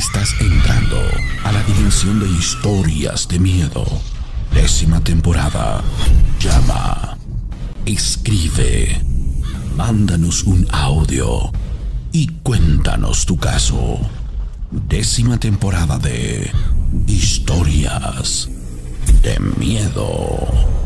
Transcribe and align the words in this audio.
Estás 0.00 0.34
entrando 0.40 0.96
a 1.44 1.52
la 1.52 1.62
dimensión 1.64 2.20
de 2.20 2.26
historias 2.26 3.28
de 3.28 3.38
miedo. 3.38 3.84
Décima 4.50 5.04
temporada. 5.04 5.82
Llama. 6.40 7.18
Escribe. 7.84 8.98
Mándanos 9.76 10.44
un 10.44 10.66
audio. 10.72 11.52
Y 12.12 12.28
cuéntanos 12.42 13.26
tu 13.26 13.36
caso. 13.36 14.00
Décima 14.70 15.38
temporada 15.38 15.98
de 15.98 16.50
Historias 17.06 18.48
de 19.22 19.38
Miedo. 19.58 20.79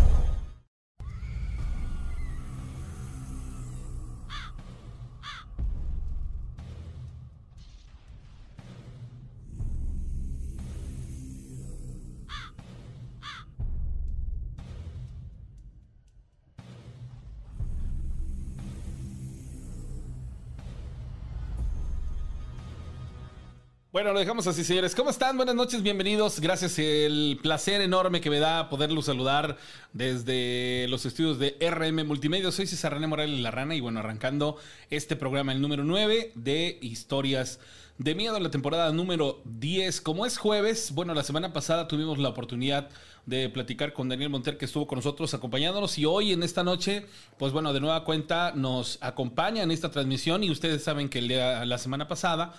Bueno, 23.94 24.12
lo 24.12 24.18
dejamos 24.18 24.44
así, 24.48 24.64
señores. 24.64 24.92
¿Cómo 24.92 25.10
están? 25.10 25.36
Buenas 25.36 25.54
noches, 25.54 25.80
bienvenidos. 25.80 26.40
Gracias, 26.40 26.80
el 26.80 27.38
placer 27.40 27.80
enorme 27.80 28.20
que 28.20 28.28
me 28.28 28.40
da 28.40 28.68
poderlos 28.68 29.04
saludar 29.04 29.56
desde 29.92 30.88
los 30.88 31.06
estudios 31.06 31.38
de 31.38 31.56
RM 31.60 32.04
Multimedia. 32.04 32.50
Soy 32.50 32.66
César 32.66 32.94
René 32.94 33.06
Morales 33.06 33.38
La 33.38 33.52
Rana 33.52 33.76
y 33.76 33.80
bueno, 33.80 34.00
arrancando 34.00 34.56
este 34.90 35.14
programa, 35.14 35.52
el 35.52 35.60
número 35.60 35.84
9 35.84 36.32
de 36.34 36.76
Historias 36.82 37.60
de 37.98 38.16
Miedo, 38.16 38.40
la 38.40 38.50
temporada 38.50 38.90
número 38.90 39.40
10. 39.44 40.00
Como 40.00 40.26
es 40.26 40.38
jueves, 40.38 40.90
bueno, 40.92 41.14
la 41.14 41.22
semana 41.22 41.52
pasada 41.52 41.86
tuvimos 41.86 42.18
la 42.18 42.30
oportunidad 42.30 42.88
de 43.26 43.48
platicar 43.48 43.92
con 43.92 44.08
Daniel 44.08 44.30
Monter 44.30 44.58
que 44.58 44.64
estuvo 44.64 44.88
con 44.88 44.98
nosotros 44.98 45.34
acompañándonos 45.34 45.98
y 45.98 46.04
hoy 46.04 46.32
en 46.32 46.42
esta 46.42 46.64
noche, 46.64 47.06
pues 47.38 47.52
bueno, 47.52 47.72
de 47.72 47.78
nueva 47.78 48.02
cuenta 48.02 48.54
nos 48.56 48.98
acompaña 49.00 49.62
en 49.62 49.70
esta 49.70 49.92
transmisión 49.92 50.42
y 50.42 50.50
ustedes 50.50 50.82
saben 50.82 51.08
que 51.08 51.20
el 51.20 51.28
día, 51.28 51.64
la 51.64 51.78
semana 51.78 52.08
pasada 52.08 52.54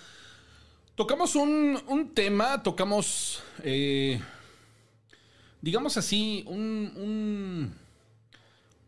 Tocamos 0.96 1.36
un, 1.36 2.10
tema, 2.14 2.62
tocamos, 2.62 3.42
eh, 3.62 4.18
digamos 5.60 5.98
así, 5.98 6.42
un, 6.46 7.74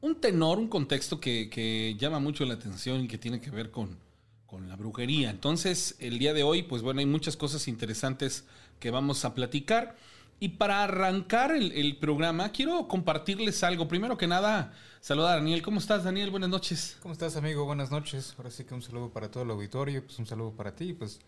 un, 0.00 0.14
tenor, 0.18 0.58
un 0.58 0.68
contexto 0.68 1.20
que, 1.20 1.94
llama 1.98 2.18
mucho 2.18 2.46
la 2.46 2.54
atención 2.54 3.02
y 3.02 3.08
que 3.08 3.18
tiene 3.18 3.42
que 3.42 3.50
ver 3.50 3.70
con, 3.70 3.98
la 4.66 4.76
brujería. 4.76 5.28
Entonces, 5.28 5.96
el 5.98 6.18
día 6.18 6.32
de 6.32 6.44
hoy, 6.44 6.62
pues 6.62 6.80
bueno, 6.80 7.00
hay 7.00 7.06
muchas 7.06 7.36
cosas 7.36 7.68
interesantes 7.68 8.46
que 8.80 8.90
vamos 8.90 9.26
a 9.26 9.34
platicar. 9.34 9.94
Y 10.40 10.50
para 10.50 10.84
arrancar 10.84 11.54
el, 11.54 11.72
el, 11.72 11.98
programa, 11.98 12.52
quiero 12.52 12.88
compartirles 12.88 13.62
algo. 13.62 13.86
Primero 13.86 14.16
que 14.16 14.26
nada, 14.26 14.72
saludar 15.02 15.32
a 15.32 15.36
Daniel. 15.40 15.60
¿Cómo 15.60 15.78
estás, 15.78 16.04
Daniel? 16.04 16.30
Buenas 16.30 16.48
noches. 16.48 16.96
¿Cómo 17.02 17.12
estás, 17.12 17.36
amigo? 17.36 17.66
Buenas 17.66 17.90
noches. 17.90 18.34
Ahora 18.38 18.50
sí 18.50 18.64
que 18.64 18.72
un 18.72 18.80
saludo 18.80 19.10
para 19.10 19.30
todo 19.30 19.42
el 19.42 19.50
auditorio, 19.50 20.02
pues 20.02 20.18
un 20.18 20.26
saludo 20.26 20.52
para 20.52 20.74
ti, 20.74 20.94
pues 20.94 21.20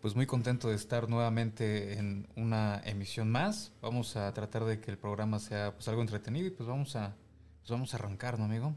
pues 0.00 0.14
muy 0.14 0.26
contento 0.26 0.68
de 0.68 0.74
estar 0.74 1.08
nuevamente 1.08 1.98
en 1.98 2.28
una 2.36 2.80
emisión 2.84 3.30
más. 3.30 3.72
Vamos 3.82 4.16
a 4.16 4.32
tratar 4.32 4.64
de 4.64 4.80
que 4.80 4.90
el 4.90 4.98
programa 4.98 5.38
sea 5.38 5.74
pues 5.74 5.88
algo 5.88 6.02
entretenido 6.02 6.46
y 6.46 6.50
pues 6.50 6.68
vamos 6.68 6.96
a, 6.96 7.16
pues 7.60 7.70
vamos 7.70 7.92
a 7.94 7.96
arrancar, 7.96 8.38
¿no, 8.38 8.44
amigo? 8.44 8.74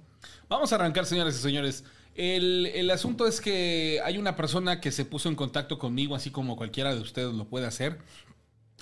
Vamos 0.49 0.71
a 0.71 0.75
arrancar, 0.75 1.05
señores 1.05 1.35
y 1.37 1.41
señores. 1.41 1.83
El, 2.15 2.67
el, 2.73 2.89
asunto 2.91 3.27
es 3.27 3.39
que 3.39 4.01
hay 4.03 4.17
una 4.17 4.35
persona 4.35 4.81
que 4.81 4.91
se 4.91 5.05
puso 5.05 5.29
en 5.29 5.35
contacto 5.35 5.77
conmigo, 5.77 6.15
así 6.15 6.29
como 6.29 6.55
cualquiera 6.57 6.93
de 6.93 7.01
ustedes 7.01 7.33
lo 7.33 7.45
puede 7.45 7.67
hacer. 7.67 7.99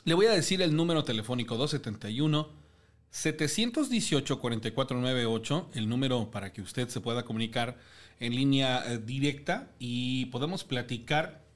Le 0.06 0.14
voy 0.14 0.26
a 0.26 0.32
decir 0.32 0.62
el 0.62 0.76
número 0.76 1.04
telefónico 1.04 1.58
271 1.58 2.50
718 3.12 4.40
4498, 4.40 5.70
el 5.74 5.90
número 5.90 6.32
para 6.32 6.54
que 6.54 6.62
usted 6.62 6.90
se 6.90 7.02
pueda 7.02 7.24
comunicar 7.24 7.78
en 8.20 8.36
línea 8.36 8.84
eh, 8.86 8.98
directa 8.98 9.72
y 9.80 10.26
podemos 10.28 10.64
platicar 10.64 11.49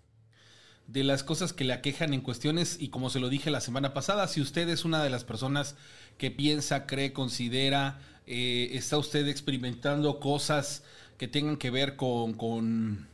de 0.88 1.04
las 1.04 1.24
cosas 1.24 1.54
que 1.54 1.64
le 1.64 1.74
aquejan 1.74 2.14
en 2.14 2.22
cuestiones 2.22 2.78
y 2.80 2.90
como 2.90 3.10
se 3.10 3.20
lo 3.20 3.30
dije 3.30 3.52
la 3.52 3.62
semana 3.62 3.94
pasada, 3.94 4.28
si 4.28 4.42
usted 4.42 4.68
es 4.70 4.86
una 4.86 5.04
de 5.04 5.10
las 5.10 5.24
personas 5.24 5.76
que 6.18 6.32
piensa, 6.32 6.86
cree, 6.86 7.14
considera, 7.14 8.00
eh, 8.28 8.70
está 8.74 8.98
usted 8.98 9.28
experimentando 9.28 10.20
cosas 10.20 10.84
que 11.18 11.28
tengan 11.28 11.58
que 11.58 11.70
ver 11.70 11.96
con, 11.96 12.34
con, 12.34 13.08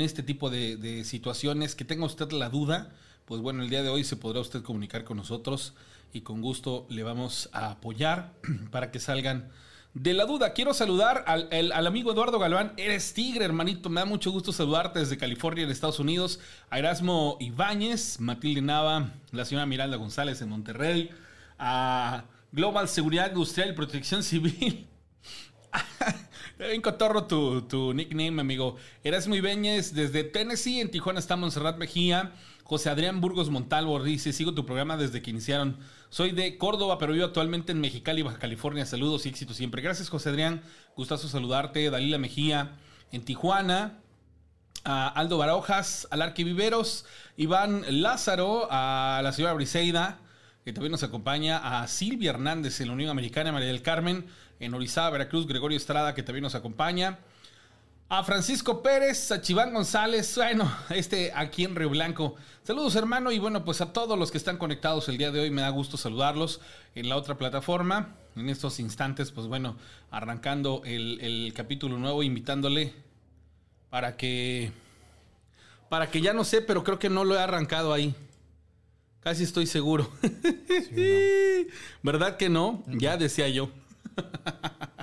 este 0.00 0.22
tipo 0.22 0.50
de, 0.50 0.76
de, 0.76 1.04
situaciones, 1.04 1.74
que 1.74 1.84
tenga 1.84 2.04
usted 2.04 2.30
la 2.32 2.48
duda, 2.48 2.92
pues 3.24 3.40
bueno, 3.40 3.62
el 3.62 3.70
día 3.70 3.82
de 3.82 3.88
hoy 3.88 4.04
se 4.04 4.16
podrá 4.16 4.40
usted 4.40 4.62
comunicar 4.62 5.04
con 5.04 5.16
nosotros 5.16 5.74
y 6.12 6.20
con 6.20 6.40
gusto 6.40 6.86
le 6.90 7.02
vamos 7.02 7.48
a 7.52 7.70
apoyar 7.70 8.34
para 8.70 8.90
que 8.90 9.00
salgan 9.00 9.50
de 9.94 10.14
la 10.14 10.24
duda. 10.24 10.52
Quiero 10.52 10.74
saludar 10.74 11.24
al, 11.26 11.86
amigo 11.86 12.12
Eduardo 12.12 12.38
Galván. 12.38 12.72
Eres 12.76 13.12
tigre, 13.12 13.44
hermanito. 13.44 13.88
Me 13.88 14.00
da 14.00 14.06
mucho 14.06 14.30
gusto 14.30 14.52
saludarte 14.52 14.98
desde 14.98 15.18
California, 15.18 15.64
en 15.64 15.70
Estados 15.70 15.98
Unidos. 15.98 16.40
A 16.70 16.78
Erasmo 16.78 17.36
Ibáñez, 17.40 18.20
Matilde 18.20 18.62
Nava, 18.62 19.12
la 19.32 19.44
señora 19.44 19.66
Miranda 19.66 19.96
González 19.96 20.40
en 20.42 20.48
Monterrey. 20.48 21.10
A 21.58 22.24
Global 22.52 22.88
Seguridad 22.88 23.28
Industrial 23.28 23.70
y 23.70 23.72
Protección 23.72 24.22
Civil. 24.22 24.86
En 26.58 26.82
cotorro 26.82 27.24
tu, 27.24 27.62
tu 27.62 27.94
nickname, 27.94 28.38
amigo. 28.38 28.76
Erasmo 29.02 29.34
Ibáñez 29.34 29.94
desde 29.94 30.24
Tennessee. 30.24 30.80
En 30.80 30.90
Tijuana 30.90 31.18
está 31.18 31.34
Montserrat 31.34 31.78
Mejía. 31.78 32.34
José 32.70 32.88
Adrián 32.88 33.20
Burgos 33.20 33.50
Montalvo 33.50 34.00
dice: 34.00 34.32
Sigo 34.32 34.54
tu 34.54 34.64
programa 34.64 34.96
desde 34.96 35.22
que 35.22 35.30
iniciaron. 35.30 35.78
Soy 36.08 36.30
de 36.30 36.56
Córdoba, 36.56 36.98
pero 36.98 37.12
vivo 37.12 37.24
actualmente 37.24 37.72
en 37.72 37.80
Mexicali, 37.80 38.22
Baja 38.22 38.38
California. 38.38 38.86
Saludos 38.86 39.26
y 39.26 39.30
éxito 39.30 39.54
siempre. 39.54 39.82
Gracias, 39.82 40.08
José 40.08 40.28
Adrián. 40.28 40.62
Gustazo 40.94 41.26
saludarte. 41.26 41.90
Dalila 41.90 42.18
Mejía 42.18 42.76
en 43.10 43.24
Tijuana. 43.24 43.98
A 44.84 45.08
Aldo 45.08 45.36
Barojas, 45.36 46.06
al 46.12 46.22
Arquiviveros, 46.22 47.06
Iván 47.36 47.82
Lázaro, 48.02 48.68
a 48.70 49.20
la 49.24 49.32
señora 49.32 49.52
Briseida, 49.54 50.20
que 50.64 50.72
también 50.72 50.92
nos 50.92 51.02
acompaña, 51.02 51.80
a 51.82 51.88
Silvia 51.88 52.30
Hernández 52.30 52.80
en 52.80 52.86
la 52.86 52.92
Unión 52.92 53.10
Americana, 53.10 53.50
María 53.50 53.66
del 53.66 53.82
Carmen 53.82 54.26
en 54.60 54.74
Orizaba, 54.74 55.10
Veracruz, 55.10 55.48
Gregorio 55.48 55.76
Estrada, 55.76 56.14
que 56.14 56.22
también 56.22 56.44
nos 56.44 56.54
acompaña. 56.54 57.18
A 58.12 58.24
Francisco 58.24 58.82
Pérez, 58.82 59.30
a 59.30 59.40
Chiván 59.40 59.72
González, 59.72 60.34
bueno, 60.34 60.68
este 60.90 61.30
aquí 61.32 61.62
en 61.62 61.76
Río 61.76 61.90
Blanco. 61.90 62.34
Saludos 62.64 62.96
hermano 62.96 63.30
y 63.30 63.38
bueno, 63.38 63.64
pues 63.64 63.80
a 63.80 63.92
todos 63.92 64.18
los 64.18 64.32
que 64.32 64.38
están 64.38 64.58
conectados 64.58 65.08
el 65.08 65.16
día 65.16 65.30
de 65.30 65.38
hoy 65.38 65.50
me 65.52 65.62
da 65.62 65.68
gusto 65.68 65.96
saludarlos 65.96 66.60
en 66.96 67.08
la 67.08 67.16
otra 67.16 67.38
plataforma. 67.38 68.16
En 68.34 68.48
estos 68.48 68.80
instantes, 68.80 69.30
pues 69.30 69.46
bueno, 69.46 69.76
arrancando 70.10 70.82
el, 70.84 71.52
capítulo 71.54 71.98
nuevo, 71.98 72.24
invitándole 72.24 72.92
para 73.90 74.16
que, 74.16 74.72
para 75.88 76.10
que 76.10 76.20
ya 76.20 76.32
no 76.32 76.42
sé, 76.42 76.62
pero 76.62 76.82
creo 76.82 76.98
que 76.98 77.10
no 77.10 77.22
lo 77.22 77.36
he 77.36 77.40
arrancado 77.40 77.92
ahí. 77.92 78.16
Casi 79.20 79.44
estoy 79.44 79.68
seguro. 79.68 80.10
¿Verdad 82.02 82.36
que 82.38 82.48
no? 82.48 82.82
Ya 82.88 83.16
decía 83.16 83.48
yo. 83.48 83.70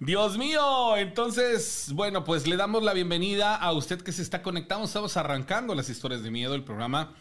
Dios 0.00 0.38
mío, 0.38 0.96
entonces, 0.96 1.90
bueno, 1.92 2.24
pues 2.24 2.46
le 2.46 2.56
damos 2.56 2.82
la 2.82 2.94
bienvenida 2.94 3.54
a 3.54 3.70
usted 3.72 4.00
que 4.00 4.12
se 4.12 4.22
está 4.22 4.40
conectando. 4.40 4.86
Estamos 4.86 5.18
arrancando 5.18 5.74
las 5.74 5.90
historias 5.90 6.22
de 6.22 6.30
miedo, 6.30 6.54
el 6.54 6.64
programa 6.64 7.12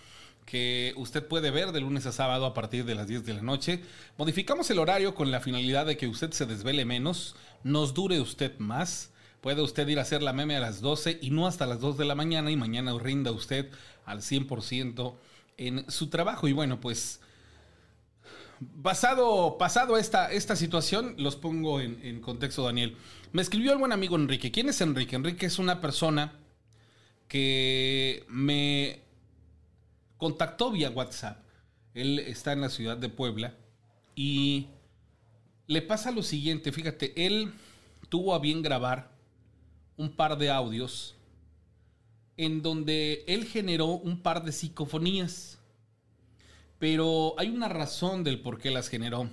que 0.45 0.93
usted 0.95 1.27
puede 1.27 1.51
ver 1.51 1.73
de 1.73 1.81
lunes 1.81 2.05
a 2.05 2.13
sábado 2.13 2.45
a 2.45 2.53
partir 2.53 2.85
de 2.85 2.95
las 2.95 3.07
10 3.09 3.25
de 3.25 3.33
la 3.33 3.41
noche. 3.41 3.83
Modificamos 4.17 4.69
el 4.69 4.79
horario 4.79 5.13
con 5.13 5.29
la 5.29 5.41
finalidad 5.41 5.87
de 5.87 5.97
que 5.97 6.07
usted 6.07 6.31
se 6.31 6.45
desvele 6.45 6.85
menos, 6.85 7.35
nos 7.65 7.93
dure 7.93 8.21
usted 8.21 8.57
más. 8.59 9.11
Puede 9.41 9.61
usted 9.61 9.85
ir 9.89 9.99
a 9.99 10.03
hacer 10.03 10.23
la 10.23 10.31
meme 10.31 10.55
a 10.55 10.61
las 10.61 10.79
12 10.79 11.19
y 11.21 11.31
no 11.31 11.47
hasta 11.47 11.65
las 11.65 11.81
2 11.81 11.97
de 11.97 12.05
la 12.05 12.15
mañana 12.15 12.49
y 12.49 12.55
mañana 12.55 12.97
rinda 12.97 13.33
usted 13.33 13.69
al 14.05 14.21
100% 14.21 15.15
en 15.57 15.91
su 15.91 16.07
trabajo. 16.07 16.47
Y 16.47 16.53
bueno, 16.53 16.79
pues 16.79 17.19
Pasado, 18.83 19.57
pasado 19.57 19.97
esta, 19.97 20.31
esta 20.31 20.55
situación, 20.55 21.15
los 21.17 21.35
pongo 21.35 21.79
en, 21.79 22.19
contexto, 22.19 22.63
Daniel. 22.63 22.97
Me 23.31 23.41
escribió 23.41 23.71
el 23.71 23.77
buen 23.77 23.93
amigo 23.93 24.15
Enrique. 24.17 24.51
¿Quién 24.51 24.67
es 24.67 24.81
Enrique? 24.81 25.15
Enrique 25.15 25.45
es 25.45 25.59
una 25.59 25.79
persona 25.79 26.33
que 27.29 28.25
me 28.27 29.01
contactó 30.17 30.71
vía 30.71 30.89
WhatsApp. 30.89 31.41
Él 31.93 32.19
está 32.19 32.51
en 32.51 32.61
la 32.61 32.69
ciudad 32.69 32.97
de 32.97 33.07
Puebla 33.07 33.55
y 34.13 34.67
le 35.67 35.81
pasa 35.81 36.11
lo 36.11 36.23
siguiente. 36.23 36.71
Fíjate, 36.71 37.25
él 37.25 37.53
tuvo 38.09 38.33
a 38.33 38.39
bien 38.39 38.61
grabar 38.61 39.11
un 39.95 40.11
par 40.11 40.37
de 40.37 40.49
audios 40.49 41.15
en 42.35 42.61
donde 42.61 43.23
él 43.27 43.45
generó 43.45 43.85
un 43.85 44.21
par 44.21 44.43
de 44.43 44.51
psicofonías. 44.51 45.58
Pero 46.79 47.35
hay 47.37 47.49
una 47.49 47.67
razón 47.67 48.23
del 48.23 48.41
por 48.41 48.57
qué 48.57 48.71
las 48.71 48.87
generó. 48.87 49.29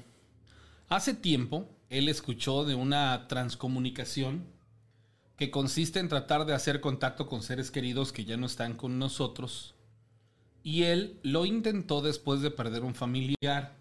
Hace 0.88 1.14
tiempo, 1.14 1.68
él 1.88 2.08
escuchó 2.08 2.64
de 2.64 2.74
una 2.74 3.28
transcomunicación 3.28 4.44
que 5.36 5.50
consiste 5.50 6.00
en 6.00 6.08
tratar 6.08 6.44
de 6.44 6.54
hacer 6.54 6.80
contacto 6.80 7.28
con 7.28 7.42
seres 7.42 7.70
queridos 7.70 8.12
que 8.12 8.24
ya 8.24 8.36
no 8.36 8.46
están 8.46 8.74
con 8.74 8.98
nosotros. 8.98 9.74
Y 10.64 10.84
él 10.84 11.20
lo 11.22 11.46
intentó 11.46 12.02
después 12.02 12.40
de 12.40 12.50
perder 12.50 12.82
un 12.82 12.94
familiar. 12.94 13.76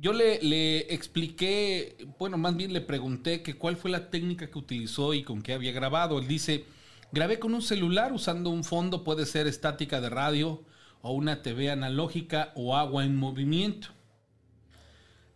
Yo 0.00 0.12
le, 0.12 0.40
le, 0.40 0.94
expliqué, 0.94 2.06
bueno, 2.18 2.38
más 2.38 2.56
bien 2.56 2.72
le 2.72 2.80
pregunté 2.80 3.42
que 3.42 3.56
cuál 3.56 3.76
fue 3.76 3.90
la 3.90 4.10
técnica 4.10 4.48
que 4.48 4.58
utilizó 4.58 5.14
y 5.14 5.24
con 5.24 5.42
qué 5.42 5.54
había 5.54 5.72
grabado. 5.72 6.20
Él 6.20 6.28
dice, 6.28 6.66
grabé 7.10 7.40
con 7.40 7.54
un 7.54 7.62
celular 7.62 8.12
usando 8.12 8.50
un 8.50 8.62
fondo, 8.62 9.02
puede 9.02 9.26
ser 9.26 9.48
estática 9.48 10.00
de 10.00 10.10
radio 10.10 10.62
o 11.04 11.12
una 11.12 11.42
TV 11.42 11.70
analógica 11.70 12.50
o 12.54 12.74
agua 12.74 13.04
en 13.04 13.14
movimiento. 13.14 13.88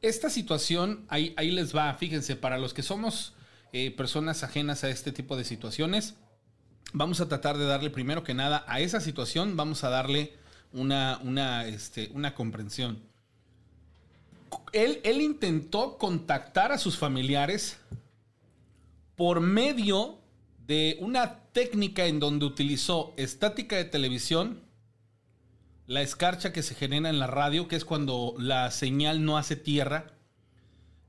Esta 0.01 0.31
situación, 0.31 1.05
ahí, 1.09 1.35
ahí 1.37 1.51
les 1.51 1.77
va, 1.77 1.93
fíjense, 1.93 2.37
para 2.37 2.57
los 2.57 2.73
que 2.73 2.83
somos 2.83 3.35
eh, 3.75 3.91
personas 3.91 4.43
ajenas 4.43 4.83
a 4.83 4.89
este 4.89 5.13
tipo 5.13 5.37
de 5.37 5.45
situaciones, 5.45 6.15
vamos 6.95 7.21
a 7.21 7.29
tratar 7.29 7.59
de 7.59 7.67
darle 7.67 7.91
primero 7.91 8.25
que 8.25 8.33
nada 8.33 8.65
a 8.67 8.81
esa 8.81 8.99
situación, 8.99 9.59
vamos 9.59 9.85
a 9.85 9.91
darle 9.91 10.33
una, 10.73 11.21
una, 11.23 11.67
este, 11.67 12.09
una 12.15 12.35
comprensión. 12.35 13.03
Él, 14.73 15.03
él 15.05 15.21
intentó 15.21 15.99
contactar 15.99 16.73
a 16.73 16.79
sus 16.79 16.97
familiares 16.97 17.79
por 19.17 19.43
medio 19.43 20.19
de 20.67 20.97
una 21.01 21.41
técnica 21.53 22.07
en 22.07 22.21
donde 22.21 22.47
utilizó 22.47 23.13
estática 23.19 23.77
de 23.77 23.85
televisión, 23.85 24.67
la 25.89 26.03
escarcha 26.03 26.53
que 26.53 26.63
se 26.63 26.75
genera 26.75 27.09
en 27.09 27.19
la 27.19 27.27
radio, 27.27 27.67
que 27.67 27.75
es 27.75 27.87
cuando 27.87 28.35
la 28.39 28.71
señal 28.71 29.25
no 29.25 29.39
hace 29.39 29.57
tierra, 29.57 30.13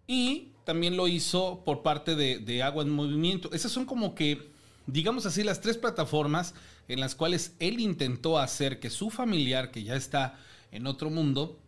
y 0.08 0.54
también 0.64 0.96
lo 0.96 1.10
hizo 1.10 1.64
por 1.66 1.84
parte 1.84 2.16
de, 2.16 2.64
Agua 2.64 2.84
en 2.84 2.90
Movimiento. 2.90 3.52
Esas 3.52 3.74
son 3.74 3.86
como 3.86 4.16
que, 4.16 4.52
digamos 4.88 5.26
así, 5.26 5.44
las 5.44 5.60
tres 5.60 5.78
plataformas 5.78 6.54
en 6.88 7.02
las 7.02 7.14
cuales 7.14 7.56
él 7.60 7.82
intentó 7.82 8.40
hacer 8.40 8.80
que 8.80 8.90
su 8.90 9.10
familiar, 9.10 9.70
que 9.70 9.84
ya 9.84 9.96
está 9.96 10.40
en 10.72 10.88
otro 10.88 11.10
mundo, 11.10 11.60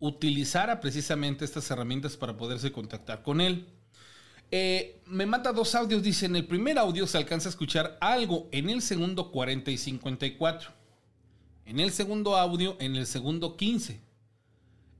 utilizara 0.00 0.80
precisamente 0.80 1.44
estas 1.44 1.70
herramientas 1.70 2.16
para 2.16 2.36
poderse 2.36 2.72
contactar 2.72 3.22
con 3.22 3.40
él. 3.40 3.68
Eh, 4.50 5.00
me 5.06 5.24
manda 5.24 5.52
dos 5.52 5.76
audios, 5.76 6.02
dice, 6.02 6.26
en 6.26 6.34
el 6.34 6.46
primer 6.46 6.78
audio 6.78 7.06
se 7.06 7.16
alcanza 7.16 7.48
a 7.48 7.50
escuchar 7.50 7.96
algo, 8.00 8.48
en 8.50 8.70
el 8.70 8.82
segundo 8.82 9.30
40 9.30 9.70
y 9.70 9.78
54. 9.78 10.75
En 11.66 11.80
el 11.80 11.92
segundo 11.92 12.36
audio, 12.36 12.76
en 12.80 12.96
el 12.96 13.06
segundo 13.06 13.56
15 13.56 14.06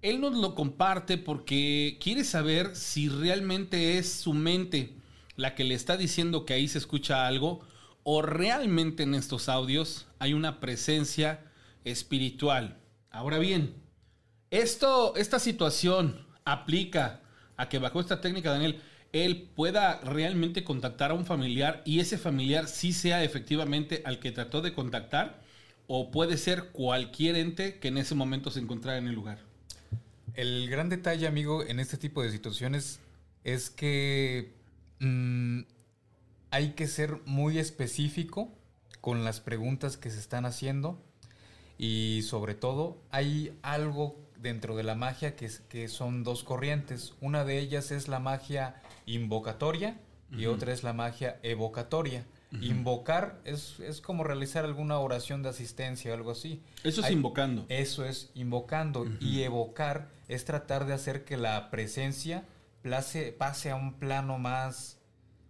él 0.03 0.21
nos 0.21 0.35
lo 0.35 0.55
comparte 0.55 1.19
porque 1.19 1.99
quiere 2.01 2.23
saber 2.23 2.77
si 2.77 3.09
realmente 3.09 3.99
es 3.99 4.13
su 4.13 4.35
mente 4.35 4.95
la 5.35 5.57
que 5.57 5.65
le 5.65 5.75
está 5.75 5.97
diciendo 5.97 6.45
que 6.45 6.55
ahí 6.55 6.69
se 6.69 6.79
escucha 6.79 7.27
algo 7.27 7.67
o 8.05 8.23
realmente 8.23 9.03
en 9.03 9.15
estos 9.15 9.49
audios 9.49 10.07
hay 10.21 10.33
una 10.33 10.61
presencia 10.61 11.41
espiritual. 11.85 12.79
Ahora 13.11 13.39
bien, 13.39 13.75
esto, 14.51 15.17
esta 15.17 15.41
situación 15.41 16.25
aplica 16.45 17.23
a 17.57 17.69
que 17.69 17.81
bajo 17.81 18.01
esta 18.01 18.21
técnica, 18.21 18.53
Daniel, 18.53 18.81
él 19.13 19.51
pueda 19.57 20.01
realmente 20.03 20.63
contactar 20.63 21.11
a 21.11 21.15
un 21.15 21.27
familiar 21.27 21.83
y 21.85 21.99
ese 21.99 22.17
familiar 22.17 22.69
sí 22.69 22.93
sea 22.93 23.25
efectivamente 23.25 24.03
al 24.05 24.21
que 24.21 24.31
trató 24.31 24.61
de 24.63 24.73
contactar 24.73 25.43
o 25.87 26.11
puede 26.11 26.37
ser 26.37 26.71
cualquier 26.71 27.37
ente 27.37 27.79
que 27.79 27.89
en 27.89 27.99
ese 27.99 28.15
momento 28.15 28.51
se 28.51 28.61
encontrara 28.61 28.99
en 28.99 29.07
el 29.07 29.15
lugar. 29.15 29.39
El 30.35 30.69
gran 30.69 30.89
detalle, 30.89 31.27
amigo, 31.27 31.65
en 31.65 31.81
este 31.81 31.97
tipo 31.97 32.23
de 32.23 32.31
situaciones 32.31 33.01
es 33.45 33.71
que 33.71 34.53
mm, 35.01 35.61
hay 36.51 36.71
que 36.73 36.87
ser 36.87 37.21
muy 37.25 37.59
específico 37.59 38.53
con 39.01 39.25
las 39.25 39.41
preguntas 39.41 39.97
que 39.97 40.11
se 40.11 40.19
están 40.19 40.45
haciendo 40.45 41.01
y 41.79 42.23
sobre 42.25 42.55
todo 42.55 42.99
hay 43.11 43.57
algo 43.63 44.17
dentro 44.39 44.77
de 44.77 44.83
la 44.83 44.95
magia 44.95 45.37
que, 45.37 45.51
que 45.69 45.89
son 45.89 46.25
dos 46.25 46.45
corrientes. 46.45 47.15
Una 47.21 47.45
de 47.45 47.59
ellas 47.59 47.91
es 47.91 48.09
la 48.09 48.19
magia 48.19 48.83
invocatoria 49.07 49.99
y 50.31 50.47
otra 50.47 50.73
es 50.73 50.83
la 50.83 50.93
magia 50.93 51.39
evocatoria. 51.43 52.27
Invocar 52.53 53.41
es, 53.45 54.01
como 54.03 54.25
realizar 54.25 54.65
alguna 54.65 54.99
oración 54.99 55.43
de 55.43 55.51
asistencia 55.51 56.13
o 56.13 56.15
algo 56.15 56.31
así. 56.31 56.63
Eso 56.85 57.05
es 57.05 57.11
invocando. 57.11 57.67
Eso 57.69 58.05
es 58.05 58.31
invocando. 58.35 59.07
Y 59.21 59.43
evocar 59.43 60.11
es 60.29 60.45
tratar 60.45 60.87
de 60.87 60.95
hacer 60.95 61.25
que 61.25 61.37
la 61.37 61.71
presencia 61.71 62.45
pase 63.39 63.71
a 63.71 63.75
un 63.75 63.95
plano 63.95 64.39
más, 64.39 64.99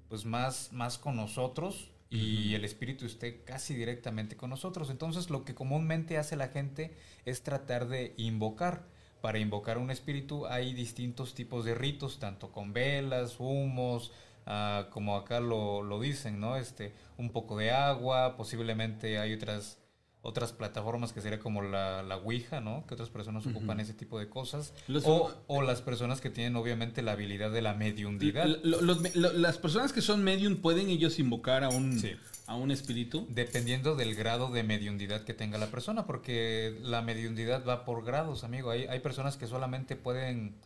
pues 0.09 0.25
más, 0.25 0.73
más 0.73 0.99
con 0.99 1.17
nosotros 1.17 1.91
y 2.09 2.55
el 2.55 2.65
espíritu 2.65 3.05
esté 3.05 3.43
casi 3.43 3.75
directamente 3.75 4.37
con 4.37 4.51
nosotros. 4.51 4.91
Entonces 4.91 5.31
lo 5.31 5.45
que 5.45 5.55
comúnmente 5.55 6.19
hace 6.19 6.37
la 6.37 6.49
gente 6.49 6.97
es 7.25 7.43
tratar 7.43 7.89
de 7.89 8.15
invocar. 8.17 8.85
Para 9.21 9.39
invocar 9.39 9.79
un 9.79 9.91
espíritu 9.91 10.47
hay 10.47 10.73
distintos 10.73 11.35
tipos 11.35 11.65
de 11.65 11.75
ritos, 11.75 12.19
tanto 12.21 12.53
con 12.53 12.73
velas, 12.73 13.37
humos, 13.41 14.13
Ah, 14.47 14.87
como 14.91 15.17
acá 15.17 15.41
lo, 15.41 15.83
lo, 15.83 16.01
dicen, 16.01 16.39
¿no? 16.39 16.57
Este, 16.57 16.95
un 17.19 17.31
poco 17.31 17.57
de 17.57 17.73
agua, 17.73 18.37
posiblemente 18.37 19.19
hay 19.19 19.35
otras 19.35 19.79
otras 20.27 20.53
plataformas 20.53 21.13
que 21.13 21.21
sería 21.21 21.39
como 21.39 21.63
la, 21.63 22.03
la 22.03 22.17
Ouija, 22.17 22.61
¿no? 22.61 22.85
Que 22.87 22.95
otras 22.95 23.11
personas 23.11 23.47
ocupan 23.47 23.79
ese 23.79 23.95
tipo 23.95 24.19
de 24.19 24.29
cosas. 24.29 24.75
o, 25.05 25.33
o, 25.47 25.63
las 25.63 25.83
personas 25.83 26.21
que 26.21 26.31
tienen 26.31 26.57
obviamente 26.57 27.01
la 27.03 27.13
habilidad 27.13 27.53
de 27.53 27.63
la 27.63 27.75
mediundidad. 27.75 28.45
las 28.65 29.59
personas 29.59 29.93
que 29.93 30.03
son 30.03 30.25
medium 30.25 30.57
pueden 30.57 30.91
ellos 30.91 31.21
invocar 31.21 31.63
a 31.63 31.69
un, 31.69 32.03
a 32.47 32.57
un 32.57 32.73
espíritu. 32.73 33.27
Dependiendo 33.31 33.95
del 33.95 34.17
grado 34.17 34.51
de 34.51 34.65
mediundidad 34.65 35.23
que 35.23 35.33
tenga 35.33 35.59
la 35.59 35.71
persona, 35.71 36.07
porque 36.07 36.77
la 36.83 37.03
mediundidad 37.03 37.65
va 37.65 37.85
por 37.85 38.05
grados, 38.05 38.43
amigo. 38.43 38.71
Hay, 38.71 38.87
hay 38.87 38.99
personas 38.99 39.37
que 39.37 39.47
solamente 39.47 39.95
pueden 39.95 40.57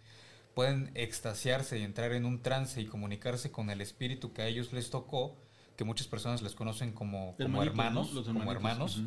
pueden 0.61 0.91
extasiarse 0.95 1.79
y 1.79 1.85
entrar 1.85 2.13
en 2.13 2.27
un 2.27 2.43
trance 2.43 2.83
y 2.83 2.85
comunicarse 2.85 3.51
con 3.51 3.71
el 3.71 3.81
espíritu 3.81 4.35
que 4.35 4.43
a 4.43 4.47
ellos 4.47 4.75
les 4.75 4.91
tocó, 4.91 5.39
que 5.75 5.85
muchas 5.85 6.07
personas 6.07 6.43
les 6.43 6.55
conocen 6.55 6.93
como, 6.93 7.35
como 7.39 7.63
hermanos, 7.63 8.11
como 8.27 8.53
hermanos. 8.53 9.01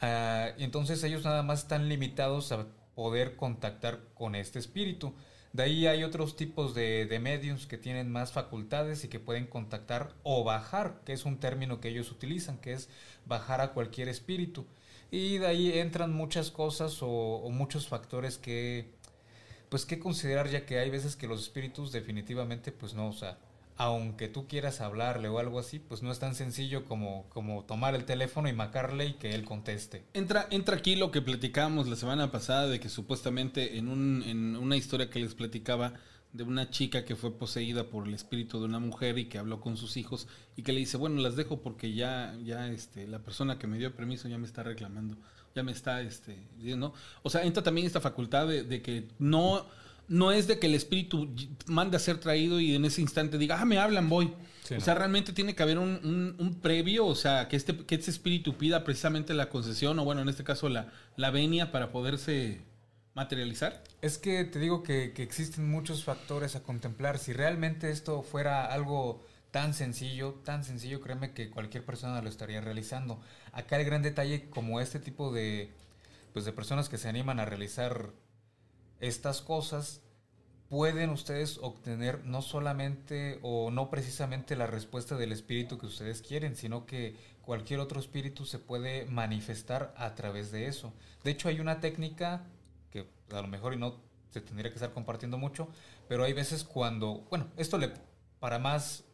Ah, 0.00 0.50
y 0.56 0.62
entonces 0.62 1.02
ellos 1.02 1.24
nada 1.24 1.42
más 1.42 1.62
están 1.62 1.88
limitados 1.88 2.52
a 2.52 2.68
poder 2.94 3.34
contactar 3.34 3.98
con 4.14 4.36
este 4.36 4.60
espíritu. 4.60 5.12
De 5.52 5.64
ahí 5.64 5.88
hay 5.88 6.04
otros 6.04 6.36
tipos 6.36 6.72
de, 6.72 7.06
de 7.06 7.18
mediums 7.18 7.66
que 7.66 7.78
tienen 7.78 8.12
más 8.12 8.30
facultades 8.30 9.02
y 9.02 9.08
que 9.08 9.18
pueden 9.18 9.48
contactar 9.48 10.14
o 10.22 10.44
bajar, 10.44 11.00
que 11.04 11.14
es 11.14 11.24
un 11.24 11.38
término 11.40 11.80
que 11.80 11.88
ellos 11.88 12.12
utilizan, 12.12 12.58
que 12.58 12.74
es 12.74 12.88
bajar 13.24 13.60
a 13.60 13.72
cualquier 13.72 14.08
espíritu. 14.08 14.66
Y 15.10 15.38
de 15.38 15.48
ahí 15.48 15.78
entran 15.80 16.12
muchas 16.12 16.52
cosas 16.52 17.02
o, 17.02 17.08
o 17.08 17.50
muchos 17.50 17.88
factores 17.88 18.38
que 18.38 18.94
pues 19.76 19.84
qué 19.84 19.98
considerar 19.98 20.48
ya 20.48 20.64
que 20.64 20.78
hay 20.78 20.88
veces 20.88 21.16
que 21.16 21.26
los 21.26 21.42
espíritus 21.42 21.92
definitivamente 21.92 22.72
pues 22.72 22.94
no, 22.94 23.08
o 23.08 23.12
sea, 23.12 23.36
aunque 23.76 24.26
tú 24.26 24.48
quieras 24.48 24.80
hablarle 24.80 25.28
o 25.28 25.38
algo 25.38 25.58
así, 25.58 25.78
pues 25.78 26.02
no 26.02 26.10
es 26.10 26.18
tan 26.18 26.34
sencillo 26.34 26.86
como, 26.86 27.26
como 27.28 27.62
tomar 27.64 27.94
el 27.94 28.06
teléfono 28.06 28.48
y 28.48 28.54
marcarle 28.54 29.04
y 29.04 29.12
que 29.16 29.34
él 29.34 29.44
conteste. 29.44 30.06
Entra, 30.14 30.46
entra 30.48 30.76
aquí 30.76 30.96
lo 30.96 31.10
que 31.10 31.20
platicábamos 31.20 31.88
la 31.88 31.96
semana 31.96 32.30
pasada 32.30 32.68
de 32.68 32.80
que 32.80 32.88
supuestamente 32.88 33.76
en, 33.76 33.88
un, 33.88 34.22
en 34.22 34.56
una 34.56 34.78
historia 34.78 35.10
que 35.10 35.18
les 35.18 35.34
platicaba 35.34 35.92
de 36.32 36.44
una 36.44 36.70
chica 36.70 37.04
que 37.04 37.14
fue 37.14 37.36
poseída 37.36 37.90
por 37.90 38.08
el 38.08 38.14
espíritu 38.14 38.58
de 38.58 38.64
una 38.64 38.78
mujer 38.78 39.18
y 39.18 39.26
que 39.26 39.36
habló 39.36 39.60
con 39.60 39.76
sus 39.76 39.98
hijos 39.98 40.26
y 40.56 40.62
que 40.62 40.72
le 40.72 40.78
dice, 40.78 40.96
bueno, 40.96 41.20
las 41.20 41.36
dejo 41.36 41.60
porque 41.60 41.92
ya, 41.92 42.34
ya 42.42 42.66
este, 42.68 43.06
la 43.06 43.18
persona 43.18 43.58
que 43.58 43.66
me 43.66 43.76
dio 43.76 43.94
permiso 43.94 44.26
ya 44.26 44.38
me 44.38 44.46
está 44.46 44.62
reclamando 44.62 45.18
ya 45.56 45.62
me 45.62 45.72
está 45.72 46.02
este, 46.02 46.36
diciendo. 46.58 46.92
O 47.22 47.30
sea, 47.30 47.42
entra 47.42 47.62
también 47.62 47.86
esta 47.86 48.00
facultad 48.00 48.46
de, 48.46 48.82
que 48.82 49.08
no, 49.18 49.64
no 50.06 50.30
es 50.30 50.46
de 50.46 50.58
que 50.58 50.66
el 50.66 50.74
espíritu 50.74 51.34
mande 51.64 51.96
a 51.96 52.00
ser 52.00 52.18
traído 52.18 52.60
y 52.60 52.74
en 52.74 52.84
ese 52.84 53.00
instante 53.00 53.38
diga, 53.38 53.58
ah, 53.58 53.64
me 53.64 53.78
hablan, 53.78 54.10
voy. 54.10 54.34
o 54.76 54.80
sea, 54.80 54.94
realmente 54.94 55.32
tiene 55.32 55.54
que 55.54 55.62
haber 55.62 55.78
un, 55.78 56.58
previo, 56.62 57.06
o 57.06 57.14
sea, 57.14 57.48
que 57.48 57.56
este, 57.56 57.74
que 57.74 57.94
este 57.94 58.10
espíritu 58.10 58.58
pida 58.58 58.84
precisamente 58.84 59.32
la 59.32 59.48
concesión, 59.48 59.98
o 59.98 60.04
bueno, 60.04 60.20
en 60.20 60.28
este 60.28 60.44
caso 60.44 60.68
la, 60.68 60.92
la 61.16 61.30
venia 61.30 61.72
para 61.72 61.90
poderse 61.90 62.60
materializar. 63.14 63.82
Es 64.02 64.18
que 64.18 64.44
te 64.44 64.58
digo 64.58 64.82
que, 64.82 65.14
que 65.14 65.22
existen 65.22 65.70
muchos 65.70 66.04
factores 66.04 66.54
a 66.54 66.62
contemplar. 66.62 67.18
Si 67.18 67.32
realmente 67.32 67.90
esto 67.90 68.22
fuera 68.22 68.66
algo 68.66 69.24
tan 69.52 69.72
sencillo, 69.72 70.34
tan 70.44 70.64
sencillo, 70.64 71.00
créeme 71.00 71.32
que 71.32 71.48
cualquier 71.48 71.82
persona 71.82 72.20
lo 72.20 72.28
estaría 72.28 72.60
realizando. 72.60 73.22
Acá 73.56 73.80
el 73.80 73.86
gran 73.86 74.02
detalle, 74.02 74.50
como 74.50 74.82
este 74.82 75.00
tipo 75.00 75.32
de, 75.32 75.72
pues 76.34 76.44
de 76.44 76.52
personas 76.52 76.90
que 76.90 76.98
se 76.98 77.08
animan 77.08 77.40
a 77.40 77.46
realizar 77.46 78.10
estas 79.00 79.40
cosas, 79.40 80.02
pueden 80.68 81.08
ustedes 81.08 81.56
obtener 81.62 82.22
no 82.26 82.42
solamente 82.42 83.38
o 83.40 83.70
no 83.70 83.88
precisamente 83.88 84.56
la 84.56 84.66
respuesta 84.66 85.16
del 85.16 85.32
espíritu 85.32 85.78
que 85.78 85.86
ustedes 85.86 86.20
quieren, 86.20 86.54
sino 86.54 86.84
que 86.84 87.16
cualquier 87.40 87.80
otro 87.80 87.98
espíritu 87.98 88.44
se 88.44 88.58
puede 88.58 89.06
manifestar 89.06 89.94
a 89.96 90.14
través 90.14 90.52
de 90.52 90.66
eso. 90.66 90.92
De 91.24 91.30
hecho, 91.30 91.48
hay 91.48 91.58
una 91.58 91.80
técnica 91.80 92.44
que 92.90 93.06
a 93.32 93.40
lo 93.40 93.48
mejor 93.48 93.72
y 93.72 93.78
no 93.78 94.02
se 94.32 94.42
tendría 94.42 94.70
que 94.70 94.76
estar 94.76 94.92
compartiendo 94.92 95.38
mucho, 95.38 95.68
pero 96.08 96.24
hay 96.24 96.34
veces 96.34 96.62
cuando, 96.62 97.26
bueno, 97.30 97.46
esto 97.56 97.78
le 97.78 97.90
para 98.38 98.58
más 98.58 99.05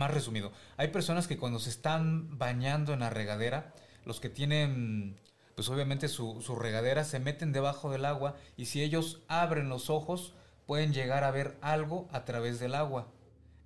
más 0.00 0.10
resumido. 0.10 0.50
Hay 0.76 0.88
personas 0.88 1.28
que 1.28 1.36
cuando 1.36 1.60
se 1.60 1.70
están 1.70 2.38
bañando 2.38 2.92
en 2.92 3.00
la 3.00 3.10
regadera, 3.10 3.72
los 4.04 4.18
que 4.18 4.30
tienen, 4.30 5.20
pues 5.54 5.68
obviamente 5.68 6.08
su, 6.08 6.40
su 6.42 6.56
regadera, 6.56 7.04
se 7.04 7.20
meten 7.20 7.52
debajo 7.52 7.92
del 7.92 8.06
agua 8.06 8.34
y 8.56 8.64
si 8.64 8.82
ellos 8.82 9.20
abren 9.28 9.68
los 9.68 9.90
ojos, 9.90 10.34
pueden 10.66 10.92
llegar 10.92 11.22
a 11.22 11.30
ver 11.30 11.56
algo 11.60 12.08
a 12.12 12.24
través 12.24 12.58
del 12.58 12.74
agua. 12.74 13.08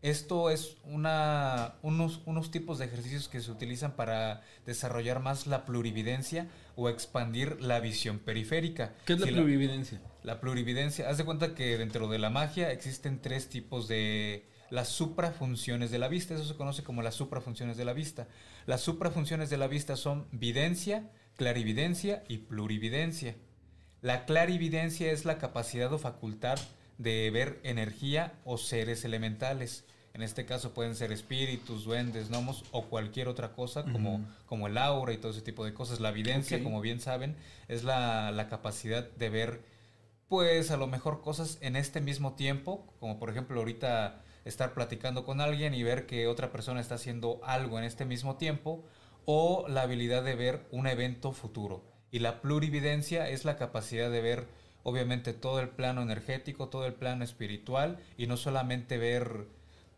Esto 0.03 0.51
es 0.51 0.77
una, 0.85 1.77
unos, 1.81 2.21
unos 2.27 2.51
tipos 2.51 2.79
de 2.79 2.85
ejercicios 2.85 3.29
que 3.29 3.41
se 3.41 3.51
utilizan 3.51 3.93
para 3.93 4.43
desarrollar 4.67 5.21
más 5.21 5.47
la 5.47 5.65
plurividencia 5.65 6.47
o 6.77 6.91
expandir 6.91 7.63
la 7.63 7.81
visión 7.81 8.19
periférica. 8.19 8.93
¿Qué 9.07 9.15
es 9.15 9.21
la 9.21 9.29
plurividencia? 9.29 10.03
La 10.23 10.41
plurividencia, 10.41 11.09
haz 11.09 11.17
de 11.17 11.25
cuenta 11.25 11.55
que 11.55 11.79
dentro 11.79 12.09
de 12.09 12.19
la 12.19 12.29
magia 12.29 12.71
existen 12.71 13.23
tres 13.23 13.49
tipos 13.49 13.89
de 13.89 14.45
las 14.71 14.89
suprafunciones 14.89 15.91
de 15.91 15.99
la 15.99 16.09
vista, 16.09 16.35
eso 16.35 16.45
se 16.45 16.57
conoce 16.57 16.83
como 16.83 17.03
las 17.03 17.15
suprafunciones 17.15 17.77
de 17.77 17.85
la 17.85 17.93
vista. 17.93 18.29
Las 18.67 18.81
suprafunciones 18.81 19.51
de 19.51 19.57
la 19.57 19.67
vista 19.67 19.97
son 19.97 20.27
videncia, 20.33 21.11
clarividencia 21.37 22.23
y 22.29 22.39
plurividencia. 22.39 23.37
La 24.01 24.25
clarividencia 24.27 25.13
es 25.13 25.25
la 25.25 25.39
capacidad 25.39 25.93
o 25.93 25.99
facultad 25.99 26.59
de 26.99 27.31
ver 27.31 27.61
energía 27.63 28.35
o 28.45 28.59
seres 28.59 29.05
elementales. 29.05 29.85
En 30.13 30.23
este 30.23 30.47
caso 30.47 30.75
pueden 30.75 30.95
ser 30.95 31.11
espíritus, 31.11 31.85
duendes, 31.85 32.31
gnomos 32.31 32.65
o 32.71 32.85
cualquier 32.85 33.29
otra 33.29 33.53
cosa 33.53 33.83
como, 33.83 34.25
como 34.47 34.69
el 34.69 34.79
aura 34.79 35.13
y 35.13 35.19
todo 35.19 35.33
ese 35.33 35.43
tipo 35.43 35.65
de 35.65 35.75
cosas. 35.75 36.01
La 36.01 36.13
videncia, 36.13 36.63
como 36.63 36.81
bien 36.81 37.01
saben, 37.01 37.37
es 37.67 37.83
la, 37.83 38.31
la 38.31 38.49
capacidad 38.49 39.11
de 39.11 39.29
ver 39.29 39.75
pues 40.29 40.71
a 40.71 40.77
lo 40.77 40.87
mejor 40.87 41.21
cosas 41.21 41.59
en 41.61 41.77
este 41.77 42.01
mismo 42.01 42.35
tiempo, 42.35 42.87
como 43.01 43.19
por 43.19 43.31
ejemplo 43.31 43.59
ahorita 43.59 44.24
estar 44.45 44.75
platicando 44.75 45.25
con 45.25 45.41
alguien 45.41 45.75
y 45.75 45.83
ver 45.83 46.07
que 46.07 46.27
otra 46.27 46.51
persona 46.53 46.81
está 46.81 46.97
haciendo 46.97 47.41
algo 47.45 47.79
en 47.79 47.85
este 47.85 48.05
mismo 48.05 48.37
tiempo, 48.37 48.85
o 49.27 49.67
la 49.69 49.83
habilidad 49.83 50.23
de 50.23 50.35
ver 50.35 50.67
un 50.71 50.87
evento 50.87 51.33
futuro. 51.33 51.85
Y 52.11 52.19
la 52.19 52.41
plurividencia 52.41 53.29
es 53.29 53.45
la 53.45 53.57
capacidad 53.57 54.11
de 54.11 54.21
ver 54.21 54.47
obviamente 54.83 55.33
todo 55.33 55.61
el 55.61 55.71
plano 55.71 56.03
energético, 56.03 56.69
todo 56.69 56.87
el 56.87 56.95
plano 56.95 57.25
espiritual 57.25 57.99
y 58.17 58.27
no 58.27 58.37
solamente 58.37 58.99
ver 58.99 59.49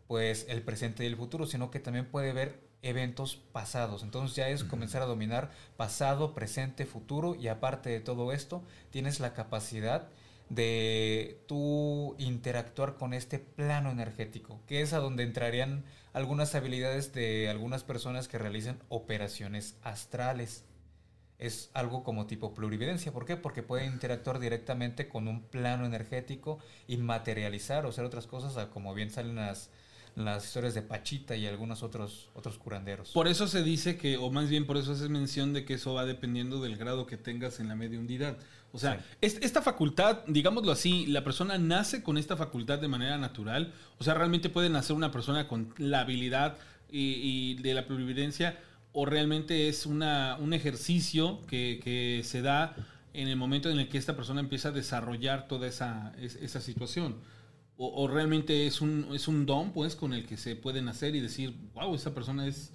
pues 0.07 0.45
el 0.49 0.61
presente 0.61 1.03
y 1.03 1.07
el 1.07 1.17
futuro, 1.17 1.45
sino 1.45 1.69
que 1.69 1.81
también 1.81 2.05
puede 2.05 2.31
ver 2.31 2.61
eventos 2.81 3.35
pasados. 3.35 4.01
Entonces 4.03 4.35
ya 4.35 4.47
es 4.47 4.63
comenzar 4.63 5.01
a 5.01 5.05
dominar 5.05 5.51
pasado, 5.75 6.33
presente, 6.33 6.85
futuro 6.85 7.35
y 7.35 7.49
aparte 7.49 7.89
de 7.89 7.99
todo 7.99 8.31
esto, 8.31 8.63
tienes 8.89 9.19
la 9.19 9.33
capacidad 9.33 10.07
de 10.49 11.43
tú 11.47 12.15
interactuar 12.19 12.95
con 12.95 13.13
este 13.13 13.39
plano 13.39 13.91
energético, 13.91 14.61
que 14.65 14.81
es 14.81 14.93
a 14.93 14.99
donde 14.99 15.23
entrarían 15.23 15.83
algunas 16.13 16.55
habilidades 16.55 17.13
de 17.13 17.49
algunas 17.49 17.83
personas 17.83 18.27
que 18.27 18.37
realizan 18.37 18.79
operaciones 18.89 19.75
astrales. 19.83 20.63
Es 21.37 21.69
algo 21.73 22.03
como 22.03 22.25
tipo 22.25 22.53
plurividencia. 22.53 23.11
¿Por 23.11 23.25
qué? 23.25 23.37
Porque 23.37 23.61
puede 23.61 23.85
interactuar 23.85 24.39
directamente 24.39 25.07
con 25.07 25.27
un 25.27 25.43
plano 25.43 25.85
energético 25.85 26.59
y 26.87 26.97
materializar 26.97 27.85
o 27.85 27.89
hacer 27.89 28.05
otras 28.05 28.25
cosas, 28.25 28.67
como 28.67 28.93
bien 28.95 29.11
salen 29.11 29.35
las, 29.35 29.69
las 30.17 30.45
historias 30.45 30.73
de 30.73 30.81
Pachita 30.81 31.35
y 31.35 31.45
algunos 31.45 31.83
otros, 31.83 32.29
otros 32.33 32.57
curanderos. 32.57 33.11
Por 33.11 33.27
eso 33.27 33.47
se 33.47 33.61
dice 33.63 33.97
que, 33.97 34.17
o 34.17 34.31
más 34.31 34.49
bien 34.49 34.65
por 34.65 34.75
eso 34.77 34.91
haces 34.93 35.09
mención 35.09 35.53
de 35.53 35.63
que 35.63 35.75
eso 35.75 35.93
va 35.93 36.05
dependiendo 36.05 36.59
del 36.61 36.75
grado 36.75 37.05
que 37.05 37.17
tengas 37.17 37.59
en 37.59 37.67
la 37.67 37.75
mediunidad. 37.75 38.35
O 38.73 38.79
sea, 38.79 38.99
Sí. 39.21 39.37
esta 39.41 39.61
facultad, 39.61 40.19
digámoslo 40.27 40.71
así, 40.71 41.05
la 41.05 41.23
persona 41.23 41.57
nace 41.59 42.01
con 42.01 42.17
esta 42.17 42.35
facultad 42.35 42.79
de 42.79 42.87
manera 42.87 43.17
natural. 43.17 43.73
O 43.99 44.03
sea, 44.03 44.15
realmente 44.15 44.49
puede 44.49 44.69
nacer 44.69 44.95
una 44.95 45.11
persona 45.11 45.47
con 45.47 45.73
la 45.77 45.99
habilidad 46.01 46.57
y, 46.91 46.99
y 47.21 47.53
de 47.61 47.73
la 47.75 47.85
plurividencia, 47.85 48.57
o 48.93 49.05
realmente 49.05 49.69
es 49.69 49.85
una, 49.85 50.35
un 50.39 50.53
ejercicio 50.53 51.41
que, 51.47 51.79
que 51.83 52.21
se 52.23 52.41
da 52.41 52.75
en 53.13 53.27
el 53.27 53.35
momento 53.35 53.69
en 53.69 53.77
el 53.79 53.87
que 53.89 53.97
esta 53.99 54.15
persona 54.15 54.39
empieza 54.41 54.69
a 54.69 54.71
desarrollar 54.71 55.47
toda 55.47 55.67
esa, 55.67 56.13
es- 56.19 56.35
esa 56.37 56.59
situación. 56.61 57.15
O, 57.77 58.03
o 58.03 58.07
realmente 58.07 58.65
es 58.67 58.81
un, 58.81 59.09
es 59.13 59.27
un 59.27 59.45
don, 59.45 59.71
pues, 59.71 59.95
con 59.95 60.13
el 60.13 60.25
que 60.25 60.37
se 60.37 60.55
pueden 60.55 60.87
hacer 60.87 61.15
y 61.15 61.21
decir, 61.21 61.55
wow, 61.73 61.93
esa 61.95 62.13
persona 62.13 62.47
es 62.47 62.73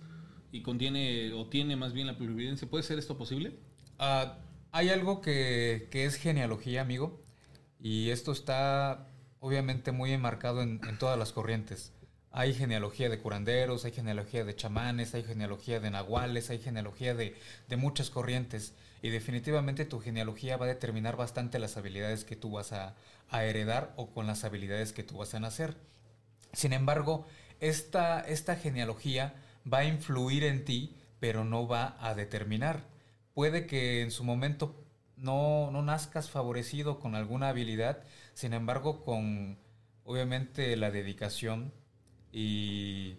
y 0.53 0.63
contiene 0.63 1.33
o 1.33 1.47
tiene 1.49 1.77
más 1.77 1.93
bien 1.93 2.07
la 2.07 2.17
plurividencia. 2.17 2.69
¿Puede 2.69 2.85
ser 2.85 2.99
esto 2.99 3.17
posible? 3.17 3.59
Ah, 3.99 4.39
hay 4.71 4.91
algo 4.91 5.21
que, 5.21 5.89
que 5.91 6.05
es 6.05 6.17
genealogía, 6.17 6.83
amigo, 6.83 7.23
y 7.81 8.11
esto 8.11 8.33
está 8.33 9.09
obviamente 9.41 9.93
muy 9.93 10.13
enmarcado 10.13 10.63
en, 10.63 10.81
en 10.87 10.99
todas 10.99 11.19
las 11.19 11.33
corrientes. 11.33 11.93
Hay 12.31 12.55
genealogía 12.55 13.09
de 13.09 13.19
curanderos, 13.19 13.85
hay 13.85 13.93
genealogía 13.93 14.45
de 14.45 14.57
chamanes, 14.57 15.15
hay 15.15 15.23
genealogía 15.25 15.81
de 15.81 15.91
nahuales, 15.91 16.49
hay 16.51 16.59
genealogía 16.59 17.15
de, 17.15 17.35
de 17.69 17.77
muchas 17.77 18.09
corrientes. 18.09 18.75
Y 19.03 19.11
definitivamente 19.11 19.85
tu 19.85 20.01
genealogía 20.01 20.57
va 20.57 20.67
a 20.67 20.69
determinar 20.69 21.17
bastante 21.17 21.59
las 21.59 21.77
habilidades 21.77 22.25
que 22.25 22.37
tú 22.37 22.53
vas 22.53 22.73
a, 22.73 22.95
a 23.33 23.45
heredar 23.45 23.93
o 23.97 24.13
con 24.13 24.27
las 24.27 24.45
habilidades 24.45 24.93
que 24.93 25.03
tú 25.03 25.19
vas 25.19 25.35
a 25.35 25.41
nacer. 25.41 25.77
Sin 26.53 26.73
embargo, 26.73 27.27
esta, 27.61 28.21
esta 28.21 28.57
genealogía 28.57 29.35
va 29.71 29.79
a 29.79 29.85
influir 29.85 30.45
en 30.45 30.65
ti, 30.65 30.97
pero 31.21 31.45
no 31.45 31.67
va 31.67 31.97
a 32.01 32.15
determinar. 32.15 32.85
Puede 33.35 33.67
que 33.67 34.03
en 34.03 34.11
su 34.11 34.25
momento 34.25 34.85
no, 35.17 35.71
no 35.71 35.83
nazcas 35.83 36.31
favorecido 36.31 36.99
con 36.99 37.15
alguna 37.15 37.49
habilidad, 37.49 38.03
sin 38.35 38.53
embargo, 38.53 39.05
con 39.05 39.59
obviamente 40.05 40.77
la 40.77 40.91
dedicación 40.91 41.73
y, 42.33 43.17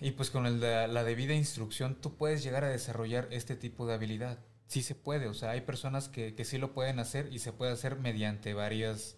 y 0.00 0.10
pues 0.12 0.30
con 0.30 0.60
la 0.60 1.04
debida 1.04 1.34
instrucción, 1.34 1.94
tú 1.94 2.16
puedes 2.16 2.42
llegar 2.42 2.64
a 2.64 2.68
desarrollar 2.68 3.28
este 3.30 3.56
tipo 3.56 3.86
de 3.86 3.94
habilidad. 3.94 4.38
Sí 4.70 4.82
se 4.82 4.94
puede, 4.94 5.26
o 5.26 5.34
sea, 5.34 5.50
hay 5.50 5.62
personas 5.62 6.08
que, 6.08 6.36
que 6.36 6.44
sí 6.44 6.56
lo 6.56 6.72
pueden 6.72 7.00
hacer 7.00 7.28
y 7.32 7.40
se 7.40 7.52
puede 7.52 7.72
hacer 7.72 7.96
mediante 7.96 8.54
varias, 8.54 9.16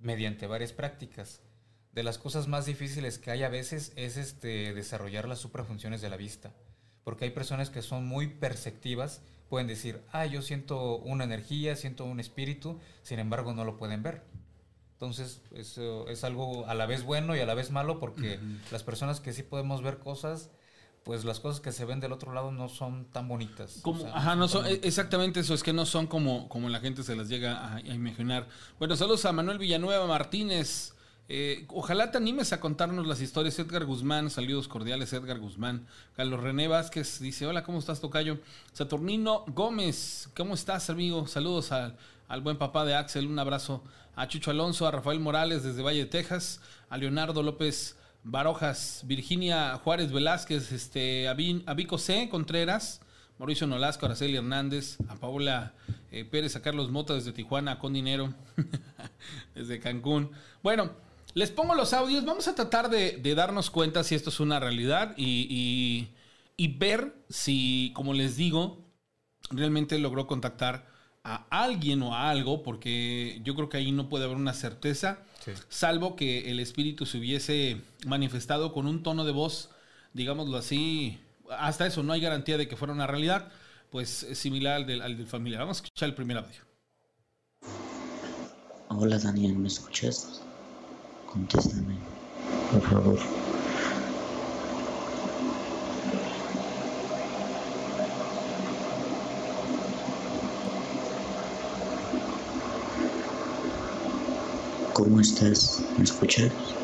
mediante 0.00 0.46
varias 0.46 0.74
prácticas. 0.74 1.40
De 1.92 2.02
las 2.02 2.18
cosas 2.18 2.46
más 2.46 2.66
difíciles 2.66 3.18
que 3.18 3.30
hay 3.30 3.42
a 3.42 3.48
veces 3.48 3.94
es 3.96 4.18
este 4.18 4.74
desarrollar 4.74 5.26
las 5.26 5.38
suprafunciones 5.38 6.02
de 6.02 6.10
la 6.10 6.18
vista. 6.18 6.52
Porque 7.04 7.24
hay 7.24 7.30
personas 7.30 7.70
que 7.70 7.80
son 7.80 8.06
muy 8.06 8.26
perceptivas, 8.26 9.22
pueden 9.48 9.66
decir, 9.66 10.02
ah, 10.12 10.26
yo 10.26 10.42
siento 10.42 10.98
una 10.98 11.24
energía, 11.24 11.74
siento 11.74 12.04
un 12.04 12.20
espíritu, 12.20 12.78
sin 13.02 13.18
embargo 13.18 13.54
no 13.54 13.64
lo 13.64 13.78
pueden 13.78 14.02
ver. 14.02 14.22
Entonces, 14.92 15.40
eso 15.52 16.06
es 16.08 16.22
algo 16.22 16.66
a 16.66 16.74
la 16.74 16.84
vez 16.84 17.02
bueno 17.02 17.34
y 17.34 17.40
a 17.40 17.46
la 17.46 17.54
vez 17.54 17.70
malo 17.70 17.98
porque 17.98 18.38
las 18.70 18.84
personas 18.84 19.20
que 19.20 19.32
sí 19.32 19.42
podemos 19.42 19.82
ver 19.82 19.98
cosas, 19.98 20.50
pues 21.04 21.24
las 21.24 21.40
cosas 21.40 21.60
que 21.60 21.72
se 21.72 21.84
ven 21.84 22.00
del 22.00 22.12
otro 22.12 22.32
lado 22.32 22.52
no 22.52 22.68
son 22.68 23.06
tan 23.06 23.26
bonitas. 23.28 23.78
O 23.78 23.82
Como, 23.82 24.00
sea, 24.02 24.16
ajá, 24.16 24.36
no 24.36 24.46
son, 24.48 24.66
e- 24.66 24.80
exactamente 24.82 25.40
eso, 25.40 25.54
es 25.54 25.62
que 25.62 25.72
no 25.72 25.84
son 25.86 26.06
como, 26.06 26.48
como 26.48 26.68
la 26.68 26.80
gente 26.80 27.02
se 27.02 27.16
las 27.16 27.28
llega 27.28 27.56
a, 27.56 27.76
a 27.76 27.80
imaginar. 27.80 28.46
Bueno, 28.78 28.96
saludos 28.96 29.24
a 29.24 29.32
Manuel 29.32 29.58
Villanueva 29.58 30.06
Martínez. 30.06 30.94
Eh, 31.28 31.64
ojalá 31.68 32.10
te 32.10 32.18
animes 32.18 32.52
a 32.52 32.60
contarnos 32.60 33.06
las 33.06 33.20
historias. 33.20 33.58
Edgar 33.58 33.84
Guzmán, 33.84 34.28
saludos 34.30 34.68
cordiales, 34.68 35.12
Edgar 35.12 35.38
Guzmán. 35.38 35.86
Carlos 36.16 36.40
René 36.40 36.68
Vázquez 36.68 37.20
dice: 37.20 37.46
Hola, 37.46 37.62
¿cómo 37.62 37.78
estás, 37.78 38.00
Tocayo? 38.00 38.38
Saturnino 38.72 39.44
Gómez, 39.48 40.28
¿cómo 40.36 40.54
estás, 40.54 40.90
amigo? 40.90 41.26
Saludos 41.26 41.72
al, 41.72 41.96
al 42.28 42.40
buen 42.42 42.58
papá 42.58 42.84
de 42.84 42.94
Axel, 42.94 43.26
un 43.26 43.38
abrazo 43.38 43.82
a 44.14 44.28
Chucho 44.28 44.50
Alonso, 44.50 44.86
a 44.86 44.90
Rafael 44.90 45.20
Morales 45.20 45.62
desde 45.62 45.82
Valle 45.82 46.00
de 46.00 46.06
Texas, 46.06 46.60
a 46.90 46.96
Leonardo 46.98 47.42
López 47.42 47.96
Barojas, 48.24 49.02
Virginia 49.06 49.76
Juárez 49.82 50.12
Velázquez, 50.12 50.72
este, 50.72 51.28
a, 51.28 51.36
C. 51.98 52.28
Contreras, 52.30 53.00
Mauricio 53.38 53.66
Nolasco, 53.66 54.06
Araceli 54.06 54.36
Hernández, 54.36 54.98
a 55.08 55.16
Paula 55.16 55.74
eh, 56.12 56.24
Pérez, 56.24 56.54
a 56.54 56.62
Carlos 56.62 56.90
Mota 56.90 57.14
desde 57.14 57.32
Tijuana, 57.32 57.78
con 57.78 57.92
dinero, 57.92 58.32
desde 59.54 59.80
Cancún. 59.80 60.30
Bueno, 60.62 60.92
les 61.34 61.50
pongo 61.50 61.74
los 61.74 61.92
audios. 61.92 62.24
Vamos 62.24 62.46
a 62.48 62.54
tratar 62.54 62.90
de, 62.90 63.16
de 63.16 63.34
darnos 63.34 63.70
cuenta 63.70 64.04
si 64.04 64.14
esto 64.14 64.30
es 64.30 64.40
una 64.40 64.60
realidad 64.60 65.14
y, 65.16 65.46
y- 65.50 66.08
y 66.56 66.68
ver 66.68 67.14
si, 67.30 67.90
como 67.94 68.12
les 68.14 68.36
digo, 68.36 68.84
realmente 69.50 69.98
logró 69.98 70.26
contactar 70.26 70.86
a 71.24 71.46
alguien 71.50 72.02
o 72.02 72.14
a 72.14 72.30
algo, 72.30 72.62
porque 72.62 73.40
yo 73.42 73.54
creo 73.54 73.68
que 73.68 73.78
ahí 73.78 73.90
no 73.90 74.08
puede 74.08 74.24
haber 74.26 74.36
una 74.36 74.52
certeza, 74.52 75.20
Sí. 75.44 75.52
salvo 75.68 76.14
que 76.14 76.50
el 76.50 76.60
espíritu 76.60 77.04
se 77.04 77.18
hubiese 77.18 77.80
manifestado 78.06 78.72
con 78.72 78.86
un 78.86 79.02
tono 79.02 79.24
de 79.24 79.32
voz, 79.32 79.70
digámoslo 80.12 80.56
así, 80.56 81.18
hasta 81.50 81.86
eso 81.86 82.02
no 82.02 82.12
hay 82.12 82.20
garantía 82.20 82.56
de 82.56 82.68
que 82.68 82.76
fuera 82.76 82.94
una 82.94 83.06
realidad, 83.06 83.50
pues 83.90 84.26
similar 84.34 84.74
al 84.76 84.86
del, 84.86 85.02
al 85.02 85.16
del 85.16 85.26
familiar. 85.26 85.62
Vamos 85.62 85.78
a 85.78 85.82
escuchar 85.84 86.08
el 86.08 86.14
primer 86.14 86.38
audio. 86.38 86.60
Hola 88.88 89.18
Daniel, 89.18 89.56
¿me 89.56 89.68
escuchas? 89.68 90.42
Contéstame, 91.26 91.96
por 92.70 92.82
favor. 92.82 93.18
¿Cómo 105.02 105.18
estás? 105.18 105.90
¿Me 105.96 106.04
escuchas? 106.04 106.78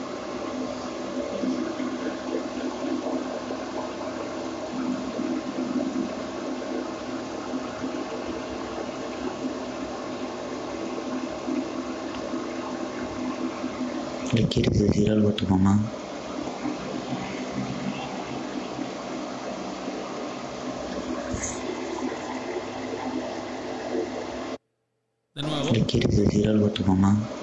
¿Le 14.33 14.49
quieres 14.49 14.79
decir 14.81 15.11
algo 15.11 15.29
a 15.29 15.35
tu 15.35 15.47
mamá? 15.47 15.89
¿Le 25.73 25.87
quieres 25.87 26.17
decir 26.17 26.49
algo 26.49 26.67
a 26.67 26.73
tu 26.73 26.85
mamá? 26.85 27.38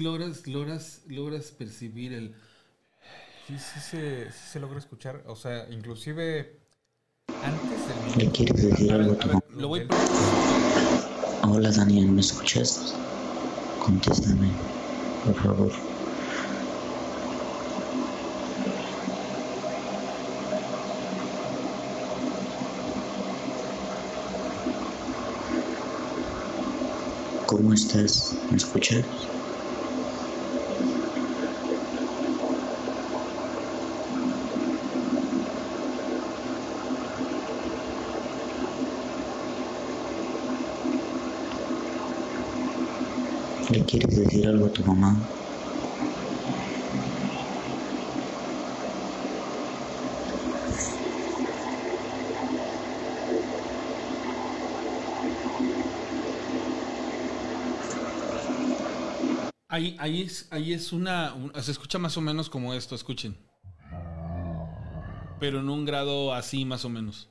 Logras, 0.00 0.46
logras, 0.46 1.02
logras 1.08 1.50
percibir 1.50 2.14
el. 2.14 2.34
Sí, 3.46 3.58
sí 3.58 3.80
se, 3.80 4.32
sí 4.32 4.38
se 4.52 4.60
logra 4.60 4.78
escuchar. 4.78 5.22
O 5.26 5.36
sea, 5.36 5.68
inclusive 5.70 6.58
antes 7.42 7.86
del 7.88 8.18
¿Le 8.18 8.30
quieres 8.30 8.62
decir 8.62 8.92
A 8.92 8.96
ver, 8.96 9.06
algo 9.06 9.16
a 9.20 9.26
ver, 9.26 9.38
lo 9.56 9.68
voy 9.68 9.86
Hola 11.42 11.70
Daniel, 11.70 12.10
¿me 12.12 12.20
escuchas? 12.20 12.94
Contéstame, 13.78 14.52
por 15.24 15.34
favor. 15.36 15.72
¿Cómo 27.46 27.72
estás? 27.72 28.36
¿Me 28.50 28.56
escuchas? 28.58 29.04
¿Le 43.70 43.84
quieres 43.84 44.16
decir 44.40 44.48
algo 44.48 44.66
a 44.66 44.70
tu 44.72 44.82
mamá? 44.84 45.16
Ahí, 59.68 59.96
ahí 60.00 60.22
es, 60.22 60.48
ahí 60.50 60.72
es 60.72 60.92
una, 60.92 61.32
un- 61.34 61.52
Se 61.62 61.70
escucha 61.70 61.98
más 61.98 62.16
o 62.16 62.20
menos 62.20 62.50
como 62.50 62.74
esto, 62.74 62.94
escuchen. 62.94 63.36
Pero 65.38 65.60
en 65.60 65.68
un 65.68 65.84
grado 65.84 66.34
así, 66.34 66.64
más 66.64 66.84
o 66.84 66.88
menos. 66.88 67.28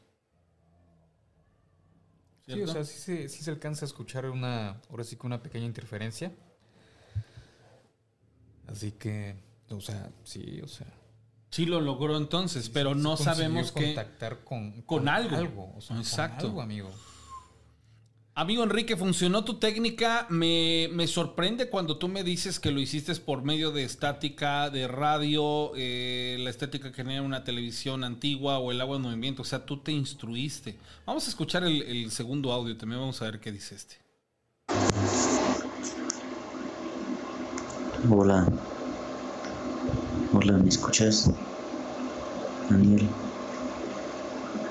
Sí, 2.45 2.53
o 2.53 2.55
¿Cierto? 2.55 2.71
sea, 2.73 2.83
sí 2.85 2.97
se, 2.99 3.29
sí 3.29 3.43
se 3.43 3.51
alcanza 3.51 3.85
a 3.85 3.87
escuchar 3.87 4.27
una, 4.29 4.81
ahora 4.89 5.03
sí 5.03 5.15
que 5.15 5.27
una 5.27 5.43
pequeña 5.43 5.65
interferencia. 5.65 6.31
Así 8.79 8.93
que, 8.93 9.35
o 9.71 9.81
sea, 9.81 10.09
sí, 10.23 10.61
o 10.63 10.67
sea. 10.69 10.87
Sí 11.49 11.65
lo 11.65 11.81
logró 11.81 12.15
entonces, 12.15 12.69
pero 12.69 12.95
no 12.95 13.17
sabemos 13.17 13.73
qué. 13.73 13.87
contactar 13.87 14.45
con, 14.45 14.83
con 14.83 15.09
algo. 15.09 15.73
o 15.75 15.81
sea, 15.81 15.97
con 15.97 15.97
Exacto. 15.97 16.47
algo, 16.47 16.61
amigo. 16.61 16.89
Amigo 18.35 18.63
Enrique, 18.63 18.95
funcionó 18.95 19.43
tu 19.43 19.55
técnica. 19.55 20.27
Me, 20.29 20.87
me 20.93 21.07
sorprende 21.07 21.69
cuando 21.69 21.97
tú 21.97 22.07
me 22.07 22.23
dices 22.23 22.57
que 22.57 22.71
lo 22.71 22.79
hiciste 22.79 23.13
por 23.15 23.43
medio 23.43 23.71
de 23.73 23.83
estática, 23.83 24.69
de 24.69 24.87
radio, 24.87 25.73
eh, 25.75 26.37
la 26.39 26.49
estática 26.49 26.89
que 26.91 26.95
genera 26.95 27.21
una 27.21 27.43
televisión 27.43 28.05
antigua 28.05 28.59
o 28.59 28.71
el 28.71 28.79
agua 28.79 28.95
en 28.95 29.01
movimiento. 29.01 29.41
O 29.41 29.45
sea, 29.45 29.65
tú 29.65 29.79
te 29.79 29.91
instruiste. 29.91 30.77
Vamos 31.05 31.27
a 31.27 31.29
escuchar 31.31 31.65
el, 31.65 31.81
el 31.81 32.11
segundo 32.11 32.53
audio. 32.53 32.77
También 32.77 33.01
vamos 33.01 33.21
a 33.21 33.25
ver 33.25 33.41
qué 33.41 33.51
dice 33.51 33.75
este. 33.75 33.97
Hola. 38.09 38.47
Hola, 40.41 40.57
¿me 40.57 40.69
escuchas? 40.69 41.29
Daniel. 42.69 43.13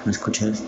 ¿Me 0.02 0.10
escuchas? 0.10 0.64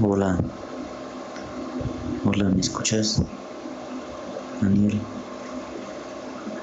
Hola. 0.00 0.42
Hola, 2.24 2.48
¿me 2.48 2.60
escuchas? 2.62 3.22
Daniel. 4.58 5.06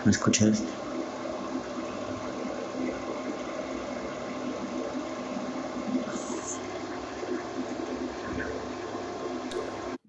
¿Me 0.04 0.10
escuchas? 0.10 0.63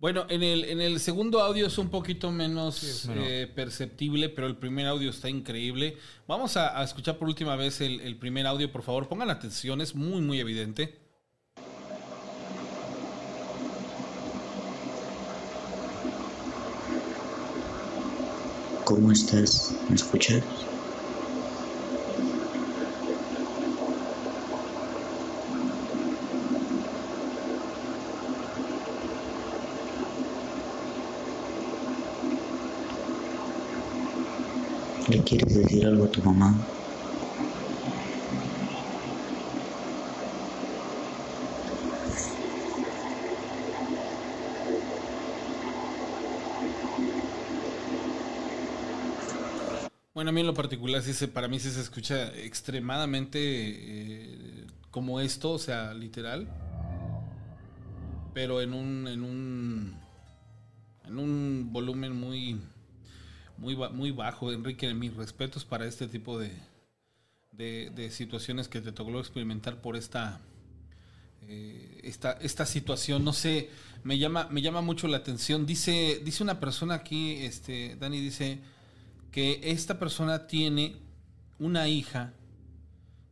Bueno, 0.08 0.24
en 0.30 0.42
el, 0.42 0.64
en 0.64 0.80
el 0.80 1.00
segundo 1.00 1.42
audio 1.42 1.66
es 1.66 1.76
un 1.76 1.90
poquito 1.90 2.32
menos 2.32 3.10
eh, 3.10 3.46
perceptible, 3.54 4.30
pero 4.30 4.46
el 4.46 4.56
primer 4.56 4.86
audio 4.86 5.10
está 5.10 5.28
increíble. 5.28 5.98
Vamos 6.26 6.56
a, 6.56 6.80
a 6.80 6.82
escuchar 6.82 7.18
por 7.18 7.28
última 7.28 7.56
vez 7.56 7.82
el, 7.82 8.00
el 8.00 8.16
primer 8.16 8.46
audio, 8.46 8.72
por 8.72 8.80
favor. 8.82 9.06
Pongan 9.06 9.28
atención, 9.28 9.82
es 9.82 9.94
muy, 9.94 10.22
muy 10.22 10.40
evidente. 10.40 10.98
¿Cómo 18.84 19.12
estás? 19.12 19.74
¿Me 19.90 19.96
escuchas? 19.96 20.42
¿Le 35.08 35.22
quieres 35.22 35.54
decir 35.54 35.86
algo 35.86 36.04
a 36.04 36.10
tu 36.10 36.22
mamá? 36.22 36.54
Bueno, 50.12 50.28
a 50.28 50.32
mí 50.32 50.40
en 50.40 50.46
lo 50.46 50.52
particular, 50.52 51.00
sí 51.00 51.14
se, 51.14 51.26
para 51.26 51.48
mí 51.48 51.58
sí 51.58 51.70
se 51.70 51.80
escucha 51.80 52.36
extremadamente 52.36 53.38
eh, 53.40 54.66
como 54.90 55.20
esto, 55.20 55.52
o 55.52 55.58
sea, 55.58 55.94
literal. 55.94 56.48
Pero 58.34 58.60
en 58.60 58.74
un, 58.74 59.08
en 59.08 59.22
un, 59.22 59.96
en 61.06 61.18
un 61.18 61.68
volumen 61.72 62.14
muy, 62.14 62.60
muy, 63.58 63.76
muy 63.76 64.10
bajo. 64.10 64.52
Enrique, 64.52 64.92
mis 64.94 65.14
respetos 65.14 65.64
para 65.64 65.84
este 65.86 66.08
tipo 66.08 66.38
de, 66.38 66.52
de, 67.52 68.10
situaciones 68.10 68.68
que 68.68 68.80
te 68.80 68.92
tocó 68.92 69.18
experimentar 69.18 69.80
por 69.80 69.96
esta, 69.96 70.40
eh, 71.42 72.00
esta, 72.04 72.32
esta 72.32 72.64
situación. 72.64 73.24
No 73.24 73.32
sé, 73.32 73.68
me 74.04 74.18
llama, 74.18 74.48
me 74.50 74.62
llama 74.62 74.80
mucho 74.80 75.08
la 75.08 75.18
atención. 75.18 75.66
Dice, 75.66 76.20
dice 76.24 76.42
una 76.42 76.60
persona 76.60 76.94
aquí, 76.94 77.34
este, 77.44 77.96
Dani 77.96 78.20
dice 78.20 78.60
que 79.32 79.60
esta 79.64 79.98
persona 79.98 80.46
tiene 80.46 80.96
una 81.58 81.88
hija. 81.88 82.32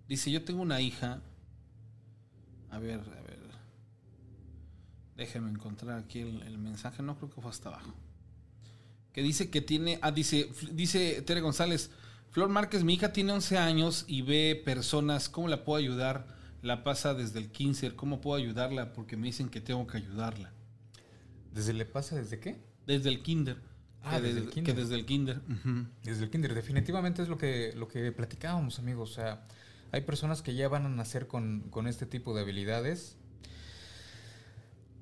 Dice, 0.09 0.31
yo 0.31 0.45
tengo 0.45 0.63
una 0.63 0.81
hija. 0.81 1.23
A 2.71 2.79
ver, 2.79 3.01
a 3.01 3.23
ver. 3.23 3.37
Déjenme 5.17 5.51
encontrar 5.51 5.99
aquí 5.99 6.21
el 6.21 6.59
mensaje. 6.59 7.03
No 7.03 7.17
creo 7.17 7.31
que 7.31 7.41
fue 7.41 7.51
hasta 7.51 7.71
abajo. 7.71 7.95
Que 9.17 9.23
dice 9.23 9.49
que 9.49 9.63
tiene. 9.63 9.99
Ah, 10.03 10.13
dice, 10.13 10.51
dice 10.73 11.23
Tere 11.23 11.41
González. 11.41 11.91
Flor 12.33 12.51
Márquez, 12.51 12.85
mi 12.85 12.93
hija 12.93 13.15
tiene 13.15 13.33
11 13.33 13.57
años 13.57 14.05
y 14.07 14.21
ve 14.21 14.61
personas. 14.63 15.31
¿Cómo 15.31 15.49
la 15.49 15.65
puedo 15.65 15.79
ayudar? 15.79 16.27
La 16.61 16.85
pasa 16.85 17.15
desde 17.15 17.39
el 17.39 17.51
15. 17.51 17.97
¿Cómo 17.97 18.21
puedo 18.21 18.37
ayudarla? 18.37 18.93
Porque 18.93 19.17
me 19.17 19.29
dicen 19.29 19.49
que 19.49 19.63
tengo 19.63 19.87
que 19.87 19.97
ayudarla. 19.97 20.53
¿Desde 21.51 21.73
le 21.73 21.87
pasa 21.87 22.15
desde 22.15 22.41
qué? 22.41 22.61
Desde 22.87 23.09
el 23.09 23.23
kinder. 23.23 23.57
Ah, 24.03 24.21
desde 24.21 24.41
el 24.41 24.51
kinder. 24.51 24.75
que 24.75 24.79
desde 24.79 24.95
el 24.97 25.07
kinder. 25.07 25.41
Desde 26.03 26.25
el 26.25 26.31
kinder, 26.31 26.55
definitivamente 26.55 27.23
es 27.23 27.29
lo 27.29 27.39
que, 27.39 27.73
lo 27.75 27.89
que 27.89 28.13
platicábamos, 28.13 28.79
amigos. 28.79 29.13
O 29.13 29.15
sea, 29.15 29.47
hay 29.93 30.03
personas 30.03 30.43
que 30.43 30.55
ya 30.55 30.69
van 30.69 30.85
a 30.85 30.91
nacer 30.91 31.27
con, 31.27 31.71
con 31.71 31.87
este 31.87 32.05
tipo 32.05 32.35
de 32.35 32.43
habilidades. 32.43 33.17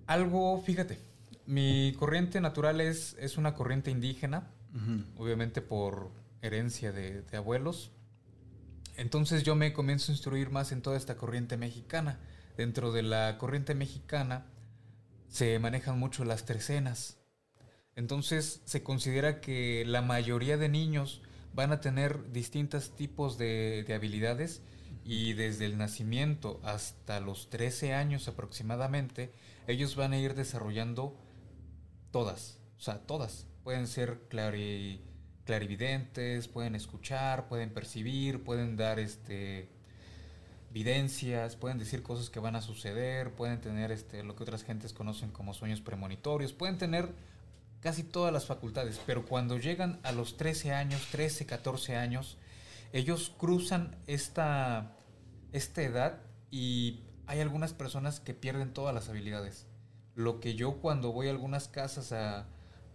Algo, 0.06 0.62
fíjate, 0.62 1.00
mi 1.46 1.94
corriente 1.98 2.40
natural 2.40 2.80
es, 2.80 3.16
es 3.18 3.36
una 3.36 3.54
corriente 3.54 3.90
indígena, 3.90 4.50
obviamente 5.16 5.62
por 5.62 6.10
herencia 6.42 6.90
de, 6.92 7.22
de 7.22 7.36
abuelos. 7.36 7.92
Entonces 8.96 9.42
yo 9.42 9.54
me 9.54 9.72
comienzo 9.72 10.10
a 10.10 10.14
instruir 10.14 10.50
más 10.50 10.72
en 10.72 10.82
toda 10.82 10.96
esta 10.96 11.16
corriente 11.16 11.56
mexicana. 11.56 12.18
Dentro 12.56 12.92
de 12.92 13.02
la 13.02 13.38
corriente 13.38 13.74
mexicana 13.74 14.46
se 15.28 15.58
manejan 15.58 15.98
mucho 15.98 16.24
las 16.24 16.44
trecenas. 16.44 17.18
Entonces 17.96 18.62
se 18.64 18.82
considera 18.82 19.40
que 19.40 19.84
la 19.86 20.02
mayoría 20.02 20.56
de 20.56 20.68
niños 20.68 21.22
van 21.54 21.72
a 21.72 21.80
tener 21.80 22.32
distintos 22.32 22.94
tipos 22.96 23.38
de, 23.38 23.84
de 23.86 23.94
habilidades 23.94 24.62
y 25.04 25.34
desde 25.34 25.66
el 25.66 25.76
nacimiento 25.76 26.60
hasta 26.64 27.20
los 27.20 27.50
13 27.50 27.94
años 27.94 28.26
aproximadamente, 28.26 29.32
ellos 29.66 29.96
van 29.96 30.12
a 30.12 30.18
ir 30.18 30.34
desarrollando 30.34 31.16
todas, 32.14 32.56
o 32.78 32.80
sea, 32.80 33.00
todas. 33.00 33.46
Pueden 33.64 33.88
ser 33.88 34.28
clarividentes, 34.28 36.46
pueden 36.46 36.76
escuchar, 36.76 37.48
pueden 37.48 37.74
percibir, 37.74 38.44
pueden 38.44 38.76
dar 38.76 39.00
este 39.00 39.68
videncias, 40.70 41.56
pueden 41.56 41.76
decir 41.76 42.04
cosas 42.04 42.30
que 42.30 42.38
van 42.38 42.54
a 42.54 42.62
suceder, 42.62 43.34
pueden 43.34 43.60
tener 43.60 43.90
este 43.90 44.22
lo 44.22 44.36
que 44.36 44.44
otras 44.44 44.62
gentes 44.62 44.92
conocen 44.92 45.32
como 45.32 45.54
sueños 45.54 45.80
premonitorios, 45.80 46.52
pueden 46.52 46.78
tener 46.78 47.12
casi 47.80 48.04
todas 48.04 48.32
las 48.32 48.46
facultades, 48.46 49.00
pero 49.04 49.26
cuando 49.26 49.58
llegan 49.58 49.98
a 50.04 50.12
los 50.12 50.36
13 50.36 50.72
años, 50.72 51.08
13, 51.10 51.46
14 51.46 51.96
años, 51.96 52.38
ellos 52.92 53.34
cruzan 53.36 53.96
esta, 54.06 54.92
esta 55.50 55.82
edad 55.82 56.20
y 56.52 57.00
hay 57.26 57.40
algunas 57.40 57.72
personas 57.72 58.20
que 58.20 58.34
pierden 58.34 58.72
todas 58.72 58.94
las 58.94 59.08
habilidades. 59.08 59.66
Lo 60.14 60.40
que 60.40 60.54
yo 60.54 60.74
cuando 60.74 61.12
voy 61.12 61.28
a 61.28 61.30
algunas 61.30 61.68
casas 61.68 62.12
a, 62.12 62.46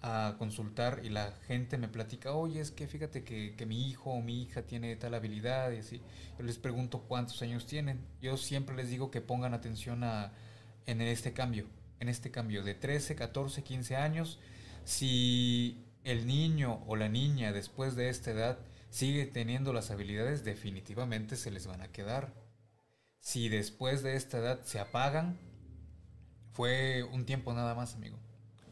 a 0.01 0.36
consultar 0.38 1.01
y 1.03 1.10
la 1.10 1.34
gente 1.47 1.77
me 1.77 1.88
platica, 1.88 2.34
oye, 2.34 2.62
es 2.62 2.71
que 2.71 2.88
fíjate 2.88 3.23
que, 3.23 3.55
que, 3.55 3.65
mi 3.65 3.89
hijo 3.89 4.12
o 4.12 4.21
mi 4.21 4.43
hija 4.43 4.62
tiene 4.62 4.95
tal 4.95 5.13
habilidad 5.13 5.71
y 5.71 5.77
así. 5.77 6.01
Yo 6.38 6.45
les 6.45 6.58
pregunto 6.58 7.01
cuántos 7.08 7.41
años 7.41 7.65
tienen. 7.65 7.99
Yo 8.21 8.38
siempre 8.38 8.75
les 8.75 8.89
digo 8.89 9.12
que 9.12 9.21
pongan 9.21 9.53
atención 9.53 10.03
a, 10.03 10.32
en 10.86 11.01
este 11.01 11.34
cambio, 11.34 11.65
en 11.99 12.10
este 12.10 12.32
cambio 12.32 12.63
de 12.63 12.75
13, 12.75 13.15
14, 13.15 13.63
15 13.63 13.95
años 13.95 14.39
si 14.89 15.86
el 16.03 16.25
niño 16.25 16.84
o 16.88 16.95
la 16.95 17.10
niña 17.10 17.53
después 17.53 17.95
de 17.95 18.10
esta 18.10 18.32
edad 18.32 18.58
sigue 18.89 19.27
teniendo 19.27 19.71
las 19.71 19.91
habilidades, 19.91 20.43
definitivamente 20.43 21.36
se 21.36 21.51
les 21.51 21.67
van 21.67 21.82
a 21.82 21.91
quedar. 21.91 22.34
Si 23.19 23.49
después 23.49 24.01
de 24.01 24.15
esta 24.15 24.39
edad 24.39 24.63
se 24.63 24.79
apagan, 24.79 25.38
fue 26.60 27.04
un 27.04 27.24
tiempo 27.24 27.54
nada 27.54 27.74
más, 27.74 27.95
amigo. 27.95 28.17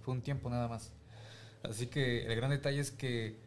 Fue 0.02 0.13
un 0.13 0.21
tiempo 0.21 0.50
nada 0.50 0.67
más. 0.67 0.91
Así 1.63 1.88
que 1.88 2.26
el 2.26 2.36
gran 2.36 2.50
detalle 2.50 2.82
es 2.82 2.91
que 2.91 3.39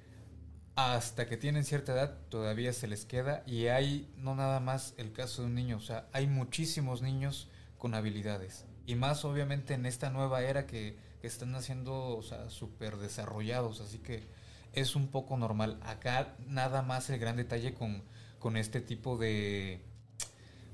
hasta 0.77 1.29
que 1.29 1.37
tienen 1.37 1.63
cierta 1.63 1.93
edad 1.93 2.17
todavía 2.31 2.73
se 2.73 2.89
les 2.89 3.05
queda 3.05 3.43
y 3.45 3.67
hay 3.67 4.11
no 4.17 4.35
nada 4.35 4.59
más 4.59 4.95
el 4.97 5.13
caso 5.13 5.43
de 5.43 5.49
un 5.49 5.55
niño, 5.57 5.77
o 5.77 5.83
sea, 5.83 6.09
hay 6.15 6.27
muchísimos 6.27 7.03
niños 7.03 7.51
con 7.77 7.93
habilidades. 7.93 8.65
Y 8.87 8.95
más 8.95 9.27
obviamente 9.27 9.75
en 9.75 9.85
esta 9.85 10.09
nueva 10.09 10.43
era 10.43 10.67
que 10.67 10.97
están 11.23 11.55
haciendo, 11.55 12.17
o 12.17 12.23
sea, 12.23 12.49
súper 12.49 12.97
desarrollados, 12.97 13.83
así 13.83 13.99
que 13.99 14.27
es 14.73 14.97
un 14.97 15.09
poco 15.09 15.37
normal. 15.37 15.79
Acá 15.83 16.35
nada 16.47 16.81
más 16.81 17.11
el 17.11 17.19
gran 17.19 17.37
detalle 17.37 17.75
con, 17.75 18.05
con 18.39 18.57
este 18.57 18.81
tipo 18.81 19.19
de, 19.19 19.83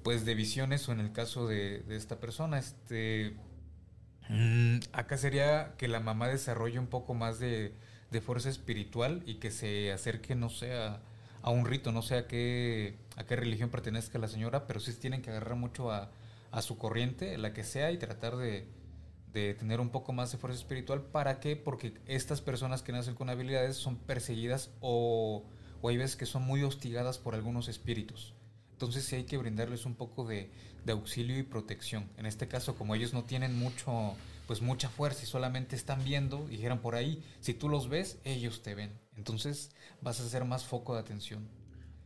pues, 0.05 0.25
de 0.25 0.37
visiones 0.37 0.89
o 0.89 0.93
en 0.93 1.01
el 1.01 1.11
caso 1.11 1.49
de, 1.49 1.81
de 1.81 1.97
esta 1.97 2.21
persona, 2.21 2.61
este, 2.61 3.37
mm, 4.29 4.79
acá 4.93 5.17
sería 5.17 5.75
que 5.79 5.89
la 5.89 6.01
mamá 6.01 6.29
desarrolle 6.29 6.79
un 6.79 6.87
poco 6.87 7.15
más 7.15 7.39
de, 7.39 7.75
fuerza 8.25 8.49
espiritual 8.49 9.23
y 9.27 9.35
que 9.35 9.51
se 9.51 9.93
acerque, 9.93 10.35
no 10.35 10.49
sé, 10.49 10.73
a, 10.73 11.01
un 11.51 11.67
rito, 11.67 11.93
no 11.93 12.01
sé 12.01 12.17
a 12.17 12.27
qué, 12.27 12.97
a 13.17 13.25
qué 13.25 13.37
religión 13.37 13.69
pertenezca 13.69 14.19
la 14.19 14.27
señora, 14.27 14.67
pero 14.67 14.81
sí 14.81 14.93
tienen 14.95 15.21
que 15.21 15.31
agarrar 15.31 15.57
mucho 15.57 15.91
a, 15.93 16.11
su 16.63 16.79
corriente, 16.79 17.37
la 17.37 17.53
que 17.53 17.63
sea, 17.63 17.93
y 17.93 17.99
tratar 17.99 18.37
de, 18.37 18.67
tener 19.33 19.81
un 19.81 19.91
poco 19.91 20.15
más 20.15 20.33
de 20.33 20.39
fuerza 20.39 20.59
espiritual. 20.59 21.03
¿Para 21.03 21.41
qué? 21.41 21.57
Porque 21.57 21.93
estas 22.07 22.41
personas 22.41 22.83
que 22.83 22.93
nacen 22.93 23.15
con 23.15 23.29
habilidades 23.29 23.77
son 23.77 23.97
perseguidas 23.97 24.71
o 24.81 25.45
hay 25.85 25.99
veces 25.99 26.17
que 26.17 26.25
son 26.25 26.43
muy 26.43 26.63
hostigadas 26.63 27.19
por 27.19 27.35
algunos 27.35 27.69
espíritus. 27.69 28.36
Entonces 28.77 29.05
sí 29.05 29.17
hay 29.17 29.25
que 29.25 29.39
brindarles 29.39 29.87
un 29.87 29.95
poco 29.95 30.27
de, 30.27 30.51
de, 30.85 30.93
auxilio 30.93 31.39
y 31.39 31.43
protección. 31.43 32.11
En 32.19 32.27
este 32.27 32.47
caso, 32.47 32.77
como 32.77 32.95
ellos 32.95 33.15
no 33.15 33.25
tienen 33.25 33.59
mucho, 33.59 34.15
pues 34.47 34.61
mucha 34.61 34.91
fuerza 34.91 35.23
y 35.23 35.27
solamente 35.27 35.75
están 35.75 36.05
viendo, 36.05 36.47
dijeron 36.47 36.81
por 36.81 36.95
ahí, 36.95 37.23
si 37.41 37.55
tú 37.55 37.71
los 37.71 37.89
ves, 37.89 38.19
ellos 38.25 38.63
te 38.63 38.75
ven. 38.75 38.93
Entonces 39.17 39.71
vas 40.03 40.21
a 40.21 40.29
ser 40.29 40.45
más 40.45 40.65
foco 40.65 40.95
de 40.95 41.01
atención. 41.01 41.49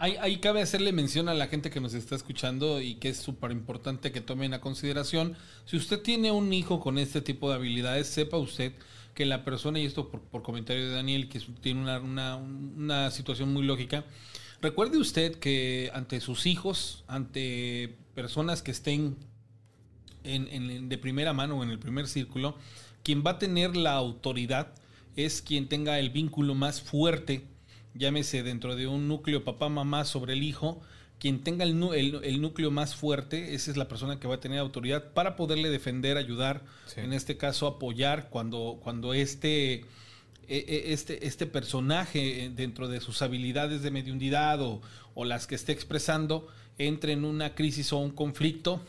Ahí, 0.02 0.38
cabe 0.38 0.62
hacerle 0.62 0.92
mención 0.92 1.28
a 1.28 1.34
la 1.34 1.48
gente 1.48 1.68
que 1.68 1.78
nos 1.78 1.92
está 1.92 2.14
escuchando 2.14 2.80
y 2.80 2.94
que 2.94 3.10
es 3.10 3.18
súper 3.18 3.50
importante 3.50 4.12
que 4.12 4.22
tomen 4.22 4.54
a 4.54 4.60
consideración. 4.62 5.36
Si 5.66 5.76
usted 5.76 6.00
tiene 6.00 6.32
un 6.32 6.54
hijo 6.54 6.80
con 6.80 6.96
este 6.96 7.20
tipo 7.20 7.50
de 7.50 7.56
habilidades, 7.56 8.06
sepa 8.06 8.38
usted 8.38 8.72
que 9.14 9.26
la 9.26 9.44
persona, 9.44 9.78
y 9.78 9.84
esto 9.84 10.08
por, 10.08 10.42
comentario 10.42 10.88
de 10.88 10.94
Daniel, 10.94 11.28
que 11.28 11.40
tiene 11.60 11.82
una, 11.82 13.10
situación 13.10 13.52
muy 13.52 13.62
lógica, 13.62 14.06
recuerde 14.62 14.98
usted 14.98 15.36
que 15.36 15.90
ante 15.94 16.20
sus 16.20 16.46
hijos, 16.46 17.04
ante 17.08 17.96
personas 18.14 18.62
que 18.62 18.70
estén 18.70 19.16
en, 20.24 20.88
de 20.88 20.98
primera 20.98 21.32
mano 21.32 21.58
o 21.58 21.62
en 21.62 21.70
el 21.70 21.78
primer 21.78 22.06
círculo, 22.06 22.56
quien 23.02 23.22
va 23.26 23.32
a 23.32 23.38
tener 23.38 23.76
la 23.76 23.94
autoridad 23.94 24.74
es 25.16 25.42
quien 25.42 25.68
tenga 25.68 25.98
el 25.98 26.10
vínculo 26.10 26.54
más 26.54 26.80
fuerte 26.80 27.44
llámese 27.94 28.42
dentro 28.42 28.76
de 28.76 28.86
un 28.86 29.08
núcleo 29.08 29.44
papá-mamá 29.44 30.04
sobre 30.04 30.34
el 30.34 30.42
hijo, 30.42 30.80
quien 31.18 31.42
tenga 31.42 31.64
el, 31.64 32.20
el, 32.22 32.40
núcleo 32.40 32.70
más 32.70 32.94
fuerte, 32.94 33.54
esa 33.54 33.70
es 33.70 33.76
la 33.76 33.88
persona 33.88 34.18
que 34.18 34.28
va 34.28 34.36
a 34.36 34.40
tener 34.40 34.58
autoridad 34.58 35.12
para 35.12 35.36
poderle 35.36 35.68
defender, 35.68 36.16
ayudar, 36.16 36.62
en 36.96 37.12
este 37.12 37.36
caso 37.36 37.66
apoyar 37.66 38.30
cuando, 38.30 38.80
cuando 38.82 39.12
este, 39.12 39.84
este, 40.50 41.26
este 41.26 41.46
personaje 41.46 42.50
dentro 42.54 42.88
de 42.88 43.00
sus 43.00 43.22
habilidades 43.22 43.82
de 43.82 43.90
mediunidad 43.90 44.60
o, 44.60 44.82
o 45.14 45.24
las 45.24 45.46
que 45.46 45.54
esté 45.54 45.72
expresando 45.72 46.48
entre 46.78 47.12
en 47.12 47.24
una 47.24 47.54
crisis 47.54 47.92
o 47.92 47.98
un 47.98 48.10
conflicto, 48.10 48.80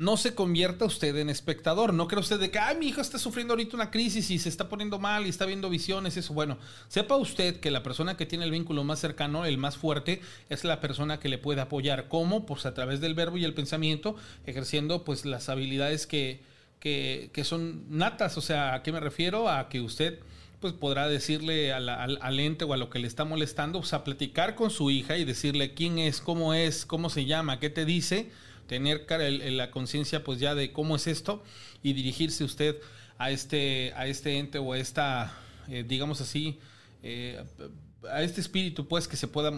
no 0.00 0.16
se 0.16 0.34
convierta 0.34 0.86
usted 0.86 1.14
en 1.16 1.28
espectador. 1.28 1.92
No 1.92 2.08
cree 2.08 2.20
usted 2.20 2.40
de 2.40 2.50
que, 2.50 2.58
ay, 2.58 2.78
mi 2.78 2.88
hijo 2.88 3.02
está 3.02 3.18
sufriendo 3.18 3.52
ahorita 3.52 3.76
una 3.76 3.90
crisis 3.90 4.30
y 4.30 4.38
se 4.38 4.48
está 4.48 4.68
poniendo 4.70 4.98
mal 4.98 5.26
y 5.26 5.28
está 5.28 5.44
viendo 5.44 5.68
visiones, 5.68 6.16
eso. 6.16 6.32
Bueno, 6.32 6.56
sepa 6.88 7.16
usted 7.16 7.60
que 7.60 7.70
la 7.70 7.82
persona 7.82 8.16
que 8.16 8.24
tiene 8.24 8.46
el 8.46 8.50
vínculo 8.50 8.82
más 8.82 8.98
cercano, 8.98 9.44
el 9.44 9.58
más 9.58 9.76
fuerte, 9.76 10.22
es 10.48 10.64
la 10.64 10.80
persona 10.80 11.20
que 11.20 11.28
le 11.28 11.36
puede 11.36 11.60
apoyar. 11.60 12.08
¿Cómo? 12.08 12.46
Pues 12.46 12.64
a 12.64 12.72
través 12.72 13.02
del 13.02 13.12
verbo 13.12 13.36
y 13.36 13.44
el 13.44 13.52
pensamiento, 13.52 14.16
ejerciendo 14.46 15.04
pues 15.04 15.26
las 15.26 15.50
habilidades 15.50 16.06
que, 16.06 16.40
que, 16.80 17.30
son 17.44 17.84
natas. 17.88 18.36
O 18.36 18.40
sea, 18.40 18.74
¿a 18.74 18.82
qué 18.82 18.92
me 18.92 19.00
refiero? 19.00 19.48
A 19.48 19.68
que 19.68 19.80
usted 19.80 20.18
pues 20.60 20.74
podrá 20.74 21.08
decirle 21.08 21.72
al, 21.72 21.88
al, 21.88 22.40
ente 22.40 22.64
o 22.66 22.74
a 22.74 22.76
lo 22.76 22.90
que 22.90 22.98
le 22.98 23.06
está 23.06 23.24
molestando, 23.24 23.78
o 23.78 23.82
sea, 23.82 24.04
platicar 24.04 24.54
con 24.54 24.70
su 24.70 24.90
hija 24.90 25.16
y 25.16 25.24
decirle 25.24 25.72
quién 25.72 25.98
es, 25.98 26.20
cómo 26.20 26.52
es, 26.52 26.84
cómo 26.84 27.08
se 27.08 27.24
llama, 27.24 27.58
qué 27.60 27.70
te 27.70 27.86
dice 27.86 28.30
tener 28.70 29.04
la 29.10 29.72
conciencia 29.72 30.22
pues 30.22 30.38
ya 30.38 30.54
de 30.54 30.70
cómo 30.70 30.94
es 30.94 31.08
esto 31.08 31.42
y 31.82 31.92
dirigirse 31.92 32.44
usted 32.44 32.76
a 33.18 33.32
este, 33.32 33.92
a 33.96 34.06
este 34.06 34.38
ente 34.38 34.58
o 34.58 34.74
a 34.74 34.78
esta, 34.78 35.36
eh, 35.68 35.84
digamos 35.86 36.20
así, 36.20 36.60
eh, 37.02 37.42
a 38.08 38.22
este 38.22 38.40
espíritu 38.40 38.86
pues 38.86 39.08
que 39.08 39.16
se 39.16 39.26
pueda 39.26 39.50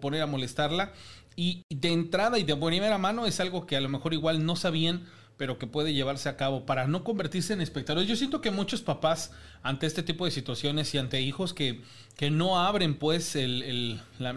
poner 0.00 0.20
a 0.20 0.26
molestarla 0.26 0.92
y 1.34 1.62
de 1.70 1.92
entrada 1.92 2.38
y 2.38 2.42
de 2.42 2.54
primera 2.56 2.98
mano 2.98 3.24
es 3.24 3.40
algo 3.40 3.64
que 3.64 3.74
a 3.74 3.80
lo 3.80 3.88
mejor 3.88 4.12
igual 4.12 4.44
no 4.44 4.54
sabían 4.54 5.06
pero 5.38 5.56
que 5.56 5.66
puede 5.66 5.94
llevarse 5.94 6.28
a 6.28 6.36
cabo 6.36 6.66
para 6.66 6.86
no 6.88 7.04
convertirse 7.04 7.52
en 7.52 7.60
espectadores. 7.60 8.08
Yo 8.08 8.16
siento 8.16 8.40
que 8.40 8.50
muchos 8.50 8.82
papás 8.82 9.30
ante 9.62 9.86
este 9.86 10.02
tipo 10.02 10.24
de 10.24 10.32
situaciones 10.32 10.92
y 10.94 10.98
ante 10.98 11.22
hijos 11.22 11.54
que, 11.54 11.80
que 12.16 12.30
no 12.30 12.60
abren 12.60 12.96
pues 12.96 13.36
el, 13.36 14.00
la, 14.18 14.32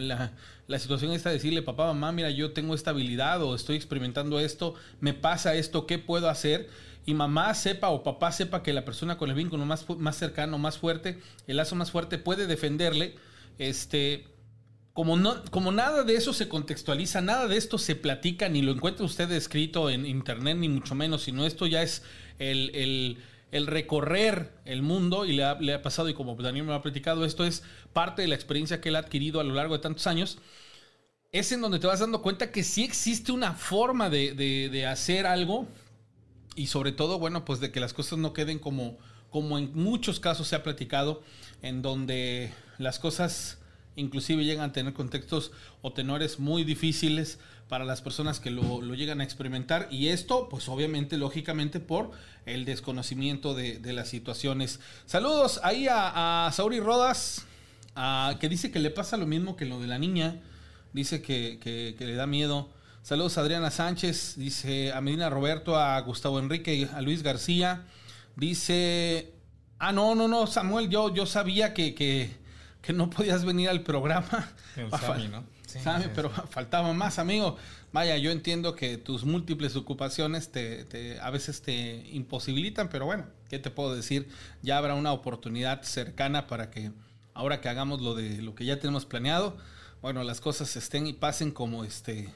la, 0.67 0.79
situación 0.79 1.11
esta 1.11 1.29
de 1.29 1.35
decirle, 1.35 1.63
papá, 1.63 1.87
mamá, 1.87 2.11
mira, 2.11 2.29
yo 2.29 2.53
tengo 2.53 2.75
esta 2.75 2.91
habilidad 2.91 3.41
o 3.41 3.55
estoy 3.55 3.75
experimentando 3.75 4.39
esto, 4.39 4.75
me 4.99 5.13
pasa 5.13 5.55
esto, 5.55 5.87
¿qué 5.87 5.97
puedo 5.97 6.29
hacer? 6.29 6.69
Y 7.05 7.15
mamá 7.15 7.51
sepa 7.55 7.89
o 7.89 8.03
papá 8.03 8.31
sepa 8.31 8.61
que 8.61 8.71
la 8.71 8.85
persona 8.85 9.17
con 9.17 9.29
el 9.29 9.35
vínculo 9.35 9.65
más, 9.65 9.89
más 9.97 10.15
cercano, 10.15 10.59
más 10.59 10.77
fuerte, 10.77 11.19
el 11.47 11.57
lazo 11.57 11.75
más 11.75 11.89
fuerte 11.89 12.19
puede 12.19 12.45
defenderle, 12.45 13.15
este, 13.57 14.27
como, 14.93 15.15
no, 15.17 15.43
como 15.51 15.71
nada 15.71 16.03
de 16.03 16.15
eso 16.15 16.33
se 16.33 16.49
contextualiza, 16.49 17.21
nada 17.21 17.47
de 17.47 17.57
esto 17.57 17.77
se 17.77 17.95
platica, 17.95 18.49
ni 18.49 18.61
lo 18.61 18.73
encuentra 18.73 19.05
usted 19.05 19.31
escrito 19.31 19.89
en 19.89 20.05
internet, 20.05 20.57
ni 20.57 20.67
mucho 20.67 20.95
menos, 20.95 21.23
sino 21.23 21.45
esto 21.45 21.65
ya 21.65 21.81
es 21.81 22.03
el, 22.39 23.17
recorrer 23.51 24.51
el 24.65 24.81
mundo 24.81 25.25
y 25.25 25.33
le 25.33 25.43
ha, 25.45 25.81
pasado, 25.81 26.09
y 26.09 26.13
como 26.13 26.35
Daniel 26.35 26.65
me 26.65 26.71
lo 26.71 26.75
ha 26.75 26.81
platicado, 26.81 27.23
esto 27.23 27.45
es 27.45 27.63
parte 27.93 28.21
de 28.21 28.27
la 28.27 28.35
experiencia 28.35 28.81
que 28.81 28.89
él 28.89 28.97
ha 28.97 28.99
adquirido 28.99 29.39
a 29.39 29.43
lo 29.43 29.53
largo 29.53 29.75
de 29.75 29.81
tantos 29.81 30.07
años. 30.07 30.39
Es 31.31 31.53
en 31.53 31.61
donde 31.61 31.79
te 31.79 31.87
vas 31.87 32.01
dando 32.01 32.21
cuenta 32.21 32.51
que 32.51 32.63
sí 32.63 32.83
existe 32.83 33.31
una 33.31 33.53
forma 33.53 34.09
de, 34.09 34.33
de 34.35 34.85
hacer 34.85 35.25
algo 35.25 35.67
y 36.55 36.67
sobre 36.67 36.91
todo, 36.91 37.17
bueno, 37.17 37.45
pues 37.45 37.61
de 37.61 37.71
que 37.71 37.79
las 37.79 37.93
cosas 37.93 38.19
no 38.19 38.33
queden 38.33 38.59
como, 38.59 38.97
como 39.29 39.57
en 39.57 39.71
muchos 39.73 40.19
casos 40.19 40.49
se 40.49 40.57
ha 40.57 40.63
platicado, 40.63 41.23
en 41.61 41.81
donde 41.81 42.51
las 42.77 42.99
cosas 42.99 43.60
inclusive 43.95 44.43
llegan 44.43 44.69
a 44.69 44.73
tener 44.73 44.93
contextos 44.93 45.51
o 45.81 45.93
tenores 45.93 46.39
muy 46.39 46.63
difíciles 46.63 47.39
para 47.67 47.85
las 47.85 48.01
personas 48.01 48.39
que 48.39 48.51
lo, 48.51 48.81
llegan 48.95 49.21
a 49.21 49.23
experimentar 49.23 49.87
y 49.91 50.07
esto 50.07 50.49
pues 50.49 50.67
obviamente 50.67 51.17
lógicamente 51.17 51.79
por 51.79 52.11
el 52.45 52.65
desconocimiento 52.65 53.53
de, 53.53 53.79
las 53.93 54.09
situaciones. 54.09 54.79
Saludos 55.05 55.59
ahí 55.63 55.87
a, 55.89 56.49
Sauri 56.53 56.79
Rodas 56.79 57.45
que 58.39 58.49
dice 58.49 58.71
que 58.71 58.79
le 58.79 58.89
pasa 58.89 59.17
lo 59.17 59.25
mismo 59.25 59.55
que 59.55 59.65
lo 59.65 59.79
de 59.79 59.87
la 59.87 59.99
niña, 59.99 60.41
dice 60.93 61.21
que, 61.21 61.95
le 61.97 62.15
da 62.15 62.27
miedo. 62.27 62.69
Saludos 63.03 63.37
a 63.37 63.41
Adriana 63.41 63.71
Sánchez, 63.71 64.35
dice 64.37 64.91
a 64.91 65.01
Medina 65.01 65.29
Roberto, 65.29 65.77
a 65.77 65.99
Gustavo 66.01 66.39
Enrique, 66.39 66.87
a 66.93 67.01
Luis 67.01 67.23
García. 67.23 67.85
Dice, 68.35 69.33
ah, 69.79 69.91
no, 69.91 70.13
no, 70.13 70.27
no, 70.27 70.45
Samuel, 70.45 70.89
yo, 70.89 71.13
yo 71.13 71.25
sabía 71.25 71.73
que, 71.73 72.40
que 72.81 72.93
no 72.93 73.09
podías 73.09 73.45
venir 73.45 73.69
al 73.69 73.81
programa. 73.83 74.51
El 74.75 74.89
Sammy, 74.99 75.27
¿no? 75.27 75.43
Sí, 75.67 75.79
Sammy, 75.79 76.05
sí, 76.05 76.09
pero 76.15 76.29
sí. 76.33 76.41
faltaba 76.49 76.91
más, 76.93 77.19
amigo. 77.19 77.57
Vaya, 77.93 78.17
yo 78.17 78.31
entiendo 78.31 78.75
que 78.75 78.97
tus 78.97 79.23
múltiples 79.25 79.75
ocupaciones 79.75 80.51
te, 80.51 80.85
te- 80.85 81.19
a 81.19 81.29
veces 81.29 81.61
te 81.61 82.07
imposibilitan, 82.11 82.89
pero 82.89 83.05
bueno, 83.05 83.25
¿qué 83.49 83.59
te 83.59 83.69
puedo 83.69 83.93
decir? 83.95 84.27
Ya 84.61 84.77
habrá 84.77 84.95
una 84.95 85.11
oportunidad 85.13 85.83
cercana 85.83 86.47
para 86.47 86.69
que 86.71 86.91
ahora 87.33 87.61
que 87.61 87.69
hagamos 87.69 88.01
lo 88.01 88.15
de 88.15 88.41
lo 88.41 88.55
que 88.55 88.65
ya 88.65 88.79
tenemos 88.79 89.05
planeado, 89.05 89.57
bueno, 90.01 90.23
las 90.23 90.41
cosas 90.41 90.75
estén 90.75 91.05
y 91.07 91.13
pasen 91.13 91.51
como 91.51 91.83
este. 91.83 92.29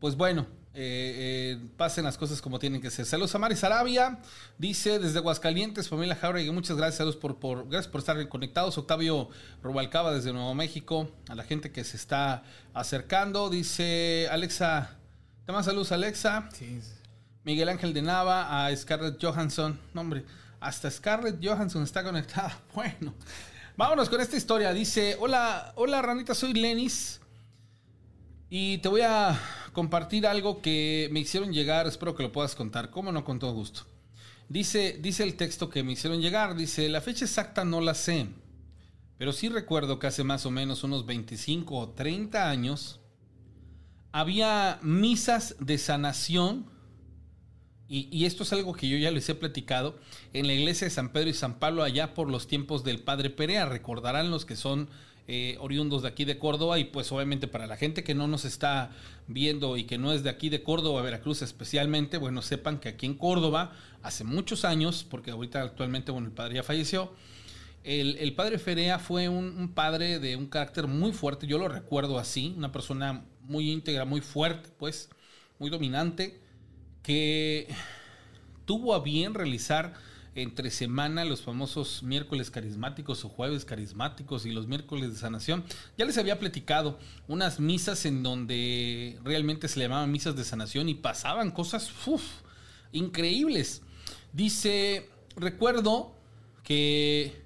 Pues 0.00 0.16
bueno, 0.16 0.46
eh, 0.76 1.56
eh, 1.56 1.68
pasen 1.76 2.02
las 2.04 2.18
cosas 2.18 2.42
como 2.42 2.58
tienen 2.58 2.80
que 2.80 2.90
ser. 2.90 3.06
Saludos 3.06 3.34
a 3.34 3.38
Mari 3.38 3.54
Sarabia, 3.54 4.18
dice 4.58 4.98
desde 4.98 5.18
Aguascalientes, 5.18 5.88
familia 5.88 6.16
Jauregui, 6.16 6.50
muchas 6.50 6.76
gracias, 6.76 6.96
saludos 6.96 7.16
por, 7.16 7.38
por, 7.38 7.68
gracias 7.68 7.86
por 7.86 8.00
estar 8.00 8.28
conectados. 8.28 8.76
Octavio 8.76 9.28
Rubalcaba 9.62 10.12
desde 10.12 10.32
Nuevo 10.32 10.52
México, 10.54 11.08
a 11.28 11.36
la 11.36 11.44
gente 11.44 11.70
que 11.70 11.84
se 11.84 11.96
está 11.96 12.42
acercando, 12.72 13.50
dice 13.50 14.26
Alexa, 14.32 14.96
te 15.46 15.52
mando 15.52 15.64
saludos 15.64 15.92
Alexa. 15.92 16.48
Sí, 16.52 16.80
Miguel 17.44 17.68
Ángel 17.68 17.92
de 17.92 18.02
Nava, 18.02 18.66
a 18.66 18.74
Scarlett 18.74 19.22
Johansson. 19.22 19.78
No, 19.92 20.00
hombre, 20.00 20.24
hasta 20.58 20.90
Scarlett 20.90 21.38
Johansson 21.40 21.82
está 21.84 22.02
conectada. 22.02 22.58
Bueno, 22.74 23.14
vámonos 23.76 24.08
con 24.08 24.20
esta 24.20 24.36
historia. 24.36 24.72
Dice: 24.72 25.16
Hola, 25.20 25.72
hola 25.76 26.02
ranita, 26.02 26.34
soy 26.34 26.54
Lenis. 26.54 27.20
Y 28.56 28.78
te 28.78 28.88
voy 28.88 29.00
a 29.00 29.36
compartir 29.72 30.28
algo 30.28 30.62
que 30.62 31.08
me 31.10 31.18
hicieron 31.18 31.52
llegar. 31.52 31.88
Espero 31.88 32.14
que 32.14 32.22
lo 32.22 32.30
puedas 32.30 32.54
contar. 32.54 32.88
Cómo 32.88 33.10
no, 33.10 33.24
con 33.24 33.40
todo 33.40 33.52
gusto. 33.52 33.80
Dice, 34.48 34.96
dice 35.00 35.24
el 35.24 35.34
texto 35.34 35.68
que 35.68 35.82
me 35.82 35.90
hicieron 35.90 36.20
llegar. 36.20 36.54
Dice: 36.54 36.88
La 36.88 37.00
fecha 37.00 37.24
exacta 37.24 37.64
no 37.64 37.80
la 37.80 37.94
sé. 37.94 38.28
Pero 39.18 39.32
sí 39.32 39.48
recuerdo 39.48 39.98
que 39.98 40.06
hace 40.06 40.22
más 40.22 40.46
o 40.46 40.52
menos 40.52 40.84
unos 40.84 41.04
25 41.04 41.76
o 41.76 41.88
30 41.94 42.48
años 42.48 43.00
había 44.12 44.78
misas 44.82 45.56
de 45.58 45.76
sanación 45.76 46.66
y, 47.88 48.08
y 48.16 48.24
esto 48.24 48.44
es 48.44 48.52
algo 48.52 48.72
que 48.74 48.88
yo 48.88 48.96
ya 48.98 49.10
les 49.10 49.28
he 49.28 49.34
platicado, 49.34 49.98
en 50.32 50.46
la 50.46 50.52
iglesia 50.52 50.86
de 50.86 50.92
San 50.92 51.12
Pedro 51.12 51.30
y 51.30 51.34
San 51.34 51.58
Pablo, 51.58 51.82
allá 51.82 52.14
por 52.14 52.30
los 52.30 52.46
tiempos 52.46 52.84
del 52.84 53.02
Padre 53.02 53.30
Perea, 53.30 53.66
recordarán 53.66 54.30
los 54.30 54.44
que 54.44 54.54
son 54.54 54.88
eh, 55.26 55.56
oriundos 55.58 56.02
de 56.02 56.08
aquí 56.08 56.26
de 56.26 56.38
Córdoba 56.38 56.78
y 56.78 56.84
pues 56.84 57.10
obviamente 57.10 57.48
para 57.48 57.66
la 57.66 57.76
gente 57.76 58.04
que 58.04 58.14
no 58.14 58.28
nos 58.28 58.44
está 58.44 58.90
viendo 59.26 59.78
y 59.78 59.84
que 59.84 59.96
no 59.96 60.12
es 60.12 60.22
de 60.22 60.30
aquí 60.30 60.50
de 60.50 60.62
Córdoba, 60.62 61.00
Veracruz 61.00 61.40
especialmente, 61.40 62.18
bueno, 62.18 62.42
sepan 62.42 62.78
que 62.78 62.90
aquí 62.90 63.06
en 63.06 63.14
Córdoba, 63.14 63.72
hace 64.02 64.24
muchos 64.24 64.66
años, 64.66 65.06
porque 65.08 65.30
ahorita 65.30 65.62
actualmente, 65.62 66.12
bueno, 66.12 66.26
el 66.26 66.34
padre 66.34 66.56
ya 66.56 66.62
falleció, 66.62 67.12
el, 67.84 68.16
el 68.18 68.34
padre 68.34 68.58
Ferea 68.58 68.98
fue 68.98 69.28
un, 69.30 69.56
un 69.56 69.68
padre 69.72 70.18
de 70.18 70.36
un 70.36 70.46
carácter 70.46 70.86
muy 70.86 71.12
fuerte, 71.12 71.46
yo 71.46 71.58
lo 71.58 71.68
recuerdo 71.68 72.18
así, 72.18 72.54
una 72.56 72.70
persona 72.70 73.24
muy 73.40 73.70
íntegra, 73.70 74.04
muy 74.04 74.20
fuerte, 74.20 74.68
pues, 74.78 75.08
muy 75.58 75.70
dominante, 75.70 76.40
que 77.02 77.68
tuvo 78.64 78.94
a 78.94 79.00
bien 79.00 79.34
realizar 79.34 79.94
entre 80.34 80.70
semana 80.70 81.24
los 81.24 81.42
famosos 81.42 82.02
miércoles 82.02 82.50
carismáticos 82.50 83.24
o 83.24 83.28
jueves 83.28 83.64
carismáticos 83.64 84.46
y 84.46 84.52
los 84.52 84.66
miércoles 84.66 85.12
de 85.12 85.18
sanación. 85.18 85.64
Ya 85.96 86.04
les 86.04 86.18
había 86.18 86.38
platicado 86.38 86.98
unas 87.28 87.60
misas 87.60 88.04
en 88.04 88.22
donde 88.22 89.18
realmente 89.22 89.68
se 89.68 89.78
le 89.78 89.84
llamaban 89.84 90.10
misas 90.10 90.34
de 90.36 90.44
sanación 90.44 90.88
y 90.88 90.94
pasaban 90.94 91.50
cosas 91.50 91.92
increíbles. 92.92 93.82
Dice, 94.32 95.08
recuerdo 95.36 96.16
que 96.64 97.44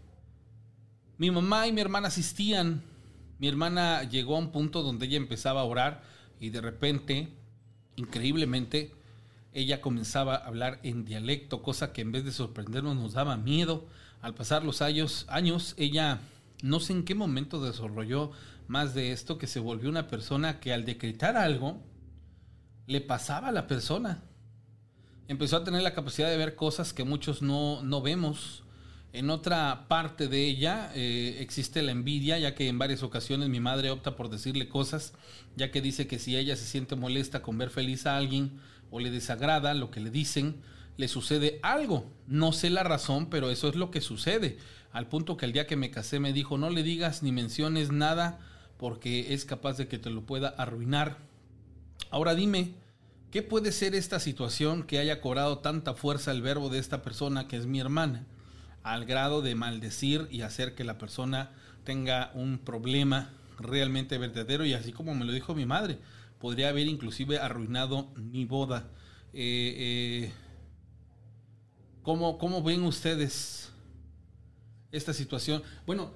mi 1.18 1.30
mamá 1.30 1.66
y 1.66 1.72
mi 1.72 1.80
hermana 1.80 2.08
asistían. 2.08 2.82
Mi 3.38 3.48
hermana 3.48 4.04
llegó 4.04 4.36
a 4.36 4.38
un 4.38 4.50
punto 4.50 4.82
donde 4.82 5.06
ella 5.06 5.16
empezaba 5.16 5.60
a 5.60 5.64
orar 5.64 6.02
y 6.40 6.50
de 6.50 6.60
repente, 6.60 7.28
increíblemente, 7.96 8.94
ella 9.58 9.80
comenzaba 9.80 10.36
a 10.36 10.46
hablar 10.46 10.78
en 10.82 11.04
dialecto, 11.04 11.62
cosa 11.62 11.92
que 11.92 12.00
en 12.00 12.12
vez 12.12 12.24
de 12.24 12.32
sorprendernos 12.32 12.96
nos 12.96 13.12
daba 13.12 13.36
miedo. 13.36 13.86
Al 14.20 14.34
pasar 14.34 14.64
los 14.64 14.82
años, 14.82 15.26
años 15.28 15.74
ella 15.76 16.20
no 16.62 16.80
sé 16.80 16.92
en 16.92 17.04
qué 17.04 17.14
momento 17.14 17.60
desarrolló 17.60 18.32
más 18.66 18.94
de 18.94 19.12
esto, 19.12 19.38
que 19.38 19.46
se 19.46 19.60
volvió 19.60 19.88
una 19.88 20.08
persona 20.08 20.60
que 20.60 20.72
al 20.72 20.84
decretar 20.84 21.36
algo, 21.36 21.82
le 22.86 23.00
pasaba 23.00 23.48
a 23.48 23.52
la 23.52 23.66
persona. 23.66 24.22
Empezó 25.26 25.56
a 25.56 25.64
tener 25.64 25.82
la 25.82 25.94
capacidad 25.94 26.28
de 26.28 26.36
ver 26.36 26.54
cosas 26.54 26.92
que 26.92 27.04
muchos 27.04 27.42
no, 27.42 27.82
no 27.82 28.00
vemos. 28.00 28.64
En 29.12 29.30
otra 29.30 29.86
parte 29.88 30.28
de 30.28 30.46
ella 30.46 30.90
eh, 30.94 31.38
existe 31.40 31.82
la 31.82 31.92
envidia, 31.92 32.38
ya 32.38 32.54
que 32.54 32.68
en 32.68 32.78
varias 32.78 33.02
ocasiones 33.02 33.48
mi 33.48 33.60
madre 33.60 33.90
opta 33.90 34.16
por 34.16 34.28
decirle 34.28 34.68
cosas, 34.68 35.14
ya 35.56 35.70
que 35.70 35.80
dice 35.80 36.06
que 36.06 36.18
si 36.18 36.36
ella 36.36 36.56
se 36.56 36.64
siente 36.64 36.94
molesta 36.94 37.42
con 37.42 37.56
ver 37.56 37.70
feliz 37.70 38.06
a 38.06 38.16
alguien 38.16 38.60
o 38.90 39.00
le 39.00 39.10
desagrada 39.10 39.74
lo 39.74 39.90
que 39.90 40.00
le 40.00 40.10
dicen, 40.10 40.62
le 40.96 41.08
sucede 41.08 41.60
algo. 41.62 42.10
No 42.26 42.52
sé 42.52 42.70
la 42.70 42.82
razón, 42.82 43.30
pero 43.30 43.50
eso 43.50 43.68
es 43.68 43.76
lo 43.76 43.90
que 43.90 44.00
sucede. 44.00 44.58
Al 44.92 45.06
punto 45.06 45.36
que 45.36 45.46
el 45.46 45.52
día 45.52 45.66
que 45.66 45.76
me 45.76 45.90
casé 45.90 46.20
me 46.20 46.32
dijo, 46.32 46.58
no 46.58 46.70
le 46.70 46.82
digas 46.82 47.22
ni 47.22 47.32
menciones 47.32 47.92
nada 47.92 48.38
porque 48.78 49.34
es 49.34 49.44
capaz 49.44 49.76
de 49.76 49.88
que 49.88 49.98
te 49.98 50.10
lo 50.10 50.22
pueda 50.22 50.48
arruinar. 50.48 51.18
Ahora 52.10 52.34
dime, 52.34 52.74
¿qué 53.30 53.42
puede 53.42 53.72
ser 53.72 53.94
esta 53.94 54.20
situación 54.20 54.84
que 54.84 54.98
haya 54.98 55.20
cobrado 55.20 55.58
tanta 55.58 55.94
fuerza 55.94 56.32
el 56.32 56.42
verbo 56.42 56.68
de 56.68 56.78
esta 56.78 57.02
persona 57.02 57.48
que 57.48 57.56
es 57.56 57.66
mi 57.66 57.80
hermana? 57.80 58.26
al 58.82 59.04
grado 59.04 59.42
de 59.42 59.54
maldecir 59.54 60.28
y 60.30 60.42
hacer 60.42 60.74
que 60.74 60.84
la 60.84 60.98
persona 60.98 61.50
tenga 61.84 62.30
un 62.34 62.58
problema 62.58 63.30
realmente 63.58 64.18
verdadero 64.18 64.64
y 64.64 64.74
así 64.74 64.92
como 64.92 65.14
me 65.14 65.24
lo 65.24 65.32
dijo 65.32 65.54
mi 65.54 65.66
madre, 65.66 65.98
podría 66.38 66.68
haber 66.68 66.86
inclusive 66.86 67.38
arruinado 67.38 68.08
mi 68.16 68.44
boda. 68.44 68.88
Eh, 69.32 69.74
eh, 70.24 70.32
¿cómo, 72.02 72.38
¿Cómo 72.38 72.62
ven 72.62 72.82
ustedes 72.84 73.70
esta 74.92 75.12
situación? 75.12 75.62
Bueno, 75.86 76.12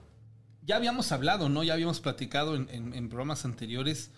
ya 0.65 0.77
habíamos 0.77 1.11
hablado, 1.13 1.49
¿no? 1.49 1.65
Ya 1.65 1.75
habíamos 1.75 2.01
platicado 2.01 2.55
en, 2.55 3.09
programas 3.09 3.45
anteriores 3.45 4.11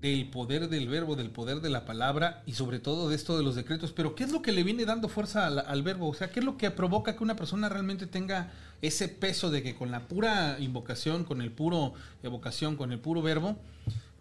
del 0.00 0.28
poder 0.28 0.68
del 0.68 0.88
verbo, 0.88 1.16
del 1.16 1.30
poder 1.30 1.62
de 1.62 1.70
la 1.70 1.86
palabra 1.86 2.42
y 2.44 2.52
sobre 2.52 2.78
todo 2.78 3.08
de 3.08 3.16
esto 3.16 3.38
de 3.38 3.42
los 3.42 3.54
decretos. 3.54 3.92
Pero 3.92 4.14
¿qué 4.14 4.24
es 4.24 4.32
lo 4.32 4.42
que 4.42 4.52
le 4.52 4.62
viene 4.62 4.84
dando 4.84 5.08
fuerza 5.08 5.46
al, 5.46 5.58
al 5.58 5.82
verbo? 5.82 6.08
O 6.08 6.14
sea, 6.14 6.30
¿qué 6.30 6.40
es 6.40 6.44
lo 6.44 6.58
que 6.58 6.70
provoca 6.70 7.16
que 7.16 7.24
una 7.24 7.34
persona 7.34 7.70
realmente 7.70 8.06
tenga 8.06 8.52
ese 8.82 9.08
peso 9.08 9.50
de 9.50 9.62
que 9.62 9.74
con 9.74 9.90
la 9.90 10.06
pura 10.06 10.58
invocación, 10.60 11.24
con 11.24 11.40
el 11.40 11.50
puro 11.50 11.94
evocación, 12.22 12.76
con 12.76 12.92
el 12.92 13.00
puro 13.00 13.22
verbo, 13.22 13.56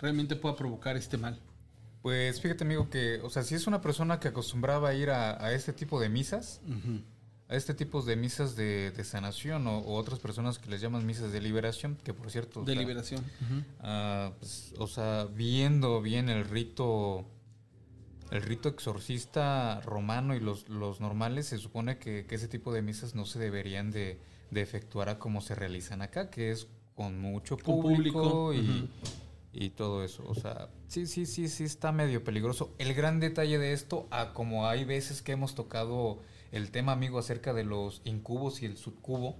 realmente 0.05 0.35
pueda 0.35 0.55
provocar 0.55 0.95
este 0.97 1.17
mal? 1.17 1.39
Pues 2.01 2.39
fíjate, 2.39 2.63
amigo, 2.63 2.87
que, 2.89 3.19
o 3.23 3.29
sea, 3.29 3.43
si 3.43 3.55
es 3.55 3.65
una 3.67 3.81
persona 3.81 4.19
que 4.19 4.27
acostumbraba 4.27 4.89
a 4.89 4.93
ir 4.93 5.09
a, 5.09 5.43
a 5.43 5.51
este 5.53 5.73
tipo 5.73 5.99
de 5.99 6.07
misas, 6.09 6.61
a 7.49 7.55
este 7.55 7.73
tipo 7.73 8.01
de 8.03 8.15
misas 8.15 8.55
de, 8.55 8.91
de 8.91 9.03
sanación 9.03 9.65
o, 9.67 9.79
o 9.79 9.95
otras 9.95 10.19
personas 10.19 10.59
que 10.59 10.69
les 10.69 10.81
llaman 10.81 11.05
misas 11.05 11.31
de 11.31 11.41
liberación, 11.41 11.97
que 12.03 12.13
por 12.13 12.29
cierto, 12.29 12.61
o 12.61 12.63
De 12.63 12.73
sea, 12.73 12.81
liberación. 12.81 13.23
ah, 13.79 14.31
pues, 14.39 14.73
o 14.77 14.87
sea, 14.87 15.25
viendo 15.33 15.99
bien 16.01 16.29
el 16.29 16.45
rito, 16.45 17.25
el 18.29 18.41
rito 18.43 18.69
exorcista 18.69 19.81
romano 19.81 20.35
y 20.35 20.39
los, 20.39 20.69
los 20.69 20.99
normales, 21.01 21.47
se 21.47 21.57
supone 21.57 21.97
que, 21.97 22.25
que 22.27 22.35
ese 22.35 22.47
tipo 22.47 22.71
de 22.71 22.83
misas 22.83 23.15
no 23.15 23.25
se 23.25 23.39
deberían 23.39 23.89
de, 23.91 24.19
de 24.51 24.61
efectuar 24.61 25.09
a 25.09 25.17
como 25.17 25.41
se 25.41 25.55
realizan 25.55 26.03
acá, 26.03 26.29
que 26.29 26.51
es 26.51 26.67
con 26.95 27.19
mucho 27.19 27.57
Con 27.57 27.81
público, 27.81 28.53
y. 28.53 28.87
y 29.55 29.69
todo 29.69 30.03
eso. 30.03 30.23
O 30.27 30.35
sea, 30.35 30.69
sí, 30.87 31.07
sí, 31.07 31.25
sí, 31.25 31.47
sí 31.47 31.63
está 31.63 31.91
medio 31.91 32.23
peligroso. 32.23 32.75
El 32.77 32.93
gran 32.93 33.19
detalle 33.19 33.57
de 33.57 33.73
esto, 33.73 34.07
a 34.11 34.33
como 34.33 34.67
hay 34.67 34.83
veces 34.83 35.21
que 35.21 35.31
hemos 35.31 35.55
tocado 35.55 36.19
el 36.51 36.71
tema, 36.71 36.91
amigo, 36.91 37.17
acerca 37.17 37.53
de 37.53 37.63
los 37.63 38.01
incubos 38.03 38.61
y 38.61 38.65
el 38.65 38.77
subcubo, 38.77 39.37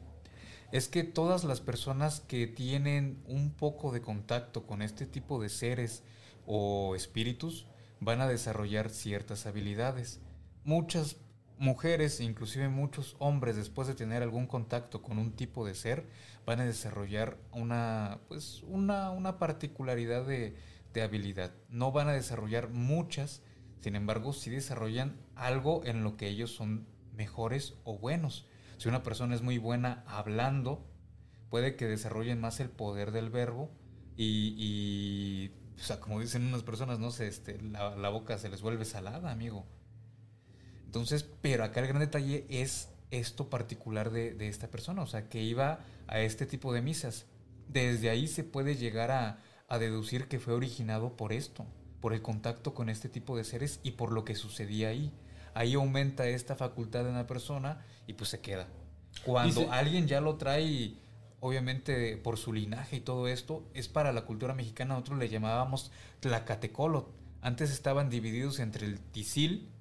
es 0.71 0.88
que 0.88 1.04
todas 1.04 1.43
las 1.43 1.62
personas 1.62 2.21
que 2.21 2.47
tienen 2.47 3.21
un 3.28 3.51
poco 3.51 3.91
de 3.91 4.01
contacto 4.01 4.65
con 4.65 4.82
este 4.82 5.06
tipo 5.06 5.41
de 5.41 5.49
seres 5.49 6.04
o 6.47 6.95
espíritus 6.95 7.67
van 7.99 8.21
a 8.21 8.28
desarrollar 8.28 8.89
ciertas 8.89 9.45
habilidades. 9.45 10.19
Muchas 10.63 11.17
mujeres, 11.58 12.20
inclusive 12.20 12.70
muchos 12.70 13.15
hombres, 13.20 13.56
después 13.56 13.88
de 13.88 13.96
tener 13.96 14.24
algún 14.24 14.48
contacto 14.48 15.02
con 15.02 15.18
un 15.18 15.32
tipo 15.32 15.65
de 15.65 15.76
ser, 15.76 16.06
van 16.46 16.60
a 16.60 16.65
desarrollar 16.65 17.38
una, 17.52 18.20
pues, 18.28 18.63
una, 18.63 19.12
una 19.12 19.38
particularidad 19.39 20.26
de, 20.26 20.56
de 20.94 21.02
habilidad. 21.02 21.52
No 21.70 21.91
van 21.91 22.10
a 22.10 22.13
desarrollar 22.13 22.70
muchas, 22.70 23.41
sin 23.82 23.96
embargo, 23.96 24.34
sí 24.34 24.50
desarrollan 24.50 25.18
algo 25.36 25.86
en 25.86 26.04
lo 26.04 26.18
que 26.18 26.28
ellos 26.28 26.52
son 26.52 26.88
mejores 27.15 27.76
o 27.84 27.98
buenos. 27.98 28.48
Si 28.78 28.89
una 28.89 29.04
persona 29.04 29.36
es 29.36 29.41
muy 29.41 29.58
buena 29.58 30.04
hablando, 30.08 30.86
puede 31.50 31.76
que 31.76 31.86
desarrollen 31.86 32.41
más 32.41 32.60
el 32.60 32.70
poder 32.70 33.12
del 33.12 33.30
verbo 33.30 33.70
y, 34.18 34.56
y 34.58 35.52
o 35.80 35.84
sea, 35.84 36.00
como 36.00 36.20
dicen 36.20 36.46
unas 36.46 36.63
personas, 36.63 37.00
no 37.00 37.12
sé, 37.12 37.28
este, 37.28 37.62
la, 37.62 37.96
la 37.96 38.10
boca 38.10 38.38
se 38.38 38.50
les 38.50 38.62
vuelve 38.62 38.86
salada, 38.86 39.32
amigo. 39.32 39.65
Entonces, 40.86 41.26
pero 41.41 41.63
acá 41.63 41.82
el 41.82 41.88
gran 41.88 42.00
detalle 42.00 42.45
es 42.50 42.89
esto 43.12 43.50
particular 43.50 44.12
de, 44.12 44.34
de, 44.34 44.48
esta 44.48 44.69
persona, 44.69 45.02
o 45.02 45.08
sea, 45.08 45.30
que 45.30 45.41
iba 45.41 45.80
a 46.08 46.19
este 46.19 46.45
tipo 46.45 46.74
de 46.74 46.82
misas. 46.82 47.26
Desde 47.67 48.10
ahí 48.10 48.28
se 48.28 48.43
puede 48.43 48.76
llegar 48.76 49.12
a, 49.12 49.39
a, 49.67 49.80
deducir 49.80 50.28
que 50.28 50.39
fue 50.39 50.54
originado 50.54 51.15
por 51.15 51.34
esto, 51.34 51.65
por 52.02 52.13
el 52.13 52.21
contacto 52.21 52.74
con 52.74 52.89
este 52.89 53.10
tipo 53.10 53.38
de 53.38 53.43
seres 53.43 53.80
y 53.84 53.91
por 53.91 54.12
lo 54.12 54.26
que 54.26 54.36
sucedía 54.36 54.89
ahí. 54.89 55.12
Ahí 55.54 55.74
aumenta 55.74 56.28
esta 56.28 56.56
facultad 56.56 57.04
de 57.06 57.12
una 57.12 57.28
persona 57.28 57.86
y 58.08 58.13
pues 58.13 58.30
se 58.30 58.41
queda. 58.41 58.67
Cuando 59.24 59.62
Dice, 59.62 59.71
alguien 59.71 60.08
ya 60.08 60.19
lo 60.19 60.36
trae, 60.36 60.95
obviamente 61.39 62.17
por 62.17 62.38
su 62.38 62.52
linaje 62.54 62.98
y 62.98 63.02
todo 63.02 63.28
esto, 63.28 63.63
es 63.74 63.88
para 63.88 64.12
la 64.12 64.26
cultura 64.26 64.54
mexicana, 64.54 64.95
nosotros 64.95 65.19
le 65.19 65.30
llamábamos 65.30 65.91
tlacatecolot. 66.19 67.10
Antes 67.41 67.71
estaban 67.71 68.10
divididos 68.10 68.60
entre 68.60 68.86
el 68.86 69.00
tisil, 69.00 69.71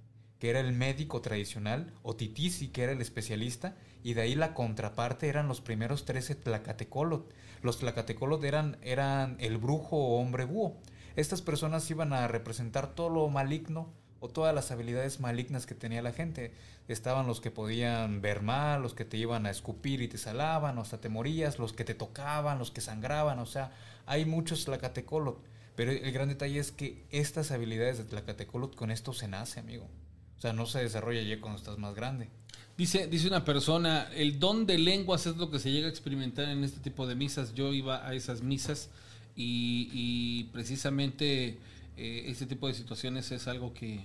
que 0.44 0.50
era 0.50 0.60
el 0.60 0.74
médico 0.74 1.22
tradicional, 1.22 1.90
o 2.02 2.16
Titisi, 2.16 2.68
que 2.68 2.82
era 2.82 2.92
el 2.92 3.00
especialista, 3.00 3.76
y 4.02 4.12
de 4.12 4.20
ahí 4.20 4.34
la 4.34 4.52
contraparte 4.52 5.26
eran 5.26 5.48
los 5.48 5.62
primeros 5.62 6.04
13 6.04 6.34
Tlacatecolot. 6.34 7.32
Los 7.62 7.78
Tlacatecolot 7.78 8.44
eran, 8.44 8.76
eran 8.82 9.38
el 9.40 9.56
brujo 9.56 9.96
o 9.96 10.20
hombre 10.20 10.44
búho. 10.44 10.76
Estas 11.16 11.40
personas 11.40 11.90
iban 11.90 12.12
a 12.12 12.28
representar 12.28 12.94
todo 12.94 13.08
lo 13.08 13.26
maligno 13.30 13.90
o 14.20 14.28
todas 14.28 14.54
las 14.54 14.70
habilidades 14.70 15.18
malignas 15.18 15.64
que 15.64 15.74
tenía 15.74 16.02
la 16.02 16.12
gente. 16.12 16.52
Estaban 16.88 17.26
los 17.26 17.40
que 17.40 17.50
podían 17.50 18.20
ver 18.20 18.42
mal, 18.42 18.82
los 18.82 18.92
que 18.92 19.06
te 19.06 19.16
iban 19.16 19.46
a 19.46 19.50
escupir 19.50 20.02
y 20.02 20.08
te 20.08 20.18
salaban, 20.18 20.76
o 20.76 20.82
hasta 20.82 21.00
te 21.00 21.08
morías, 21.08 21.58
los 21.58 21.72
que 21.72 21.84
te 21.84 21.94
tocaban, 21.94 22.58
los 22.58 22.70
que 22.70 22.82
sangraban, 22.82 23.38
o 23.38 23.46
sea, 23.46 23.72
hay 24.04 24.26
muchos 24.26 24.66
Tlacatecolot. 24.66 25.42
Pero 25.74 25.90
el 25.90 26.12
gran 26.12 26.28
detalle 26.28 26.60
es 26.60 26.70
que 26.70 27.06
estas 27.10 27.50
habilidades 27.50 27.96
de 27.96 28.04
Tlacatecolot 28.04 28.76
con 28.76 28.90
esto 28.90 29.14
se 29.14 29.26
nace, 29.26 29.58
amigo. 29.58 29.88
O 30.38 30.40
sea, 30.40 30.52
no 30.52 30.66
se 30.66 30.80
desarrolla 30.80 31.22
ya 31.22 31.40
cuando 31.40 31.58
estás 31.58 31.78
más 31.78 31.94
grande. 31.94 32.28
Dice, 32.76 33.06
dice 33.06 33.28
una 33.28 33.44
persona, 33.44 34.08
el 34.14 34.38
don 34.38 34.66
de 34.66 34.78
lenguas 34.78 35.26
es 35.26 35.36
lo 35.36 35.50
que 35.50 35.60
se 35.60 35.70
llega 35.70 35.86
a 35.86 35.90
experimentar 35.90 36.48
en 36.48 36.64
este 36.64 36.80
tipo 36.80 37.06
de 37.06 37.14
misas. 37.14 37.54
Yo 37.54 37.72
iba 37.72 38.06
a 38.06 38.14
esas 38.14 38.42
misas 38.42 38.90
y, 39.36 39.88
y 39.92 40.44
precisamente 40.52 41.58
eh, 41.96 42.24
este 42.26 42.46
tipo 42.46 42.66
de 42.66 42.74
situaciones 42.74 43.30
es 43.30 43.46
algo 43.46 43.72
que, 43.72 44.00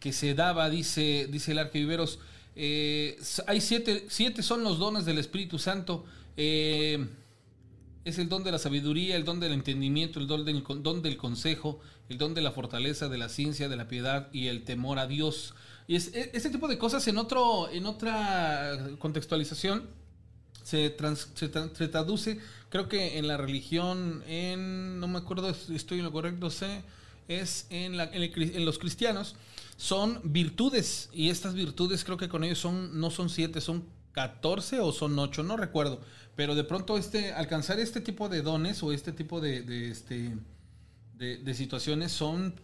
que 0.00 0.12
se 0.12 0.34
daba, 0.34 0.68
dice, 0.68 1.28
dice 1.30 1.52
el 1.52 1.58
Arquiviveros. 1.58 2.18
Eh, 2.56 3.18
hay 3.46 3.60
siete, 3.60 4.06
siete 4.08 4.42
son 4.42 4.64
los 4.64 4.78
dones 4.78 5.04
del 5.04 5.18
Espíritu 5.18 5.58
Santo. 5.58 6.04
Eh, 6.36 7.06
es 8.04 8.18
el 8.18 8.28
don 8.28 8.44
de 8.44 8.52
la 8.52 8.58
sabiduría, 8.58 9.16
el 9.16 9.24
don 9.24 9.40
del 9.40 9.52
entendimiento, 9.52 10.20
el 10.20 10.26
don 10.26 10.44
del, 10.44 10.62
don 10.80 11.02
del 11.02 11.16
consejo, 11.16 11.80
el 12.08 12.18
don 12.18 12.34
de 12.34 12.40
la 12.40 12.52
fortaleza, 12.52 13.08
de 13.08 13.18
la 13.18 13.28
ciencia, 13.28 13.68
de 13.68 13.76
la 13.76 13.88
piedad 13.88 14.28
y 14.32 14.46
el 14.46 14.64
temor 14.64 14.98
a 14.98 15.06
Dios. 15.06 15.54
Y 15.88 15.96
es, 15.96 16.12
ese 16.14 16.50
tipo 16.50 16.68
de 16.68 16.78
cosas 16.78 17.06
en, 17.08 17.18
otro, 17.18 17.68
en 17.70 17.86
otra 17.86 18.78
contextualización 18.98 19.88
se, 20.62 20.90
trans, 20.90 21.28
se, 21.34 21.48
traduce, 21.48 22.40
creo 22.70 22.88
que 22.88 23.18
en 23.18 23.28
la 23.28 23.36
religión, 23.36 24.22
en, 24.26 24.98
no 24.98 25.06
me 25.06 25.18
acuerdo, 25.18 25.48
estoy 25.48 25.98
en 25.98 26.04
lo 26.04 26.12
correcto, 26.12 26.50
sé, 26.50 26.82
es 27.28 27.66
en, 27.70 27.96
la, 27.96 28.10
en 28.12 28.64
los 28.64 28.78
cristianos, 28.78 29.36
son 29.76 30.20
virtudes. 30.24 31.08
Y 31.12 31.30
estas 31.30 31.54
virtudes 31.54 32.04
creo 32.04 32.16
que 32.16 32.28
con 32.28 32.44
ellos 32.44 32.58
son, 32.58 32.98
no 32.98 33.10
son 33.10 33.30
siete, 33.30 33.60
son 33.60 33.84
14 34.12 34.80
o 34.80 34.92
son 34.92 35.18
8, 35.18 35.42
no 35.42 35.56
recuerdo. 35.56 36.00
Pero 36.34 36.54
de 36.54 36.64
pronto 36.64 36.98
este, 36.98 37.32
alcanzar 37.32 37.78
este 37.78 38.00
tipo 38.00 38.28
de 38.28 38.42
dones 38.42 38.82
o 38.82 38.92
este 38.92 39.12
tipo 39.12 39.40
de, 39.40 39.62
de 39.62 39.90
este, 39.90 40.36
de, 41.16 41.54
situaciones 41.54 42.12
son 42.12 42.54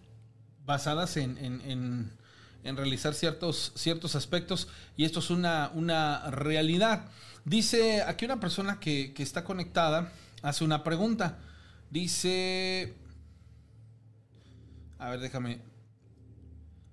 basadas 0.64 1.16
en, 1.16 1.38
en, 1.38 1.60
en, 1.62 2.12
en, 2.64 2.76
realizar 2.76 3.14
ciertos, 3.14 3.72
ciertos 3.74 4.14
aspectos 4.14 4.68
y 4.96 5.04
esto 5.04 5.20
es 5.20 5.30
una, 5.30 5.70
una 5.74 6.30
realidad. 6.30 7.06
Dice 7.44 8.02
aquí 8.02 8.24
una 8.24 8.40
persona 8.40 8.78
que, 8.78 9.12
que 9.14 9.22
está 9.22 9.44
conectada, 9.44 10.12
hace 10.42 10.64
una 10.64 10.84
pregunta. 10.84 11.38
Dice, 11.90 12.94
a 14.98 15.10
ver, 15.10 15.20
déjame, 15.20 15.60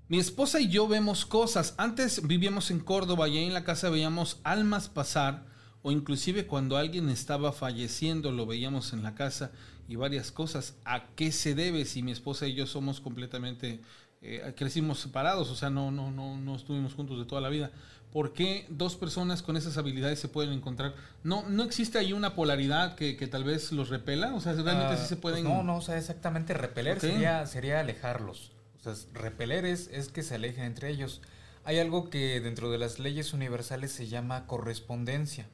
mi 0.08 0.17
esposa 0.17 0.60
y 0.60 0.69
yo 0.69 0.88
vemos 0.88 1.26
cosas. 1.26 1.76
Antes 1.78 2.26
vivíamos 2.26 2.72
en 2.72 2.80
Córdoba 2.80 3.28
y 3.28 3.38
ahí 3.38 3.45
en 3.45 3.54
la 3.54 3.63
casa 3.63 3.89
veíamos 3.89 4.39
almas 4.43 4.89
pasar 4.89 5.45
o 5.82 5.92
inclusive 5.92 6.46
cuando 6.46 6.78
alguien 6.78 7.10
estaba 7.10 7.52
falleciendo 7.52 8.32
lo 8.32 8.46
veíamos 8.46 8.94
en 8.94 9.04
la 9.04 9.15
casa 9.15 9.52
y 9.88 9.96
varias 9.96 10.32
cosas. 10.32 10.76
¿A 10.86 11.08
qué 11.15 11.32
se 11.32 11.56
debe 11.56 11.86
si 11.86 12.04
mi 12.04 12.12
esposa 12.12 12.48
y 12.48 12.54
yo 12.54 12.65
somos 12.68 13.00
completamente 13.00 13.80
eh, 14.22 14.54
crecimos 14.58 15.00
separados, 15.00 15.50
o 15.50 15.56
sea, 15.56 15.70
no 15.70 15.92
no 15.92 16.12
no 16.12 16.38
no 16.38 16.56
estuvimos 16.56 16.94
juntos 16.94 17.18
de 17.18 17.26
toda 17.26 17.42
la 17.42 17.50
vida? 17.50 17.72
¿Por 18.12 18.34
qué 18.34 18.65
dos 18.70 18.96
personas 18.96 19.44
con 19.44 19.56
esas 19.56 19.78
habilidades 19.78 20.20
se 20.20 20.28
pueden 20.28 20.52
encontrar? 20.52 20.96
No 21.24 21.48
no 21.48 21.63
existe 21.63 21.98
ahí 21.98 22.12
una 22.12 22.36
polaridad 22.36 22.96
que, 22.96 23.15
que 23.15 23.28
tal 23.28 23.44
vez 23.44 23.72
los 23.72 23.89
repela, 23.89 24.34
o 24.34 24.42
sea, 24.42 24.54
realmente 24.54 24.96
uh, 24.96 24.98
sí 24.98 25.08
se 25.08 25.15
pueden 25.15 25.46
pues 25.46 25.56
No, 25.56 25.63
no, 25.63 25.78
o 25.78 25.82
sea, 25.82 25.98
exactamente 25.98 26.54
repeler 26.54 26.98
okay. 26.98 27.12
sería 27.12 27.46
sería 27.46 27.80
alejarlos. 27.80 28.52
O 28.80 28.84
sea, 28.84 28.94
repeler 29.13 29.65
es, 29.65 29.89
es 29.92 30.10
que 30.10 30.24
se 30.24 30.36
alejen 30.36 30.63
entre 30.63 30.89
ellos. 30.89 31.22
Hay 31.65 31.80
algo 31.80 32.10
que 32.10 32.39
dentro 32.39 32.72
de 32.72 32.78
las 32.78 32.98
leyes 32.98 33.34
universales 33.34 33.92
se 33.92 34.08
llama 34.08 34.48
correspondencia. 34.48 35.48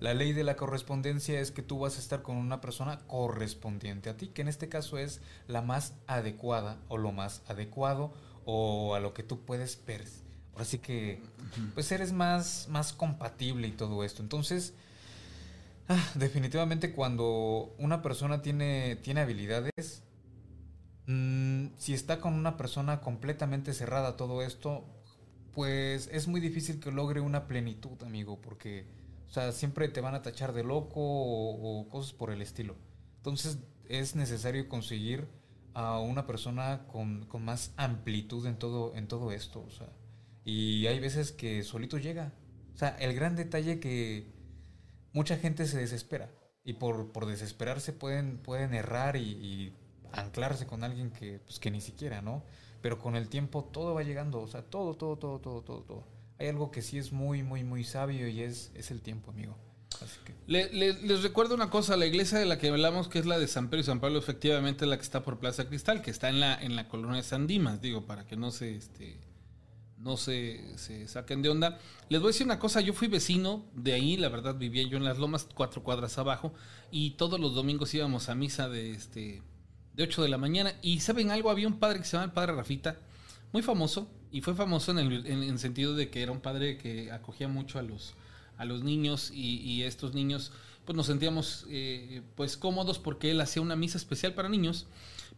La 0.00 0.14
ley 0.14 0.32
de 0.32 0.44
la 0.44 0.56
correspondencia 0.56 1.40
es 1.40 1.50
que 1.50 1.62
tú 1.62 1.80
vas 1.80 1.96
a 1.96 2.00
estar 2.00 2.22
con 2.22 2.36
una 2.36 2.60
persona 2.60 3.00
correspondiente 3.08 4.08
a 4.08 4.16
ti, 4.16 4.28
que 4.28 4.42
en 4.42 4.48
este 4.48 4.68
caso 4.68 4.96
es 4.96 5.20
la 5.48 5.60
más 5.60 5.94
adecuada 6.06 6.78
o 6.88 6.98
lo 6.98 7.10
más 7.10 7.42
adecuado 7.48 8.12
o 8.44 8.94
a 8.94 9.00
lo 9.00 9.12
que 9.12 9.24
tú 9.24 9.44
puedes 9.44 9.84
ver. 9.84 10.04
Ahora 10.52 10.64
sí 10.64 10.78
que 10.78 11.20
pues 11.74 11.90
eres 11.90 12.12
más, 12.12 12.68
más 12.70 12.92
compatible 12.92 13.66
y 13.66 13.72
todo 13.72 14.04
esto. 14.04 14.22
Entonces, 14.22 14.74
ah, 15.88 16.10
definitivamente 16.14 16.92
cuando 16.92 17.74
una 17.78 18.00
persona 18.00 18.40
tiene, 18.40 18.96
tiene 18.96 19.20
habilidades, 19.20 20.04
mmm, 21.06 21.66
si 21.76 21.92
está 21.92 22.20
con 22.20 22.34
una 22.34 22.56
persona 22.56 23.00
completamente 23.00 23.74
cerrada 23.74 24.10
a 24.10 24.16
todo 24.16 24.42
esto, 24.42 24.84
pues 25.52 26.08
es 26.12 26.28
muy 26.28 26.40
difícil 26.40 26.78
que 26.78 26.92
logre 26.92 27.20
una 27.20 27.48
plenitud, 27.48 28.00
amigo, 28.04 28.40
porque 28.40 28.86
o 29.28 29.30
sea, 29.30 29.52
siempre 29.52 29.88
te 29.88 30.00
van 30.00 30.14
a 30.14 30.22
tachar 30.22 30.52
de 30.54 30.64
loco 30.64 31.00
o, 31.00 31.86
cosas 31.90 32.12
por 32.12 32.30
el 32.30 32.40
estilo. 32.40 32.76
Entonces 33.18 33.58
es 33.88 34.16
necesario 34.16 34.68
conseguir 34.68 35.28
a 35.74 35.98
una 36.00 36.26
persona 36.26 36.86
con, 36.88 37.26
con, 37.26 37.44
más 37.44 37.72
amplitud 37.76 38.46
en 38.46 38.58
todo, 38.58 38.94
en 38.94 39.06
todo 39.06 39.32
esto. 39.32 39.62
O 39.66 39.70
sea, 39.70 39.88
y 40.44 40.86
hay 40.86 40.98
veces 40.98 41.32
que 41.32 41.62
solito 41.62 41.98
llega. 41.98 42.32
O 42.74 42.78
sea, 42.78 42.96
el 43.00 43.14
gran 43.14 43.36
detalle 43.36 43.80
que 43.80 44.32
mucha 45.12 45.36
gente 45.36 45.66
se 45.66 45.78
desespera. 45.78 46.30
Y 46.64 46.74
por, 46.74 47.12
por 47.12 47.26
desesperarse 47.26 47.92
pueden, 47.92 48.38
pueden 48.38 48.74
errar 48.74 49.16
y, 49.16 49.20
y 49.20 49.76
anclarse 50.12 50.66
con 50.66 50.84
alguien 50.84 51.10
que, 51.10 51.38
pues, 51.40 51.58
que 51.58 51.70
ni 51.70 51.80
siquiera, 51.80 52.22
¿no? 52.22 52.44
Pero 52.80 52.98
con 52.98 53.14
el 53.14 53.28
tiempo 53.28 53.64
todo 53.64 53.94
va 53.94 54.02
llegando. 54.02 54.40
O 54.40 54.48
sea, 54.48 54.62
todo, 54.62 54.94
todo, 54.94 55.18
todo, 55.18 55.38
todo, 55.40 55.62
todo, 55.62 55.82
todo 55.82 56.17
hay 56.38 56.48
algo 56.48 56.70
que 56.70 56.82
sí 56.82 56.98
es 56.98 57.12
muy, 57.12 57.42
muy, 57.42 57.64
muy 57.64 57.84
sabio 57.84 58.28
y 58.28 58.42
es, 58.42 58.70
es 58.74 58.90
el 58.90 59.00
tiempo, 59.00 59.30
amigo. 59.30 59.56
Así 60.00 60.18
que... 60.24 60.34
Le, 60.46 60.72
le, 60.72 60.92
les 61.02 61.22
recuerdo 61.22 61.54
una 61.54 61.70
cosa, 61.70 61.96
la 61.96 62.06
iglesia 62.06 62.38
de 62.38 62.46
la 62.46 62.58
que 62.58 62.68
hablamos, 62.68 63.08
que 63.08 63.18
es 63.18 63.26
la 63.26 63.38
de 63.38 63.48
San 63.48 63.68
Pedro 63.68 63.80
y 63.80 63.84
San 63.84 64.00
Pablo, 64.00 64.18
efectivamente 64.18 64.84
es 64.84 64.88
la 64.88 64.96
que 64.96 65.02
está 65.02 65.24
por 65.24 65.38
Plaza 65.38 65.68
Cristal, 65.68 66.02
que 66.02 66.10
está 66.10 66.28
en 66.28 66.40
la, 66.40 66.54
en 66.54 66.76
la 66.76 66.88
colonia 66.88 67.16
de 67.16 67.22
San 67.22 67.46
Dimas, 67.46 67.80
digo, 67.80 68.06
para 68.06 68.26
que 68.26 68.36
no 68.36 68.52
se, 68.52 68.76
este, 68.76 69.18
no 69.98 70.16
se, 70.16 70.78
se 70.78 71.08
saquen 71.08 71.42
de 71.42 71.48
onda. 71.48 71.78
Les 72.08 72.20
voy 72.20 72.28
a 72.28 72.32
decir 72.32 72.46
una 72.46 72.60
cosa, 72.60 72.80
yo 72.80 72.92
fui 72.92 73.08
vecino 73.08 73.66
de 73.74 73.94
ahí, 73.94 74.16
la 74.16 74.28
verdad 74.28 74.54
vivía 74.54 74.84
yo 74.84 74.96
en 74.96 75.04
las 75.04 75.18
lomas, 75.18 75.48
cuatro 75.52 75.82
cuadras 75.82 76.18
abajo, 76.18 76.54
y 76.92 77.12
todos 77.12 77.40
los 77.40 77.54
domingos 77.54 77.92
íbamos 77.94 78.28
a 78.28 78.36
misa 78.36 78.68
de, 78.68 78.92
este, 78.92 79.42
de 79.94 80.02
8 80.04 80.22
de 80.22 80.28
la 80.28 80.38
mañana, 80.38 80.74
y 80.82 81.00
¿saben 81.00 81.32
algo? 81.32 81.50
Había 81.50 81.66
un 81.66 81.80
padre 81.80 81.98
que 81.98 82.04
se 82.04 82.12
llama 82.12 82.26
el 82.26 82.32
Padre 82.32 82.52
Rafita, 82.52 82.98
muy 83.52 83.62
famoso, 83.62 84.08
y 84.32 84.40
fue 84.40 84.54
famoso 84.54 84.92
en 84.92 84.98
el, 84.98 85.26
en 85.26 85.58
sentido 85.58 85.94
de 85.94 86.10
que 86.10 86.22
era 86.22 86.32
un 86.32 86.40
padre 86.40 86.76
que 86.78 87.10
acogía 87.12 87.48
mucho 87.48 87.78
a 87.78 87.82
los, 87.82 88.14
a 88.56 88.64
los 88.64 88.82
niños 88.82 89.30
y, 89.32 89.82
estos 89.82 90.14
niños 90.14 90.52
pues 90.84 90.96
nos 90.96 91.06
sentíamos 91.06 91.66
eh, 91.68 92.22
pues 92.34 92.56
cómodos 92.56 92.98
porque 92.98 93.30
él 93.30 93.40
hacía 93.40 93.60
una 93.60 93.76
misa 93.76 93.98
especial 93.98 94.34
para 94.34 94.48
niños 94.48 94.86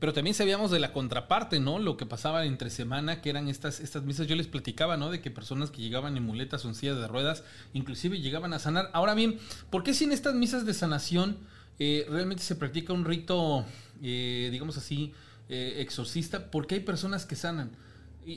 pero 0.01 0.15
también 0.15 0.35
sabíamos 0.35 0.71
de 0.71 0.81
la 0.81 0.95
contraparte, 0.95 1.61
¿no? 1.61 1.79
Lo 1.79 1.99
que 1.99 2.07
pasaba 2.07 2.47
entre 2.47 2.71
semana, 2.71 3.21
que 3.21 3.29
eran 3.29 3.49
estas, 3.49 3.81
estas 3.81 4.03
misas. 4.03 4.27
Yo 4.27 4.35
les 4.35 4.47
platicaba, 4.47 4.97
¿no? 4.97 5.11
De 5.11 5.21
que 5.21 5.31
personas 5.31 5.71
que 5.71 5.83
llegaban 5.83 6.17
en 6.17 6.23
muletas 6.23 6.65
o 6.65 6.69
en 6.69 6.75
sillas 6.75 6.97
de 6.97 7.07
ruedas, 7.07 7.45
inclusive 7.75 8.19
llegaban 8.19 8.55
a 8.55 8.59
sanar. 8.59 8.91
Ahora 8.95 9.15
bien, 9.15 9.39
¿por 9.69 9.83
qué 9.83 9.93
si 9.93 10.05
en 10.05 10.13
estas 10.13 10.35
misas 10.35 10.65
de 10.65 10.73
sanación 10.73 11.37
eh, 11.79 12.07
realmente 12.09 12.43
se 12.43 12.57
practica 12.57 12.95
un 12.95 13.05
rito, 13.05 13.67
eh, 14.03 14.49
digamos 14.51 14.79
así, 14.79 15.13
eh, 15.51 15.77
exorcista? 15.81 16.51
Porque 16.51 16.77
hay 16.77 16.81
personas 16.81 17.27
que 17.27 17.37
sanan. 17.37 17.71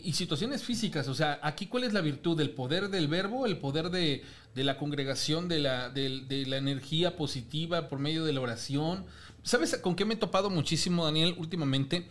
Y, 0.04 0.14
situaciones 0.14 0.64
físicas, 0.64 1.08
o 1.08 1.14
sea, 1.14 1.40
aquí 1.44 1.68
cuál 1.68 1.84
es 1.84 1.94
la 1.94 2.02
virtud, 2.02 2.38
del 2.38 2.52
poder 2.52 2.90
del 2.90 3.08
verbo, 3.08 3.46
el 3.46 3.58
poder 3.58 3.90
de, 3.90 4.24
la 4.56 4.78
congregación, 4.78 5.48
de 5.48 5.60
la, 5.60 5.90
de 5.90 6.46
la 6.48 6.58
energía 6.58 7.16
positiva 7.16 7.90
por 7.90 8.00
medio 8.00 8.24
de 8.24 8.34
la 8.34 8.42
oración, 8.42 9.06
¿Sabes 9.44 9.78
con 9.78 9.96
qué 9.96 10.06
me 10.06 10.14
he 10.14 10.18
topado 10.18 10.50
muchísimo, 10.50 11.04
Daniel, 11.04 11.36
últimamente? 11.38 12.08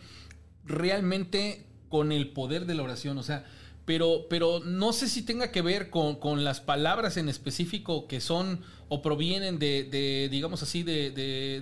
Realmente 0.65 1.65
con 1.89 2.11
el 2.11 2.29
poder 2.29 2.67
de 2.67 2.75
la 2.75 2.83
oración. 2.83 3.17
O 3.17 3.23
sea, 3.23 3.45
pero, 3.85 4.27
pero 4.29 4.61
no 4.61 4.93
sé 4.93 5.07
si 5.07 5.23
tenga 5.23 5.51
que 5.51 5.61
ver 5.61 5.89
con, 5.89 6.43
las 6.43 6.61
palabras 6.61 7.17
en 7.17 7.29
específico 7.29 8.07
que 8.07 8.21
son 8.21 8.61
o 8.89 9.01
provienen 9.01 9.59
de, 9.59 10.27
digamos 10.31 10.63
así, 10.63 10.83
de, 10.83 11.11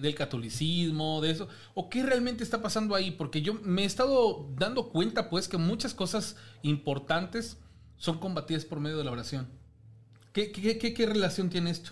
del 0.01 0.15
catolicismo, 0.15 1.21
de 1.21 1.31
eso, 1.31 1.47
o 1.73 1.89
qué 1.89 2.03
realmente 2.03 2.43
está 2.43 2.61
pasando 2.61 2.93
ahí, 2.95 3.11
porque 3.11 3.41
yo 3.41 3.53
me 3.55 3.83
he 3.83 3.85
estado 3.85 4.49
dando 4.57 4.89
cuenta, 4.89 5.29
pues, 5.29 5.47
que 5.47 5.57
muchas 5.57 5.93
cosas 5.93 6.35
importantes 6.61 7.57
son 7.97 8.19
combatidas 8.19 8.65
por 8.65 8.79
medio 8.79 8.97
de 8.97 9.03
la 9.03 9.11
oración. 9.11 9.47
¿Qué, 10.33 10.51
qué, 10.51 10.77
qué, 10.77 10.93
qué 10.93 11.05
relación 11.05 11.49
tiene 11.49 11.71
esto? 11.71 11.91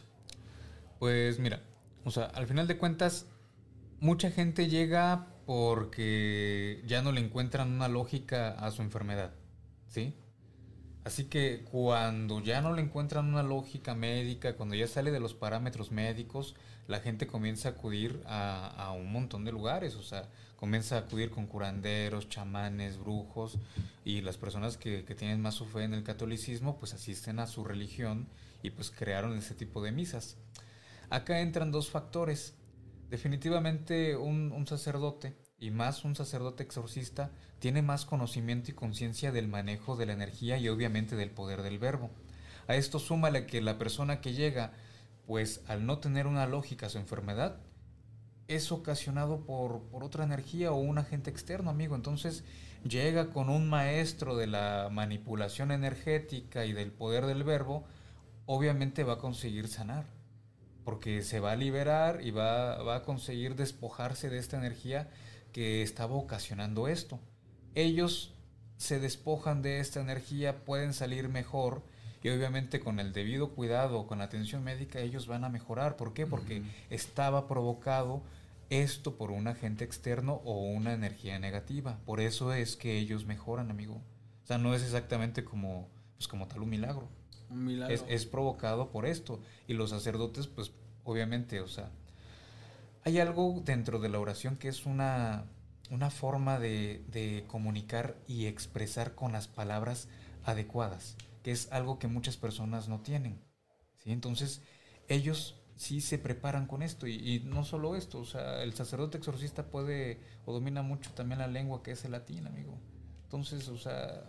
Pues 0.99 1.39
mira, 1.39 1.63
o 2.03 2.11
sea, 2.11 2.25
al 2.25 2.47
final 2.47 2.67
de 2.67 2.77
cuentas, 2.77 3.25
mucha 3.99 4.31
gente 4.31 4.67
llega 4.67 5.27
porque 5.45 6.83
ya 6.85 7.01
no 7.01 7.11
le 7.11 7.21
encuentran 7.21 7.71
una 7.71 7.87
lógica 7.87 8.49
a 8.51 8.71
su 8.71 8.81
enfermedad, 8.81 9.33
¿sí? 9.89 10.15
Así 11.03 11.25
que 11.25 11.65
cuando 11.69 12.41
ya 12.41 12.61
no 12.61 12.73
le 12.73 12.81
encuentran 12.81 13.27
una 13.27 13.43
lógica 13.43 13.95
médica, 13.95 14.55
cuando 14.55 14.75
ya 14.75 14.87
sale 14.87 15.11
de 15.11 15.19
los 15.19 15.33
parámetros 15.33 15.91
médicos, 15.91 16.55
la 16.87 16.99
gente 16.99 17.27
comienza 17.27 17.69
a 17.69 17.71
acudir 17.73 18.23
a, 18.25 18.93
un 18.97 19.11
montón 19.11 19.45
de 19.45 19.51
lugares, 19.51 19.95
o 19.95 20.03
sea, 20.03 20.29
comienza 20.55 20.95
a 20.95 20.99
acudir 20.99 21.29
con 21.29 21.47
curanderos, 21.47 22.29
chamanes, 22.29 22.97
brujos, 22.97 23.57
y 24.03 24.21
las 24.21 24.37
personas 24.37 24.77
que, 24.77 25.05
que 25.05 25.15
tienen 25.15 25.41
más 25.41 25.55
su 25.55 25.65
fe 25.65 25.83
en 25.83 25.93
el 25.93 26.03
catolicismo, 26.03 26.77
pues 26.77 26.93
asisten 26.93 27.39
a 27.39 27.47
su 27.47 27.63
religión 27.63 28.27
y 28.63 28.71
pues 28.71 28.91
crearon 28.91 29.37
ese 29.37 29.55
tipo 29.55 29.81
de 29.81 29.91
misas. 29.91 30.37
Acá 31.09 31.39
entran 31.39 31.71
dos 31.71 31.89
factores 31.89 32.53
definitivamente 33.09 34.15
un, 34.15 34.65
sacerdote, 34.67 35.35
y 35.59 35.71
más 35.71 36.05
un 36.05 36.15
sacerdote 36.15 36.63
exorcista, 36.63 37.31
tiene 37.59 37.81
más 37.81 38.05
conocimiento 38.05 38.71
y 38.71 38.73
conciencia 38.73 39.31
del 39.31 39.47
manejo 39.47 39.95
de 39.95 40.05
la 40.05 40.13
energía 40.13 40.57
y 40.57 40.69
obviamente 40.69 41.15
del 41.15 41.31
poder 41.31 41.61
del 41.61 41.79
verbo. 41.79 42.09
A 42.67 42.75
esto 42.75 42.99
súmale 42.99 43.45
que 43.45 43.61
la 43.61 43.77
persona 43.77 44.21
que 44.21 44.33
llega, 44.33 44.71
pues 45.27 45.61
al 45.67 45.85
no 45.85 45.99
tener 45.99 46.27
una 46.27 46.47
lógica 46.47 46.89
su 46.89 46.97
enfermedad, 46.97 47.57
es 48.47 48.71
ocasionado 48.71 49.45
por, 49.45 49.83
por 49.89 50.03
otra 50.03 50.23
energía 50.23 50.71
o 50.71 50.77
un 50.77 50.97
agente 50.97 51.29
externo, 51.29 51.69
amigo. 51.69 51.95
Entonces 51.95 52.43
llega 52.83 53.29
con 53.29 53.49
un 53.49 53.69
maestro 53.69 54.35
de 54.35 54.47
la 54.47 54.89
manipulación 54.91 55.71
energética 55.71 56.65
y 56.65 56.73
del 56.73 56.91
poder 56.91 57.25
del 57.25 57.43
verbo, 57.43 57.85
obviamente 58.45 59.03
va 59.03 59.13
a 59.13 59.19
conseguir 59.19 59.67
sanar 59.67 60.05
porque 60.89 61.21
se 61.21 61.39
va 61.39 61.51
a 61.51 61.55
liberar 61.55 62.21
y 62.23 62.31
va, 62.31 62.95
a 62.95 63.03
conseguir 63.03 63.55
despojarse 63.55 64.27
de 64.27 64.39
esta 64.39 64.57
energía 64.57 65.07
que 65.51 65.81
estaba 65.81 66.15
ocasionando 66.15 66.87
esto. 66.87 67.19
Ellos 67.75 68.33
se 68.77 68.99
despojan 68.99 69.61
de 69.61 69.79
esta 69.79 69.99
energía, 69.99 70.63
pueden 70.65 70.93
salir 70.93 71.29
mejor 71.29 71.83
y 72.21 72.29
obviamente 72.29 72.79
con 72.79 72.99
el 72.99 73.13
debido 73.13 73.51
cuidado, 73.51 74.05
con 74.07 74.19
la 74.19 74.25
atención 74.25 74.63
médica, 74.63 74.99
ellos 74.99 75.27
van 75.27 75.43
a 75.43 75.49
mejorar. 75.49 75.95
¿Por 75.95 76.13
qué? 76.13 76.25
Porque 76.27 76.63
estaba 76.89 77.47
provocado 77.47 78.21
esto 78.69 79.15
por 79.15 79.31
un 79.31 79.47
agente 79.47 79.85
externo 79.85 80.41
o 80.43 80.63
una 80.65 80.93
energía 80.93 81.39
negativa. 81.39 81.99
Por 82.05 82.19
eso 82.19 82.53
es 82.53 82.75
que 82.75 82.97
ellos 82.97 83.25
mejoran, 83.25 83.71
amigo. 83.71 84.01
O 84.43 84.47
sea, 84.47 84.57
no 84.57 84.73
es 84.73 84.83
exactamente 84.83 85.45
como, 85.45 85.87
pues, 86.17 86.27
como 86.27 86.47
tal 86.47 86.61
un 86.61 86.69
milagro. 86.69 87.07
Es, 87.89 88.25
provocado 88.25 88.91
por 88.91 89.05
esto. 89.05 89.39
Y 89.67 89.73
los 89.73 89.89
sacerdotes, 89.89 90.47
pues 90.47 90.71
obviamente, 91.03 91.61
o 91.61 91.67
sea, 91.67 91.89
hay 93.09 93.19
algo 93.19 93.61
dentro 93.65 93.99
de 93.99 94.07
la 94.07 94.19
oración 94.19 94.55
que 94.55 94.67
es 94.67 94.85
una, 94.85 95.45
una 95.89 96.11
forma 96.11 96.59
de, 96.59 97.43
comunicar 97.47 98.15
y 98.27 98.45
expresar 98.45 99.15
con 99.15 99.31
las 99.31 99.47
palabras 99.47 100.07
adecuadas, 100.43 101.17
que 101.43 101.51
es 101.51 101.71
algo 101.71 101.97
que 101.97 102.07
muchas 102.07 102.37
personas 102.37 102.87
no 102.87 103.01
tienen. 103.01 103.41
¿sí? 103.97 104.11
Entonces, 104.11 104.61
ellos 105.07 105.59
sí 105.75 106.01
se 106.01 106.19
preparan 106.19 106.67
con 106.67 106.83
esto 106.83 107.07
y, 107.07 107.41
no 107.45 107.63
solo 107.63 107.95
esto, 107.95 108.19
o 108.19 108.25
sea, 108.25 108.61
el 108.61 108.73
sacerdote 108.73 109.17
exorcista 109.17 109.65
puede 109.71 110.21
o 110.45 110.53
domina 110.53 110.83
mucho 110.83 111.11
también 111.13 111.39
la 111.39 111.47
lengua 111.47 111.81
que 111.81 111.91
es 111.91 112.05
el 112.05 112.11
latín, 112.11 112.45
amigo. 112.45 112.79
Entonces, 113.23 113.69
o 113.69 113.77
sea, 113.77 114.23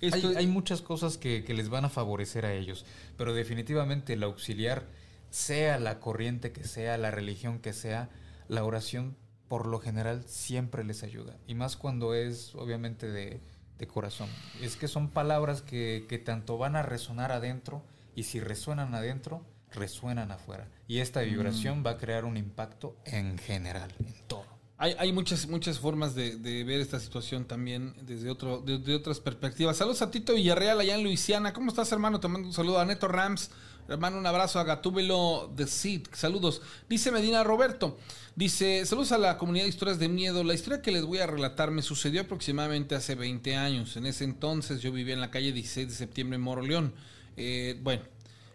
hay, 0.00 0.46
muchas 0.46 0.80
cosas 0.80 1.16
que, 1.18 1.42
les 1.48 1.68
van 1.68 1.84
a 1.84 1.88
favorecer 1.88 2.44
a 2.46 2.54
ellos, 2.54 2.86
pero 3.16 3.34
definitivamente 3.34 4.12
el 4.12 4.22
auxiliar, 4.22 4.86
sea 5.30 5.78
la 5.78 6.00
corriente 6.00 6.52
que 6.52 6.64
sea, 6.64 6.98
la 6.98 7.10
religión 7.10 7.58
que 7.58 7.72
sea, 7.72 8.08
la 8.48 8.64
oración 8.64 9.16
por 9.48 9.66
lo 9.66 9.78
general 9.80 10.24
siempre 10.26 10.84
les 10.84 11.02
ayuda. 11.02 11.36
Y 11.46 11.54
más 11.54 11.76
cuando 11.76 12.14
es 12.14 12.54
obviamente 12.54 13.10
de, 13.10 13.40
corazón. 13.88 14.28
Es 14.62 14.76
que 14.76 14.88
son 14.88 15.10
palabras 15.10 15.62
que, 15.62 16.06
que 16.08 16.18
tanto 16.18 16.58
van 16.58 16.76
a 16.76 16.82
resonar 16.82 17.30
adentro 17.30 17.82
y 18.14 18.24
si 18.24 18.40
resuenan 18.40 18.94
adentro, 18.94 19.44
resuenan 19.70 20.32
afuera. 20.32 20.66
Y 20.88 20.98
esta 20.98 21.20
vibración 21.20 21.80
mm. 21.80 21.86
va 21.86 21.90
a 21.90 21.98
crear 21.98 22.24
un 22.24 22.36
impacto 22.36 22.96
en 23.04 23.38
general, 23.38 23.94
en 23.98 24.14
todo. 24.26 24.56
Hay, 24.78 25.10
muchas, 25.10 25.48
muchas 25.48 25.78
formas 25.78 26.14
de, 26.14 26.36
ver 26.36 26.80
esta 26.80 27.00
situación 27.00 27.46
también 27.46 27.94
desde, 28.02 28.28
otro, 28.28 28.60
desde 28.60 28.94
otras 28.94 29.20
perspectivas. 29.20 29.78
Saludos 29.78 30.02
a 30.02 30.10
Tito 30.10 30.34
Villarreal 30.34 30.78
allá 30.78 30.96
en 30.96 31.02
Luisiana. 31.02 31.54
¿Cómo 31.54 31.70
estás, 31.70 31.90
hermano? 31.92 32.20
Te 32.20 32.28
mando 32.28 32.48
un 32.48 32.52
saludo 32.52 32.78
a 32.78 32.84
Neto 32.84 33.08
Rams. 33.08 33.50
Hermano, 33.88 34.18
un 34.18 34.26
abrazo 34.26 34.58
a 34.58 34.64
Gatúbelo 34.64 35.52
de 35.54 35.66
Seed. 35.68 36.08
Saludos. 36.12 36.60
Dice 36.88 37.12
Medina 37.12 37.44
Roberto. 37.44 37.96
Dice, 38.34 38.84
saludos 38.84 39.12
a 39.12 39.18
la 39.18 39.38
comunidad 39.38 39.64
de 39.64 39.68
historias 39.68 40.00
de 40.00 40.08
miedo. 40.08 40.42
La 40.42 40.54
historia 40.54 40.82
que 40.82 40.90
les 40.90 41.04
voy 41.04 41.18
a 41.18 41.26
relatar 41.26 41.70
me 41.70 41.82
sucedió 41.82 42.22
aproximadamente 42.22 42.96
hace 42.96 43.14
20 43.14 43.54
años. 43.54 43.96
En 43.96 44.06
ese 44.06 44.24
entonces 44.24 44.82
yo 44.82 44.90
vivía 44.90 45.14
en 45.14 45.20
la 45.20 45.30
calle 45.30 45.52
16 45.52 45.88
de 45.88 45.94
septiembre 45.94 46.34
en 46.34 46.42
Moroleón. 46.42 46.94
Eh, 47.36 47.78
bueno, 47.80 48.02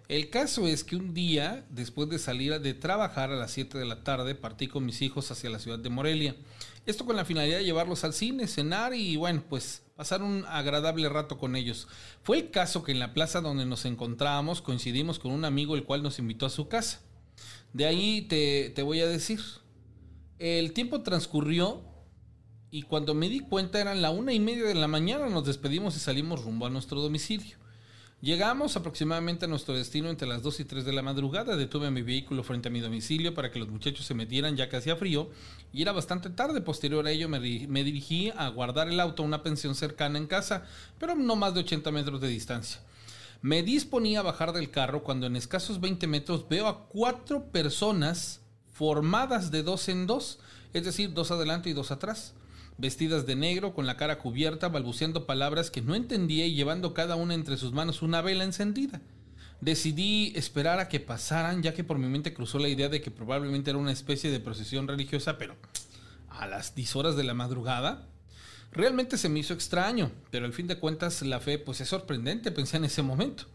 el 0.10 0.30
caso 0.30 0.68
es 0.68 0.84
que 0.84 0.98
un 0.98 1.14
día, 1.14 1.66
después 1.70 2.10
de 2.10 2.20
salir 2.20 2.60
de 2.60 2.74
trabajar 2.74 3.32
a 3.32 3.38
las 3.38 3.52
7 3.52 3.78
de 3.78 3.86
la 3.86 4.04
tarde, 4.04 4.36
partí 4.36 4.68
con 4.68 4.86
mis 4.86 5.02
hijos 5.02 5.32
hacia 5.32 5.50
la 5.50 5.60
ciudad 5.60 5.80
de 5.80 5.90
Morelia. 5.90 6.36
Esto 6.86 7.06
con 7.06 7.16
la 7.16 7.24
finalidad 7.24 7.60
de 7.60 7.64
llevarlos 7.64 8.04
al 8.04 8.14
cine, 8.14 8.48
cenar 8.48 8.94
y 8.94 9.16
bueno, 9.16 9.44
pues 9.48 9.84
pasar 10.02 10.24
un 10.24 10.46
agradable 10.48 11.08
rato 11.10 11.38
con 11.38 11.56
ellos. 11.56 11.88
Fue 12.24 12.38
el 12.38 12.50
caso 12.50 12.82
que 12.82 12.92
en 12.92 12.98
la 12.98 13.14
plaza 13.14 13.40
donde 13.40 13.68
nos 13.68 13.86
encontrábamos 13.86 14.60
coincidimos 14.60 15.20
con 15.20 15.32
un 15.32 15.46
amigo 15.46 15.76
el 15.76 15.84
cual 15.84 16.02
nos 16.02 16.18
invitó 16.18 16.48
a 16.48 16.50
su 16.50 16.68
casa. 16.68 17.02
De 17.72 17.86
ahí 17.86 18.24
te, 18.24 18.72
te 18.72 18.82
voy 18.82 19.00
a 19.02 19.08
decir. 19.08 19.40
El 20.40 20.74
tiempo 20.74 21.04
transcurrió 21.04 21.84
y 22.72 22.82
cuando 22.82 23.14
me 23.14 23.30
di 23.30 23.42
cuenta 23.42 23.80
eran 23.80 24.02
la 24.02 24.10
una 24.10 24.34
y 24.34 24.40
media 24.40 24.64
de 24.64 24.74
la 24.74 24.88
mañana, 24.88 25.30
nos 25.30 25.46
despedimos 25.46 25.96
y 25.96 26.00
salimos 26.00 26.44
rumbo 26.44 26.66
a 26.66 26.72
nuestro 26.72 27.00
domicilio. 27.00 27.58
Llegamos 28.22 28.76
aproximadamente 28.76 29.46
a 29.46 29.48
nuestro 29.48 29.74
destino 29.74 30.08
entre 30.08 30.28
las 30.28 30.44
2 30.44 30.60
y 30.60 30.66
3 30.66 30.86
de 30.86 30.94
la 30.94 31.02
madrugada. 31.02 31.56
Detuve 31.56 31.90
mi 31.90 32.04
vehículo 32.04 32.44
frente 32.44 32.68
a 32.68 32.72
mi 32.72 32.80
domicilio 32.80 33.34
para 33.34 33.50
que 33.50 33.58
los 33.58 33.70
muchachos 33.70 34.06
se 34.06 34.14
metieran 34.14 34.56
ya 34.56 34.70
que 34.70 34.78
hacía 34.78 34.96
frío 34.96 35.32
y 35.74 35.82
era 35.82 35.92
bastante 35.92 36.30
tarde. 36.30 36.62
Posterior 36.62 37.08
a 37.08 37.10
ello 37.10 37.28
me, 37.28 37.40
dirigí 37.40 38.32
a 38.38 38.50
guardar 38.50 38.90
el 38.90 39.00
auto 39.00 39.24
a 39.24 39.26
una 39.26 39.42
pensión 39.42 39.74
cercana 39.74 40.20
en 40.20 40.28
casa, 40.28 40.66
pero 41.00 41.16
no 41.16 41.36
más 41.36 41.56
de 41.56 41.62
80 41.62 41.90
metros 41.90 42.22
de 42.22 42.28
distancia. 42.28 42.82
Me 43.42 43.64
disponía 43.64 44.20
a 44.20 44.24
bajar 44.24 44.54
del 44.54 44.70
carro 44.70 45.02
cuando 45.02 45.26
en 45.26 45.36
escasos 45.36 45.82
20 45.82 46.06
metros 46.06 46.48
veo 46.48 46.68
a 46.68 46.86
cuatro 46.90 47.46
personas 47.46 48.42
formadas 48.72 49.50
de 49.50 49.64
dos 49.64 49.90
en 49.90 50.06
dos, 50.06 50.38
es 50.74 50.86
decir, 50.86 51.12
dos 51.16 51.32
adelante 51.32 51.72
y 51.72 51.74
dos 51.74 51.90
atrás 51.90 52.36
vestidas 52.78 53.26
de 53.26 53.36
negro, 53.36 53.74
con 53.74 53.86
la 53.86 53.98
cara 53.98 54.20
cubierta, 54.20 54.70
balbuceando 54.70 55.26
palabras 55.26 55.72
que 55.72 55.82
no 55.82 55.96
entendía 55.96 56.46
y 56.46 56.56
llevando 56.56 56.94
cada 56.94 57.16
una 57.16 57.34
entre 57.34 57.58
sus 57.58 57.74
manos 57.74 58.02
una 58.02 58.22
vela 58.22 58.44
encendida. 58.44 59.02
Decidí 59.62 60.34
esperar 60.36 60.80
a 60.80 60.90
que 60.90 61.00
pasaran, 61.00 61.62
ya 61.62 61.74
que 61.74 61.84
por 61.84 62.00
mi 62.00 62.08
mente 62.08 62.34
cruzó 62.34 62.58
la 62.58 62.70
idea 62.70 62.90
de 62.90 63.02
que 63.02 63.12
probablemente 63.12 63.70
era 63.70 63.78
una 63.78 63.92
especie 63.92 64.32
de 64.32 64.40
procesión 64.40 64.88
religiosa, 64.88 65.38
pero 65.38 65.56
a 66.30 66.48
las 66.48 66.74
10 66.74 66.96
horas 66.96 67.16
de 67.16 67.24
la 67.24 67.36
madrugada. 67.36 68.08
Realmente 68.72 69.18
se 69.18 69.30
me 69.30 69.40
hizo 69.40 69.54
extraño, 69.54 70.12
pero 70.32 70.46
al 70.46 70.54
fin 70.54 70.66
de 70.66 70.80
cuentas 70.80 71.22
la 71.22 71.40
fe 71.40 71.60
pues 71.60 71.82
es 71.82 71.90
sorprendente, 71.90 72.52
pensé 72.52 72.78
en 72.78 72.86
ese 72.86 73.04
momento. 73.04 73.46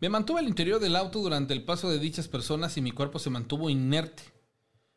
Me 0.00 0.08
mantuve 0.08 0.40
al 0.40 0.48
interior 0.48 0.80
del 0.80 0.96
auto 0.96 1.18
durante 1.18 1.52
el 1.52 1.64
paso 1.64 1.90
de 1.90 1.98
dichas 1.98 2.28
personas 2.28 2.76
y 2.76 2.80
mi 2.80 2.92
cuerpo 2.92 3.18
se 3.18 3.28
mantuvo 3.28 3.68
inerte, 3.68 4.22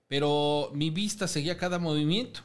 pero 0.08 0.72
mi 0.74 0.90
vista 0.90 1.28
seguía 1.28 1.58
cada 1.58 1.80
movimiento. 1.80 2.42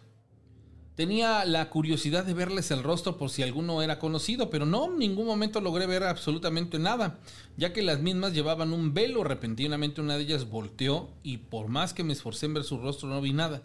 Tenía 0.97 1.45
la 1.45 1.70
curiosidad 1.70 2.24
de 2.24 2.34
verles 2.34 2.70
el 2.70 2.82
rostro 2.82 3.16
por 3.16 3.30
si 3.30 3.43
alguno 3.43 3.80
era 3.80 3.99
conocido, 3.99 4.51
pero 4.51 4.66
no, 4.66 4.86
en 4.86 4.99
ningún 4.99 5.26
momento 5.26 5.61
logré 5.61 5.86
ver 5.86 6.03
absolutamente 6.03 6.78
nada, 6.78 7.18
ya 7.57 7.72
que 7.72 7.82
las 7.82 8.01
mismas 8.01 8.34
llevaban 8.34 8.72
un 8.72 8.93
velo. 8.93 9.24
Repentinamente 9.24 10.01
una 10.01 10.16
de 10.16 10.24
ellas 10.24 10.51
volteó 10.51 11.09
y 11.22 11.38
por 11.38 11.68
más 11.68 11.95
que 11.95 12.05
me 12.05 12.12
esforcé 12.12 12.47
en 12.47 12.55
ver 12.55 12.64
su 12.64 12.76
rostro 12.78 13.09
no 13.09 13.20
vi 13.20 13.32
nada. 13.32 13.62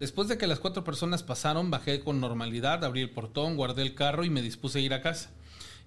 Después 0.00 0.26
de 0.26 0.36
que 0.36 0.48
las 0.48 0.58
cuatro 0.58 0.82
personas 0.82 1.22
pasaron, 1.22 1.70
bajé 1.70 2.00
con 2.00 2.20
normalidad, 2.20 2.84
abrí 2.84 3.02
el 3.02 3.10
portón, 3.10 3.56
guardé 3.56 3.82
el 3.82 3.94
carro 3.94 4.24
y 4.24 4.30
me 4.30 4.42
dispuse 4.42 4.80
a 4.80 4.82
ir 4.82 4.94
a 4.94 5.02
casa. 5.02 5.30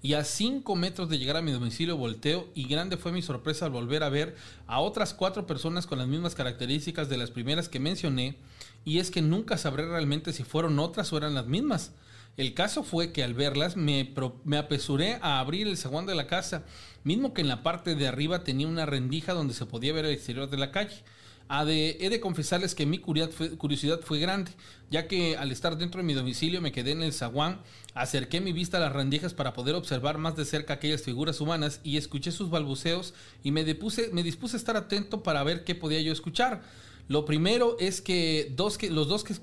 Y 0.01 0.13
a 0.13 0.23
cinco 0.23 0.75
metros 0.75 1.09
de 1.09 1.17
llegar 1.17 1.35
a 1.35 1.41
mi 1.41 1.51
domicilio 1.51 1.97
volteo 1.97 2.47
y 2.53 2.67
grande 2.67 2.95
fue 2.95 3.11
mi 3.11 3.21
sorpresa 3.21 3.65
al 3.65 3.71
volver 3.71 4.03
a 4.03 4.09
ver 4.09 4.37
a 4.67 4.79
otras 4.79 5.13
cuatro 5.13 5.45
personas 5.45 5.87
con 5.87 5.97
las 5.97 6.07
mismas 6.07 6.35
características 6.35 7.09
de 7.09 7.17
las 7.17 7.31
primeras 7.31 7.67
que 7.67 7.79
mencioné 7.81 8.37
y 8.85 8.99
es 8.99 9.09
que 9.11 9.23
nunca 9.23 9.57
sabré 9.57 9.85
realmente 9.87 10.31
si 10.31 10.43
fueron 10.43 10.79
otras 10.79 11.11
o 11.11 11.17
eran 11.17 11.33
las 11.33 11.47
mismas. 11.47 11.91
El 12.37 12.53
caso 12.53 12.83
fue 12.83 13.11
que 13.11 13.23
al 13.23 13.33
verlas 13.33 13.77
me, 13.77 14.13
me, 14.43 14.57
apresuré 14.57 15.19
a 15.21 15.39
abrir 15.39 15.67
el 15.67 15.77
zaguán 15.77 16.05
de 16.05 16.15
la 16.15 16.27
casa, 16.27 16.63
mismo 17.03 17.33
que 17.33 17.41
en 17.41 17.47
la 17.47 17.63
parte 17.63 17.95
de 17.95 18.07
arriba 18.07 18.43
tenía 18.43 18.67
una 18.67 18.85
rendija 18.85 19.33
donde 19.33 19.53
se 19.53 19.65
podía 19.65 19.93
ver 19.93 20.05
el 20.05 20.11
exterior 20.11 20.49
de 20.49 20.57
la 20.57 20.71
calle. 20.71 21.03
he 21.49 22.09
de 22.09 22.19
confesarles 22.19 22.75
que 22.75 22.85
mi 22.85 22.99
curiosidad 22.99 24.01
fue 24.01 24.19
grande, 24.19 24.51
ya 24.91 25.07
que 25.07 25.37
al 25.37 25.51
estar 25.53 25.77
dentro 25.77 26.01
de 26.01 26.07
mi 26.07 26.13
domicilio 26.13 26.59
me 26.59 26.73
quedé 26.73 26.91
en 26.91 27.03
el 27.03 27.13
zaguán, 27.13 27.61
acerqué 27.93 28.41
mi 28.41 28.51
vista 28.51 28.77
a 28.77 28.81
las 28.81 28.91
rendijas 28.91 29.33
para 29.33 29.53
poder 29.53 29.73
observar 29.73 30.17
más 30.17 30.35
de 30.35 30.43
cerca 30.43 30.73
aquellas 30.73 31.03
figuras 31.03 31.39
humanas 31.39 31.79
y 31.83 31.95
escuché 31.95 32.33
sus 32.33 32.49
balbuceos 32.49 33.13
y 33.43 33.51
me, 33.51 33.63
me 33.63 34.23
dispuse 34.23 34.57
a 34.57 34.59
estar 34.59 34.75
atento 34.75 35.23
para 35.23 35.41
ver 35.43 35.63
qué 35.63 35.73
podía 35.73 36.01
yo 36.01 36.11
escuchar. 36.11 36.63
Lo 37.07 37.25
primero 37.25 37.77
es 37.79 38.01
que, 38.01 38.51
dos 38.55 38.77
que 38.77 38.89
los 38.89 39.07
dos 39.07 39.23
que, 39.23 39.35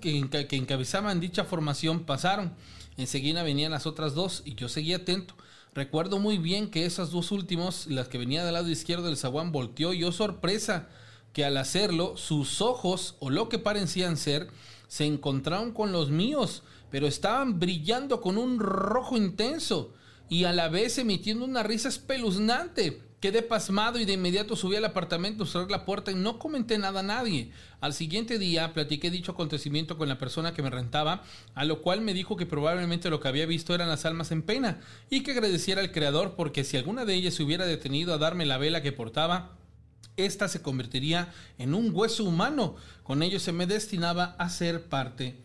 que, 0.48 0.56
encabezaban 0.56 1.20
dicha 1.20 1.44
formación 1.44 2.04
pasaron. 2.04 2.54
Enseguida 2.96 3.42
venían 3.42 3.70
las 3.70 3.86
otras 3.86 4.14
dos 4.14 4.42
y 4.44 4.54
yo 4.54 4.68
seguía 4.68 4.96
atento. 4.96 5.34
Recuerdo 5.74 6.18
muy 6.18 6.38
bien 6.38 6.70
que 6.70 6.84
esas 6.84 7.10
dos 7.10 7.30
últimos, 7.30 7.86
las 7.86 8.08
que 8.08 8.18
venían 8.18 8.44
del 8.44 8.54
lado 8.54 8.68
izquierdo 8.68 9.06
del 9.06 9.16
zaguán, 9.16 9.52
volteó 9.52 9.94
y 9.94 10.04
oh 10.04 10.12
sorpresa 10.12 10.88
que 11.32 11.44
al 11.44 11.56
hacerlo 11.56 12.16
sus 12.16 12.60
ojos 12.60 13.16
o 13.20 13.30
lo 13.30 13.48
que 13.48 13.58
parecían 13.58 14.16
ser 14.16 14.48
se 14.88 15.06
encontraron 15.06 15.72
con 15.72 15.92
los 15.92 16.10
míos, 16.10 16.62
pero 16.90 17.06
estaban 17.06 17.58
brillando 17.58 18.20
con 18.20 18.36
un 18.36 18.58
rojo 18.58 19.16
intenso 19.16 19.94
y 20.28 20.44
a 20.44 20.52
la 20.52 20.68
vez 20.68 20.98
emitiendo 20.98 21.44
una 21.44 21.62
risa 21.62 21.88
espeluznante. 21.88 23.00
Quedé 23.22 23.42
pasmado 23.42 24.00
y 24.00 24.04
de 24.04 24.14
inmediato 24.14 24.56
subí 24.56 24.74
al 24.74 24.84
apartamento, 24.84 25.46
cerré 25.46 25.70
la 25.70 25.84
puerta 25.84 26.10
y 26.10 26.16
no 26.16 26.40
comenté 26.40 26.76
nada 26.76 27.00
a 27.00 27.04
nadie. 27.04 27.52
Al 27.80 27.94
siguiente 27.94 28.36
día 28.36 28.72
platiqué 28.72 29.12
dicho 29.12 29.30
acontecimiento 29.30 29.96
con 29.96 30.08
la 30.08 30.18
persona 30.18 30.54
que 30.54 30.62
me 30.62 30.70
rentaba, 30.70 31.22
a 31.54 31.64
lo 31.64 31.82
cual 31.82 32.00
me 32.00 32.14
dijo 32.14 32.36
que 32.36 32.46
probablemente 32.46 33.10
lo 33.10 33.20
que 33.20 33.28
había 33.28 33.46
visto 33.46 33.76
eran 33.76 33.88
las 33.88 34.06
almas 34.06 34.32
en 34.32 34.42
pena 34.42 34.80
y 35.08 35.22
que 35.22 35.30
agradeciera 35.30 35.80
al 35.80 35.92
Creador 35.92 36.34
porque 36.34 36.64
si 36.64 36.76
alguna 36.76 37.04
de 37.04 37.14
ellas 37.14 37.34
se 37.34 37.44
hubiera 37.44 37.64
detenido 37.64 38.12
a 38.12 38.18
darme 38.18 38.44
la 38.44 38.58
vela 38.58 38.82
que 38.82 38.90
portaba, 38.90 39.52
esta 40.16 40.48
se 40.48 40.60
convertiría 40.60 41.32
en 41.58 41.74
un 41.74 41.94
hueso 41.94 42.24
humano. 42.24 42.74
Con 43.04 43.22
ello 43.22 43.38
se 43.38 43.52
me 43.52 43.68
destinaba 43.68 44.34
a 44.36 44.50
ser 44.50 44.86
parte 44.86 45.36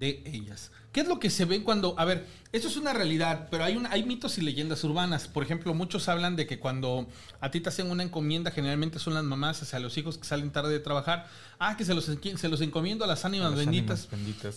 de 0.00 0.24
ellas. 0.26 0.72
¿Qué 0.92 1.00
es 1.00 1.08
lo 1.08 1.18
que 1.18 1.30
se 1.30 1.46
ve 1.46 1.62
cuando, 1.62 1.94
a 1.98 2.04
ver, 2.04 2.26
esto 2.52 2.68
es 2.68 2.76
una 2.76 2.92
realidad, 2.92 3.48
pero 3.50 3.64
hay, 3.64 3.82
hay 3.88 4.04
mitos 4.04 4.36
y 4.36 4.42
leyendas 4.42 4.84
urbanas. 4.84 5.26
Por 5.26 5.42
ejemplo, 5.42 5.72
muchos 5.72 6.06
hablan 6.10 6.36
de 6.36 6.46
que 6.46 6.58
cuando 6.58 7.06
a 7.40 7.50
ti 7.50 7.60
te 7.60 7.70
hacen 7.70 7.90
una 7.90 8.02
encomienda, 8.02 8.50
generalmente 8.50 8.98
son 8.98 9.14
las 9.14 9.24
mamás 9.24 9.62
hacia 9.62 9.80
los 9.80 9.96
hijos 9.96 10.18
que 10.18 10.26
salen 10.26 10.50
tarde 10.50 10.70
de 10.70 10.80
trabajar. 10.80 11.26
Ah, 11.58 11.78
que 11.78 11.86
se 11.86 11.94
los, 11.94 12.04
se 12.04 12.48
los 12.50 12.60
encomiendo 12.60 13.06
a 13.06 13.08
las 13.08 13.24
ánimas, 13.24 13.54
benditas, 13.54 14.06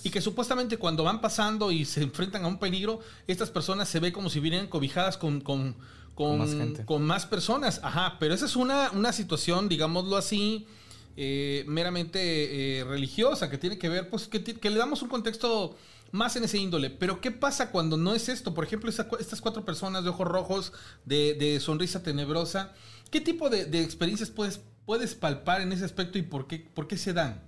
Y 0.03 0.09
que 0.09 0.19
supuestamente 0.19 0.75
cuando 0.75 1.05
van 1.05 1.21
pasando 1.21 1.71
y 1.71 1.85
se 1.85 2.03
enfrentan 2.03 2.43
a 2.43 2.49
un 2.49 2.59
peligro, 2.59 2.99
estas 3.27 3.49
personas 3.49 3.87
se 3.87 4.01
ve 4.01 4.11
como 4.11 4.29
si 4.29 4.41
vinieran 4.41 4.67
cobijadas 4.67 5.17
con, 5.17 5.39
con, 5.39 5.73
con, 6.15 7.01
más, 7.01 7.25
personas. 7.25 7.79
Ajá, 7.81 8.17
pero 8.19 8.33
esa 8.33 8.45
es 8.45 8.57
una, 8.57 8.91
una 8.91 9.13
situación, 9.13 9.69
digámoslo 9.69 10.17
así, 10.17 10.67
eh, 11.15 11.63
meramente 11.65 12.79
eh, 12.79 12.83
religiosa, 12.83 13.49
que 13.49 13.57
tiene 13.57 13.77
que 13.77 13.87
ver, 13.87 14.09
pues, 14.09 14.27
que, 14.27 14.43
que 14.43 14.69
le 14.69 14.77
damos 14.77 15.01
un 15.01 15.07
contexto 15.07 15.77
más 16.11 16.35
en 16.35 16.43
ese 16.43 16.57
índole. 16.57 16.89
Pero 16.89 17.21
¿qué 17.21 17.31
pasa 17.31 17.71
cuando 17.71 17.97
no 17.97 18.13
es 18.15 18.29
esto? 18.29 18.53
Por 18.53 18.63
ejemplo, 18.63 18.89
estas 18.89 19.41
cuatro 19.41 19.65
personas 19.65 20.03
de 20.03 20.09
ojos 20.09 20.27
rojos, 20.27 20.73
de, 21.05 21.59
sonrisa 21.59 22.03
tenebrosa, 22.03 22.73
¿qué 23.11 23.21
tipo 23.21 23.49
de, 23.49 23.81
experiencias 23.81 24.29
puedes, 24.29 24.61
puedes 24.85 25.15
palpar 25.15 25.61
en 25.61 25.71
ese 25.71 25.85
aspecto 25.85 26.17
y 26.17 26.23
por 26.23 26.47
qué, 26.47 26.59
por 26.59 26.87
qué 26.87 26.97
se 26.97 27.13
dan? 27.13 27.41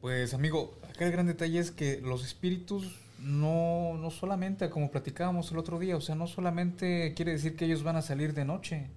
Pues 0.00 0.34
amigo, 0.34 0.78
acá 0.88 1.06
el 1.06 1.12
gran 1.12 1.26
detalle 1.26 1.58
es 1.58 1.70
que 1.70 2.00
los 2.00 2.24
espíritus 2.24 2.86
no, 3.18 3.96
no 3.98 4.10
solamente, 4.10 4.68
como 4.70 4.90
platicábamos 4.90 5.50
el 5.50 5.58
otro 5.58 5.78
día, 5.78 5.96
o 5.96 6.00
sea, 6.00 6.14
no 6.14 6.26
solamente 6.26 7.14
quiere 7.14 7.32
decir 7.32 7.56
que 7.56 7.64
ellos 7.64 7.82
van 7.82 7.96
a 7.96 8.02
salir 8.02 8.34
de 8.34 8.44
noche. 8.44 8.90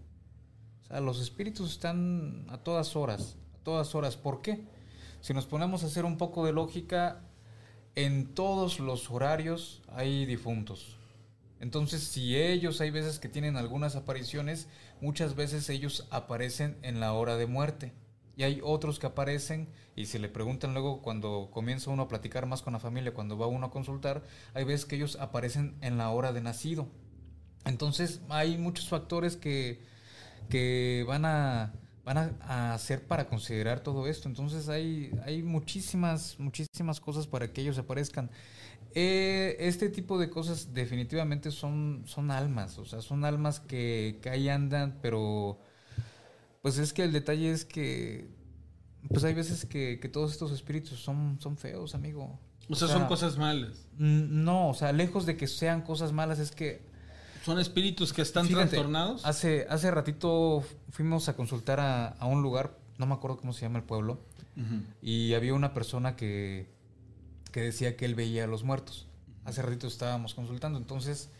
O 0.84 0.88
sea, 0.88 1.00
los 1.00 1.22
espíritus 1.22 1.72
están 1.72 2.46
a 2.50 2.58
todas 2.58 2.96
horas, 2.96 3.38
a 3.56 3.64
todas 3.64 3.96
horas. 3.96 4.18
¿Por 4.18 4.42
qué? 4.42 4.66
Si 5.22 5.34
nos 5.34 5.46
ponemos 5.46 5.84
a 5.84 5.88
hacer 5.88 6.06
un 6.06 6.18
poco 6.18 6.46
de 6.46 6.54
lógica, 6.54 7.22
en 8.06 8.34
todos 8.34 8.80
los 8.80 9.12
horarios 9.12 9.82
hay 9.90 10.26
difuntos. 10.26 10.98
Entonces, 11.60 12.02
si 12.04 12.38
ellos 12.38 12.80
hay 12.80 12.92
veces 12.92 13.20
que 13.20 13.28
tienen 13.28 13.58
algunas 13.58 13.98
apariciones, 13.98 14.68
muchas 15.02 15.36
veces 15.36 15.70
ellos 15.70 16.08
aparecen 16.10 16.78
en 16.82 17.02
la 17.02 17.12
hora 17.12 17.36
de 17.36 17.46
muerte. 17.46 17.92
Y 18.38 18.44
hay 18.44 18.62
otros 18.64 19.00
que 19.00 19.08
aparecen 19.08 19.68
y 19.98 20.06
se 20.06 20.18
le 20.18 20.30
preguntan 20.30 20.74
luego 20.74 21.02
cuando 21.02 21.50
comienza 21.52 21.92
uno 21.92 22.04
a 22.04 22.08
platicar 22.08 22.46
más 22.46 22.62
con 22.62 22.72
la 22.72 22.80
familia, 22.80 23.14
cuando 23.14 23.38
va 23.38 23.48
uno 23.48 23.66
a 23.66 23.72
consultar, 23.72 24.24
hay 24.54 24.64
veces 24.64 24.86
que 24.86 24.96
ellos 24.96 25.18
aparecen 25.20 25.76
en 25.82 25.98
la 25.98 26.10
hora 26.12 26.32
de 26.32 26.40
nacido. 26.40 26.88
Entonces, 27.66 28.22
hay 28.30 28.58
muchos 28.58 28.88
factores 28.88 29.36
que, 29.36 29.82
que 30.50 31.04
van 31.06 31.26
a 31.26 31.74
van 32.14 32.36
a, 32.42 32.74
hacer 32.74 33.06
para 33.06 33.28
considerar 33.28 33.82
todo 33.82 34.08
esto. 34.08 34.28
Entonces 34.28 34.68
hay, 34.68 35.12
hay 35.26 35.44
muchísimas, 35.44 36.40
muchísimas 36.40 37.00
cosas 37.00 37.28
para 37.28 37.54
que 37.54 37.62
ellos 37.62 37.78
aparezcan. 37.78 38.32
Eh, 38.96 39.56
este 39.60 39.90
tipo 39.90 40.18
de 40.18 40.32
cosas 40.32 40.74
definitivamente 40.74 41.52
son, 41.52 42.04
son 42.08 42.32
almas, 42.32 42.80
o 42.80 42.86
sea, 42.86 43.02
son 43.02 43.24
almas 43.24 43.60
que, 43.60 44.18
que 44.24 44.32
ahí 44.32 44.50
andan, 44.50 44.98
pero 45.04 45.60
pues 46.64 46.80
es 46.80 46.92
que 46.94 47.04
el 47.04 47.12
detalle 47.12 47.52
es 47.52 47.66
que 47.66 48.28
pues 49.10 49.24
hay 49.24 49.36
veces 49.36 49.66
que, 49.66 50.00
que 50.02 50.10
todos 50.10 50.32
estos 50.32 50.52
espíritus 50.52 51.00
son, 51.00 51.38
son 51.40 51.58
feos, 51.58 51.94
amigo. 51.94 52.40
O 52.68 52.76
sea, 52.76 52.88
son 52.88 53.06
cosas 53.06 53.38
malas. 53.38 53.88
No, 53.98 54.70
o 54.70 54.74
sea, 54.74 54.92
lejos 54.92 55.28
de 55.28 55.38
que 55.38 55.46
sean 55.46 55.84
cosas 55.84 56.12
malas, 56.12 56.40
es 56.40 56.50
que 56.50 56.89
¿Son 57.50 57.60
espíritus 57.60 58.14
que 58.14 58.22
están 58.22 58.48
trastornados? 58.48 59.26
Hace, 59.26 59.66
hace 59.72 59.90
ratito 59.90 60.64
fuimos 60.92 61.30
a 61.30 61.36
consultar 61.36 61.80
a, 61.80 62.16
un 62.28 62.44
lugar, 62.44 62.78
no 63.00 63.08
me 63.08 63.16
acuerdo 63.16 63.38
cómo 63.38 63.54
se 63.54 63.62
llama 63.62 63.80
el 63.80 63.86
pueblo, 63.86 64.20
y 65.02 65.34
había 65.34 65.56
una 65.56 65.74
persona 65.74 66.16
que, 66.16 66.70
que 67.52 67.62
decía 67.62 67.98
que 67.98 68.06
él 68.06 68.14
veía 68.14 68.44
a 68.44 68.48
los 68.48 68.64
muertos. 68.64 69.08
Hace 69.46 69.64
ratito 69.64 69.88
estábamos 69.88 70.36
consultando, 70.36 70.78
entonces 70.78 71.32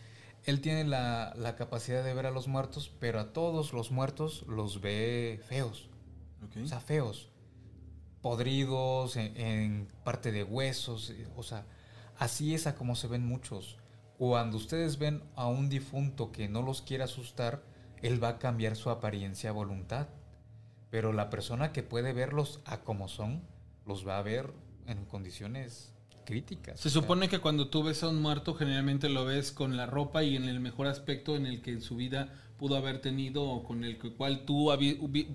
él 0.46 0.60
tiene 0.60 0.82
la, 0.82 1.54
capacidad 1.56 2.02
de 2.02 2.12
ver 2.12 2.26
a 2.26 2.32
los 2.32 2.48
muertos, 2.48 2.90
pero 2.98 3.20
a 3.20 3.32
todos 3.32 3.72
los 3.72 3.92
muertos 3.92 4.44
los 4.48 4.80
ve 4.80 5.40
feos. 5.48 5.88
O 6.60 6.66
sea, 6.66 6.80
feos. 6.80 7.28
Podridos, 8.20 9.14
en, 9.14 9.36
en, 9.36 9.88
parte 10.02 10.32
de 10.32 10.42
huesos, 10.42 11.12
o 11.36 11.44
sea, 11.44 11.66
así 12.18 12.52
es 12.52 12.66
a 12.66 12.74
como 12.74 12.96
se 12.96 13.06
ven 13.06 13.24
muchos. 13.24 13.79
Cuando 14.20 14.58
ustedes 14.58 14.98
ven 14.98 15.22
a 15.34 15.46
un 15.46 15.70
difunto 15.70 16.30
que 16.30 16.46
no 16.46 16.60
los 16.60 16.82
quiere 16.82 17.04
asustar, 17.04 17.62
él 18.02 18.22
va 18.22 18.28
a 18.28 18.38
cambiar 18.38 18.76
su 18.76 18.90
apariencia 18.90 19.48
a 19.48 19.54
voluntad. 19.54 20.08
Pero 20.90 21.14
la 21.14 21.30
persona 21.30 21.72
que 21.72 21.82
puede 21.82 22.12
verlos 22.12 22.60
a 22.66 22.82
como 22.82 23.08
son, 23.08 23.40
los 23.86 24.06
va 24.06 24.18
a 24.18 24.22
ver 24.22 24.52
en 24.86 25.06
condiciones 25.06 25.94
críticas. 26.26 26.78
Se 26.78 26.90
supone 26.90 27.30
que 27.30 27.38
cuando 27.38 27.68
tú 27.68 27.82
ves 27.82 28.02
a 28.02 28.10
un 28.10 28.20
muerto, 28.20 28.52
generalmente 28.52 29.08
lo 29.08 29.24
ves 29.24 29.52
con 29.52 29.78
la 29.78 29.86
ropa 29.86 30.22
y 30.22 30.36
en 30.36 30.44
el 30.44 30.60
mejor 30.60 30.86
aspecto 30.86 31.34
en 31.34 31.46
el 31.46 31.62
que 31.62 31.72
en 31.72 31.80
su 31.80 31.96
vida 31.96 32.30
pudo 32.60 32.76
haber 32.76 33.00
tenido 33.00 33.42
o 33.42 33.64
con 33.64 33.82
el 33.84 33.96
cual 33.98 34.44
tú 34.44 34.70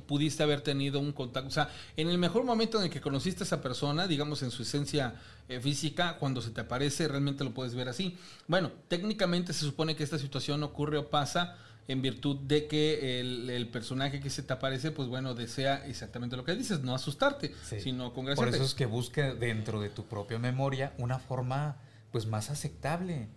pudiste 0.05 0.43
haber 0.43 0.61
tenido 0.61 0.99
un 0.99 1.11
contacto. 1.11 1.47
O 1.47 1.51
sea, 1.51 1.69
en 1.97 2.07
el 2.07 2.19
mejor 2.19 2.43
momento 2.43 2.77
en 2.77 2.85
el 2.85 2.89
que 2.91 3.01
conociste 3.01 3.43
a 3.43 3.45
esa 3.45 3.63
persona, 3.63 4.05
digamos 4.05 4.43
en 4.43 4.51
su 4.51 4.61
esencia 4.61 5.15
eh, 5.49 5.59
física, 5.59 6.17
cuando 6.19 6.39
se 6.39 6.51
te 6.51 6.61
aparece, 6.61 7.07
realmente 7.07 7.43
lo 7.43 7.51
puedes 7.51 7.73
ver 7.73 7.89
así. 7.89 8.15
Bueno, 8.47 8.71
técnicamente 8.87 9.53
se 9.53 9.65
supone 9.65 9.95
que 9.95 10.03
esta 10.03 10.19
situación 10.19 10.61
ocurre 10.61 10.99
o 10.99 11.09
pasa 11.09 11.57
en 11.87 12.03
virtud 12.03 12.37
de 12.37 12.67
que 12.67 13.19
el, 13.19 13.67
personaje 13.69 14.19
que 14.19 14.29
se 14.29 14.43
te 14.43 14.53
aparece, 14.53 14.91
pues 14.91 15.07
bueno, 15.07 15.33
desea 15.33 15.85
exactamente 15.87 16.37
lo 16.37 16.43
que 16.43 16.55
dices, 16.55 16.81
no 16.81 16.93
asustarte, 16.93 17.53
sino 17.63 18.13
con 18.13 18.25
Por 18.35 18.49
eso 18.49 18.63
es 18.63 18.75
que 18.75 18.85
busque 18.85 19.33
dentro 19.33 19.81
de 19.81 19.89
tu 19.89 20.05
propia 20.05 20.37
memoria 20.37 20.93
una 20.99 21.17
forma 21.17 21.77
pues 22.11 22.27
más 22.27 22.51
aceptable. 22.51 23.29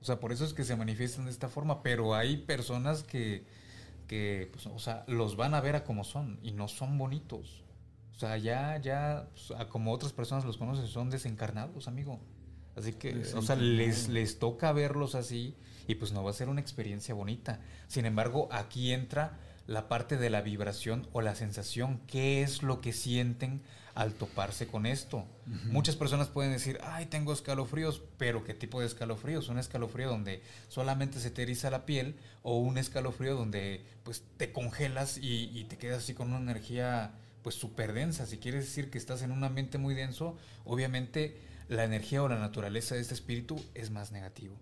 O 0.00 0.04
sea, 0.04 0.20
por 0.20 0.32
eso 0.32 0.44
es 0.44 0.54
que 0.54 0.64
se 0.64 0.76
manifiestan 0.76 1.24
de 1.24 1.30
esta 1.30 1.48
forma, 1.48 1.82
pero 1.82 2.14
hay 2.14 2.36
personas 2.36 3.02
que, 3.02 3.44
que, 4.06 4.48
pues, 4.52 4.66
o 4.66 4.78
sea, 4.78 5.04
los 5.08 5.36
van 5.36 5.54
a 5.54 5.60
ver 5.60 5.76
a 5.76 5.84
como 5.84 6.04
son 6.04 6.38
y 6.42 6.52
no 6.52 6.68
son 6.68 6.98
bonitos. 6.98 7.64
O 8.14 8.18
sea, 8.18 8.36
ya, 8.36 8.80
ya, 8.80 9.28
pues, 9.32 9.58
a 9.58 9.68
como 9.68 9.92
otras 9.92 10.12
personas 10.12 10.44
los 10.44 10.56
conocen, 10.56 10.86
son 10.86 11.10
desencarnados, 11.10 11.88
amigo. 11.88 12.20
Así 12.76 12.92
que, 12.92 13.24
o 13.34 13.42
sea, 13.42 13.56
les, 13.56 14.08
les 14.08 14.38
toca 14.38 14.72
verlos 14.72 15.16
así 15.16 15.56
y 15.88 15.96
pues 15.96 16.12
no 16.12 16.22
va 16.22 16.30
a 16.30 16.34
ser 16.34 16.48
una 16.48 16.60
experiencia 16.60 17.14
bonita. 17.14 17.60
Sin 17.88 18.06
embargo, 18.06 18.48
aquí 18.52 18.92
entra 18.92 19.38
la 19.66 19.88
parte 19.88 20.16
de 20.16 20.30
la 20.30 20.42
vibración 20.42 21.08
o 21.12 21.20
la 21.20 21.34
sensación, 21.34 22.00
qué 22.06 22.42
es 22.42 22.62
lo 22.62 22.80
que 22.80 22.92
sienten 22.92 23.62
al 23.98 24.14
toparse 24.14 24.68
con 24.68 24.86
esto. 24.86 25.26
Muchas 25.64 25.96
personas 25.96 26.28
pueden 26.28 26.52
decir, 26.52 26.78
ay, 26.84 27.06
tengo 27.06 27.32
escalofríos, 27.32 28.00
pero 28.16 28.44
¿qué 28.44 28.54
tipo 28.54 28.78
de 28.78 28.86
escalofríos? 28.86 29.48
Un 29.48 29.58
escalofrío 29.58 30.08
donde 30.08 30.40
solamente 30.68 31.18
se 31.18 31.32
te 31.32 31.42
eriza 31.42 31.68
la 31.68 31.84
piel 31.84 32.14
o 32.44 32.58
un 32.58 32.78
escalofrío 32.78 33.34
donde 33.34 33.84
pues 34.04 34.22
te 34.36 34.52
congelas 34.52 35.18
y, 35.18 35.50
y 35.52 35.64
te 35.64 35.78
quedas 35.78 36.04
así 36.04 36.14
con 36.14 36.28
una 36.28 36.38
energía 36.38 37.10
pues 37.42 37.56
súper 37.56 37.92
densa. 37.92 38.26
Si 38.26 38.38
quieres 38.38 38.66
decir 38.66 38.88
que 38.88 38.98
estás 38.98 39.22
en 39.22 39.32
un 39.32 39.42
ambiente 39.42 39.78
muy 39.78 39.96
denso, 39.96 40.38
obviamente 40.64 41.36
la 41.66 41.82
energía 41.82 42.22
o 42.22 42.28
la 42.28 42.38
naturaleza 42.38 42.94
de 42.94 43.00
este 43.00 43.14
espíritu 43.14 43.60
es 43.74 43.90
más 43.90 44.12
negativo. 44.12 44.54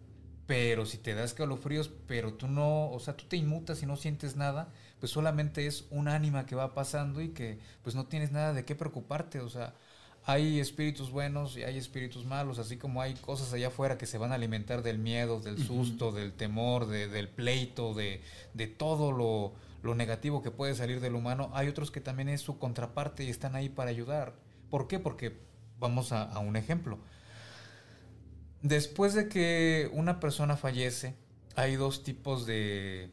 Pero 0.46 0.86
si 0.86 0.96
te 0.96 1.14
das 1.14 1.32
escalofríos, 1.32 1.90
pero 2.06 2.32
tú 2.32 2.48
no, 2.48 2.90
o 2.90 3.00
sea, 3.00 3.18
tú 3.18 3.26
te 3.28 3.36
inmutas 3.36 3.82
y 3.82 3.86
no 3.86 3.98
sientes 3.98 4.34
nada, 4.34 4.72
pues 5.00 5.12
solamente 5.12 5.66
es 5.66 5.86
un 5.90 6.08
ánima 6.08 6.46
que 6.46 6.54
va 6.54 6.74
pasando 6.74 7.20
y 7.20 7.30
que 7.30 7.58
pues 7.82 7.94
no 7.94 8.06
tienes 8.06 8.32
nada 8.32 8.52
de 8.52 8.64
qué 8.64 8.74
preocuparte, 8.74 9.40
o 9.40 9.48
sea, 9.48 9.74
hay 10.24 10.58
espíritus 10.58 11.10
buenos 11.10 11.56
y 11.56 11.62
hay 11.62 11.78
espíritus 11.78 12.24
malos, 12.24 12.58
así 12.58 12.76
como 12.76 13.00
hay 13.00 13.14
cosas 13.14 13.52
allá 13.52 13.68
afuera 13.68 13.96
que 13.96 14.06
se 14.06 14.18
van 14.18 14.32
a 14.32 14.34
alimentar 14.34 14.82
del 14.82 14.98
miedo, 14.98 15.40
del 15.40 15.64
susto, 15.64 16.10
del 16.10 16.32
temor, 16.32 16.86
del 16.88 17.28
pleito, 17.28 17.94
de, 17.94 18.22
de 18.52 18.66
todo 18.66 19.12
lo, 19.12 19.52
lo, 19.82 19.94
negativo 19.94 20.42
que 20.42 20.50
puede 20.50 20.74
salir 20.74 21.00
del 21.00 21.14
humano, 21.14 21.50
hay 21.54 21.68
otros 21.68 21.92
que 21.92 22.00
también 22.00 22.28
es 22.28 22.40
su 22.40 22.58
contraparte 22.58 23.22
y 23.22 23.30
están 23.30 23.54
ahí 23.54 23.68
para 23.68 23.90
ayudar. 23.90 24.34
¿Por 24.68 24.88
qué? 24.88 24.98
Porque 24.98 25.38
vamos 25.78 26.12
a, 26.12 26.38
un 26.40 26.56
ejemplo. 26.56 26.98
Después 28.62 29.14
de 29.14 29.28
que 29.28 29.88
una 29.92 30.18
persona 30.18 30.56
fallece, 30.56 31.14
hay 31.54 31.76
dos 31.76 32.02
tipos 32.02 32.46
de, 32.46 33.10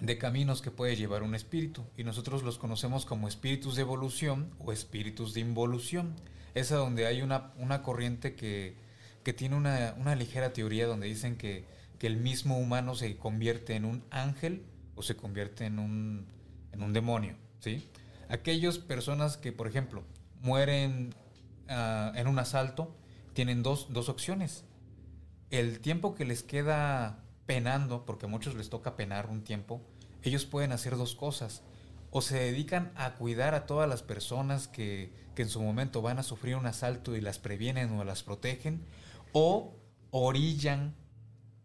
de 0.00 0.18
caminos 0.18 0.62
que 0.62 0.70
puede 0.70 0.96
llevar 0.96 1.22
un 1.22 1.34
espíritu 1.34 1.84
y 1.96 2.04
nosotros 2.04 2.42
los 2.42 2.58
conocemos 2.58 3.04
como 3.04 3.28
espíritus 3.28 3.76
de 3.76 3.82
evolución 3.82 4.50
o 4.58 4.72
espíritus 4.72 5.34
de 5.34 5.40
involución. 5.40 6.14
Es 6.54 6.72
a 6.72 6.76
donde 6.76 7.06
hay 7.06 7.22
una, 7.22 7.52
una 7.58 7.82
corriente 7.82 8.34
que, 8.34 8.76
que 9.22 9.32
tiene 9.32 9.56
una, 9.56 9.94
una, 9.98 10.16
ligera 10.16 10.52
teoría 10.52 10.86
donde 10.86 11.06
dicen 11.06 11.36
que, 11.36 11.64
que, 11.98 12.06
el 12.06 12.16
mismo 12.16 12.58
humano 12.58 12.94
se 12.94 13.16
convierte 13.16 13.76
en 13.76 13.84
un 13.84 14.02
ángel 14.10 14.64
o 14.96 15.02
se 15.02 15.16
convierte 15.16 15.66
en 15.66 15.78
un, 15.78 16.26
en 16.72 16.82
un 16.82 16.92
demonio. 16.92 17.36
¿sí? 17.60 17.88
Aquellas 18.28 18.78
personas 18.78 19.36
que, 19.36 19.52
por 19.52 19.68
ejemplo, 19.68 20.02
mueren 20.40 21.14
Ah, 21.72 22.12
en 22.16 22.26
un 22.26 22.36
asalto, 22.40 22.96
tienen 23.32 23.62
dos, 23.62 23.86
dos 23.90 24.08
opciones. 24.08 24.64
El 25.50 25.78
tiempo 25.78 26.16
que 26.16 26.24
les 26.24 26.42
queda 26.42 27.22
penando, 27.50 28.06
porque 28.06 28.26
a 28.26 28.28
muchos 28.28 28.54
les 28.54 28.70
toca 28.70 28.94
penar 28.94 29.26
un 29.26 29.42
tiempo, 29.42 29.82
ellos 30.22 30.44
pueden 30.44 30.70
hacer 30.70 30.96
dos 30.96 31.16
cosas. 31.16 31.64
O 32.12 32.22
se 32.22 32.38
dedican 32.38 32.92
a 32.94 33.14
cuidar 33.14 33.56
a 33.56 33.66
todas 33.66 33.88
las 33.88 34.04
personas 34.04 34.68
que, 34.68 35.12
que 35.34 35.42
en 35.42 35.48
su 35.48 35.60
momento 35.60 36.00
van 36.00 36.20
a 36.20 36.22
sufrir 36.22 36.54
un 36.54 36.66
asalto 36.66 37.16
y 37.16 37.20
las 37.20 37.40
previenen 37.40 37.90
o 37.98 38.04
las 38.04 38.22
protegen, 38.22 38.86
o 39.32 39.74
orillan 40.12 40.94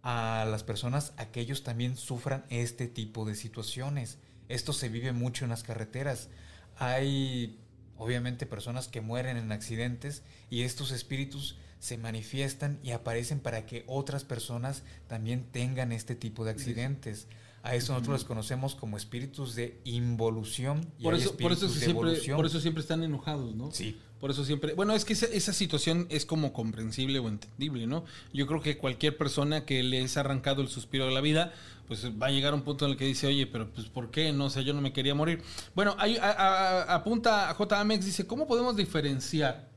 a 0.02 0.48
las 0.50 0.64
personas 0.64 1.14
a 1.18 1.28
que 1.28 1.40
ellos 1.40 1.62
también 1.62 1.98
sufran 1.98 2.46
este 2.50 2.88
tipo 2.88 3.24
de 3.24 3.36
situaciones. 3.36 4.18
Esto 4.50 4.74
se 4.74 4.90
vive 4.90 5.12
mucho 5.12 5.46
en 5.46 5.52
las 5.52 5.62
carreteras. 5.62 6.30
Hay 6.78 7.60
obviamente 7.96 8.48
personas 8.48 8.88
que 8.88 9.02
mueren 9.02 9.38
en 9.38 9.52
accidentes 9.52 10.24
y 10.50 10.64
estos 10.64 10.90
espíritus 10.90 11.60
se 11.80 11.98
manifiestan 11.98 12.80
y 12.84 12.92
aparecen 12.92 13.40
para 13.40 13.66
que 13.66 13.84
otras 13.88 14.24
personas 14.24 14.84
también 15.08 15.46
tengan 15.52 15.92
este 15.92 16.16
tipo 16.16 16.46
de 16.46 16.52
accidentes. 16.52 17.28
A 17.64 17.74
eso 17.74 17.94
nosotros 17.94 18.22
los 18.22 18.26
conocemos 18.26 18.76
como 18.76 18.96
espíritus 18.96 19.56
de 19.56 19.80
involución. 19.86 20.88
Y 21.00 21.04
por, 21.04 21.16
eso, 21.16 21.36
por, 21.36 21.52
eso 21.52 21.68
siempre, 21.68 22.18
por 22.36 22.46
eso 22.46 22.60
siempre 22.60 22.82
están 22.82 23.02
enojados, 23.04 23.56
¿no? 23.56 23.72
Sí. 23.72 23.98
Por 24.20 24.30
eso 24.32 24.46
siempre. 24.46 24.74
Bueno, 24.74 24.94
es 24.94 25.04
que 25.04 25.14
esa, 25.14 25.26
esa, 25.26 25.52
situación 25.52 26.06
es 26.10 26.26
como 26.26 26.54
comprensible 26.54 27.20
o 27.20 27.28
entendible, 27.28 27.88
¿no? 27.88 28.06
Yo 28.34 28.48
creo 28.48 28.62
que 28.62 28.78
cualquier 28.78 29.18
persona 29.18 29.66
que 29.66 29.82
le 29.84 30.02
es 30.02 30.16
arrancado 30.16 30.62
el 30.62 30.68
suspiro 30.68 31.06
de 31.08 31.12
la 31.12 31.22
vida, 31.22 31.54
pues 31.88 32.06
va 32.22 32.28
a 32.28 32.32
llegar 32.32 32.54
a 32.54 32.56
un 32.56 32.62
punto 32.62 32.86
en 32.86 32.92
el 32.92 32.98
que 32.98 33.06
dice, 33.06 33.28
oye, 33.28 33.48
pero 33.48 33.70
pues 33.72 33.88
¿por 33.88 34.12
qué? 34.12 34.32
No 34.32 34.50
sé, 34.50 34.64
yo 34.64 34.74
no 34.74 34.82
me 34.82 34.94
quería 34.94 35.16
morir. 35.16 35.42
Bueno, 35.74 35.96
hay, 35.98 36.18
apunta 36.20 37.50
a 37.50 37.56
JAMEX, 37.56 38.06
dice, 38.06 38.28
¿cómo 38.28 38.48
podemos 38.48 38.76
diferenciar 38.76 39.75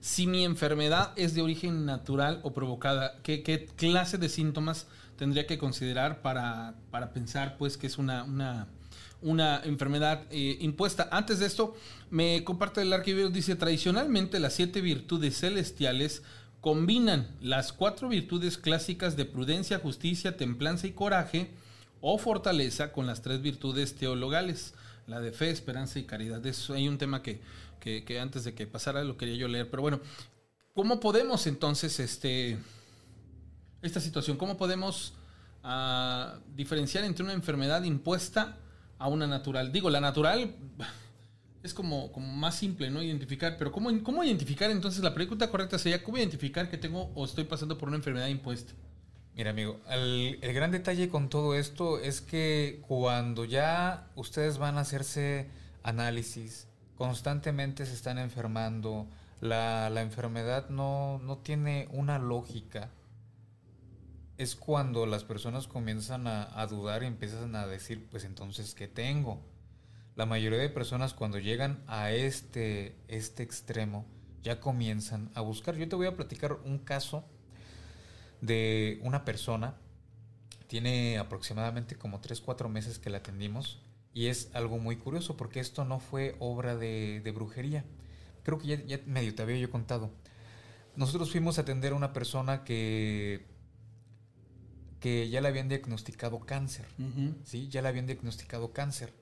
si 0.00 0.26
mi 0.26 0.44
enfermedad 0.44 1.12
es 1.16 1.34
de 1.34 1.42
origen 1.42 1.84
natural 1.84 2.40
o 2.42 2.52
provocada? 2.52 3.16
¿Qué, 3.22 3.68
clase 3.76 4.18
de 4.18 4.28
síntomas 4.28 4.86
tendría 5.16 5.46
que 5.46 5.58
considerar 5.58 6.22
para, 6.22 6.74
para 6.90 7.12
pensar 7.12 7.56
pues 7.58 7.76
que 7.76 7.86
es 7.86 7.98
una, 7.98 8.24
una, 8.24 8.68
una 9.20 9.60
enfermedad 9.64 10.24
eh, 10.30 10.56
impuesta? 10.60 11.08
Antes 11.12 11.38
de 11.38 11.46
esto, 11.46 11.76
me 12.10 12.42
comparte 12.44 12.80
el 12.82 12.92
arquivio, 12.92 13.28
dice, 13.28 13.56
tradicionalmente 13.56 14.40
las 14.40 14.54
siete 14.54 14.80
virtudes 14.80 15.38
celestiales 15.38 16.22
combinan 16.60 17.28
las 17.40 17.72
cuatro 17.72 18.08
virtudes 18.08 18.58
clásicas 18.58 19.16
de 19.16 19.24
prudencia, 19.24 19.78
justicia, 19.78 20.36
templanza 20.36 20.86
y 20.86 20.92
coraje 20.92 21.50
o 22.00 22.18
fortaleza 22.18 22.92
con 22.92 23.06
las 23.06 23.22
tres 23.22 23.42
virtudes 23.42 23.94
teologales, 23.94 24.74
la 25.06 25.20
de 25.20 25.32
fe, 25.32 25.50
esperanza 25.50 25.98
y 25.98 26.04
caridad. 26.04 26.44
Eso 26.46 26.74
hay 26.74 26.88
un 26.88 26.98
tema 26.98 27.22
que, 27.22 27.40
que, 27.80 28.20
antes 28.20 28.44
de 28.44 28.54
que 28.54 28.66
pasara 28.66 29.02
lo 29.02 29.16
quería 29.16 29.36
yo 29.36 29.48
leer, 29.48 29.70
pero 29.70 29.82
bueno, 29.82 30.00
¿cómo 30.74 31.00
podemos 31.00 31.46
entonces 31.46 31.98
este, 31.98 32.58
esta 33.82 34.00
situación, 34.00 34.36
cómo 34.36 34.56
podemos 34.56 35.14
ah, 35.64 36.38
diferenciar 36.54 37.04
entre 37.04 37.24
una 37.24 37.32
enfermedad 37.32 37.82
impuesta 37.82 38.58
a 38.98 39.08
una 39.08 39.26
natural? 39.26 39.72
Digo, 39.72 39.90
la 39.90 40.00
natural 40.00 40.54
es 41.62 41.74
como, 41.74 42.12
como 42.12 42.28
más 42.28 42.54
simple, 42.54 42.90
¿no? 42.90 43.02
Identificar, 43.02 43.56
pero 43.58 43.72
¿cómo, 43.72 43.90
¿cómo 44.02 44.22
identificar 44.22 44.70
entonces? 44.70 45.02
La 45.02 45.14
pregunta 45.14 45.50
correcta 45.50 45.78
sería, 45.78 46.04
¿cómo 46.04 46.18
identificar 46.18 46.70
que 46.70 46.78
tengo 46.78 47.10
o 47.14 47.24
estoy 47.24 47.44
pasando 47.44 47.76
por 47.76 47.88
una 47.88 47.96
enfermedad 47.96 48.28
impuesta? 48.28 48.72
Mira, 49.34 49.50
amigo, 49.50 49.80
el, 49.88 50.38
gran 50.52 50.70
detalle 50.70 51.08
con 51.08 51.28
todo 51.28 51.54
esto 51.54 51.98
es 51.98 52.20
que 52.20 52.82
cuando 52.86 53.44
ya 53.44 54.10
ustedes 54.14 54.58
van 54.58 54.76
a 54.76 54.80
hacerse 54.80 55.48
análisis, 55.82 56.66
constantemente 57.00 57.86
se 57.86 57.94
están 57.94 58.18
enfermando, 58.18 59.06
la, 59.40 59.88
la 59.88 60.02
enfermedad 60.02 60.68
no, 60.68 61.18
no 61.24 61.38
tiene 61.38 61.88
una 61.92 62.18
lógica, 62.18 62.90
es 64.36 64.54
cuando 64.54 65.06
las 65.06 65.24
personas 65.24 65.66
comienzan 65.66 66.26
a, 66.26 66.60
a 66.60 66.66
dudar 66.66 67.02
y 67.02 67.06
empiezan 67.06 67.56
a 67.56 67.66
decir, 67.66 68.06
pues 68.10 68.24
entonces, 68.24 68.74
¿qué 68.74 68.86
tengo? 68.86 69.40
la 70.14 70.26
mayoría 70.26 70.58
de 70.58 70.68
personas 70.68 71.14
cuando 71.14 71.38
llegan 71.38 71.82
a 71.86 72.10
este, 72.10 72.94
este 73.08 73.42
extremo 73.42 74.04
ya 74.42 74.60
comienzan 74.60 75.30
a 75.34 75.40
buscar. 75.40 75.76
Yo 75.76 75.88
te 75.88 75.96
voy 75.96 76.06
a 76.06 76.16
platicar 76.16 76.58
un 76.66 76.80
caso 76.80 77.24
de 78.42 79.00
una 79.02 79.24
persona, 79.24 79.76
tiene 80.66 81.16
aproximadamente 81.16 81.96
como 81.96 82.20
3, 82.20 82.42
4 82.42 82.68
meses 82.68 82.98
que 82.98 83.08
la 83.08 83.18
atendimos 83.18 83.80
y 84.12 84.26
es 84.26 84.50
algo 84.54 84.78
muy 84.78 84.96
curioso 84.96 85.36
porque 85.36 85.60
esto 85.60 85.84
no 85.84 86.00
fue 86.00 86.36
obra 86.38 86.76
de, 86.76 87.32
brujería. 87.34 87.84
Creo 88.42 88.58
que 88.58 88.66
ya, 88.66 88.84
ya, 88.84 89.00
medio 89.06 89.34
te 89.34 89.42
había 89.42 89.58
yo 89.58 89.70
contado. 89.70 90.10
Nosotros 90.96 91.30
fuimos 91.30 91.58
a 91.58 91.62
atender 91.62 91.92
a 91.92 91.96
una 91.96 92.12
persona 92.12 92.64
que, 92.64 93.46
que 94.98 95.28
ya 95.28 95.40
le 95.40 95.48
habían 95.48 95.68
diagnosticado 95.68 96.40
cáncer. 96.40 96.86
¿sí? 97.44 97.68
Ya 97.68 97.82
le 97.82 97.88
habían 97.88 98.06
diagnosticado 98.06 98.72
cáncer. 98.72 99.12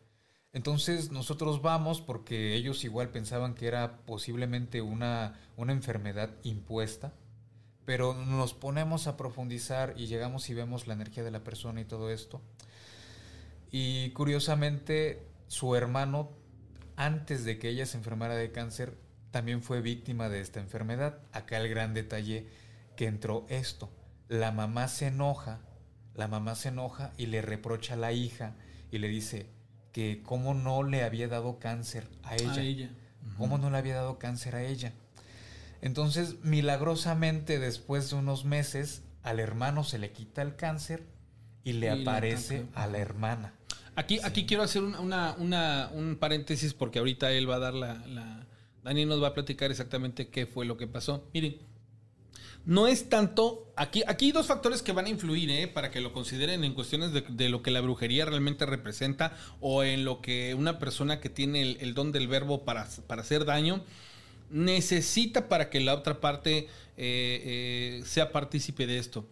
Entonces 0.52 1.12
nosotros 1.12 1.60
vamos 1.60 2.00
porque 2.00 2.54
ellos 2.54 2.82
igual 2.84 3.10
pensaban 3.10 3.54
que 3.54 3.66
era 3.66 3.98
posiblemente 4.06 4.80
una, 4.80 5.38
una 5.56 5.72
enfermedad 5.72 6.30
impuesta, 6.42 7.12
pero 7.84 8.14
nos 8.14 8.54
ponemos 8.54 9.06
a 9.06 9.16
profundizar 9.16 9.94
y 9.96 10.06
llegamos 10.06 10.48
y 10.48 10.54
vemos 10.54 10.86
la 10.86 10.94
energía 10.94 11.22
de 11.22 11.30
la 11.30 11.44
persona 11.44 11.80
y 11.80 11.84
todo 11.84 12.10
esto. 12.10 12.40
Y 13.70 14.10
curiosamente 14.10 15.26
su 15.46 15.74
hermano, 15.74 16.30
antes 16.96 17.44
de 17.44 17.58
que 17.58 17.68
ella 17.68 17.86
se 17.86 17.98
enfermara 17.98 18.34
de 18.34 18.52
cáncer, 18.52 18.96
también 19.30 19.62
fue 19.62 19.80
víctima 19.80 20.28
de 20.28 20.40
esta 20.40 20.60
enfermedad. 20.60 21.20
Acá 21.32 21.58
el 21.58 21.68
gran 21.68 21.94
detalle 21.94 22.46
que 22.96 23.06
entró 23.06 23.46
esto. 23.48 23.90
La 24.28 24.52
mamá 24.52 24.88
se 24.88 25.08
enoja, 25.08 25.60
la 26.14 26.28
mamá 26.28 26.54
se 26.54 26.68
enoja 26.68 27.12
y 27.16 27.26
le 27.26 27.42
reprocha 27.42 27.94
a 27.94 27.98
la 27.98 28.12
hija 28.12 28.54
y 28.90 28.98
le 28.98 29.08
dice, 29.08 29.46
que 29.92 30.22
cómo 30.22 30.54
no 30.54 30.82
le 30.82 31.02
había 31.02 31.28
dado 31.28 31.58
cáncer 31.58 32.08
a 32.22 32.36
ella. 32.36 32.90
Cómo 33.36 33.58
no 33.58 33.70
le 33.70 33.78
había 33.78 33.96
dado 33.96 34.18
cáncer 34.18 34.54
a 34.54 34.62
ella. 34.62 34.92
Entonces, 35.80 36.36
milagrosamente, 36.42 37.58
después 37.58 38.10
de 38.10 38.16
unos 38.16 38.44
meses, 38.44 39.02
al 39.22 39.40
hermano 39.40 39.84
se 39.84 39.98
le 39.98 40.12
quita 40.12 40.42
el 40.42 40.56
cáncer 40.56 41.04
y 41.64 41.74
le 41.74 41.90
aparece 41.90 42.66
a 42.74 42.86
la 42.86 42.98
hermana. 42.98 43.54
Aquí, 43.98 44.20
aquí 44.22 44.46
quiero 44.46 44.62
hacer 44.62 44.84
una, 44.84 45.34
una, 45.38 45.90
un 45.92 46.18
paréntesis 46.20 46.72
porque 46.72 47.00
ahorita 47.00 47.32
él 47.32 47.50
va 47.50 47.56
a 47.56 47.58
dar 47.58 47.74
la, 47.74 47.94
la... 48.06 48.46
Dani 48.84 49.04
nos 49.04 49.20
va 49.20 49.26
a 49.26 49.34
platicar 49.34 49.72
exactamente 49.72 50.28
qué 50.28 50.46
fue 50.46 50.64
lo 50.64 50.76
que 50.76 50.86
pasó. 50.86 51.28
Miren, 51.34 51.56
no 52.64 52.86
es 52.86 53.08
tanto. 53.08 53.72
Aquí, 53.74 54.04
aquí 54.06 54.26
hay 54.26 54.30
dos 54.30 54.46
factores 54.46 54.82
que 54.82 54.92
van 54.92 55.06
a 55.06 55.08
influir, 55.08 55.50
¿eh? 55.50 55.66
para 55.66 55.90
que 55.90 56.00
lo 56.00 56.12
consideren 56.12 56.62
en 56.62 56.74
cuestiones 56.74 57.10
de, 57.12 57.48
lo 57.48 57.60
que 57.60 57.72
la 57.72 57.80
brujería 57.80 58.24
realmente 58.24 58.66
representa 58.66 59.36
o 59.60 59.82
en 59.82 60.04
lo 60.04 60.20
que 60.20 60.54
una 60.54 60.78
persona 60.78 61.18
que 61.18 61.28
tiene 61.28 61.62
el, 61.62 61.94
don 61.94 62.12
del 62.12 62.28
verbo 62.28 62.64
para, 62.64 62.86
para, 63.08 63.22
hacer 63.22 63.46
daño 63.46 63.82
necesita 64.48 65.48
para 65.48 65.70
que 65.70 65.80
la 65.80 65.94
otra 65.94 66.20
parte 66.20 66.58
eh, 66.58 66.68
eh, 66.96 68.02
sea 68.06 68.30
partícipe 68.30 68.86
de 68.86 68.98
esto. 68.98 69.26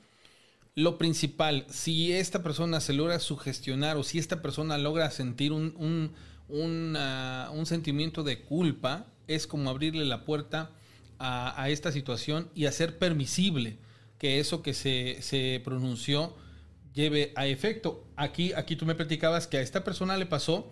Lo 0.78 0.98
principal, 0.98 1.64
si 1.70 2.12
esta 2.12 2.42
persona 2.42 2.80
se 2.80 2.92
logra 2.92 3.18
sugestionar 3.18 3.96
o 3.96 4.02
si 4.02 4.18
esta 4.18 4.42
persona 4.42 4.76
logra 4.76 5.10
sentir 5.10 5.50
un, 5.50 5.74
un, 5.78 6.96
un 6.98 7.66
sentimiento 7.66 8.22
de 8.22 8.42
culpa, 8.42 9.06
es 9.26 9.46
como 9.46 9.70
abrirle 9.70 10.04
la 10.04 10.26
puerta 10.26 10.70
a, 11.18 11.70
esta 11.70 11.92
situación 11.92 12.50
y 12.54 12.66
hacer 12.66 12.98
permisible 12.98 13.78
que 14.18 14.38
eso 14.38 14.60
que 14.60 14.74
se, 14.74 15.22
se, 15.22 15.62
pronunció 15.64 16.36
lleve 16.92 17.32
a 17.36 17.46
efecto. 17.46 18.04
Aquí, 18.14 18.52
aquí 18.52 18.76
tú 18.76 18.84
me 18.84 18.94
platicabas 18.94 19.46
que 19.46 19.56
a 19.56 19.62
esta 19.62 19.82
persona 19.82 20.18
le 20.18 20.26
pasó 20.26 20.70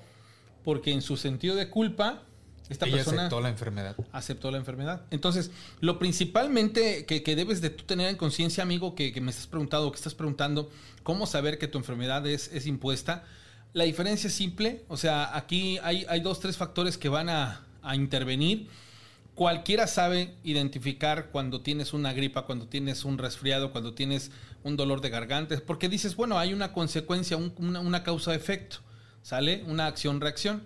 porque 0.64 0.92
en 0.92 1.00
su 1.00 1.16
sentido 1.16 1.57
de 1.57 1.70
culpa, 1.70 2.24
esta 2.68 2.86
persona 2.86 3.22
aceptó 3.22 3.40
la 3.40 3.48
enfermedad. 3.48 3.96
Aceptó 4.12 4.50
la 4.50 4.58
enfermedad. 4.58 5.02
Entonces, 5.10 5.50
lo 5.80 5.98
principalmente 5.98 7.04
que, 7.06 7.22
que 7.22 7.36
debes 7.36 7.60
de 7.60 7.70
tú 7.70 7.84
tener 7.84 8.08
en 8.08 8.16
conciencia, 8.16 8.62
amigo, 8.62 8.94
que, 8.94 9.12
que, 9.12 9.20
me 9.20 9.30
estás 9.30 9.46
preguntando, 9.46 9.90
que 9.90 9.96
estás 9.96 10.14
preguntando, 10.14 10.70
cómo 11.02 11.26
saber 11.26 11.58
que 11.58 11.68
tu 11.68 11.78
enfermedad 11.78 12.26
es, 12.26 12.50
es 12.52 12.66
impuesta. 12.66 13.24
La 13.72 13.84
diferencia 13.84 14.28
es 14.28 14.34
simple, 14.34 14.84
o 14.88 14.96
sea, 14.96 15.36
aquí 15.36 15.78
hay, 15.82 16.06
hay 16.08 16.20
dos, 16.20 16.40
tres 16.40 16.56
factores 16.56 16.96
que 16.96 17.08
van 17.08 17.28
a, 17.28 17.64
a 17.82 17.96
intervenir 17.96 18.68
cualquiera 19.34 19.86
sabe 19.86 20.34
identificar 20.44 21.30
cuando 21.30 21.60
tienes 21.60 21.92
una 21.92 22.12
gripa, 22.12 22.42
cuando 22.46 22.66
tienes 22.66 23.04
un 23.04 23.18
resfriado, 23.18 23.72
cuando 23.72 23.94
tienes 23.94 24.30
un 24.62 24.76
dolor 24.76 25.00
de 25.00 25.10
garganta, 25.10 25.60
porque 25.66 25.88
dices, 25.88 26.16
bueno, 26.16 26.38
hay 26.38 26.52
una 26.52 26.72
consecuencia, 26.72 27.36
una, 27.36 27.80
una 27.80 28.02
causa-efecto, 28.02 28.78
¿sale? 29.22 29.64
Una 29.66 29.86
acción-reacción. 29.86 30.62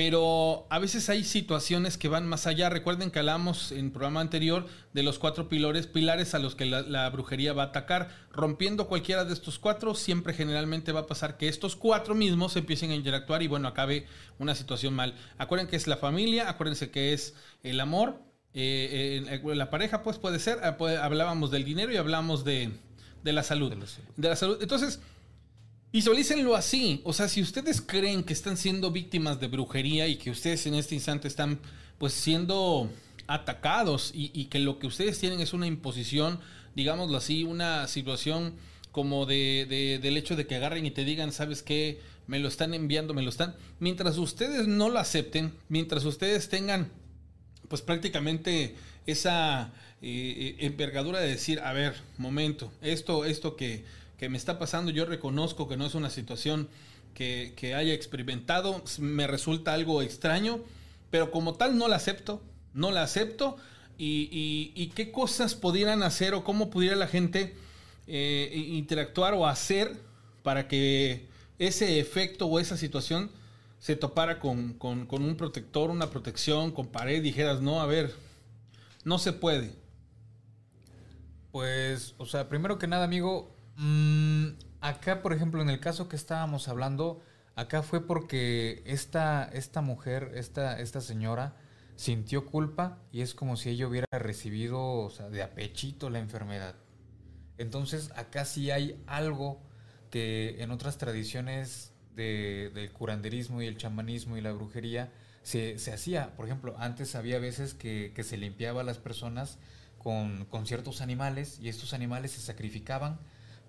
Pero 0.00 0.66
a 0.70 0.78
veces 0.78 1.10
hay 1.10 1.24
situaciones 1.24 1.98
que 1.98 2.08
van 2.08 2.26
más 2.26 2.46
allá. 2.46 2.70
Recuerden 2.70 3.10
que 3.10 3.18
hablamos 3.18 3.70
en 3.70 3.84
el 3.84 3.92
programa 3.92 4.22
anterior 4.22 4.66
de 4.94 5.02
los 5.02 5.18
cuatro 5.18 5.50
pilares, 5.50 5.86
pilares 5.86 6.34
a 6.34 6.38
los 6.38 6.54
que 6.54 6.64
la, 6.64 7.10
brujería 7.10 7.52
va 7.52 7.64
a 7.64 7.66
atacar. 7.66 8.08
Rompiendo 8.32 8.88
cualquiera 8.88 9.26
de 9.26 9.34
estos 9.34 9.58
cuatro, 9.58 9.94
siempre 9.94 10.32
generalmente 10.32 10.92
va 10.92 11.00
a 11.00 11.06
pasar 11.06 11.36
que 11.36 11.48
estos 11.48 11.76
cuatro 11.76 12.14
mismos 12.14 12.56
empiecen 12.56 12.92
a 12.92 12.94
interactuar 12.94 13.42
y 13.42 13.46
bueno, 13.46 13.68
acabe 13.68 14.06
una 14.38 14.54
situación 14.54 14.94
mal. 14.94 15.14
Acuérdense 15.36 15.70
que 15.70 15.76
es 15.76 15.86
la 15.86 15.98
familia, 15.98 16.48
acuérdense 16.48 16.90
que 16.90 17.12
es 17.12 17.34
el 17.62 17.78
amor, 17.78 18.22
eh, 18.54 19.22
eh, 19.30 19.54
la 19.54 19.68
pareja, 19.68 20.02
pues 20.02 20.16
puede 20.16 20.38
ser. 20.38 20.60
Ah, 20.62 20.78
hablábamos 21.02 21.50
del 21.50 21.64
dinero 21.64 21.92
y 21.92 21.98
hablamos 21.98 22.42
de, 22.42 22.70
la 23.22 23.42
salud. 23.42 23.70
De 24.16 24.28
la 24.30 24.36
salud. 24.36 24.56
Entonces 24.62 24.98
Visualícenlo 25.92 26.54
así. 26.54 27.00
O 27.04 27.12
sea, 27.12 27.28
si 27.28 27.42
ustedes 27.42 27.80
creen 27.80 28.22
que 28.22 28.32
están 28.32 28.56
siendo 28.56 28.92
víctimas 28.92 29.40
de 29.40 29.48
brujería 29.48 30.06
y 30.06 30.16
que 30.16 30.30
ustedes 30.30 30.64
en 30.66 30.74
este 30.74 30.94
instante 30.94 31.26
están 31.26 31.58
pues 31.98 32.12
siendo 32.12 32.88
atacados 33.26 34.12
y, 34.14 34.44
que 34.46 34.58
lo 34.58 34.78
que 34.78 34.86
ustedes 34.86 35.18
tienen 35.18 35.40
es 35.40 35.52
una 35.52 35.66
imposición, 35.66 36.40
digámoslo 36.74 37.16
así, 37.16 37.44
una 37.44 37.86
situación 37.88 38.54
como 38.92 39.26
de, 39.26 39.98
del 40.00 40.16
hecho 40.16 40.36
de 40.36 40.46
que 40.46 40.56
agarren 40.56 40.86
y 40.86 40.90
te 40.90 41.04
digan, 41.04 41.32
¿sabes 41.32 41.62
qué? 41.62 42.00
Me 42.26 42.38
lo 42.38 42.48
están 42.48 42.74
enviando, 42.74 43.12
me 43.12 43.22
lo 43.22 43.30
están. 43.30 43.56
Mientras 43.80 44.16
ustedes 44.18 44.66
no 44.66 44.88
lo 44.88 44.98
acepten, 44.98 45.52
mientras 45.68 46.04
ustedes 46.04 46.48
tengan 46.48 46.90
pues 47.68 47.82
prácticamente 47.82 48.74
esa 49.06 49.72
eh, 50.02 50.56
eh, 50.58 50.66
envergadura 50.66 51.20
de 51.20 51.28
decir, 51.28 51.60
a 51.60 51.72
ver, 51.72 51.94
momento, 52.18 52.72
esto, 52.80 53.24
esto 53.24 53.54
que 53.54 53.84
que 54.20 54.28
me 54.28 54.36
está 54.36 54.58
pasando, 54.58 54.90
yo 54.90 55.06
reconozco 55.06 55.66
que 55.66 55.78
no 55.78 55.86
es 55.86 55.94
una 55.94 56.10
situación 56.10 56.68
que, 57.14 57.74
haya 57.74 57.94
experimentado, 57.94 58.84
me 58.98 59.26
resulta 59.26 59.72
algo 59.72 60.02
extraño, 60.02 60.60
pero 61.08 61.30
como 61.30 61.54
tal 61.54 61.78
no 61.78 61.88
la 61.88 61.96
acepto, 61.96 62.42
no 62.74 62.90
la 62.90 63.02
acepto. 63.02 63.56
Y, 63.96 64.92
qué 64.94 65.10
cosas 65.10 65.54
pudieran 65.54 66.02
hacer 66.02 66.34
o 66.34 66.44
cómo 66.44 66.68
pudiera 66.68 66.96
la 66.96 67.06
gente 67.06 67.56
eh, 68.06 68.52
interactuar 68.54 69.32
o 69.32 69.46
hacer 69.46 69.98
para 70.42 70.68
que 70.68 71.26
ese 71.58 71.98
efecto 71.98 72.44
o 72.44 72.60
esa 72.60 72.76
situación 72.76 73.30
se 73.78 73.96
topara 73.96 74.38
con, 74.38 74.74
con, 74.74 75.06
un 75.10 75.36
protector, 75.36 75.88
una 75.88 76.10
protección, 76.10 76.72
con 76.72 76.88
pared, 76.88 77.22
dijeras, 77.22 77.62
no, 77.62 77.80
a 77.80 77.86
ver, 77.86 78.14
no 79.02 79.18
se 79.18 79.32
puede. 79.32 79.72
Pues, 81.52 82.14
o 82.18 82.26
sea, 82.26 82.50
primero 82.50 82.78
que 82.78 82.86
nada, 82.86 83.04
amigo, 83.04 83.56
Mm, 83.80 84.58
acá, 84.82 85.22
por 85.22 85.32
ejemplo, 85.32 85.62
en 85.62 85.70
el 85.70 85.80
caso 85.80 86.06
que 86.06 86.16
estábamos 86.16 86.68
hablando, 86.68 87.22
acá 87.56 87.82
fue 87.82 88.06
porque 88.06 88.82
esta, 88.84 89.44
esta 89.54 89.80
mujer, 89.80 90.32
esta, 90.34 90.78
esta 90.80 91.00
señora, 91.00 91.56
sintió 91.96 92.44
culpa 92.44 92.98
y 93.10 93.22
es 93.22 93.34
como 93.34 93.56
si 93.56 93.70
ella 93.70 93.88
hubiera 93.88 94.06
recibido 94.12 94.80
o 94.82 95.08
sea, 95.08 95.30
de 95.30 95.42
apechito 95.42 96.10
la 96.10 96.18
enfermedad. 96.18 96.74
Entonces, 97.56 98.10
acá 98.16 98.44
sí 98.44 98.70
hay 98.70 99.02
algo 99.06 99.62
que 100.10 100.62
en 100.62 100.72
otras 100.72 100.98
tradiciones 100.98 101.94
del 102.14 102.92
curanderismo 102.92 103.62
y 103.62 103.66
el 103.66 103.78
chamanismo 103.78 104.36
y 104.36 104.42
la 104.42 104.52
brujería 104.52 105.10
se, 105.42 105.74
hacía. 105.90 106.36
Por 106.36 106.44
ejemplo, 106.44 106.74
antes 106.78 107.14
había 107.14 107.38
veces 107.38 107.72
que, 107.72 108.12
se 108.22 108.36
limpiaba 108.36 108.82
a 108.82 108.84
las 108.84 108.98
personas 108.98 109.58
con, 109.96 110.44
con 110.46 110.66
ciertos 110.66 111.00
animales 111.00 111.58
y 111.60 111.70
estos 111.70 111.94
animales 111.94 112.32
se 112.32 112.42
sacrificaban 112.42 113.18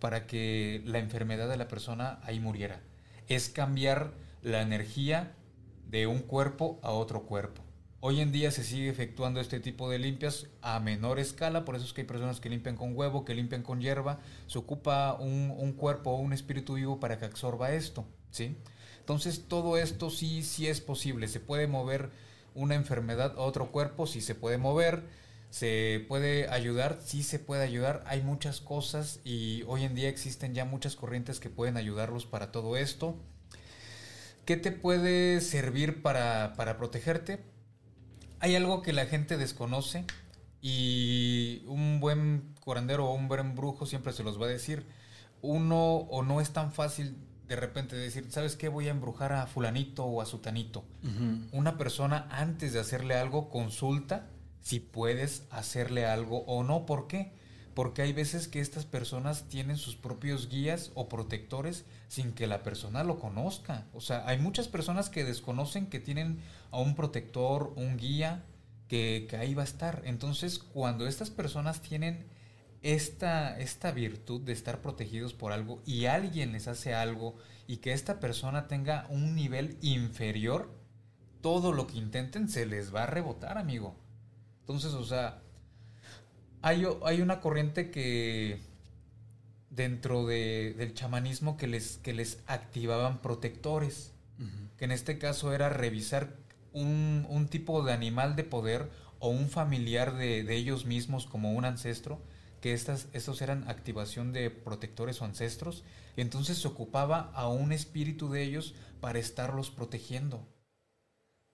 para 0.01 0.25
que 0.25 0.81
la 0.83 0.97
enfermedad 0.97 1.47
de 1.47 1.57
la 1.57 1.67
persona 1.67 2.19
ahí 2.23 2.39
muriera. 2.39 2.81
Es 3.27 3.49
cambiar 3.49 4.13
la 4.41 4.63
energía 4.63 5.33
de 5.87 6.07
un 6.07 6.19
cuerpo 6.19 6.79
a 6.81 6.89
otro 6.89 7.27
cuerpo. 7.27 7.61
Hoy 7.99 8.19
en 8.19 8.31
día 8.31 8.49
se 8.49 8.63
sigue 8.63 8.89
efectuando 8.89 9.39
este 9.39 9.59
tipo 9.59 9.91
de 9.91 9.99
limpias 9.99 10.47
a 10.63 10.79
menor 10.79 11.19
escala, 11.19 11.65
por 11.65 11.75
eso 11.75 11.85
es 11.85 11.93
que 11.93 12.01
hay 12.01 12.07
personas 12.07 12.39
que 12.39 12.49
limpian 12.49 12.75
con 12.75 12.97
huevo, 12.97 13.23
que 13.23 13.35
limpian 13.35 13.61
con 13.61 13.79
hierba, 13.79 14.17
se 14.47 14.57
ocupa 14.57 15.13
un, 15.13 15.73
cuerpo 15.73 16.09
o 16.09 16.15
un 16.15 16.33
espíritu 16.33 16.73
vivo 16.73 16.99
para 16.99 17.19
que 17.19 17.25
absorba 17.25 17.71
esto, 17.71 18.03
¿sí? 18.31 18.57
Entonces 19.01 19.45
todo 19.47 19.77
esto 19.77 20.09
sí, 20.09 20.41
sí 20.41 20.65
es 20.65 20.81
posible, 20.81 21.27
se 21.27 21.39
puede 21.39 21.67
mover 21.67 22.09
una 22.55 22.73
enfermedad 22.73 23.35
a 23.37 23.41
otro 23.41 23.71
cuerpo, 23.71 24.07
sí 24.07 24.19
se 24.19 24.33
puede 24.33 24.57
mover, 24.57 25.03
¿Se 25.51 26.05
puede 26.07 26.49
ayudar? 26.49 26.99
Sí 27.03 27.23
se 27.23 27.37
puede 27.37 27.63
ayudar. 27.63 28.03
Hay 28.07 28.21
muchas 28.21 28.61
cosas 28.61 29.19
y 29.25 29.63
hoy 29.67 29.83
en 29.83 29.95
día 29.95 30.07
existen 30.07 30.53
ya 30.53 30.63
muchas 30.63 30.95
corrientes 30.95 31.41
que 31.41 31.49
pueden 31.49 31.75
ayudarlos 31.75 32.25
para 32.25 32.53
todo 32.53 32.77
esto. 32.77 33.17
¿Qué 34.45 34.55
te 34.55 34.71
puede 34.71 35.41
servir 35.41 36.01
para, 36.01 36.53
protegerte? 36.77 37.43
Hay 38.39 38.55
algo 38.55 38.81
que 38.81 38.93
la 38.93 39.05
gente 39.05 39.35
desconoce 39.35 40.05
y 40.61 41.63
un 41.67 41.99
buen 41.99 42.55
curandero 42.61 43.09
o 43.09 43.13
un 43.13 43.27
buen 43.27 43.53
brujo 43.53 43.85
siempre 43.85 44.13
se 44.13 44.23
los 44.23 44.41
va 44.41 44.45
a 44.45 44.49
decir. 44.49 44.85
Uno 45.41 45.95
o 45.95 46.23
no 46.23 46.39
es 46.39 46.51
tan 46.51 46.71
fácil 46.71 47.17
de 47.49 47.57
repente 47.57 47.97
decir, 47.97 48.31
¿sabes 48.31 48.55
qué? 48.55 48.69
Voy 48.69 48.87
a 48.87 48.91
embrujar 48.91 49.33
a 49.33 49.45
fulanito 49.47 50.05
o 50.05 50.21
a 50.21 50.25
sutanito. 50.25 50.85
Una 51.51 51.77
persona 51.77 52.29
antes 52.31 52.71
de 52.71 52.79
hacerle 52.79 53.15
algo 53.15 53.49
consulta 53.49 54.29
si 54.61 54.79
puedes 54.79 55.43
hacerle 55.49 56.05
algo 56.05 56.43
o 56.45 56.63
no. 56.63 56.85
¿Por 56.85 57.07
qué? 57.07 57.31
Porque 57.73 58.01
hay 58.01 58.13
veces 58.13 58.47
que 58.47 58.59
estas 58.59 58.85
personas 58.85 59.47
tienen 59.47 59.77
sus 59.77 59.95
propios 59.95 60.49
guías 60.49 60.91
o 60.93 61.07
protectores 61.07 61.85
sin 62.07 62.33
que 62.33 62.47
la 62.47 62.63
persona 62.63 63.03
lo 63.03 63.19
conozca. 63.19 63.87
O 63.93 64.01
sea, 64.01 64.27
hay 64.27 64.37
muchas 64.37 64.67
personas 64.67 65.09
que 65.09 65.23
desconocen 65.23 65.87
que 65.87 65.99
tienen 65.99 66.39
a 66.71 66.79
un 66.79 66.95
protector, 66.95 67.73
un 67.75 67.97
guía, 67.97 68.43
que, 68.91 69.27
ahí 69.39 69.53
va 69.53 69.61
a 69.61 69.65
estar. 69.65 70.01
Entonces, 70.03 70.59
cuando 70.59 71.07
estas 71.07 71.29
personas 71.29 71.81
tienen 71.81 72.25
esta, 72.81 73.57
esta 73.57 73.91
virtud 73.91 74.41
de 74.41 74.51
estar 74.51 74.81
protegidos 74.81 75.33
por 75.33 75.53
algo 75.53 75.81
y 75.85 76.05
alguien 76.05 76.51
les 76.51 76.67
hace 76.67 76.93
algo 76.93 77.37
y 77.67 77.77
que 77.77 77.93
esta 77.93 78.19
persona 78.19 78.67
tenga 78.67 79.07
un 79.09 79.33
nivel 79.33 79.77
inferior, 79.81 80.69
todo 81.39 81.71
lo 81.71 81.87
que 81.87 81.99
intenten 81.99 82.49
se 82.49 82.65
les 82.65 82.93
va 82.93 83.03
a 83.03 83.07
rebotar, 83.07 83.57
amigo. 83.57 83.95
Entonces, 84.71 84.93
o 84.93 85.03
sea, 85.03 85.41
hay, 86.61 86.85
hay 87.03 87.19
una 87.19 87.41
corriente 87.41 87.91
que 87.91 88.61
dentro 89.69 90.25
del 90.25 90.93
chamanismo 90.93 91.57
que 91.57 91.67
les, 91.67 91.97
que 91.97 92.13
les 92.13 92.39
activaban 92.47 93.21
protectores, 93.21 94.13
que 94.77 94.85
en 94.85 94.91
este 94.91 95.17
caso 95.17 95.53
era 95.53 95.67
revisar 95.67 96.37
un, 96.71 97.47
tipo 97.49 97.83
de 97.83 97.91
animal 97.91 98.37
de 98.37 98.45
poder 98.45 98.89
o 99.19 99.27
un 99.27 99.49
familiar 99.49 100.15
de, 100.15 100.55
ellos 100.55 100.85
mismos 100.85 101.25
como 101.25 101.51
un 101.51 101.65
ancestro, 101.65 102.21
que 102.61 102.71
estas, 102.71 103.09
estos 103.11 103.41
eran 103.41 103.67
activación 103.67 104.31
de 104.31 104.51
protectores 104.51 105.21
o 105.21 105.25
ancestros, 105.25 105.83
y 106.15 106.21
entonces 106.21 106.59
se 106.59 106.67
ocupaba 106.69 107.29
a 107.33 107.49
un 107.49 107.73
espíritu 107.73 108.31
de 108.31 108.43
ellos 108.43 108.73
para 109.01 109.19
estarlos 109.19 109.69
protegiendo. 109.69 110.47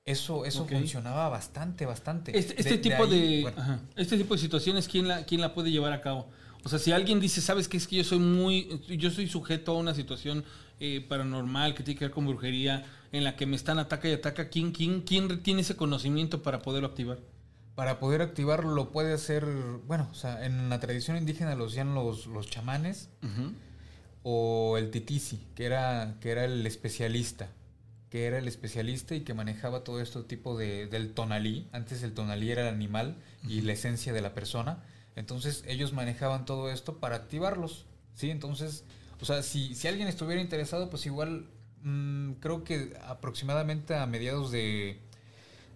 Eso, 0.08 0.45
eso 0.45 0.66
funcionaba 0.66 1.28
bastante, 1.28 1.86
bastante. 1.86 2.38
Este, 2.38 2.55
este 2.58 2.78
tipo 2.78 3.03
ahí, 3.03 3.10
de, 3.10 3.41
bueno, 3.41 3.62
ajá, 3.62 3.82
este 3.97 4.18
tipo 4.18 4.36
de 4.36 4.39
situaciones, 4.39 4.88
¿quién 4.88 5.05
la, 5.05 5.26
¿quién 5.26 5.41
la 5.41 5.53
puede 5.53 5.70
llevar 5.70 5.91
a 5.91 5.99
cabo? 5.99 6.30
O 6.64 6.70
sea, 6.70 6.80
si 6.80 6.93
alguien 6.93 7.20
dice, 7.20 7.41
sabes 7.41 7.68
que 7.68 7.76
es 7.76 7.88
que 7.89 7.97
yo 7.97 8.05
soy 8.05 8.20
muy, 8.20 8.82
yo 8.88 9.12
soy 9.12 9.28
sujeto 9.28 9.74
a 9.74 9.76
una 9.78 9.93
situación 9.93 10.45
eh, 10.80 11.05
paranormal 11.10 11.76
que 11.76 11.84
tiene 11.84 11.99
que 11.99 12.05
ver 12.05 12.14
con 12.14 12.26
brujería, 12.26 12.86
en 13.12 13.26
la 13.26 13.36
que 13.36 13.45
me 13.45 13.58
están 13.58 13.80
ataca 13.80 14.08
y 14.08 14.14
ataca, 14.14 14.47
¿quién, 14.47 14.72
quién, 14.72 15.01
quién 15.01 15.43
tiene 15.43 15.60
ese 15.60 15.76
conocimiento 15.76 16.41
para 16.41 16.62
poderlo 16.62 16.88
activar? 16.88 17.20
Para 17.76 17.99
poder 17.99 18.22
activarlo 18.22 18.74
lo 18.74 18.91
puede 18.93 19.12
hacer, 19.12 19.45
bueno, 19.88 20.08
o 20.10 20.16
sea, 20.16 20.45
en 20.45 20.70
la 20.70 20.80
tradición 20.80 21.18
indígena 21.18 21.53
lo 21.55 21.66
hacían 21.66 21.93
los, 21.93 22.28
los 22.28 22.49
chamanes 22.49 23.10
o 24.24 24.78
el 24.78 24.89
titisi, 24.89 25.41
que 25.53 25.66
era, 25.66 26.16
que 26.22 26.32
era 26.32 26.45
el 26.45 26.66
especialista, 26.66 27.49
que 28.10 28.26
era 28.26 28.38
el 28.38 28.47
especialista 28.47 29.16
y 29.16 29.22
que 29.22 29.34
manejaba 29.34 29.84
todo 29.84 30.01
este 30.01 30.22
tipo 30.24 30.58
de, 30.58 30.88
del 30.88 31.14
tonalí. 31.14 31.68
Antes 31.72 32.03
el 32.03 32.14
tonalí 32.14 32.51
era 32.51 32.62
el 32.62 32.74
animal 32.74 33.16
y 33.47 33.62
la 33.62 33.74
esencia 33.74 34.14
de 34.14 34.22
la 34.22 34.34
persona. 34.34 34.84
Entonces 35.16 35.64
ellos 35.68 35.93
manejaban 35.93 36.45
todo 36.45 36.72
esto 36.72 36.97
para 36.99 37.16
activarlos, 37.18 37.86
¿sí? 38.16 38.30
Entonces, 38.30 38.84
o 39.20 39.26
sea, 39.26 39.41
si, 39.43 39.74
si 39.76 39.88
alguien 39.88 40.08
estuviera 40.08 40.41
interesado, 40.41 40.89
pues 40.89 41.05
igual 41.05 41.47
mm, 41.84 42.34
creo 42.34 42.64
que 42.64 42.95
aproximadamente 43.05 43.95
a 43.95 44.05
mediados 44.05 44.51
de, 44.51 44.99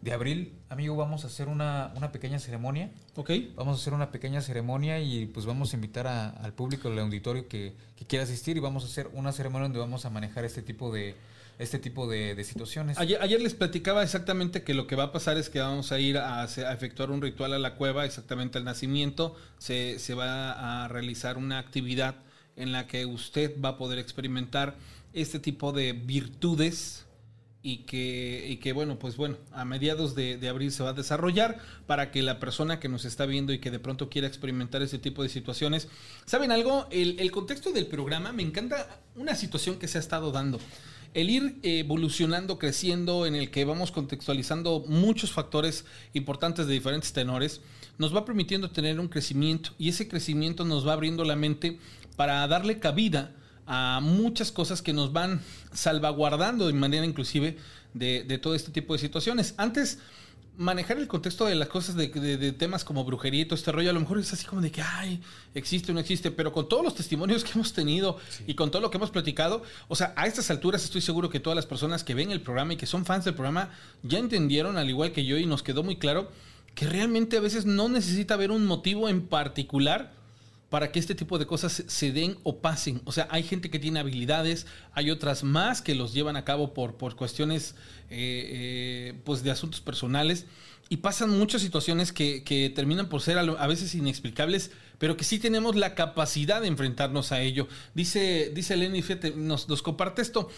de 0.01 0.13
abril, 0.13 0.53
amigo, 0.69 0.95
vamos 0.95 1.23
a 1.23 1.27
hacer 1.27 1.47
una, 1.47 1.91
una 1.95 2.11
pequeña 2.11 2.39
ceremonia. 2.39 2.91
¿Ok? 3.15 3.31
Vamos 3.55 3.77
a 3.77 3.81
hacer 3.81 3.93
una 3.93 4.11
pequeña 4.11 4.41
ceremonia 4.41 4.99
y 5.01 5.25
pues 5.25 5.45
vamos 5.45 5.73
a 5.73 5.75
invitar 5.75 6.07
a- 6.07 6.29
al 6.29 6.53
público 6.53 6.89
del 6.89 6.99
auditorio 6.99 7.47
que, 7.47 7.73
que 7.97 8.05
quiera 8.05 8.23
asistir 8.23 8.57
y 8.57 8.59
vamos 8.61 8.83
a 8.83 8.87
hacer 8.87 9.09
una 9.13 9.31
ceremonia 9.31 9.63
donde 9.63 9.79
vamos 9.79 10.05
a 10.05 10.09
manejar 10.09 10.45
este 10.45 10.61
tipo 10.61 10.91
de 10.93 11.15
este 11.61 11.79
tipo 11.79 12.07
de, 12.07 12.35
de 12.35 12.43
situaciones. 12.43 12.97
Ayer, 12.97 13.41
les 13.41 13.53
platicaba 13.53 14.03
exactamente 14.03 14.63
que 14.63 14.73
lo 14.73 14.87
que 14.87 14.95
va 14.95 15.05
a 15.05 15.11
pasar 15.11 15.37
es 15.37 15.49
que 15.49 15.59
vamos 15.59 15.91
a 15.91 15.99
ir 15.99 16.17
a, 16.17 16.41
a 16.43 16.73
efectuar 16.73 17.11
un 17.11 17.21
ritual 17.21 17.53
a 17.53 17.59
la 17.59 17.75
cueva, 17.75 18.05
exactamente 18.05 18.57
al 18.57 18.63
nacimiento. 18.63 19.35
Se, 19.57 19.99
se 19.99 20.13
va 20.13 20.83
a 20.83 20.87
realizar 20.87 21.37
una 21.37 21.59
actividad 21.59 22.15
en 22.55 22.71
la 22.71 22.87
que 22.87 23.05
usted 23.05 23.59
va 23.63 23.69
a 23.69 23.77
poder 23.77 23.99
experimentar 23.99 24.75
este 25.13 25.39
tipo 25.39 25.71
de 25.71 25.93
virtudes 25.93 27.05
y 27.63 27.79
que, 27.79 28.47
y 28.49 28.57
que 28.57 28.73
bueno, 28.73 28.97
pues 28.97 29.17
bueno, 29.17 29.37
a 29.51 29.65
mediados 29.65 30.15
de, 30.15 30.37
de 30.37 30.49
abril 30.49 30.71
se 30.71 30.83
va 30.83 30.89
a 30.89 30.93
desarrollar 30.93 31.59
para 31.85 32.09
que 32.09 32.23
la 32.23 32.39
persona 32.39 32.79
que 32.79 32.89
nos 32.89 33.05
está 33.05 33.25
viendo 33.25 33.53
y 33.53 33.59
que 33.59 33.69
de 33.69 33.79
pronto 33.79 34.09
quiera 34.09 34.27
experimentar 34.27 34.81
este 34.81 34.97
tipo 34.97 35.21
de 35.21 35.29
situaciones, 35.29 35.87
¿saben 36.25 36.51
algo? 36.51 36.87
El, 36.89 37.19
el 37.19 37.29
contexto 37.29 37.71
del 37.71 37.85
programa 37.85 38.31
me 38.31 38.41
encanta 38.41 39.01
una 39.15 39.35
situación 39.35 39.77
que 39.77 39.87
se 39.87 39.99
ha 39.99 40.01
estado 40.01 40.31
dando. 40.31 40.59
El 41.13 41.29
ir 41.29 41.59
evolucionando, 41.63 42.57
creciendo, 42.57 43.25
en 43.25 43.35
el 43.35 43.51
que 43.51 43.65
vamos 43.65 43.91
contextualizando 43.91 44.85
muchos 44.87 45.31
factores 45.31 45.85
importantes 46.13 46.67
de 46.67 46.73
diferentes 46.73 47.11
tenores, 47.11 47.61
nos 47.97 48.15
va 48.15 48.25
permitiendo 48.25 48.71
tener 48.71 48.99
un 48.99 49.09
crecimiento 49.09 49.71
y 49.77 49.89
ese 49.89 50.07
crecimiento 50.07 50.63
nos 50.63 50.87
va 50.87 50.93
abriendo 50.93 51.25
la 51.25 51.35
mente 51.35 51.79
para 52.15 52.47
darle 52.47 52.79
cabida 52.79 53.33
a 53.67 53.99
muchas 54.01 54.51
cosas 54.51 54.81
que 54.81 54.93
nos 54.93 55.13
van 55.13 55.41
salvaguardando 55.73 56.67
de 56.67 56.73
manera 56.73 57.05
inclusive 57.05 57.57
de, 57.93 58.39
todo 58.41 58.55
este 58.55 58.71
tipo 58.71 58.93
de 58.93 58.99
situaciones. 58.99 59.53
Antes, 59.57 59.99
manejar 60.57 60.97
el 60.97 61.07
contexto 61.07 61.45
de 61.45 61.55
las 61.55 61.69
cosas 61.69 61.95
de, 61.95 62.07
de- 62.09 62.37
de 62.37 62.51
temas 62.51 62.83
como 62.83 63.03
brujería 63.03 63.41
y 63.41 63.45
todo 63.45 63.55
este 63.55 63.71
rollo, 63.71 63.89
a 63.89 63.93
lo 63.93 63.99
mejor 64.01 64.19
es 64.19 64.31
así 64.33 64.45
como 64.45 64.61
de 64.61 64.71
que, 64.71 64.81
ay, 64.81 65.21
existe 65.55 65.91
o 65.91 65.93
no 65.95 65.99
existe, 66.01 66.29
pero 66.29 66.51
con 66.51 66.67
todos 66.69 66.83
los 66.83 66.93
testimonios 66.93 67.43
que 67.43 67.51
hemos 67.55 67.73
tenido 67.73 68.17
y 68.45 68.53
con 68.53 68.69
todo 68.69 68.81
lo 68.81 68.91
que 68.91 68.97
hemos 68.97 69.11
platicado, 69.11 69.63
o 69.87 69.95
sea, 69.95 70.13
a 70.15 70.27
estas 70.27 70.51
alturas 70.51 70.83
estoy 70.83 71.01
seguro 71.01 71.29
que 71.29 71.39
todas 71.39 71.55
las 71.55 71.65
personas 71.65 72.03
que 72.03 72.13
ven 72.13 72.31
el 72.31 72.41
programa 72.41 72.73
y 72.73 72.77
que 72.77 72.85
son 72.85 73.05
fans 73.05 73.25
del 73.25 73.33
programa 73.33 73.69
ya 74.03 74.19
entendieron, 74.19 74.77
al 74.77 74.89
igual 74.89 75.11
que 75.13 75.25
yo, 75.25 75.37
y 75.37 75.45
nos 75.45 75.63
quedó 75.63 75.83
muy 75.83 75.95
claro 75.97 76.31
que 76.75 76.85
realmente 76.87 77.37
a 77.37 77.41
veces 77.41 77.65
no 77.65 77.89
necesita 77.89 78.35
haber 78.35 78.51
un 78.51 78.65
motivo 78.65 79.09
en 79.09 79.27
particular 79.27 80.13
para 80.71 80.91
que 80.91 80.97
este 80.99 81.13
tipo 81.13 81.37
de 81.37 81.45
cosas 81.45 81.83
se- 81.85 82.11
den 82.11 82.37
o 82.43 82.57
pasen. 82.61 83.01
O 83.05 83.11
sea, 83.11 83.27
hay 83.29 83.43
gente 83.43 83.69
que 83.69 83.77
tiene 83.77 83.99
habilidades, 83.99 84.65
hay 84.93 85.11
otras 85.11 85.43
más 85.43 85.83
que 85.83 85.93
los 85.93 86.13
llevan 86.13 86.37
a 86.37 86.45
cabo 86.45 86.73
por, 86.73 86.95
por 86.95 87.15
cuestiones 87.15 87.75
eh, 88.09 88.15
eh, 89.09 89.13
pues 89.23 89.43
de 89.43 89.51
asuntos 89.51 89.81
personales 89.81 90.45
y 90.89 90.97
pasan 90.97 91.29
muchas 91.37 91.61
situaciones 91.61 92.11
que, 92.11 92.43
que 92.43 92.69
terminan 92.69 93.07
por 93.09 93.21
ser 93.21 93.37
a 93.37 93.67
veces 93.67 93.93
inexplicables, 93.95 94.71
pero 94.97 95.15
que 95.17 95.23
sí 95.25 95.39
tenemos 95.39 95.75
la 95.75 95.93
capacidad 95.93 96.61
de 96.61 96.67
enfrentarnos 96.67 97.31
a 97.31 97.41
ello. 97.41 97.67
Dice, 97.93 98.51
dice 98.55 98.75
Lenny, 98.75 99.01
fíjate, 99.01 99.31
nos, 99.31 99.69
nos 99.69 99.81
comparte 99.81 100.21
esto. 100.21 100.49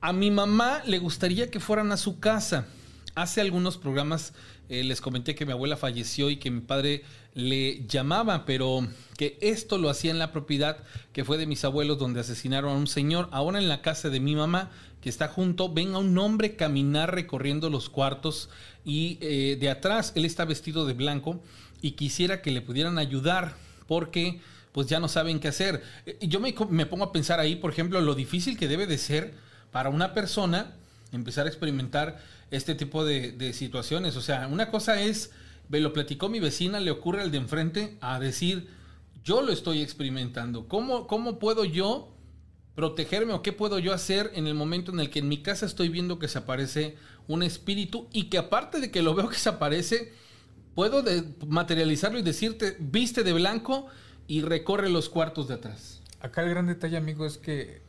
A 0.00 0.12
mi 0.12 0.30
mamá 0.30 0.82
le 0.86 0.98
gustaría 0.98 1.50
que 1.50 1.60
fueran 1.60 1.90
a 1.92 1.96
su 1.96 2.18
casa. 2.20 2.66
Hace 3.14 3.40
algunos 3.40 3.78
programas 3.78 4.32
eh, 4.68 4.84
les 4.84 5.00
comenté 5.00 5.34
que 5.34 5.46
mi 5.46 5.52
abuela 5.52 5.76
falleció 5.76 6.30
y 6.30 6.36
que 6.36 6.50
mi 6.50 6.60
padre 6.60 7.02
le 7.34 7.86
llamaba, 7.86 8.44
pero 8.46 8.86
que 9.16 9.38
esto 9.40 9.78
lo 9.78 9.90
hacía 9.90 10.10
en 10.10 10.18
la 10.18 10.32
propiedad 10.32 10.78
que 11.12 11.24
fue 11.24 11.38
de 11.38 11.46
mis 11.46 11.64
abuelos 11.64 11.98
donde 11.98 12.20
asesinaron 12.20 12.70
a 12.72 12.78
un 12.78 12.86
señor. 12.86 13.28
Ahora 13.30 13.58
en 13.58 13.68
la 13.68 13.82
casa 13.82 14.08
de 14.10 14.20
mi 14.20 14.34
mamá, 14.34 14.70
que 15.00 15.08
está 15.08 15.28
junto, 15.28 15.72
ven 15.72 15.94
a 15.94 15.98
un 15.98 16.16
hombre 16.18 16.56
caminar 16.56 17.14
recorriendo 17.14 17.70
los 17.70 17.90
cuartos 17.90 18.48
y 18.84 19.18
eh, 19.20 19.56
de 19.60 19.70
atrás 19.70 20.12
él 20.14 20.24
está 20.24 20.44
vestido 20.44 20.86
de 20.86 20.94
blanco 20.94 21.40
y 21.82 21.92
quisiera 21.92 22.42
que 22.42 22.50
le 22.50 22.62
pudieran 22.62 22.98
ayudar 22.98 23.54
porque 23.86 24.40
pues 24.72 24.88
ya 24.88 25.00
no 25.00 25.08
saben 25.08 25.40
qué 25.40 25.48
hacer. 25.48 25.82
Eh, 26.06 26.18
Yo 26.22 26.40
me, 26.40 26.52
pongo 26.52 27.04
a 27.04 27.12
pensar 27.12 27.40
ahí, 27.40 27.56
por 27.56 27.70
ejemplo, 27.70 28.00
lo 28.00 28.14
difícil 28.14 28.58
que 28.58 28.68
debe 28.68 28.86
de 28.86 28.98
ser 28.98 29.34
para 29.72 29.90
una 29.90 30.12
persona 30.12 30.74
empezar 31.12 31.46
a 31.46 31.48
experimentar 31.48 32.18
este 32.50 32.74
tipo 32.74 33.04
de, 33.04 33.52
situaciones. 33.52 34.16
O 34.16 34.20
sea, 34.20 34.48
una 34.48 34.70
cosa 34.70 35.00
es, 35.00 35.30
me 35.68 35.80
lo 35.80 35.92
platicó 35.92 36.28
mi 36.28 36.40
vecina, 36.40 36.80
le 36.80 36.90
ocurre 36.90 37.22
al 37.22 37.30
de 37.30 37.38
enfrente, 37.38 37.96
a 38.00 38.18
decir, 38.18 38.68
yo 39.24 39.42
lo 39.42 39.52
estoy 39.52 39.82
experimentando. 39.82 40.68
¿Cómo, 40.68 41.06
cómo 41.06 41.38
puedo 41.38 41.64
yo 41.64 42.12
protegerme 42.74 43.32
o 43.32 43.42
qué 43.42 43.52
puedo 43.52 43.78
yo 43.78 43.94
hacer 43.94 44.30
en 44.34 44.46
el 44.46 44.54
momento 44.54 44.92
en 44.92 45.00
el 45.00 45.10
que 45.10 45.20
en 45.20 45.28
mi 45.28 45.38
casa 45.42 45.64
estoy 45.64 45.88
viendo 45.88 46.18
que 46.18 46.28
se 46.28 46.38
aparece 46.38 46.96
un 47.26 47.42
espíritu 47.42 48.08
y 48.12 48.24
que 48.24 48.38
aparte 48.38 48.80
de 48.80 48.90
que 48.90 49.02
lo 49.02 49.14
veo 49.14 49.28
que 49.28 49.38
se 49.38 49.48
aparece, 49.48 50.12
puedo 50.74 51.02
materializarlo 51.46 52.18
y 52.18 52.22
decirte, 52.22 52.76
viste 52.78 53.24
de 53.24 53.32
blanco 53.32 53.86
y 54.28 54.42
recorre 54.42 54.90
los 54.90 55.08
cuartos 55.08 55.48
de 55.48 55.54
atrás. 55.54 56.02
Acá 56.20 56.42
el 56.42 56.50
gran 56.50 56.66
detalle, 56.66 56.96
amigo, 56.96 57.24
es 57.24 57.38
que, 57.38 57.82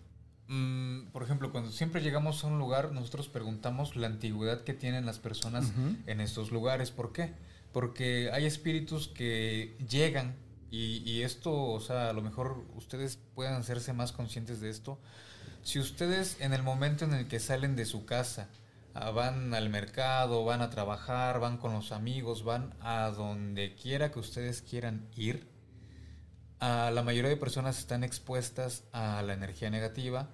mm, 0.47 1.07
por 1.11 1.23
ejemplo, 1.23 1.51
cuando 1.51 1.71
siempre 1.71 2.01
llegamos 2.01 2.43
a 2.43 2.47
un 2.47 2.59
lugar, 2.59 2.91
nosotros 2.91 3.27
preguntamos 3.29 3.95
la 3.95 4.07
antigüedad 4.07 4.61
que 4.61 4.73
tienen 4.73 5.05
las 5.05 5.19
personas 5.19 5.71
en 6.05 6.21
estos 6.21 6.51
lugares. 6.51 6.91
¿Por 6.91 7.13
qué? 7.13 7.33
Porque 7.73 8.29
hay 8.33 8.45
espíritus 8.45 9.07
que 9.07 9.77
llegan 9.89 10.35
y, 10.71 11.03
y 11.09 11.23
esto, 11.23 11.53
o 11.53 11.79
sea, 11.79 12.09
a 12.09 12.13
lo 12.13 12.21
mejor 12.21 12.65
ustedes 12.75 13.19
puedan 13.35 13.55
hacerse 13.55 13.93
más 13.93 14.11
conscientes 14.11 14.59
de 14.59 14.69
esto. 14.69 14.99
Si 15.67 15.79
ustedes 15.79 16.39
en 16.39 16.53
el 16.53 16.63
momento 16.63 17.03
en 17.03 17.13
el 17.13 17.27
que 17.27 17.39
salen 17.39 17.75
de 17.75 17.85
su 17.85 18.05
casa, 18.05 18.47
ah, 18.93 19.11
van 19.11 19.53
al 19.53 19.69
mercado, 19.69 20.45
van 20.45 20.61
a 20.61 20.69
trabajar, 20.69 21.41
van 21.41 21.57
con 21.57 21.73
los 21.73 21.91
amigos, 21.91 22.45
van 22.45 22.73
a 22.79 23.09
donde 23.09 23.75
quiera 23.75 24.09
que 24.09 24.19
ustedes 24.19 24.61
quieran 24.61 25.09
ir, 25.15 25.45
a 26.59 26.89
la 26.91 27.03
mayoría 27.03 27.29
de 27.29 27.37
personas 27.37 27.79
están 27.79 28.03
expuestas 28.05 28.85
a 28.91 29.21
la 29.21 29.33
energía 29.33 29.69
negativa 29.69 30.29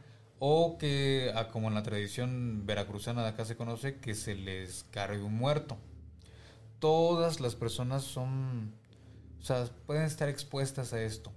o 0.46 0.78
que, 0.78 1.34
como 1.54 1.70
en 1.70 1.74
la 1.74 1.84
tradición 1.84 2.66
veracruzana 2.66 3.24
de 3.24 3.30
acá 3.30 3.46
se 3.46 3.56
conoce, 3.56 4.00
que 4.00 4.14
se 4.14 4.36
les 4.36 4.84
cargue 4.92 5.24
un 5.24 5.36
muerto. 5.36 5.78
Todas 6.80 7.40
las 7.40 7.56
personas 7.56 8.04
son, 8.04 8.74
o 9.42 9.46
sea, 9.46 9.70
pueden 9.86 10.04
estar 10.04 10.28
expuestas 10.28 10.92
a 10.92 11.02
esto. 11.02 11.32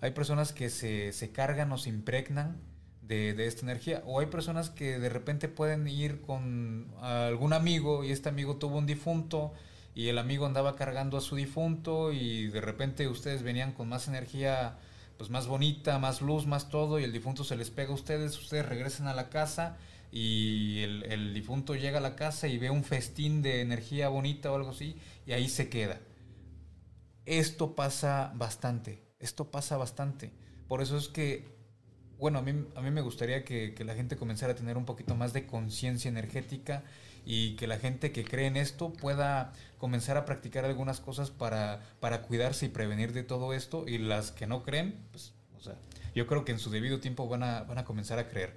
Hay 0.00 0.12
personas 0.12 0.52
que 0.52 0.70
se, 0.70 1.12
se 1.12 1.32
cargan 1.32 1.72
o 1.72 1.78
se 1.78 1.88
impregnan 1.88 2.60
de, 3.02 3.34
de 3.34 3.48
esta 3.48 3.62
energía, 3.62 4.04
o 4.06 4.20
hay 4.20 4.26
personas 4.26 4.70
que 4.70 5.00
de 5.00 5.08
repente 5.08 5.48
pueden 5.48 5.88
ir 5.88 6.20
con 6.20 6.94
algún 7.00 7.54
amigo 7.54 8.04
y 8.04 8.12
este 8.12 8.28
amigo 8.28 8.54
tuvo 8.54 8.78
un 8.78 8.86
difunto 8.86 9.52
y 9.96 10.10
el 10.10 10.18
amigo 10.18 10.46
andaba 10.46 10.76
cargando 10.76 11.16
a 11.16 11.22
su 11.22 11.34
difunto 11.34 12.12
y 12.12 12.46
de 12.46 12.60
repente 12.60 13.08
ustedes 13.08 13.42
venían 13.42 13.72
con 13.72 13.88
más 13.88 14.06
energía 14.06 14.78
pues 15.24 15.30
más 15.30 15.46
bonita, 15.46 15.98
más 15.98 16.20
luz, 16.20 16.46
más 16.46 16.68
todo 16.68 17.00
y 17.00 17.04
el 17.04 17.10
difunto 17.10 17.44
se 17.44 17.56
les 17.56 17.70
pega 17.70 17.92
a 17.92 17.94
ustedes, 17.94 18.38
ustedes 18.38 18.66
regresan 18.66 19.06
a 19.06 19.14
la 19.14 19.30
casa 19.30 19.78
y 20.12 20.82
el, 20.82 21.32
difunto 21.32 21.74
llega 21.74 21.96
a 21.96 22.02
la 22.02 22.14
casa 22.14 22.46
y 22.46 22.58
ve 22.58 22.68
un 22.68 22.84
festín 22.84 23.40
de 23.40 23.62
energía 23.62 24.10
bonita 24.10 24.52
o 24.52 24.56
algo 24.56 24.68
así 24.68 24.96
y 25.26 25.32
ahí 25.32 25.48
se 25.48 25.70
queda. 25.70 25.98
Esto 27.24 27.74
pasa 27.74 28.32
bastante, 28.34 29.02
esto 29.18 29.50
pasa 29.50 29.78
bastante. 29.78 30.30
Por 30.68 30.82
eso 30.82 30.98
es 30.98 31.08
que, 31.08 31.48
bueno, 32.18 32.40
a 32.40 32.42
mí, 32.42 32.66
a 32.74 32.82
mí 32.82 32.90
me 32.90 33.00
gustaría 33.00 33.46
que 33.46 33.74
la 33.82 33.94
gente 33.94 34.18
comenzara 34.18 34.52
a 34.52 34.56
tener 34.56 34.76
un 34.76 34.84
poquito 34.84 35.14
más 35.14 35.32
de 35.32 35.46
conciencia 35.46 36.10
energética 36.10 36.84
y 37.24 37.56
que 37.56 37.66
la 37.66 37.78
gente 37.78 38.12
que 38.12 38.24
cree 38.24 38.46
en 38.46 38.56
esto 38.56 38.92
pueda 38.92 39.52
comenzar 39.78 40.16
a 40.16 40.24
practicar 40.24 40.64
algunas 40.64 41.00
cosas 41.00 41.30
para, 41.30 41.80
para 42.00 42.22
cuidarse 42.22 42.66
y 42.66 42.68
prevenir 42.68 43.12
de 43.12 43.22
todo 43.22 43.52
esto 43.52 43.84
y 43.86 43.98
las 43.98 44.30
que 44.32 44.46
no 44.46 44.62
creen, 44.62 45.06
pues, 45.10 45.32
o 45.56 45.60
sea, 45.60 45.76
yo 46.14 46.26
creo 46.26 46.44
que 46.44 46.52
en 46.52 46.58
su 46.58 46.70
debido 46.70 47.00
tiempo 47.00 47.28
van 47.28 47.42
a, 47.42 47.62
van 47.64 47.78
a 47.78 47.84
comenzar 47.84 48.18
a 48.18 48.28
creer. 48.28 48.56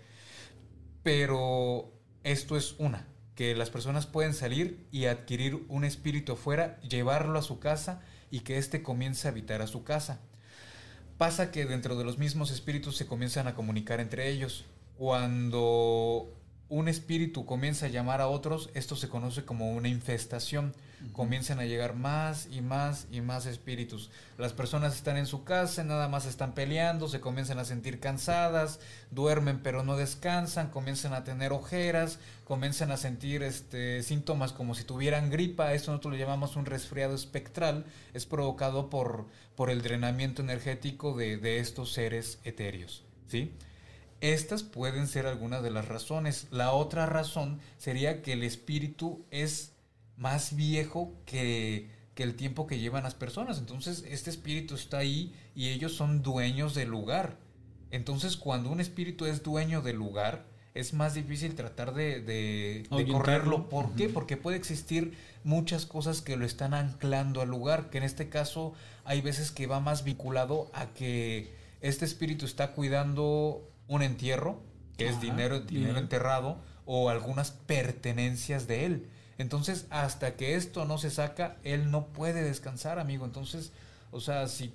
Pero 1.03 1.93
esto 2.23 2.57
es 2.57 2.75
una, 2.77 3.07
que 3.35 3.55
las 3.55 3.69
personas 3.69 4.05
pueden 4.05 4.33
salir 4.33 4.87
y 4.91 5.05
adquirir 5.05 5.65
un 5.69 5.83
espíritu 5.83 6.33
afuera, 6.33 6.79
llevarlo 6.81 7.39
a 7.39 7.43
su 7.43 7.59
casa 7.59 8.01
y 8.29 8.41
que 8.41 8.57
éste 8.57 8.83
comience 8.83 9.27
a 9.27 9.31
habitar 9.31 9.61
a 9.61 9.67
su 9.67 9.83
casa. 9.83 10.19
Pasa 11.17 11.51
que 11.51 11.65
dentro 11.65 11.97
de 11.97 12.03
los 12.03 12.17
mismos 12.17 12.51
espíritus 12.51 12.95
se 12.97 13.07
comienzan 13.07 13.47
a 13.47 13.55
comunicar 13.55 13.99
entre 13.99 14.29
ellos. 14.29 14.65
Cuando 14.97 16.36
un 16.69 16.89
espíritu 16.89 17.45
comienza 17.45 17.85
a 17.85 17.89
llamar 17.89 18.19
a 18.19 18.27
otros, 18.27 18.69
esto 18.73 18.95
se 18.95 19.07
conoce 19.07 19.45
como 19.45 19.71
una 19.71 19.87
infestación. 19.87 20.73
Comienzan 21.13 21.59
a 21.59 21.65
llegar 21.65 21.95
más 21.95 22.47
y 22.51 22.61
más 22.61 23.07
y 23.11 23.21
más 23.21 23.45
espíritus. 23.45 24.09
Las 24.39 24.53
personas 24.53 24.95
están 24.95 25.15
en 25.15 25.27
su 25.27 25.43
casa, 25.43 25.83
nada 25.83 26.09
más 26.09 26.25
están 26.25 26.53
peleando, 26.53 27.07
se 27.07 27.19
comienzan 27.19 27.59
a 27.59 27.65
sentir 27.65 27.99
cansadas, 27.99 28.79
duermen 29.11 29.61
pero 29.61 29.83
no 29.83 29.95
descansan, 29.95 30.71
comienzan 30.71 31.13
a 31.13 31.23
tener 31.23 31.51
ojeras, 31.51 32.17
comienzan 32.45 32.91
a 32.91 32.97
sentir 32.97 33.43
este, 33.43 34.01
síntomas 34.01 34.53
como 34.53 34.73
si 34.73 34.85
tuvieran 34.85 35.29
gripa. 35.29 35.73
Esto 35.73 35.91
nosotros 35.91 36.13
lo 36.13 36.19
llamamos 36.19 36.55
un 36.55 36.65
resfriado 36.65 37.13
espectral. 37.13 37.85
Es 38.15 38.25
provocado 38.25 38.89
por, 38.89 39.27
por 39.55 39.69
el 39.69 39.83
drenamiento 39.83 40.41
energético 40.41 41.15
de, 41.15 41.37
de 41.37 41.59
estos 41.59 41.93
seres 41.93 42.39
etéreos. 42.43 43.03
¿sí? 43.27 43.53
Estas 44.21 44.63
pueden 44.63 45.07
ser 45.07 45.27
algunas 45.27 45.61
de 45.61 45.71
las 45.71 45.87
razones. 45.87 46.47
La 46.51 46.71
otra 46.71 47.05
razón 47.05 47.59
sería 47.77 48.21
que 48.21 48.33
el 48.33 48.43
espíritu 48.43 49.25
es 49.29 49.73
más 50.15 50.55
viejo 50.55 51.13
que, 51.25 51.89
el 52.15 52.35
tiempo 52.35 52.65
que 52.65 52.79
llevan 52.79 53.03
las 53.03 53.13
personas. 53.13 53.59
Entonces, 53.59 54.03
este 54.07 54.31
espíritu 54.31 54.73
está 54.73 54.97
ahí 54.97 55.35
y 55.53 55.69
ellos 55.69 55.93
son 55.93 56.23
dueños 56.23 56.73
del 56.73 56.89
lugar. 56.89 57.37
Entonces, 57.91 58.37
cuando 58.37 58.71
un 58.71 58.79
espíritu 58.79 59.25
es 59.25 59.43
dueño 59.43 59.81
del 59.81 59.97
lugar, 59.97 60.45
es 60.73 60.93
más 60.93 61.13
difícil 61.13 61.53
tratar 61.53 61.93
de, 61.93 62.21
de, 62.21 63.07
correrlo. 63.11 63.69
¿Por 63.69 63.93
qué? 63.93 64.09
Porque 64.09 64.35
puede 64.35 64.57
existir 64.57 65.15
muchas 65.43 65.85
cosas 65.85 66.21
que 66.21 66.37
lo 66.37 66.45
están 66.45 66.73
anclando 66.73 67.41
al 67.41 67.49
lugar, 67.49 67.91
que 67.91 67.99
en 67.99 68.03
este 68.03 68.29
caso 68.29 68.73
hay 69.05 69.21
veces 69.21 69.51
que 69.51 69.67
va 69.67 69.79
más 69.79 70.03
vinculado 70.03 70.69
a 70.73 70.87
que 70.87 71.55
este 71.81 72.05
espíritu 72.05 72.45
está 72.45 72.73
cuidando 72.73 73.67
un 73.87 74.01
entierro, 74.01 74.61
que 74.97 75.07
es 75.07 75.21
dinero, 75.21 75.59
dinero 75.61 75.99
enterrado, 75.99 76.59
o 76.85 77.09
algunas 77.09 77.51
pertenencias 77.51 78.67
de 78.67 78.85
él. 78.85 79.09
Entonces, 79.37 79.85
hasta 79.89 80.35
que 80.35 80.55
esto 80.55 80.85
no 80.85 80.97
se 80.97 81.11
saca, 81.11 81.57
él 81.63 81.91
no 81.91 82.07
puede 82.07 82.43
descansar, 82.43 82.97
amigo. 82.99 83.25
Entonces, 83.25 83.71
o 84.11 84.19
sea, 84.19 84.47
si 84.47 84.73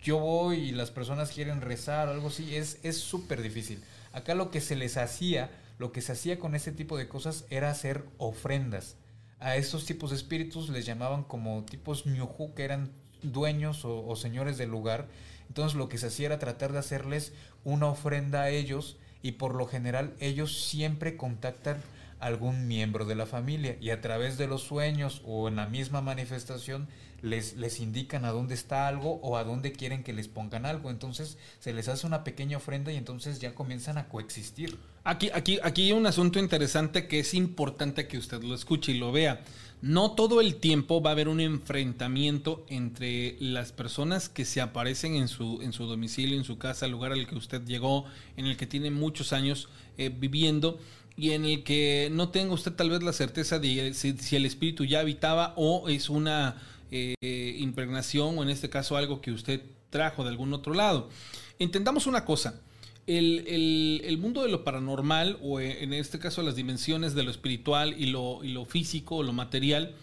yo 0.00 0.18
voy 0.18 0.56
y 0.58 0.72
las 0.72 0.90
personas 0.90 1.30
quieren 1.30 1.60
rezar 1.60 2.08
o 2.08 2.10
algo 2.12 2.28
así, 2.28 2.54
es 2.54 2.98
súper 2.98 3.40
difícil. 3.42 3.82
Acá 4.12 4.34
lo 4.34 4.50
que 4.50 4.60
se 4.60 4.76
les 4.76 4.96
hacía, 4.96 5.50
lo 5.78 5.92
que 5.92 6.02
se 6.02 6.12
hacía 6.12 6.38
con 6.38 6.54
este 6.54 6.72
tipo 6.72 6.98
de 6.98 7.08
cosas 7.08 7.46
era 7.50 7.70
hacer 7.70 8.04
ofrendas. 8.18 8.96
A 9.40 9.56
esos 9.56 9.86
tipos 9.86 10.10
de 10.10 10.16
espíritus 10.16 10.68
les 10.68 10.86
llamaban 10.86 11.24
como 11.24 11.64
tipos 11.64 12.06
ñujú, 12.06 12.54
que 12.54 12.64
eran 12.64 12.92
dueños 13.22 13.84
o, 13.84 14.06
o 14.06 14.14
señores 14.16 14.58
del 14.58 14.70
lugar. 14.70 15.08
Entonces 15.52 15.76
lo 15.76 15.90
que 15.90 15.98
se 15.98 16.06
hacía 16.06 16.28
era 16.28 16.38
tratar 16.38 16.72
de 16.72 16.78
hacerles 16.78 17.34
una 17.62 17.88
ofrenda 17.88 18.40
a 18.40 18.48
ellos 18.48 18.96
y 19.20 19.32
por 19.32 19.54
lo 19.54 19.66
general 19.66 20.14
ellos 20.18 20.64
siempre 20.64 21.18
contactan 21.18 21.76
a 22.20 22.26
algún 22.28 22.68
miembro 22.68 23.04
de 23.04 23.16
la 23.16 23.26
familia 23.26 23.76
y 23.78 23.90
a 23.90 24.00
través 24.00 24.38
de 24.38 24.46
los 24.46 24.62
sueños 24.62 25.20
o 25.26 25.48
en 25.48 25.56
la 25.56 25.66
misma 25.66 26.00
manifestación 26.00 26.88
les, 27.20 27.54
les 27.58 27.80
indican 27.80 28.24
a 28.24 28.30
dónde 28.30 28.54
está 28.54 28.88
algo 28.88 29.16
o 29.16 29.36
a 29.36 29.44
dónde 29.44 29.72
quieren 29.72 30.04
que 30.04 30.14
les 30.14 30.26
pongan 30.26 30.64
algo. 30.64 30.88
Entonces 30.88 31.36
se 31.60 31.74
les 31.74 31.86
hace 31.88 32.06
una 32.06 32.24
pequeña 32.24 32.56
ofrenda 32.56 32.90
y 32.90 32.96
entonces 32.96 33.38
ya 33.38 33.54
comienzan 33.54 33.98
a 33.98 34.08
coexistir. 34.08 34.78
Aquí, 35.04 35.30
aquí, 35.34 35.58
aquí 35.64 35.86
hay 35.86 35.92
un 35.92 36.06
asunto 36.06 36.38
interesante 36.38 37.08
que 37.08 37.18
es 37.18 37.34
importante 37.34 38.06
que 38.06 38.18
usted 38.18 38.42
lo 38.42 38.54
escuche 38.54 38.92
y 38.92 38.98
lo 38.98 39.10
vea. 39.10 39.42
No 39.80 40.12
todo 40.12 40.40
el 40.40 40.56
tiempo 40.56 41.02
va 41.02 41.10
a 41.10 41.12
haber 41.14 41.26
un 41.26 41.40
enfrentamiento 41.40 42.64
entre 42.68 43.36
las 43.40 43.72
personas 43.72 44.28
que 44.28 44.44
se 44.44 44.60
aparecen 44.60 45.16
en 45.16 45.26
su, 45.26 45.60
en 45.60 45.72
su 45.72 45.86
domicilio, 45.86 46.38
en 46.38 46.44
su 46.44 46.56
casa, 46.56 46.86
el 46.86 46.92
lugar 46.92 47.10
al 47.10 47.26
que 47.26 47.34
usted 47.34 47.64
llegó, 47.64 48.04
en 48.36 48.46
el 48.46 48.56
que 48.56 48.68
tiene 48.68 48.92
muchos 48.92 49.32
años 49.32 49.68
eh, 49.98 50.14
viviendo 50.16 50.78
y 51.16 51.32
en 51.32 51.46
el 51.46 51.64
que 51.64 52.08
no 52.12 52.28
tenga 52.28 52.54
usted 52.54 52.72
tal 52.72 52.90
vez 52.90 53.02
la 53.02 53.12
certeza 53.12 53.58
de 53.58 53.92
si, 53.94 54.36
el 54.36 54.46
espíritu 54.46 54.84
ya 54.84 55.00
habitaba 55.00 55.52
o 55.56 55.88
es 55.88 56.10
una 56.10 56.62
eh, 56.92 57.56
impregnación 57.58 58.38
o 58.38 58.44
en 58.44 58.50
este 58.50 58.70
caso 58.70 58.96
algo 58.96 59.20
que 59.20 59.32
usted 59.32 59.62
trajo 59.90 60.22
de 60.22 60.30
algún 60.30 60.54
otro 60.54 60.74
lado. 60.74 61.10
Entendamos 61.58 62.06
una 62.06 62.24
cosa 62.24 62.60
el, 63.06 64.18
mundo 64.20 64.42
de 64.42 64.48
lo 64.48 64.64
paranormal, 64.64 65.38
o 65.42 65.60
en 65.60 65.92
este 65.92 66.18
caso 66.18 66.42
las 66.42 66.56
dimensiones 66.56 67.14
de 67.14 67.22
lo 67.22 67.30
espiritual 67.30 67.94
y 67.98 68.06
lo, 68.06 68.44
y 68.44 68.48
lo 68.48 68.64
físico, 68.64 69.16
o 69.16 69.22
lo 69.22 69.32
material, 69.32 69.94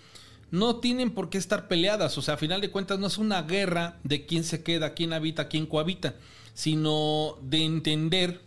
no 0.52 0.78
tienen 0.78 1.12
por 1.12 1.30
qué 1.30 1.38
estar 1.38 1.68
peleadas. 1.68 2.18
O 2.18 2.22
sea, 2.22 2.36
a 2.36 2.38
final 2.38 2.62
de 2.62 2.72
cuentas 2.72 3.00
no 3.00 3.08
es 3.08 3.18
una 3.18 3.41
guerra 3.43 4.00
de 4.04 4.26
quién 4.26 4.43
se 4.43 4.64
queda, 4.64 4.93
quién 4.93 5.14
habita, 5.14 5.47
quién 5.47 5.66
cohabita, 5.66 6.16
sino 6.54 7.38
de 7.41 7.64
entender 7.64 8.41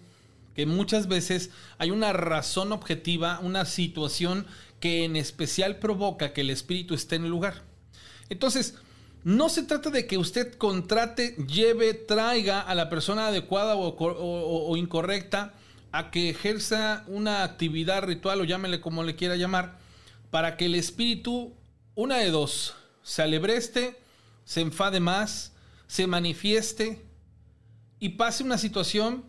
que 0.54 0.66
muchas 0.66 1.08
veces 1.08 1.50
hay 1.78 1.90
una 1.90 2.12
razón 2.12 2.72
objetiva, 2.72 3.40
una 3.40 3.64
situación 3.64 4.46
que 4.80 5.04
en 5.04 5.16
especial 5.16 5.78
provoca 5.78 6.32
que 6.32 6.42
el 6.42 6.50
espíritu 6.50 6.94
esté 6.94 7.16
en 7.16 7.24
el 7.24 7.30
lugar. 7.30 7.62
Entonces, 8.28 8.74
no 9.24 9.48
se 9.48 9.62
trata 9.62 9.90
de 9.90 10.06
que 10.06 10.18
usted 10.18 10.54
contrate, 10.54 11.36
lleve, 11.46 11.94
traiga 11.94 12.60
a 12.60 12.74
la 12.74 12.88
persona 12.88 13.28
adecuada 13.28 13.76
o, 13.76 14.76
incorrecta 14.76 15.54
a 15.92 16.10
que 16.10 16.30
ejerza 16.30 17.04
una 17.06 17.44
actividad 17.44 18.02
ritual 18.02 18.40
o 18.40 18.44
llámele 18.44 18.80
como 18.80 19.04
le 19.04 19.14
quiera 19.14 19.36
llamar, 19.36 19.78
para 20.30 20.56
que 20.56 20.66
el 20.66 20.74
espíritu, 20.74 21.54
una 21.94 22.16
de 22.16 22.30
dos, 22.30 22.74
se 23.02 23.22
alebreste, 23.22 24.00
se 24.44 24.60
enfade 24.60 25.00
más, 25.00 25.52
se 25.86 26.06
manifieste 26.06 27.04
y 28.00 28.10
pase 28.10 28.42
una 28.42 28.58
situación 28.58 29.24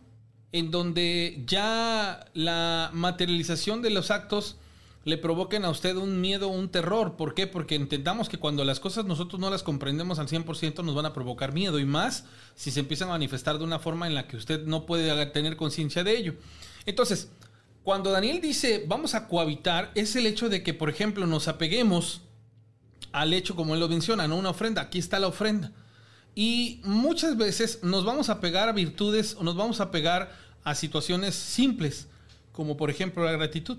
en 0.54 0.72
donde 0.72 1.44
ya 1.46 2.26
la 2.34 2.89
materialización 2.94 3.82
de 3.82 3.89
los 3.89 4.10
actos 4.10 4.58
le 5.06 5.18
provoquen 5.18 5.66
a 5.66 5.70
usted 5.70 5.97
un 5.97 6.22
miedo, 6.22 6.47
un 6.47 6.70
terror. 6.70 7.16
¿Por 7.18 7.34
qué? 7.34 7.45
Porque 7.45 7.76
entendamos 7.76 8.30
que 8.30 8.38
cuando 8.38 8.64
las 8.64 8.80
cosas 8.80 9.06
nosotros 9.06 9.39
no 9.39 9.49
las 9.49 9.64
comprendemos 9.64 10.20
al 10.20 10.28
100% 10.28 10.84
nos 10.84 10.95
van 10.95 11.06
a 11.06 11.14
provocar 11.14 11.54
miedo 11.54 11.80
y 11.80 11.86
más 11.86 12.26
si 12.56 12.72
se 12.72 12.80
empiezan 12.80 13.10
a 13.10 13.14
manifestar 13.14 13.58
de 13.58 13.66
una 13.66 13.80
forma 13.80 14.08
en 14.08 14.16
la 14.16 14.28
que 14.28 14.38
usted 14.38 14.66
no 14.66 14.86
puede 14.86 15.26
tener 15.28 15.58
conciencia 15.58 16.04
de 16.04 16.18
ello. 16.18 16.36
Entonces, 16.86 17.30
cuando 17.84 18.12
Daniel 18.12 18.39
dice 18.39 18.86
vamos 18.88 19.14
a 19.14 19.28
cohabitar, 19.28 19.91
es 19.95 20.16
el 20.16 20.26
hecho 20.26 20.47
de 20.47 20.64
que, 20.64 20.74
por 20.74 20.89
ejemplo, 20.89 21.28
nos 21.28 21.49
apeguemos 21.49 22.22
al 23.12 23.34
hecho, 23.34 23.56
como 23.56 23.74
él 23.74 23.80
lo 23.82 23.89
menciona, 23.89 24.28
¿no? 24.28 24.38
Una 24.38 24.51
ofrenda, 24.51 24.82
aquí 24.82 24.99
está 24.99 25.20
la 25.20 25.28
ofrenda. 25.28 25.72
Y 26.34 26.82
muchas 26.84 27.38
veces 27.38 27.84
nos 27.84 28.06
vamos 28.06 28.30
a 28.30 28.39
pegar 28.39 28.70
a 28.70 28.72
virtudes 28.72 29.36
o 29.38 29.43
nos 29.43 29.56
vamos 29.56 29.82
a 29.82 29.91
pegar 29.91 30.34
a 30.64 30.74
situaciones 30.74 31.36
simples, 31.36 32.08
como 32.54 32.78
por 32.78 32.89
ejemplo 32.89 33.24
la 33.24 33.34
gratitud 33.34 33.78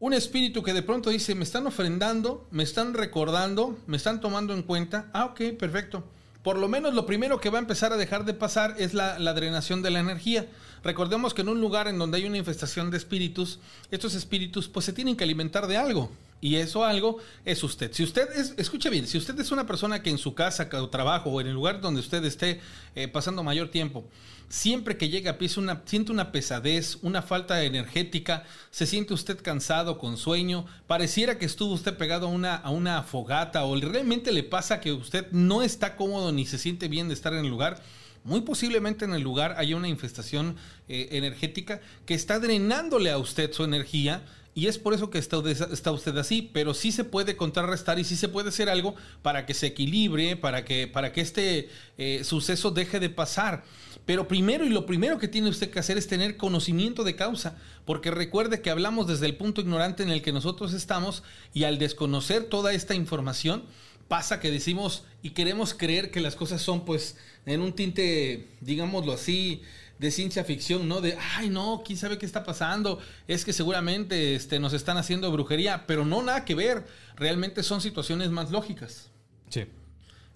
un 0.00 0.12
espíritu 0.12 0.62
que 0.62 0.72
de 0.72 0.82
pronto 0.82 1.10
dice, 1.10 1.34
me 1.34 1.44
están 1.44 1.66
ofrendando, 1.66 2.46
me 2.50 2.62
están 2.62 2.94
recordando, 2.94 3.78
me 3.86 3.96
están 3.96 4.20
tomando 4.20 4.52
en 4.52 4.62
cuenta. 4.62 5.08
Ah, 5.12 5.26
ok, 5.26 5.56
perfecto. 5.58 6.04
Por 6.42 6.58
lo 6.58 6.68
menos 6.68 6.92
lo 6.92 7.06
primero 7.06 7.40
que 7.40 7.48
va 7.48 7.58
a 7.58 7.62
empezar 7.62 7.92
a 7.92 7.96
dejar 7.96 8.26
de 8.26 8.34
pasar 8.34 8.74
es 8.78 8.92
la, 8.92 9.16
drenación 9.32 9.80
de 9.80 9.90
la 9.90 10.00
energía. 10.00 10.46
Recordemos 10.82 11.32
que 11.32 11.40
en 11.40 11.48
un 11.48 11.60
lugar 11.60 11.88
en 11.88 11.98
donde 11.98 12.18
hay 12.18 12.26
una 12.26 12.36
infestación 12.36 12.90
de 12.90 12.98
espíritus, 12.98 13.60
estos 13.90 14.14
espíritus 14.14 14.68
pues 14.68 14.84
se 14.84 14.92
tienen 14.92 15.16
que 15.16 15.24
alimentar 15.24 15.66
de 15.66 15.78
algo. 15.78 16.10
Y 16.44 16.56
eso 16.56 16.84
algo 16.84 17.16
es 17.46 17.64
usted. 17.64 17.90
Si 17.94 18.02
usted 18.02 18.28
es, 18.36 18.90
bien, 18.90 19.06
si 19.06 19.16
usted 19.16 19.40
es 19.40 19.50
una 19.50 19.66
persona 19.66 20.02
que 20.02 20.10
en 20.10 20.18
su 20.18 20.34
casa 20.34 20.68
o 20.74 20.90
trabajo 20.90 21.30
o 21.30 21.40
en 21.40 21.46
el 21.46 21.54
lugar 21.54 21.80
donde 21.80 22.00
usted 22.00 22.22
esté 22.22 22.60
eh, 22.94 23.08
pasando 23.08 23.42
mayor 23.42 23.70
tiempo, 23.70 24.04
siempre 24.50 24.98
que 24.98 25.08
llega 25.08 25.38
una, 25.56 25.80
siente 25.86 26.12
una 26.12 26.32
pesadez, 26.32 26.98
una 27.00 27.22
falta 27.22 27.64
energética, 27.64 28.44
se 28.70 28.84
siente 28.84 29.14
usted 29.14 29.40
cansado, 29.40 29.96
con 29.96 30.18
sueño, 30.18 30.66
pareciera 30.86 31.38
que 31.38 31.46
estuvo 31.46 31.72
usted 31.72 31.96
pegado 31.96 32.26
a 32.26 32.30
una, 32.30 32.56
a 32.56 32.68
una 32.68 33.02
fogata 33.04 33.64
o 33.64 33.74
realmente 33.80 34.30
le 34.30 34.42
pasa 34.42 34.80
que 34.80 34.92
usted 34.92 35.32
no 35.32 35.62
está 35.62 35.96
cómodo 35.96 36.30
ni 36.30 36.44
se 36.44 36.58
siente 36.58 36.88
bien 36.88 37.08
de 37.08 37.14
estar 37.14 37.32
en 37.32 37.46
el 37.46 37.50
lugar, 37.50 37.82
muy 38.22 38.42
posiblemente 38.42 39.06
en 39.06 39.14
el 39.14 39.22
lugar 39.22 39.54
haya 39.56 39.76
una 39.76 39.88
infestación 39.88 40.56
eh, 40.88 41.08
energética 41.12 41.80
que 42.04 42.12
está 42.12 42.38
drenándole 42.38 43.10
a 43.10 43.16
usted 43.16 43.50
su 43.50 43.64
energía 43.64 44.22
y 44.54 44.68
es 44.68 44.78
por 44.78 44.94
eso 44.94 45.10
que 45.10 45.18
está, 45.18 45.42
está, 45.72 45.90
usted 45.90 46.16
así, 46.16 46.50
pero 46.52 46.74
sí 46.74 46.92
se 46.92 47.02
puede 47.02 47.36
contrarrestar 47.36 47.98
y 47.98 48.04
sí 48.04 48.14
se 48.14 48.28
puede 48.28 48.50
hacer 48.50 48.68
algo 48.68 48.94
para 49.22 49.46
que 49.46 49.54
se 49.54 49.66
equilibre, 49.66 50.36
para 50.36 50.64
que, 50.64 50.86
para 50.86 51.12
que 51.12 51.20
este 51.20 51.68
eh, 51.98 52.22
suceso 52.22 52.70
deje 52.70 53.00
de 53.00 53.10
pasar. 53.10 53.64
Pero 54.06 54.28
primero 54.28 54.64
y 54.64 54.68
lo 54.68 54.86
primero 54.86 55.18
que 55.18 55.28
tiene 55.28 55.48
usted 55.48 55.70
que 55.70 55.80
hacer 55.80 55.98
es 55.98 56.06
tener 56.06 56.36
conocimiento 56.36 57.02
de 57.02 57.16
causa, 57.16 57.56
porque 57.84 58.12
recuerde 58.12 58.60
que 58.60 58.70
hablamos 58.70 59.08
desde 59.08 59.26
el 59.26 59.36
punto 59.36 59.60
ignorante 59.60 60.02
en 60.02 60.10
el 60.10 60.22
que 60.22 60.32
nosotros 60.32 60.72
estamos 60.72 61.24
y 61.52 61.64
al 61.64 61.78
desconocer 61.78 62.44
toda 62.44 62.72
esta 62.72 62.94
información, 62.94 63.64
pasa 64.06 64.38
que 64.38 64.50
decimos 64.50 65.04
y 65.22 65.30
queremos 65.30 65.74
creer 65.74 66.10
que 66.10 66.20
las 66.20 66.36
cosas 66.36 66.62
son 66.62 66.84
pues 66.84 67.16
en 67.46 67.60
un 67.60 67.72
tinte, 67.72 68.48
digámoslo 68.60 69.12
así, 69.12 69.62
de 69.98 70.10
ciencia 70.10 70.44
ficción, 70.44 70.88
¿no? 70.88 71.00
De, 71.00 71.16
ay, 71.36 71.50
no, 71.50 71.82
quién 71.84 71.98
sabe 71.98 72.18
qué 72.18 72.26
está 72.26 72.44
pasando, 72.44 72.98
es 73.28 73.44
que 73.44 73.52
seguramente 73.52 74.34
este, 74.34 74.58
nos 74.58 74.72
están 74.72 74.96
haciendo 74.96 75.30
brujería, 75.30 75.86
pero 75.86 76.04
no 76.04 76.22
nada 76.22 76.44
que 76.44 76.54
ver, 76.54 76.84
realmente 77.16 77.62
son 77.62 77.80
situaciones 77.80 78.30
más 78.30 78.50
lógicas. 78.50 79.10
Sí. 79.48 79.66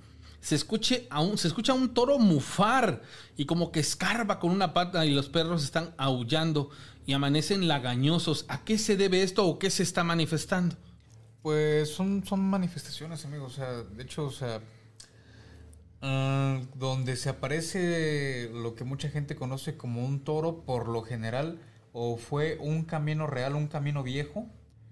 Se, 0.40 0.54
escuche 0.54 1.06
a 1.10 1.24
se 1.36 1.48
escucha 1.48 1.72
un 1.72 1.94
toro 1.94 2.18
mufar 2.18 3.02
y 3.36 3.44
como 3.44 3.70
que 3.70 3.80
escarba 3.80 4.38
con 4.38 4.50
una 4.50 4.74
pata 4.74 5.04
y 5.06 5.10
los 5.12 5.28
perros 5.28 5.62
están 5.62 5.94
aullando 5.98 6.70
y 7.06 7.12
amanecen 7.12 7.68
lagañosos. 7.68 8.44
¿A 8.48 8.64
qué 8.64 8.78
se 8.78 8.96
debe 8.96 9.22
esto 9.22 9.46
o 9.46 9.58
qué 9.58 9.70
se 9.70 9.82
está 9.82 10.04
manifestando? 10.04 10.76
Pues 11.42 11.90
son, 11.90 12.24
son 12.24 12.40
manifestaciones, 12.40 13.24
amigos. 13.24 13.52
O 13.52 13.56
sea, 13.56 13.72
de 13.82 14.02
hecho, 14.02 14.24
o 14.24 14.30
sea, 14.30 14.60
Uh, 16.02 16.66
donde 16.74 17.14
se 17.14 17.28
aparece 17.28 18.50
lo 18.52 18.74
que 18.74 18.82
mucha 18.82 19.08
gente 19.08 19.36
conoce 19.36 19.76
como 19.76 20.04
un 20.04 20.24
toro 20.24 20.64
por 20.64 20.88
lo 20.88 21.02
general 21.02 21.60
o 21.92 22.16
fue 22.16 22.58
un 22.60 22.82
camino 22.82 23.28
real, 23.28 23.54
un 23.54 23.68
camino 23.68 24.02
viejo 24.02 24.40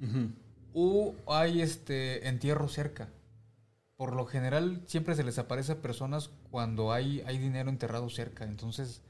uh 0.00 0.04
-huh. 0.04 0.32
o 0.72 1.14
hay 1.26 1.62
este 1.62 2.28
entierro 2.28 2.68
cerca. 2.68 3.08
Por 3.96 4.14
lo 4.14 4.24
general 4.24 4.82
siempre 4.86 5.16
se 5.16 5.24
les 5.24 5.36
aparece 5.40 5.72
a 5.72 5.82
personas 5.82 6.30
cuando 6.52 6.92
hay, 6.92 7.24
hay 7.26 7.38
dinero 7.38 7.70
enterrado 7.70 8.08
cerca, 8.08 8.44
entonces 8.44 9.02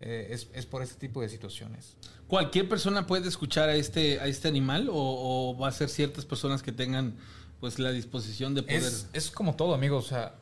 eh, 0.00 0.30
es, 0.30 0.48
es, 0.54 0.66
por 0.66 0.82
este 0.82 0.96
tipo 0.96 1.22
de 1.22 1.28
situaciones. 1.28 1.96
¿Cualquier 2.26 2.68
persona 2.68 3.06
puede 3.06 3.28
escuchar 3.28 3.68
a 3.68 3.76
este, 3.76 4.18
a 4.18 4.26
este 4.26 4.48
animal 4.48 4.88
o, 4.88 4.94
o 4.96 5.56
va 5.56 5.68
a 5.68 5.72
ser 5.72 5.88
ciertas 5.88 6.24
personas 6.24 6.64
que 6.64 6.72
tengan 6.72 7.14
pues 7.60 7.78
la 7.78 7.92
disposición 7.92 8.56
de 8.56 8.64
poder... 8.64 8.82
Es, 8.82 9.08
es 9.12 9.30
como 9.30 9.54
todo, 9.54 9.72
amigo, 9.72 9.96
o 9.98 10.02
sea, 10.02 10.34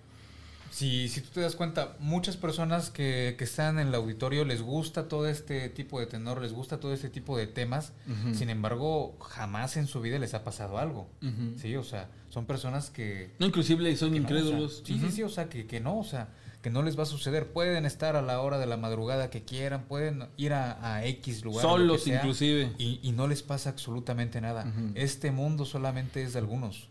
si, 0.73 1.09
si 1.09 1.21
tú 1.21 1.29
te 1.35 1.41
das 1.43 1.55
cuenta, 1.55 1.97
muchas 2.01 2.39
personas 2.39 2.89
que, 2.89 3.35
que, 3.37 3.45
están 3.45 3.79
en 3.79 3.89
el 3.89 3.95
auditorio 3.95 4.47
les 4.47 4.63
gusta 4.63 5.07
todo 5.07 5.29
este 5.29 5.69
tipo 5.69 6.01
de 6.01 6.07
tenor, 6.07 6.41
les 6.41 6.53
gusta 6.53 6.81
todo 6.81 6.95
este 6.95 7.11
tipo 7.11 7.37
de 7.37 7.47
temas, 7.47 7.93
uh 8.09 8.11
-huh. 8.11 8.35
sin 8.35 8.49
embargo, 8.49 9.15
jamás 9.21 9.77
en 9.77 9.87
su 9.87 10.01
vida 10.01 10.19
les 10.19 10.33
ha 10.33 10.45
pasado 10.45 10.79
algo. 10.79 11.11
Uh 11.21 11.27
-huh. 11.27 11.57
Sí, 11.59 11.77
o 11.77 11.85
sea, 11.85 12.09
son 12.31 12.47
personas 12.47 12.89
que... 12.89 13.35
No, 13.39 13.47
inclusive 13.47 13.95
son 13.97 14.17
incrédulos. 14.17 14.59
No, 14.59 14.65
o 14.65 14.69
sea, 14.69 14.87
sí, 14.87 14.99
sí, 14.99 15.11
sí, 15.11 15.23
o 15.23 15.29
sea, 15.29 15.51
que, 15.51 15.67
que 15.67 15.81
no, 15.81 15.99
o 15.99 16.05
sea, 16.05 16.31
que 16.63 16.71
no 16.71 16.83
les 16.83 16.99
va 16.99 17.03
a 17.03 17.07
suceder. 17.07 17.53
Pueden 17.53 17.85
estar 17.85 18.17
a 18.17 18.23
la 18.23 18.41
hora 18.41 18.59
de 18.59 18.67
la 18.67 18.79
madrugada 18.79 19.29
que 19.29 19.45
quieran, 19.45 19.85
pueden 19.85 20.29
ir 20.39 20.55
a, 20.55 20.95
a 20.95 21.05
X 21.05 21.45
lugar. 21.45 21.63
Solos, 21.63 22.05
sea, 22.05 22.17
inclusive. 22.17 22.73
Y, 22.79 22.99
y, 23.03 23.13
no 23.13 23.29
les 23.29 23.43
pasa 23.43 23.69
absolutamente 23.69 24.41
nada. 24.41 24.73
Este 24.95 25.33
mundo 25.33 25.67
solamente 25.67 26.23
es 26.23 26.33
de 26.33 26.39
algunos. 26.39 26.89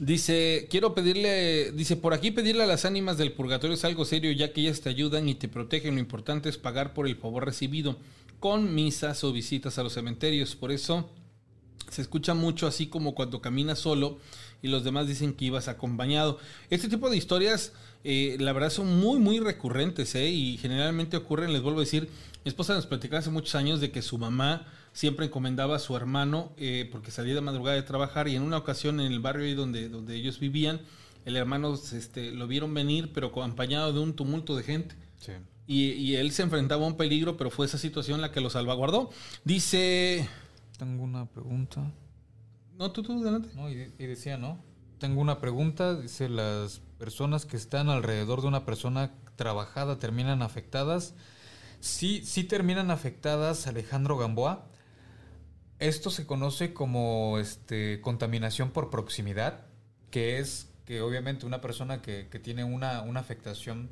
Dice, 0.00 0.66
quiero 0.70 0.94
pedirle, 0.94 1.72
dice, 1.72 1.94
por 1.94 2.14
aquí 2.14 2.30
pedirle 2.30 2.62
a 2.62 2.66
las 2.66 2.86
ánimas 2.86 3.18
del 3.18 3.32
purgatorio 3.32 3.74
es 3.74 3.84
algo 3.84 4.06
serio, 4.06 4.32
ya 4.32 4.50
que 4.50 4.62
ellas 4.62 4.80
te 4.80 4.88
ayudan 4.88 5.28
y 5.28 5.34
te 5.34 5.46
protegen. 5.46 5.94
Lo 5.94 6.00
importante 6.00 6.48
es 6.48 6.56
pagar 6.56 6.94
por 6.94 7.06
el 7.06 7.16
favor 7.16 7.44
recibido 7.44 7.98
con 8.38 8.74
misas 8.74 9.22
o 9.24 9.30
visitas 9.30 9.78
a 9.78 9.82
los 9.82 9.92
cementerios. 9.92 10.56
Por 10.56 10.72
eso 10.72 11.10
se 11.90 12.00
escucha 12.00 12.32
mucho 12.32 12.66
así 12.66 12.86
como 12.86 13.14
cuando 13.14 13.42
caminas 13.42 13.78
solo 13.78 14.18
y 14.62 14.68
los 14.68 14.84
demás 14.84 15.06
dicen 15.06 15.34
que 15.34 15.44
ibas 15.44 15.68
acompañado. 15.68 16.38
Este 16.70 16.88
tipo 16.88 17.10
de 17.10 17.18
historias, 17.18 17.74
eh, 18.02 18.38
la 18.40 18.54
verdad, 18.54 18.70
son 18.70 18.98
muy, 19.00 19.18
muy 19.18 19.38
recurrentes, 19.38 20.14
¿eh? 20.14 20.30
Y 20.30 20.56
generalmente 20.56 21.18
ocurren, 21.18 21.52
les 21.52 21.60
vuelvo 21.60 21.80
a 21.80 21.84
decir, 21.84 22.08
mi 22.42 22.48
esposa 22.48 22.72
nos 22.72 22.86
platicaba 22.86 23.18
hace 23.18 23.28
muchos 23.28 23.54
años 23.54 23.82
de 23.82 23.90
que 23.90 24.00
su 24.00 24.16
mamá 24.16 24.66
siempre 25.00 25.24
encomendaba 25.24 25.76
a 25.76 25.78
su 25.78 25.96
hermano 25.96 26.52
eh, 26.58 26.86
porque 26.92 27.10
salía 27.10 27.34
de 27.34 27.40
madrugada 27.40 27.74
de 27.74 27.82
trabajar 27.82 28.28
y 28.28 28.36
en 28.36 28.42
una 28.42 28.58
ocasión 28.58 29.00
en 29.00 29.10
el 29.10 29.18
barrio 29.18 29.46
ahí 29.46 29.54
donde, 29.54 29.88
donde 29.88 30.14
ellos 30.14 30.38
vivían, 30.38 30.82
el 31.24 31.36
hermano 31.36 31.72
este, 31.72 32.32
lo 32.32 32.46
vieron 32.46 32.74
venir 32.74 33.10
pero 33.14 33.28
acompañado 33.28 33.94
de 33.94 34.00
un 34.00 34.12
tumulto 34.12 34.54
de 34.56 34.62
gente. 34.62 34.94
Sí. 35.18 35.32
Y, 35.66 35.92
y, 35.92 36.16
él 36.16 36.32
se 36.32 36.42
enfrentaba 36.42 36.84
a 36.84 36.86
un 36.86 36.98
peligro, 36.98 37.38
pero 37.38 37.50
fue 37.50 37.64
esa 37.64 37.78
situación 37.78 38.20
la 38.20 38.30
que 38.30 38.42
lo 38.42 38.50
salvaguardó. 38.50 39.08
Dice... 39.42 40.28
Tengo 40.76 41.04
una 41.04 41.24
pregunta. 41.24 41.90
No, 42.76 42.90
tú, 42.90 43.02
tú, 43.02 43.22
adelante. 43.22 43.48
No, 43.54 43.70
y, 43.70 43.94
y 43.98 44.06
decía, 44.06 44.36
¿no? 44.36 44.62
Tengo 44.98 45.22
una 45.22 45.40
pregunta. 45.40 45.98
Dice, 45.98 46.28
las 46.28 46.80
personas 46.98 47.46
que 47.46 47.56
están 47.56 47.88
alrededor 47.88 48.42
de 48.42 48.48
una 48.48 48.66
persona 48.66 49.12
trabajada 49.36 49.98
terminan 49.98 50.42
afectadas. 50.42 51.14
Sí, 51.78 52.22
sí 52.24 52.44
terminan 52.44 52.90
afectadas, 52.90 53.66
Alejandro 53.66 54.18
Gamboa. 54.18 54.69
Esto 55.80 56.10
se 56.10 56.26
conoce 56.26 56.74
como 56.74 57.38
este, 57.38 58.02
contaminación 58.02 58.70
por 58.70 58.90
proximidad, 58.90 59.64
que 60.10 60.38
es 60.38 60.68
que 60.84 61.00
obviamente 61.00 61.46
una 61.46 61.62
persona 61.62 62.02
que, 62.02 62.24
tiene 62.42 62.64
una, 62.64 62.98
afectación, 63.18 63.88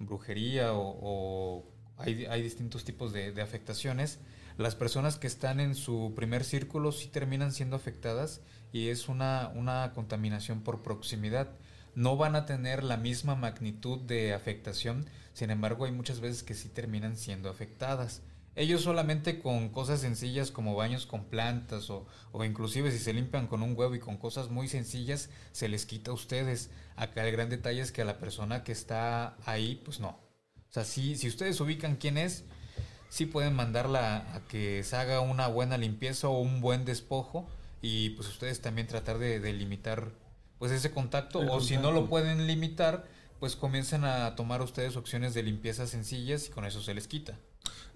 brujería 0.00 0.72
o, 0.74 1.64
hay, 1.98 2.26
hay, 2.26 2.42
distintos 2.42 2.82
tipos 2.82 3.12
de, 3.12 3.40
afectaciones, 3.40 4.18
las 4.58 4.74
personas 4.74 5.18
que 5.18 5.28
están 5.28 5.60
en 5.60 5.76
su 5.76 6.14
primer 6.16 6.42
círculo 6.42 6.90
sí 6.90 7.06
terminan 7.06 7.52
siendo 7.52 7.76
afectadas 7.76 8.40
y 8.72 8.88
es 8.88 9.08
una 9.08 9.92
contaminación 9.94 10.62
por 10.62 10.82
proximidad. 10.82 11.52
No 11.94 12.16
van 12.16 12.34
a 12.34 12.44
tener 12.44 12.82
la 12.82 12.96
misma 12.96 13.36
magnitud 13.36 14.00
de 14.00 14.34
afectación, 14.34 15.06
sin 15.32 15.50
embargo 15.50 15.84
hay 15.84 15.92
muchas 15.92 16.18
veces 16.18 16.42
que 16.42 16.54
sí 16.54 16.68
terminan 16.68 17.16
siendo 17.16 17.48
afectadas. 17.48 18.22
Ellos 18.56 18.82
solamente 18.82 19.40
con 19.40 19.68
cosas 19.68 20.00
sencillas 20.00 20.50
como 20.50 20.74
baños 20.74 21.06
con 21.06 21.24
plantas 21.24 21.88
o, 21.88 22.06
o, 22.32 22.44
inclusive 22.44 22.90
si 22.90 22.98
se 22.98 23.12
limpian 23.12 23.46
con 23.46 23.62
un 23.62 23.76
huevo 23.76 23.94
y 23.94 24.00
con 24.00 24.16
cosas 24.16 24.50
muy 24.50 24.68
sencillas 24.68 25.30
se 25.52 25.68
les 25.68 25.86
quita 25.86 26.10
a 26.10 26.14
ustedes. 26.14 26.70
Acá 26.96 27.26
el 27.26 27.32
gran 27.32 27.48
detalle 27.48 27.80
es 27.80 27.92
que 27.92 28.02
a 28.02 28.04
la 28.04 28.18
persona 28.18 28.64
que 28.64 28.72
está 28.72 29.36
ahí, 29.46 29.80
pues 29.84 30.00
no. 30.00 30.08
O 30.08 30.72
sea, 30.72 30.84
si, 30.84 31.16
si 31.16 31.28
ustedes 31.28 31.60
ubican 31.60 31.96
quién 31.96 32.18
es, 32.18 32.44
sí 33.08 33.26
pueden 33.26 33.54
mandarla 33.54 34.34
a 34.34 34.40
que 34.48 34.82
se 34.84 34.96
haga 34.96 35.20
una 35.20 35.48
buena 35.48 35.78
limpieza 35.78 36.28
o 36.28 36.40
un 36.40 36.60
buen 36.60 36.84
despojo 36.84 37.48
y 37.82 38.10
pues 38.10 38.28
ustedes 38.28 38.60
también 38.60 38.86
tratar 38.86 39.18
de, 39.18 39.40
de 39.40 39.52
limitar 39.52 40.12
pues 40.58 40.72
ese 40.72 40.90
contacto 40.90 41.40
el 41.40 41.48
o 41.48 41.52
contacto. 41.52 41.68
si 41.68 41.76
no 41.76 41.90
lo 41.90 42.08
pueden 42.08 42.46
limitar, 42.46 43.06
pues 43.38 43.56
comiencen 43.56 44.04
a 44.04 44.36
tomar 44.36 44.60
ustedes 44.60 44.96
opciones 44.96 45.34
de 45.34 45.42
limpieza 45.42 45.86
sencillas 45.86 46.48
y 46.48 46.50
con 46.50 46.64
eso 46.64 46.82
se 46.82 46.94
les 46.94 47.08
quita. 47.08 47.38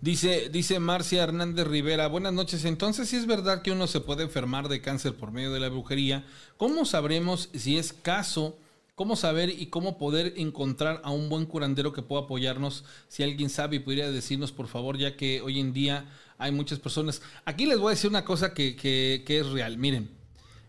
Dice, 0.01 0.51
dice 0.51 0.81
Marcia 0.81 1.23
Hernández 1.23 1.67
Rivera, 1.67 2.09
buenas 2.09 2.35
noches. 2.35 2.67
Entonces, 2.67 3.09
si 3.09 3.17
es 3.17 3.27
verdad 3.27 3.63
que 3.63 3.73
uno 3.73 3.87
se 3.87 4.01
puede 4.01 4.25
enfermar 4.25 4.69
de 4.69 4.83
cáncer 4.83 5.15
por 5.15 5.33
medio 5.33 5.51
de 5.51 5.61
la 5.61 5.71
brujería, 5.71 6.27
¿cómo 6.59 6.85
sabremos 6.85 7.49
si 7.55 7.79
es 7.79 7.95
caso? 7.95 8.59
¿Cómo 8.97 9.17
saber 9.17 9.49
y 9.49 9.67
cómo 9.67 9.97
poder 9.97 10.35
encontrar 10.37 11.01
a 11.05 11.11
un 11.11 11.29
buen 11.29 11.47
curandero 11.47 11.93
que 11.93 12.03
pueda 12.03 12.25
apoyarnos? 12.25 12.85
Si 13.09 13.23
alguien 13.23 13.49
sabe 13.49 13.77
y 13.77 13.79
pudiera 13.79 14.11
decirnos, 14.11 14.53
por 14.53 14.69
favor, 14.69 14.99
ya 14.99 15.17
que 15.17 15.41
hoy 15.41 15.59
en 15.59 15.73
día 15.73 16.05
hay 16.39 16.53
muchas 16.53 16.79
personas. 16.81 17.23
Aquí 17.45 17.65
les 17.65 17.79
voy 17.79 17.89
a 17.89 17.97
decir 17.97 18.11
una 18.11 18.25
cosa 18.25 18.53
que, 18.53 18.77
que, 18.77 19.25
que 19.27 19.41
es 19.41 19.47
real. 19.47 19.79
Miren, 19.79 20.11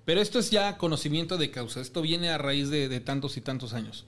pero 0.06 0.22
esto 0.22 0.40
es 0.40 0.50
ya 0.50 0.78
conocimiento 0.78 1.38
de 1.38 1.52
causa. 1.52 1.82
Esto 1.82 2.02
viene 2.02 2.30
a 2.30 2.38
raíz 2.38 2.70
de, 2.70 2.88
de 2.88 3.00
tantos 3.02 3.36
y 3.36 3.42
tantos 3.42 3.74
años. 3.74 4.06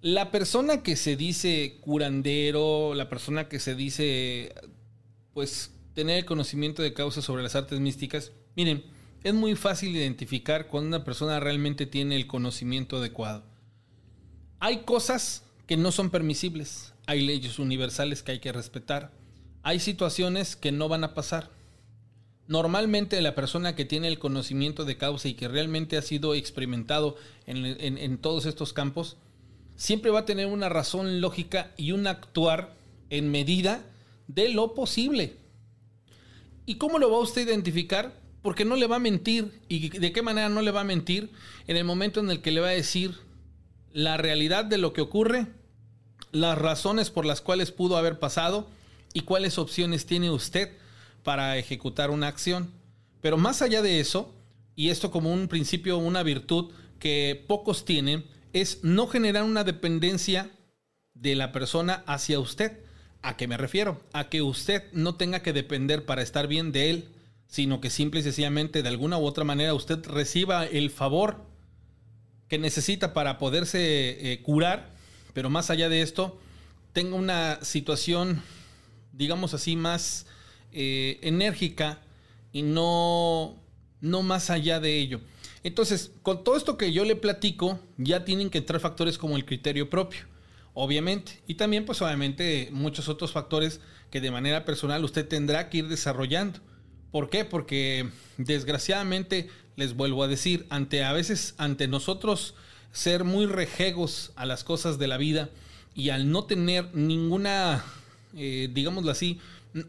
La 0.00 0.30
persona 0.30 0.82
que 0.82 0.96
se 0.96 1.16
dice 1.16 1.78
curandero, 1.80 2.94
la 2.94 3.08
persona 3.08 3.48
que 3.48 3.58
se 3.58 3.74
dice, 3.74 4.54
pues, 5.34 5.72
tener 5.94 6.18
el 6.18 6.24
conocimiento 6.24 6.82
de 6.82 6.94
causa 6.94 7.20
sobre 7.20 7.42
las 7.42 7.56
artes 7.56 7.80
místicas, 7.80 8.32
miren, 8.54 8.84
es 9.24 9.34
muy 9.34 9.56
fácil 9.56 9.96
identificar 9.96 10.68
cuando 10.68 10.88
una 10.88 11.04
persona 11.04 11.40
realmente 11.40 11.86
tiene 11.86 12.14
el 12.14 12.26
conocimiento 12.28 12.98
adecuado. 12.98 13.44
Hay 14.60 14.78
cosas 14.78 15.44
que 15.66 15.76
no 15.76 15.90
son 15.90 16.10
permisibles, 16.10 16.94
hay 17.06 17.24
leyes 17.26 17.58
universales 17.58 18.22
que 18.22 18.32
hay 18.32 18.38
que 18.38 18.52
respetar, 18.52 19.12
hay 19.62 19.80
situaciones 19.80 20.56
que 20.56 20.72
no 20.72 20.88
van 20.88 21.04
a 21.04 21.14
pasar. 21.14 21.50
Normalmente 22.46 23.20
la 23.20 23.34
persona 23.34 23.74
que 23.74 23.84
tiene 23.84 24.08
el 24.08 24.18
conocimiento 24.18 24.84
de 24.84 24.96
causa 24.96 25.28
y 25.28 25.34
que 25.34 25.48
realmente 25.48 25.98
ha 25.98 26.02
sido 26.02 26.34
experimentado 26.34 27.16
en, 27.46 28.18
todos 28.18 28.46
estos 28.46 28.72
campos, 28.72 29.18
siempre 29.78 30.10
va 30.10 30.20
a 30.20 30.24
tener 30.26 30.48
una 30.48 30.68
razón 30.68 31.22
lógica 31.22 31.72
y 31.78 31.92
un 31.92 32.06
actuar 32.06 32.74
en 33.08 33.30
medida 33.30 33.82
de 34.26 34.50
lo 34.50 34.74
posible. 34.74 35.36
¿Y 36.66 36.74
cómo 36.74 36.98
lo 36.98 37.10
va 37.10 37.20
usted 37.20 37.42
a 37.42 37.52
identificar? 37.52 38.12
Porque 38.42 38.64
no 38.64 38.76
le 38.76 38.88
va 38.88 38.96
a 38.96 38.98
mentir. 38.98 39.62
¿Y 39.68 39.88
de 39.88 40.12
qué 40.12 40.20
manera 40.20 40.48
no 40.48 40.62
le 40.62 40.72
va 40.72 40.82
a 40.82 40.84
mentir? 40.84 41.30
En 41.66 41.76
el 41.76 41.84
momento 41.84 42.20
en 42.20 42.28
el 42.28 42.42
que 42.42 42.50
le 42.50 42.60
va 42.60 42.68
a 42.68 42.72
decir 42.72 43.14
la 43.92 44.16
realidad 44.16 44.64
de 44.64 44.78
lo 44.78 44.92
que 44.92 45.00
ocurre, 45.00 45.46
las 46.32 46.58
razones 46.58 47.10
por 47.10 47.24
las 47.24 47.40
cuales 47.40 47.70
pudo 47.70 47.96
haber 47.96 48.18
pasado 48.18 48.68
y 49.14 49.20
cuáles 49.20 49.58
opciones 49.58 50.06
tiene 50.06 50.30
usted 50.30 50.76
para 51.22 51.56
ejecutar 51.56 52.10
una 52.10 52.26
acción. 52.26 52.72
Pero 53.20 53.38
más 53.38 53.62
allá 53.62 53.80
de 53.80 54.00
eso, 54.00 54.34
y 54.74 54.90
esto 54.90 55.12
como 55.12 55.32
un 55.32 55.46
principio, 55.46 55.98
una 55.98 56.24
virtud 56.24 56.72
que 56.98 57.44
pocos 57.46 57.84
tienen, 57.84 58.24
es 58.60 58.82
no 58.82 59.06
generar 59.06 59.44
una 59.44 59.64
dependencia 59.64 60.50
de 61.14 61.34
la 61.34 61.52
persona 61.52 62.04
hacia 62.06 62.40
usted. 62.40 62.78
¿A 63.22 63.36
qué 63.36 63.48
me 63.48 63.56
refiero? 63.56 64.00
A 64.12 64.28
que 64.28 64.42
usted 64.42 64.84
no 64.92 65.16
tenga 65.16 65.40
que 65.40 65.52
depender 65.52 66.04
para 66.04 66.22
estar 66.22 66.46
bien 66.46 66.72
de 66.72 66.90
él, 66.90 67.08
sino 67.46 67.80
que 67.80 67.90
simple 67.90 68.20
y 68.20 68.22
sencillamente 68.22 68.82
de 68.82 68.88
alguna 68.88 69.18
u 69.18 69.24
otra 69.24 69.44
manera 69.44 69.74
usted 69.74 70.04
reciba 70.06 70.66
el 70.66 70.90
favor 70.90 71.44
que 72.48 72.58
necesita 72.58 73.12
para 73.12 73.38
poderse 73.38 74.32
eh, 74.32 74.42
curar, 74.42 74.94
pero 75.34 75.50
más 75.50 75.70
allá 75.70 75.88
de 75.88 76.02
esto, 76.02 76.40
tenga 76.92 77.16
una 77.16 77.58
situación, 77.62 78.42
digamos 79.12 79.54
así, 79.54 79.76
más 79.76 80.26
eh, 80.72 81.18
enérgica 81.22 82.00
y 82.52 82.62
no, 82.62 83.62
no 84.00 84.22
más 84.22 84.50
allá 84.50 84.80
de 84.80 84.98
ello. 84.98 85.20
Entonces, 85.68 86.12
con 86.22 86.44
todo 86.44 86.56
esto 86.56 86.78
que 86.78 86.92
yo 86.92 87.04
le 87.04 87.14
platico, 87.14 87.78
ya 87.98 88.24
tienen 88.24 88.48
que 88.48 88.56
entrar 88.56 88.80
factores 88.80 89.18
como 89.18 89.36
el 89.36 89.44
criterio 89.44 89.90
propio, 89.90 90.20
obviamente. 90.72 91.42
Y 91.46 91.54
también, 91.54 91.84
pues 91.84 92.00
obviamente, 92.00 92.70
muchos 92.72 93.10
otros 93.10 93.32
factores 93.32 93.80
que 94.10 94.22
de 94.22 94.30
manera 94.30 94.64
personal 94.64 95.04
usted 95.04 95.28
tendrá 95.28 95.68
que 95.68 95.78
ir 95.78 95.88
desarrollando. 95.88 96.60
¿Por 97.12 97.28
qué? 97.28 97.44
Porque 97.44 98.08
desgraciadamente, 98.38 99.50
les 99.76 99.94
vuelvo 99.94 100.22
a 100.22 100.28
decir, 100.28 100.64
ante 100.70 101.04
a 101.04 101.12
veces, 101.12 101.54
ante 101.58 101.86
nosotros 101.86 102.54
ser 102.90 103.24
muy 103.24 103.44
rejegos 103.44 104.32
a 104.36 104.46
las 104.46 104.64
cosas 104.64 104.98
de 104.98 105.06
la 105.06 105.18
vida 105.18 105.50
y 105.94 106.08
al 106.08 106.32
no 106.32 106.44
tener 106.44 106.94
ninguna, 106.94 107.84
eh, 108.34 108.70
digámoslo 108.72 109.10
así, 109.10 109.38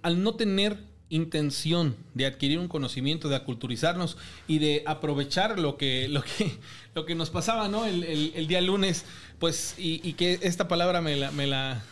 al 0.02 0.22
no 0.24 0.36
tener 0.36 0.78
intención 1.10 1.95
de 2.14 2.26
adquirir 2.26 2.60
un 2.60 2.68
conocimiento, 2.68 3.30
de 3.30 3.36
aculturizarnos 3.36 4.18
y 4.48 4.60
de 4.60 4.84
aprovechar 4.86 5.60
lo 5.60 5.76
que, 5.77 6.07
lo 6.07 6.23
que, 6.23 6.52
lo 6.95 7.06
que 7.06 7.15
nos 7.15 7.30
pasaba 7.30 7.68
¿no? 7.68 7.86
el, 7.86 8.48
día 8.48 8.61
lunes, 8.61 9.06
pues, 9.40 9.76
y, 9.77 10.14
que 10.14 10.40
esta 10.41 10.68
palabra 10.68 11.02
me 11.02 11.15
la, 11.15 11.31
me 11.31 11.48
la 11.48 11.84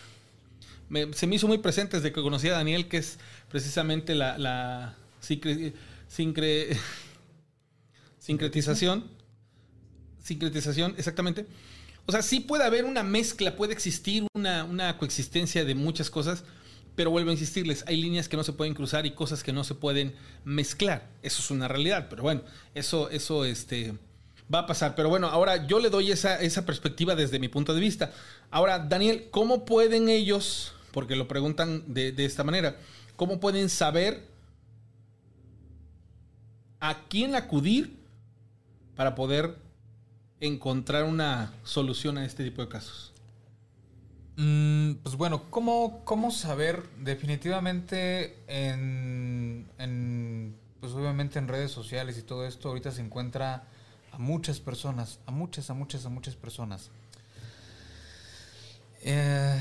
se 1.14 1.28
me 1.28 1.36
hizo 1.36 1.48
muy 1.48 1.58
presente 1.58 1.98
desde 1.98 2.14
que 2.14 2.22
conocí 2.22 2.48
a 2.48 2.54
Daniel, 2.54 2.88
que 2.88 2.98
es 2.98 3.20
precisamente 3.50 4.16
la, 4.16 4.38
la 4.38 4.96
sincretización. 8.20 9.06
Sincretización, 10.24 10.96
exactamente. 10.98 11.46
O 12.06 12.12
sea, 12.12 12.22
sí 12.22 12.40
puede 12.40 12.64
haber 12.64 12.86
una 12.86 13.04
mezcla, 13.04 13.56
puede 13.56 13.74
existir 13.74 14.26
una, 14.34 14.64
una 14.64 14.98
coexistencia 14.98 15.66
de 15.66 15.76
muchas 15.76 16.10
cosas, 16.10 16.46
pero 16.98 17.12
vuelvo 17.12 17.30
a 17.30 17.34
insistirles, 17.34 17.84
hay 17.86 17.96
líneas 17.98 18.28
que 18.28 18.36
no 18.38 18.44
se 18.44 18.54
pueden 18.54 18.74
cruzar 18.74 19.06
y 19.06 19.12
cosas 19.12 19.44
que 19.44 19.54
no 19.54 19.64
se 19.64 19.76
pueden 19.76 20.16
mezclar. 20.44 21.08
Eso 21.22 21.44
es 21.44 21.52
una 21.52 21.68
realidad, 21.68 22.08
pero 22.10 22.24
bueno, 22.24 22.42
eso, 22.74 23.12
eso 23.12 23.46
este, 23.46 23.94
va 24.54 24.60
a 24.60 24.66
pasar. 24.66 24.96
Pero 24.96 25.08
bueno, 25.08 25.28
ahora 25.28 25.68
yo 25.68 25.80
le 25.80 25.92
doy 25.92 26.10
esa, 26.10 26.42
esa 26.42 26.66
perspectiva 26.66 27.14
desde 27.14 27.38
mi 27.38 27.50
punto 27.50 27.76
de 27.76 27.82
vista. 27.82 28.12
Ahora, 28.50 28.80
Daniel, 28.80 29.28
¿cómo 29.30 29.64
pueden 29.64 30.10
ellos, 30.10 30.74
porque 30.92 31.16
lo 31.16 31.28
preguntan 31.28 31.84
de, 31.86 32.12
de 32.12 32.26
esta 32.26 32.44
manera, 32.44 32.78
cómo 33.16 33.40
pueden 33.40 33.70
saber 33.70 34.26
a 36.80 37.04
quién 37.10 37.36
acudir 37.36 37.96
para 38.96 39.14
poder 39.14 39.56
encontrar 40.40 41.04
una 41.04 41.54
solución 41.64 42.18
a 42.18 42.26
este 42.26 42.44
tipo 42.44 42.64
de 42.64 42.70
casos? 42.70 43.14
Mm, 44.38 44.98
pues 45.02 45.16
bueno, 45.16 45.50
¿cómo, 45.50 46.06
¿cómo, 46.06 46.30
saber? 46.30 46.88
Definitivamente 47.00 48.38
en, 48.48 49.66
pues 50.80 50.94
obviamente 50.94 51.40
en 51.40 51.48
redes 51.48 51.72
sociales 51.72 52.20
y 52.20 52.22
todo 52.22 52.46
esto, 52.46 52.70
ahorita 52.70 52.92
se 52.92 53.02
encuentra 53.02 53.64
a 54.12 54.20
muchas 54.20 54.60
personas, 54.60 55.20
a 55.26 55.32
muchas, 55.32 55.72
a 55.72 55.74
muchas, 55.74 56.06
a 56.06 56.10
muchas 56.10 56.36
personas. 56.36 56.92
Eh, 59.02 59.60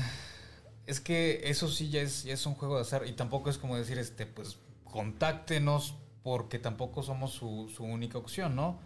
es 0.85 0.99
que 0.99 1.41
eso 1.49 1.69
sí 1.69 1.89
ya 1.89 2.01
es, 2.01 2.25
es 2.25 2.45
un 2.45 2.53
juego 2.53 2.75
de 2.75 2.81
azar 2.81 3.07
y 3.07 3.13
tampoco 3.13 3.49
es 3.49 3.57
como 3.57 3.75
decir, 3.75 3.97
este, 3.97 4.27
pues 4.27 4.59
contáctenos 4.83 5.95
porque 6.21 6.59
tampoco 6.59 7.01
somos 7.01 7.31
su, 7.31 7.67
su 7.75 7.83
única 7.83 8.19
opción, 8.19 8.55
¿no? 8.55 8.77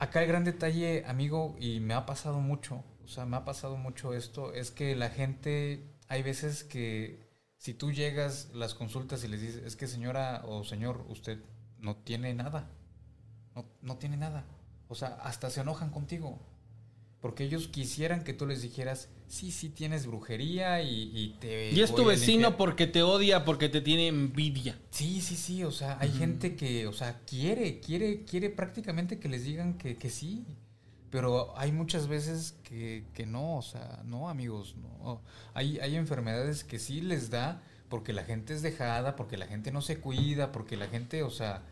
Acá 0.00 0.20
el 0.20 0.26
gran 0.26 0.42
detalle, 0.42 1.04
amigo, 1.06 1.54
y 1.60 1.78
me 1.78 1.94
ha 1.94 2.06
pasado 2.06 2.40
mucho, 2.40 2.82
o 3.04 3.08
sea, 3.08 3.26
me 3.26 3.36
ha 3.36 3.44
pasado 3.44 3.76
mucho 3.76 4.14
esto, 4.14 4.52
es 4.54 4.70
que 4.70 4.96
la 4.96 5.10
gente, 5.10 5.84
hay 6.08 6.22
veces 6.22 6.64
que 6.64 7.20
si 7.56 7.74
tú 7.74 7.92
llegas 7.92 8.50
las 8.54 8.74
consultas 8.74 9.24
y 9.24 9.28
les 9.28 9.40
dices, 9.40 9.62
es 9.64 9.76
que 9.76 9.86
señora 9.86 10.42
o 10.46 10.64
señor, 10.64 11.04
usted 11.08 11.38
no 11.78 11.96
tiene 11.96 12.34
nada, 12.34 12.70
no, 13.54 13.66
no 13.80 13.96
tiene 13.98 14.16
nada, 14.16 14.44
o 14.88 14.94
sea, 14.94 15.18
hasta 15.22 15.50
se 15.50 15.60
enojan 15.60 15.90
contigo, 15.90 16.40
porque 17.20 17.44
ellos 17.44 17.68
quisieran 17.68 18.24
que 18.24 18.32
tú 18.32 18.46
les 18.46 18.62
dijeras, 18.62 19.08
sí, 19.28 19.52
sí 19.52 19.68
tienes 19.68 20.06
brujería 20.06 20.82
y, 20.82 21.36
te... 21.40 21.70
Y 21.70 21.80
es 21.80 21.94
tu 21.94 22.04
vecino 22.04 22.56
porque 22.56 22.88
te 22.88 23.04
odia, 23.04 23.44
porque 23.44 23.68
te 23.68 23.80
tiene 23.80 24.08
envidia. 24.08 24.76
Sí, 24.90 25.20
sí, 25.20 25.36
sí, 25.36 25.62
o 25.62 25.70
sea, 25.70 25.96
hay 26.00 26.10
gente 26.10 26.56
que, 26.56 26.88
o 26.88 26.92
sea, 26.92 27.20
quiere, 27.24 27.78
quiere, 27.78 28.24
quiere 28.24 28.50
prácticamente 28.50 29.20
que 29.20 29.28
les 29.28 29.44
digan 29.44 29.78
que, 29.78 29.96
que 29.96 30.10
sí. 30.10 30.44
Pero 31.12 31.52
hay 31.58 31.72
muchas 31.72 32.08
veces 32.08 32.56
que, 32.64 33.04
que 33.12 33.26
no, 33.26 33.58
o 33.58 33.62
sea, 33.62 34.00
no, 34.02 34.30
amigos, 34.30 34.76
no. 34.78 35.20
Hay, 35.52 35.78
hay 35.78 35.96
enfermedades 35.96 36.64
que 36.64 36.78
sí 36.78 37.02
les 37.02 37.28
da 37.28 37.60
porque 37.90 38.14
la 38.14 38.24
gente 38.24 38.54
es 38.54 38.62
dejada, 38.62 39.14
porque 39.14 39.36
la 39.36 39.46
gente 39.46 39.72
no 39.72 39.82
se 39.82 40.00
cuida, 40.00 40.52
porque 40.52 40.78
la 40.78 40.86
gente, 40.88 41.22
o 41.22 41.28
sea, 41.28 41.64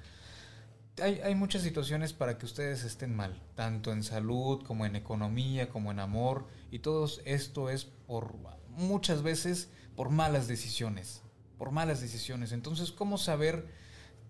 hay, 1.01 1.23
hay, 1.25 1.35
muchas 1.35 1.63
situaciones 1.63 2.13
para 2.13 2.37
que 2.37 2.45
ustedes 2.45 2.85
estén 2.85 3.17
mal, 3.17 3.41
tanto 3.55 3.93
en 3.93 4.03
salud 4.03 4.63
como 4.63 4.85
en 4.85 4.95
economía, 4.95 5.71
como 5.71 5.91
en 5.91 6.01
amor, 6.01 6.47
y 6.71 6.81
todo 6.81 7.09
esto 7.25 7.71
es 7.71 7.87
por 7.87 8.35
muchas 8.69 9.23
veces 9.23 9.71
por 9.97 10.11
malas 10.11 10.49
decisiones, 10.49 11.23
por 11.57 11.71
malas 11.71 12.03
decisiones. 12.03 12.53
Entonces, 12.53 12.93
¿cómo 12.93 13.17
saber 13.17 13.67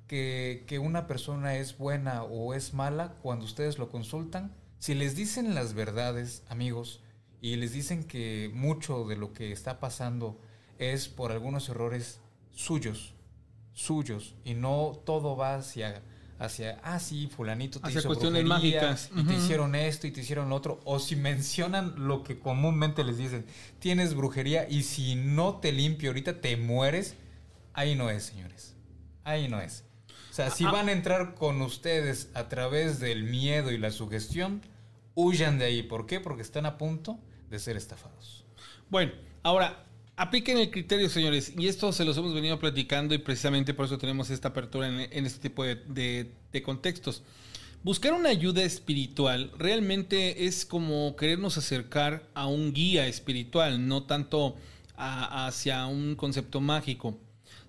que, 0.07 0.62
que 0.69 0.78
una 0.78 1.09
persona 1.09 1.57
es 1.57 1.77
buena 1.77 2.23
o 2.23 2.55
es 2.55 2.74
mala 2.74 3.16
cuando 3.23 3.45
ustedes 3.45 3.77
lo 3.77 3.91
consultan? 3.91 4.55
Si 4.81 4.94
les 4.94 5.15
dicen 5.15 5.55
las 5.55 5.74
verdades, 5.74 6.43
amigos, 6.48 7.01
y 7.43 7.57
les 7.57 7.73
dicen 7.74 8.02
que 8.02 8.51
mucho 8.55 9.05
de 9.05 9.15
lo 9.15 9.35
que 9.35 9.52
está 9.52 9.78
pasando 9.78 10.40
es 10.78 11.07
por 11.07 11.32
algunos 11.32 11.69
errores 11.69 12.19
suyos, 12.51 13.12
suyos, 13.74 14.35
y 14.43 14.55
no 14.55 14.98
todo 15.05 15.36
va 15.36 15.57
hacia, 15.57 16.02
hacia 16.39 16.81
ah, 16.82 16.98
sí, 16.98 17.27
fulanito 17.28 17.78
te 17.78 17.89
hacia 17.89 18.02
cuestiones 18.02 18.43
mágicas. 18.47 19.11
Y 19.15 19.23
te 19.24 19.35
hicieron 19.35 19.74
esto 19.74 20.07
y 20.07 20.12
te 20.12 20.23
hicieron 20.23 20.48
lo 20.48 20.57
otro. 20.57 20.81
O 20.85 20.98
si 20.98 21.15
mencionan 21.15 22.09
lo 22.09 22.24
que 22.24 22.39
comúnmente 22.39 23.05
les 23.05 23.19
dicen, 23.19 23.44
tienes 23.81 24.15
brujería 24.15 24.66
y 24.66 24.85
si 24.85 25.15
no 25.15 25.57
te 25.57 25.73
limpio 25.73 26.09
ahorita 26.09 26.40
te 26.40 26.57
mueres, 26.57 27.16
ahí 27.74 27.94
no 27.94 28.09
es, 28.09 28.23
señores. 28.23 28.74
Ahí 29.24 29.47
no 29.47 29.61
es. 29.61 29.85
O 30.31 30.32
sea, 30.32 30.51
si 30.51 30.65
ah, 30.65 30.69
ah. 30.69 30.73
van 30.73 30.89
a 30.89 30.93
entrar 30.93 31.35
con 31.35 31.61
ustedes 31.61 32.31
a 32.35 32.48
través 32.48 33.01
del 33.01 33.24
miedo 33.24 33.73
y 33.73 33.78
la 33.78 33.90
sugestión, 33.90 34.62
huyan 35.15 35.59
de 35.59 35.65
ahí. 35.65 35.82
¿Por 35.82 36.07
qué? 36.07 36.20
Porque 36.20 36.43
están 36.43 36.66
a 36.66 36.78
punto 36.78 37.19
de 37.51 37.59
ser 37.59 37.77
estafados. 37.77 38.44
Bueno, 38.89 39.12
ahora, 39.43 39.85
apliquen 40.16 40.59
el 40.59 40.70
criterio, 40.70 41.09
señores. 41.09 41.52
Y 41.57 41.69
esto 41.69 41.93
se 41.93 42.05
los 42.05 42.16
hemos 42.16 42.35
venido 42.35 42.59
platicando 42.59 43.15
y 43.15 43.19
precisamente 43.19 43.74
por 43.74 43.86
eso 43.86 43.98
tenemos 43.98 44.31
esta 44.31 44.48
apertura 44.48 44.89
en, 44.89 45.27
este 45.27 45.40
tipo 45.40 45.65
de, 45.65 46.31
contextos. 46.62 47.23
Buscar 47.82 48.12
una 48.12 48.28
ayuda 48.28 48.62
espiritual 48.62 49.51
realmente 49.57 50.44
es 50.44 50.66
como 50.66 51.16
querernos 51.16 51.57
acercar 51.57 52.28
a 52.35 52.47
un 52.47 52.74
guía 52.74 53.07
espiritual, 53.07 53.89
no 53.89 54.02
tanto 54.05 54.57
hacia 54.97 55.86
un 55.86 56.15
concepto 56.15 56.61
mágico. 56.61 57.19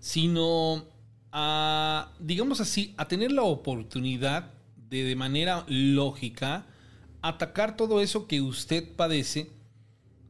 sino 0.01 0.85
a, 1.31 2.11
digamos 2.19 2.61
así, 2.61 2.93
a 2.97 3.07
tener 3.07 3.31
la 3.31 3.43
oportunidad 3.43 4.53
de 4.89 5.03
de 5.03 5.15
manera 5.15 5.63
lógica 5.67 6.65
atacar 7.21 7.77
todo 7.77 8.01
eso 8.01 8.27
que 8.27 8.41
usted 8.41 8.95
padece 8.95 9.51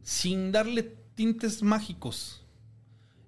sin 0.04 0.52
darle 0.52 0.84
tintes 1.16 1.64
mágicos. 1.64 2.42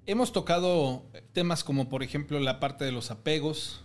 Hemos 0.05 0.33
tocado 0.33 1.05
temas 1.31 1.63
como 1.63 1.87
por 1.87 2.03
ejemplo 2.03 2.39
la 2.39 2.59
parte 2.59 2.83
de 2.83 2.91
los 2.91 3.09
apegos, 3.09 3.81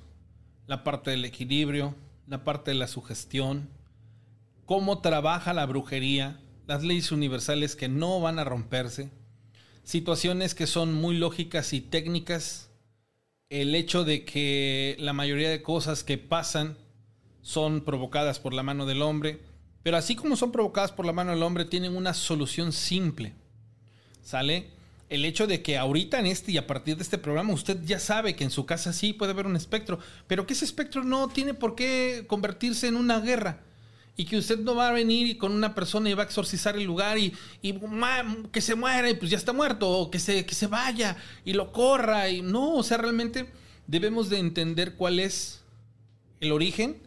la 0.66 0.82
parte 0.82 1.10
del 1.10 1.24
equilibrio, 1.24 1.94
la 2.27 2.44
parte 2.44 2.73
de 2.73 2.77
la 2.77 2.89
sugestión, 2.89 3.69
cómo 4.66 5.01
trabaja 5.01 5.55
la 5.55 5.65
brujería, 5.65 6.40
las 6.66 6.82
leyes 6.82 7.12
universales 7.12 7.77
que 7.77 7.89
no 7.89 8.20
van 8.20 8.39
a 8.39 8.44
romperse, 8.44 9.10
situaciones 9.85 10.55
que 10.55 10.66
son 10.66 10.93
muy 10.93 11.16
lógicas 11.16 11.73
y 11.73 11.81
técnicas, 11.81 12.68
el 13.51 13.75
hecho 13.75 14.05
de 14.05 14.25
que 14.25 14.97
la 14.99 15.12
mayoría 15.12 15.49
de 15.49 15.62
cosas 15.62 16.05
que 16.05 16.19
pasan 16.19 16.77
son 17.41 17.81
provocadas 17.81 18.39
por 18.39 18.53
la 18.53 18.62
mano 18.62 18.85
del 18.85 19.01
hombre, 19.01 19.41
pero 19.83 19.97
así 19.97 20.16
como 20.16 20.37
son 20.37 20.53
provocadas 20.53 20.93
por 20.93 21.07
la 21.07 21.15
mano 21.15 21.31
del 21.31 21.43
hombre, 21.43 21.65
tienen 21.65 21.97
una 21.97 22.12
solución 22.12 22.73
simple. 22.73 23.33
¿Sale? 24.23 24.69
El 25.09 25.25
hecho 25.25 25.47
de 25.47 25.62
que 25.62 25.79
ahorita 25.79 26.20
en 26.20 26.27
este 26.27 26.53
y 26.53 26.59
a 26.59 26.66
partir 26.66 26.97
de 26.97 27.03
este 27.03 27.16
programa 27.16 27.55
usted 27.55 27.83
ya 27.85 27.99
sabe 27.99 28.37
que 28.37 28.45
en 28.45 28.51
su 28.51 28.66
casa 28.66 28.93
sí 28.93 29.15
puede 29.15 29.33
haber 29.33 29.47
un 29.47 29.57
espectro, 29.57 29.99
pero 30.27 30.47
que 30.47 30.53
ese 30.53 30.66
espectro 30.66 31.03
no 31.03 31.29
tiene 31.29 31.55
por 31.55 31.75
qué 31.75 32.25
convertirse 32.27 32.89
en 32.89 32.97
una 32.97 33.20
guerra. 33.20 33.62
Y 34.19 34.24
que 34.24 34.36
usted 34.36 34.59
no 34.59 34.74
va 34.74 34.89
a 34.89 34.93
venir 34.93 35.39
con 35.39 35.53
una 35.53 35.74
persona 35.74 36.11
y 36.11 36.15
va 36.15 36.24
a 36.24 36.27
exorcizar 36.27 36.77
el 36.77 36.82
lugar 36.82 37.19
y, 37.19 37.32
y 37.62 37.73
que 38.51 38.61
se 38.61 38.74
muera 38.74 39.09
y 39.09 39.15
pues 39.15 39.31
ya 39.31 39.39
está 39.39 39.53
muerto, 39.53 39.89
o 39.89 40.11
que 40.11 40.19
se, 40.19 40.45
que 40.45 40.55
se 40.55 40.66
vaya 40.66 41.16
y 41.45 41.53
lo 41.53 41.73
corra. 41.73 42.28
Y 42.28 42.43
no, 42.43 42.74
o 42.74 42.82
sea, 42.82 42.99
realmente 42.99 43.51
debemos 43.86 44.28
de 44.28 44.39
entender 44.39 44.97
cuál 44.97 45.20
es 45.20 45.62
el 46.40 46.51
origen 46.51 47.01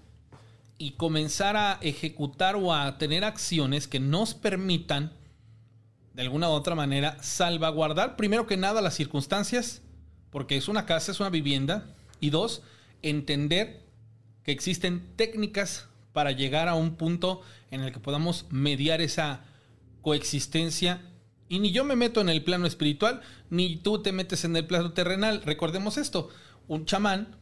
y 0.78 0.92
comenzar 0.92 1.58
a 1.58 1.80
ejecutar 1.82 2.56
o 2.56 2.74
a 2.74 2.98
tener 2.98 3.24
acciones 3.24 3.88
que 3.88 4.00
nos 4.00 4.34
permitan, 4.34 5.12
de 6.14 6.24
alguna 6.24 6.50
u 6.50 6.54
otra 6.54 6.76
manera, 6.76 7.22
salvaguardar 7.22 8.16
primero 8.16 8.48
que 8.48 8.58
nada 8.58 8.82
las 8.82 8.96
circunstancias, 8.96 9.82
porque 10.32 10.58
es 10.58 10.68
una 10.68 10.86
casa, 10.86 11.12
es 11.12 11.20
una 11.20 11.30
vivienda, 11.30 11.94
y 12.20 12.32
dos, 12.32 12.64
entender 13.02 13.84
que 14.44 14.52
existen 14.52 15.06
técnicas 15.18 15.88
para 16.14 16.32
llegar 16.32 16.68
a 16.68 16.76
un 16.76 16.96
punto 16.96 17.42
en 17.70 17.82
el 17.82 17.92
que 17.92 18.00
podamos 18.00 18.46
mediar 18.50 19.02
esa 19.02 19.42
coexistencia. 20.02 21.02
Y 21.50 21.60
ni 21.60 21.72
yo 21.72 21.84
me 21.84 21.96
meto 21.96 22.22
en 22.22 22.30
el 22.30 22.44
plano 22.44 22.66
espiritual, 22.66 23.22
ni 23.50 23.78
tú 23.78 24.02
te 24.02 24.12
metes 24.12 24.46
en 24.46 24.56
el 24.56 24.66
plano 24.66 24.94
terrenal. 24.94 25.42
Recordemos 25.44 25.98
esto, 25.98 26.30
un 26.68 26.86
chamán, 26.86 27.36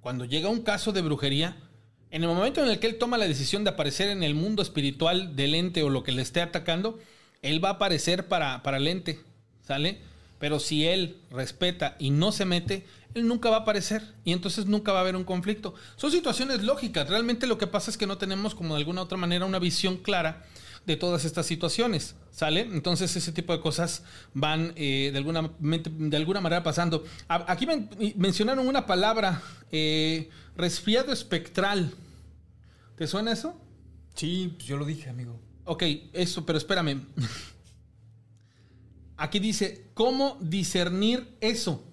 cuando 0.00 0.24
llega 0.24 0.48
un 0.48 0.62
caso 0.62 0.92
de 0.92 1.02
brujería, 1.02 1.56
en 2.10 2.22
el 2.22 2.28
momento 2.28 2.62
en 2.62 2.68
el 2.68 2.78
que 2.78 2.88
él 2.88 2.98
toma 2.98 3.18
la 3.18 3.28
decisión 3.28 3.62
de 3.62 3.70
aparecer 3.70 4.08
en 4.08 4.22
el 4.22 4.34
mundo 4.34 4.62
espiritual 4.62 5.36
del 5.36 5.54
ente 5.54 5.82
o 5.82 5.90
lo 5.90 6.02
que 6.02 6.12
le 6.12 6.22
esté 6.22 6.40
atacando, 6.40 6.98
él 7.42 7.64
va 7.64 7.70
a 7.70 7.72
aparecer 7.72 8.26
para, 8.26 8.62
para 8.62 8.78
el 8.78 8.88
ente, 8.88 9.20
¿sale? 9.60 10.00
Pero 10.38 10.58
si 10.58 10.86
él 10.86 11.18
respeta 11.30 11.96
y 11.98 12.10
no 12.10 12.32
se 12.32 12.46
mete, 12.46 12.86
él 13.14 13.26
nunca 13.26 13.50
va 13.50 13.56
a 13.56 13.60
aparecer 13.60 14.14
y 14.24 14.32
entonces 14.32 14.66
nunca 14.66 14.92
va 14.92 14.98
a 14.98 15.02
haber 15.02 15.16
un 15.16 15.24
conflicto. 15.24 15.74
Son 15.96 16.10
situaciones 16.10 16.62
lógicas. 16.62 17.08
Realmente 17.08 17.46
lo 17.46 17.58
que 17.58 17.66
pasa 17.66 17.90
es 17.90 17.96
que 17.96 18.06
no 18.06 18.18
tenemos 18.18 18.54
como 18.54 18.74
de 18.74 18.80
alguna 18.80 19.02
otra 19.02 19.18
manera 19.18 19.46
una 19.46 19.58
visión 19.58 19.96
clara 19.96 20.44
de 20.86 20.96
todas 20.96 21.24
estas 21.24 21.46
situaciones, 21.46 22.14
¿sale? 22.30 22.60
Entonces 22.60 23.14
ese 23.14 23.32
tipo 23.32 23.52
de 23.52 23.60
cosas 23.60 24.02
van 24.32 24.72
eh, 24.76 25.10
de, 25.12 25.18
alguna, 25.18 25.50
de 25.60 26.16
alguna 26.16 26.40
manera 26.40 26.62
pasando. 26.62 27.04
Aquí 27.28 27.66
mencionaron 28.16 28.66
una 28.66 28.86
palabra, 28.86 29.42
eh, 29.70 30.30
resfriado 30.56 31.12
espectral. 31.12 31.92
¿Te 32.96 33.06
suena 33.06 33.32
eso? 33.32 33.60
Sí, 34.14 34.54
pues 34.56 34.66
yo 34.66 34.76
lo 34.76 34.84
dije, 34.84 35.10
amigo. 35.10 35.38
Ok, 35.64 35.84
eso, 36.12 36.46
pero 36.46 36.58
espérame. 36.58 37.02
Aquí 39.16 39.38
dice, 39.38 39.90
¿cómo 39.92 40.38
discernir 40.40 41.36
eso? 41.40 41.89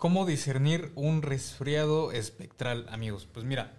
¿Cómo 0.00 0.24
discernir 0.24 0.92
un 0.94 1.20
resfriado 1.20 2.10
espectral, 2.10 2.86
amigos? 2.88 3.28
Pues 3.30 3.44
mira, 3.44 3.74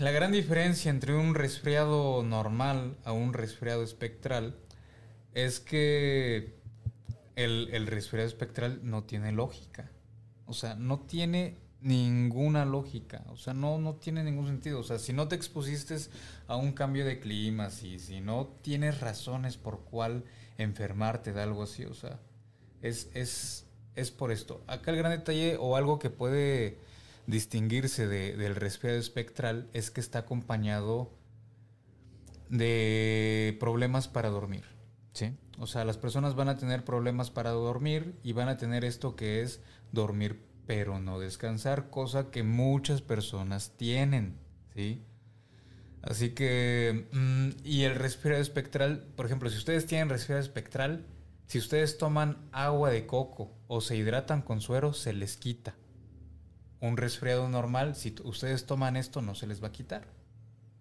la 0.00 0.10
gran 0.10 0.32
diferencia 0.32 0.90
entre 0.90 1.14
un 1.14 1.36
resfriado 1.36 2.24
normal 2.24 2.96
a 3.04 3.12
un 3.12 3.34
resfriado 3.34 3.84
espectral 3.84 4.56
es 5.32 5.60
que 5.60 6.56
el, 7.36 7.86
resfriado 7.86 8.26
espectral 8.26 8.80
no 8.82 9.04
tiene 9.04 9.30
lógica. 9.30 9.92
O 10.46 10.54
sea, 10.54 10.74
no 10.74 10.98
tiene 10.98 11.58
ninguna 11.80 12.64
lógica. 12.64 13.22
O 13.28 13.36
sea, 13.36 13.54
no, 13.54 13.78
no 13.78 13.94
tiene 13.94 14.24
ningún 14.24 14.48
sentido. 14.48 14.80
O 14.80 14.82
sea, 14.82 14.98
si 14.98 15.12
no 15.12 15.28
te 15.28 15.36
expusiste 15.36 15.96
a 16.48 16.56
un 16.56 16.72
cambio 16.72 17.04
de 17.04 17.20
clima, 17.20 17.70
si, 17.70 18.00
si 18.00 18.20
no 18.20 18.48
tienes 18.60 18.98
razones 18.98 19.56
por 19.56 19.84
cuál 19.84 20.24
enfermarte 20.58 21.32
de 21.32 21.42
algo 21.42 21.62
así, 21.62 21.84
o 21.84 21.94
sea, 21.94 22.18
es, 22.82 23.08
es, 23.14 23.61
es 23.96 24.10
por 24.10 24.32
esto. 24.32 24.62
Acá 24.66 24.90
el 24.90 24.98
gran 24.98 25.12
detalle 25.12 25.56
o 25.58 25.76
algo 25.76 25.98
que 25.98 26.10
puede 26.10 26.78
distinguirse 27.26 28.06
del 28.06 28.56
resfriado 28.56 28.98
espectral 28.98 29.68
es 29.72 29.90
que 29.90 30.00
está 30.00 30.20
acompañado 30.20 31.10
de 32.48 33.56
problemas 33.60 34.08
para 34.08 34.28
dormir. 34.28 34.64
¿sí? 35.12 35.36
O 35.58 35.66
sea, 35.66 35.84
las 35.84 35.98
personas 35.98 36.34
van 36.34 36.48
a 36.48 36.56
tener 36.56 36.84
problemas 36.84 37.30
para 37.30 37.50
dormir 37.50 38.18
y 38.22 38.32
van 38.32 38.48
a 38.48 38.56
tener 38.56 38.84
esto 38.84 39.16
que 39.16 39.42
es 39.42 39.60
dormir 39.92 40.40
pero 40.66 41.00
no 41.00 41.18
descansar, 41.18 41.90
cosa 41.90 42.30
que 42.30 42.42
muchas 42.42 43.02
personas 43.02 43.72
tienen. 43.76 44.38
¿sí? 44.74 45.02
Así 46.02 46.30
que, 46.30 47.06
mm, 47.12 47.64
y 47.64 47.82
el 47.82 47.94
resfriado 47.94 48.42
espectral, 48.42 49.04
por 49.16 49.26
ejemplo, 49.26 49.50
si 49.50 49.56
ustedes 49.56 49.86
tienen 49.86 50.08
resfriado 50.08 50.42
espectral, 50.42 51.06
si 51.52 51.58
ustedes 51.58 51.98
toman 51.98 52.38
agua 52.50 52.88
de 52.88 53.06
coco 53.06 53.50
o 53.68 53.82
se 53.82 53.94
hidratan 53.94 54.40
con 54.40 54.62
suero, 54.62 54.94
se 54.94 55.12
les 55.12 55.36
quita 55.36 55.74
un 56.80 56.96
resfriado 56.96 57.46
normal, 57.46 57.94
si 57.94 58.14
ustedes 58.24 58.64
toman 58.64 58.96
esto, 58.96 59.20
no 59.20 59.34
se 59.34 59.46
les 59.46 59.62
va 59.62 59.68
a 59.68 59.72
quitar. 59.72 60.06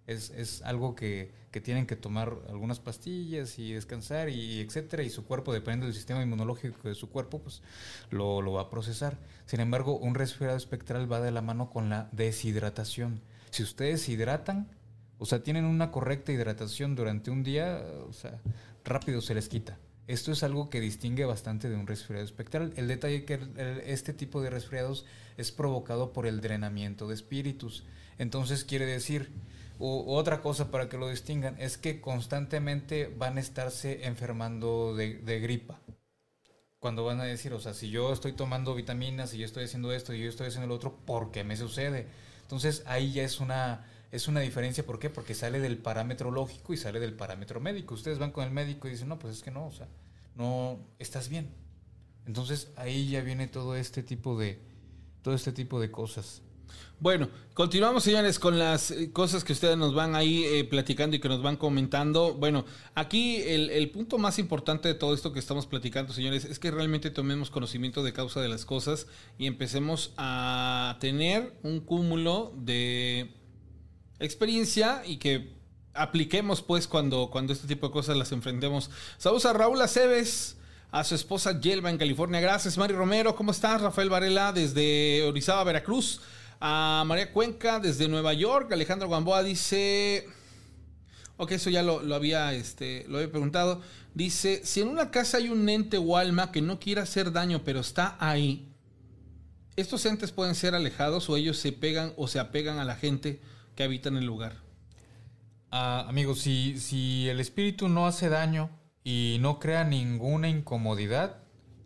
Es, 0.08 0.62
algo 0.62 0.96
que, 0.96 1.34
tienen 1.62 1.88
que 1.88 1.98
tomar 1.98 2.38
algunas 2.48 2.80
pastillas 2.80 3.60
y 3.60 3.74
descansar 3.74 4.30
y 4.30 4.62
etcétera, 4.62 5.04
y 5.04 5.10
su 5.10 5.26
cuerpo, 5.26 5.52
depende 5.52 5.88
del 5.88 5.94
sistema 5.94 6.24
inmunológico 6.24 6.88
de 6.88 6.96
su 6.96 7.10
cuerpo, 7.10 7.40
pues 7.40 7.62
lo, 8.10 8.42
lo 8.42 8.54
va 8.54 8.62
a 8.62 8.70
procesar. 8.70 9.18
Sin 9.48 9.60
embargo, 9.60 9.98
un 9.98 10.16
resfriado 10.16 10.56
espectral 10.56 11.12
va 11.12 11.20
de 11.20 11.32
la 11.32 11.42
mano 11.42 11.70
con 11.70 11.90
la 11.90 12.08
deshidratación. 12.14 13.20
Si 13.50 13.62
ustedes 13.62 14.04
se 14.04 14.14
hidratan, 14.14 14.70
o 15.18 15.26
sea, 15.26 15.44
tienen 15.44 15.66
una 15.66 15.92
correcta 15.92 16.32
hidratación 16.32 16.96
durante 16.96 17.30
un 17.30 17.44
día, 17.44 17.84
o 18.08 18.14
sea, 18.14 18.40
rápido 18.86 19.20
se 19.20 19.36
les 19.36 19.50
quita. 19.50 19.78
Esto 20.12 20.34
es 20.34 20.44
algo 20.44 20.70
que 20.70 20.82
distingue 20.82 21.24
bastante 21.24 21.70
de 21.70 21.78
un 21.78 21.88
resfriado 21.88 22.26
espectral. 22.26 22.74
El 22.76 22.90
detalle 22.90 23.18
es 23.18 23.24
que 23.24 23.40
este 23.86 24.12
tipo 24.12 24.42
de 24.42 24.50
resfriados 24.50 25.06
es 25.38 25.54
provocado 25.54 26.12
por 26.12 26.28
el 26.28 26.42
drenamiento 26.42 27.08
de 27.08 27.16
espíritus. 27.16 27.86
Entonces 28.18 28.66
quiere 28.66 28.86
decir, 28.86 29.32
otra 29.80 30.42
cosa 30.42 30.70
para 30.70 30.90
que 30.90 30.98
lo 30.98 31.08
distingan, 31.08 31.56
es 31.60 31.78
que 31.78 32.02
constantemente 32.02 33.10
van 33.18 33.38
a 33.38 33.40
estarse 33.40 34.06
enfermando 34.06 34.94
de, 34.98 35.40
gripa. 35.40 35.80
Cuando 36.80 37.06
van 37.06 37.22
a 37.22 37.24
decir, 37.24 37.54
o 37.54 37.62
sea, 37.62 37.74
si 37.74 37.90
yo 37.90 38.12
estoy 38.12 38.34
tomando 38.34 38.76
vitaminas 38.76 39.34
y 39.34 39.38
yo 39.38 39.46
estoy 39.46 39.64
haciendo 39.64 39.94
esto 39.94 40.14
y 40.14 40.22
yo 40.22 40.28
estoy 40.28 40.48
haciendo 40.48 40.68
lo 40.68 40.76
otro, 40.76 40.94
¿por 41.06 41.32
qué 41.32 41.46
me 41.46 41.56
sucede? 41.56 42.08
Entonces 42.42 42.84
ahí 42.86 43.14
ya 43.14 43.24
es 43.24 43.40
una 43.40 43.86
es 44.12 44.28
una 44.28 44.42
diferencia, 44.42 44.86
¿por 44.86 45.00
qué? 45.00 45.10
Porque 45.10 45.34
sale 45.34 45.62
del 45.62 45.78
parámetro 45.78 46.32
lógico 46.32 46.74
y 46.74 46.78
sale 46.78 47.00
del 47.00 47.14
parámetro 47.14 47.62
médico. 47.62 47.94
Ustedes 47.94 48.20
van 48.20 48.32
con 48.32 48.44
el 48.44 48.52
médico 48.52 48.90
y 48.90 48.92
dicen, 48.92 49.08
no, 49.08 49.18
pues 49.18 49.38
es 49.38 49.42
que 49.42 49.52
no, 49.52 49.68
o 49.68 49.72
sea, 49.72 49.88
no, 50.36 50.80
estás 51.00 51.30
bien. 51.30 51.54
Entonces 52.26 52.72
ahí 52.76 53.10
ya 53.10 53.22
viene 53.22 53.48
todo 53.48 53.76
este 53.76 54.04
tipo 54.04 54.38
de, 54.38 54.60
todo 55.22 55.34
este 55.34 55.52
tipo 55.52 55.80
de 55.80 55.92
cosas. 55.92 56.42
Bueno, 57.00 57.30
continuamos, 57.56 58.04
señores, 58.04 58.38
con 58.38 58.60
las 58.60 58.92
eh, 58.92 59.12
cosas 59.12 59.44
que 59.44 59.54
ustedes 59.54 59.76
nos 59.76 59.96
van 59.96 60.16
ahí 60.16 60.44
eh, 60.44 60.64
platicando 60.66 61.16
y 61.16 61.20
que 61.20 61.30
nos 61.30 61.42
van 61.42 61.58
comentando. 61.58 62.36
Bueno, 62.36 62.64
aquí 62.94 63.38
el, 63.38 63.72
el, 63.72 63.90
punto 63.90 64.20
más 64.20 64.38
importante 64.38 64.88
de 64.88 64.94
todo 64.94 65.16
esto 65.16 65.34
que 65.34 65.40
estamos 65.40 65.66
platicando, 65.66 66.14
señores, 66.14 66.46
es 66.46 66.60
que 66.60 66.70
realmente 66.70 67.10
tomemos 67.10 67.50
conocimiento 67.50 68.04
de 68.04 68.14
causa 68.14 68.40
de 68.40 68.50
las 68.50 68.66
cosas 68.66 69.08
y 69.40 69.48
empecemos 69.48 70.14
a 70.18 70.98
tener 71.00 71.58
un 71.64 71.80
cúmulo 71.80 72.54
de 72.56 73.34
experiencia 74.20 75.02
y 75.04 75.18
que 75.18 75.61
apliquemos 75.94 76.62
pues 76.62 76.88
cuando, 76.88 77.30
cuando 77.32 77.54
este 77.54 77.68
tipo 77.68 77.88
de 77.88 77.94
cosas 77.94 78.18
las 78.18 78.32
enfrentemos. 78.32 78.90
Saludos 79.18 79.46
a 79.46 79.54
Raúl 79.54 79.82
Aceves, 79.82 80.58
a 80.92 81.04
su 81.04 81.16
esposa 81.16 81.60
Yelva 81.60 81.90
en 81.90 81.98
California. 81.98 82.40
Gracias, 82.40 82.78
Mari 82.78 82.94
Romero. 82.94 83.36
¿Cómo 83.36 83.52
estás? 83.52 83.82
Rafael 83.82 84.10
Varela 84.10 84.52
desde 84.54 85.24
Orizaba, 85.24 85.64
Veracruz. 85.64 86.22
A 86.60 87.04
María 87.08 87.32
Cuenca 87.34 87.80
desde 87.80 88.08
Nueva 88.08 88.34
York. 88.34 88.72
Alejandro 88.72 89.10
Gamboa 89.10 89.44
dice... 89.44 90.28
Ok, 91.38 91.54
eso 91.54 91.72
ya 91.72 91.82
lo, 91.82 92.04
lo 92.04 92.14
había, 92.14 92.54
este, 92.54 93.04
lo 93.08 93.18
había 93.18 93.32
preguntado. 93.32 93.82
Dice, 94.14 94.62
si 94.64 94.82
en 94.82 94.90
una 94.90 95.10
casa 95.10 95.38
hay 95.38 95.50
un 95.50 95.68
ente 95.70 95.98
o 95.98 96.16
alma 96.16 96.52
que 96.52 96.62
no 96.62 96.80
quiere 96.80 97.02
hacer 97.02 97.32
daño, 97.32 97.64
pero 97.66 97.80
está 97.80 98.16
ahí, 98.20 98.70
¿estos 99.76 100.06
entes 100.06 100.32
pueden 100.32 100.54
ser 100.54 100.76
alejados 100.76 101.30
o 101.32 101.38
ellos 101.38 101.58
se 101.58 101.72
pegan 101.72 102.14
o 102.16 102.28
se 102.28 102.38
apegan 102.38 102.78
a 102.78 102.86
la 102.86 102.96
gente 102.96 103.42
que 103.76 103.82
habita 103.82 104.10
en 104.10 104.18
el 104.18 104.26
lugar? 104.26 104.71
Ah, 105.72 106.06
amigos, 106.08 106.40
si, 106.40 106.78
si 106.78 107.30
el 107.30 107.40
espíritu 107.40 107.88
no 107.88 108.06
hace 108.06 108.28
daño 108.28 108.70
y 109.04 109.38
no 109.40 109.58
crea 109.60 109.86
ninguna 109.86 110.50
incomodidad, 110.50 111.44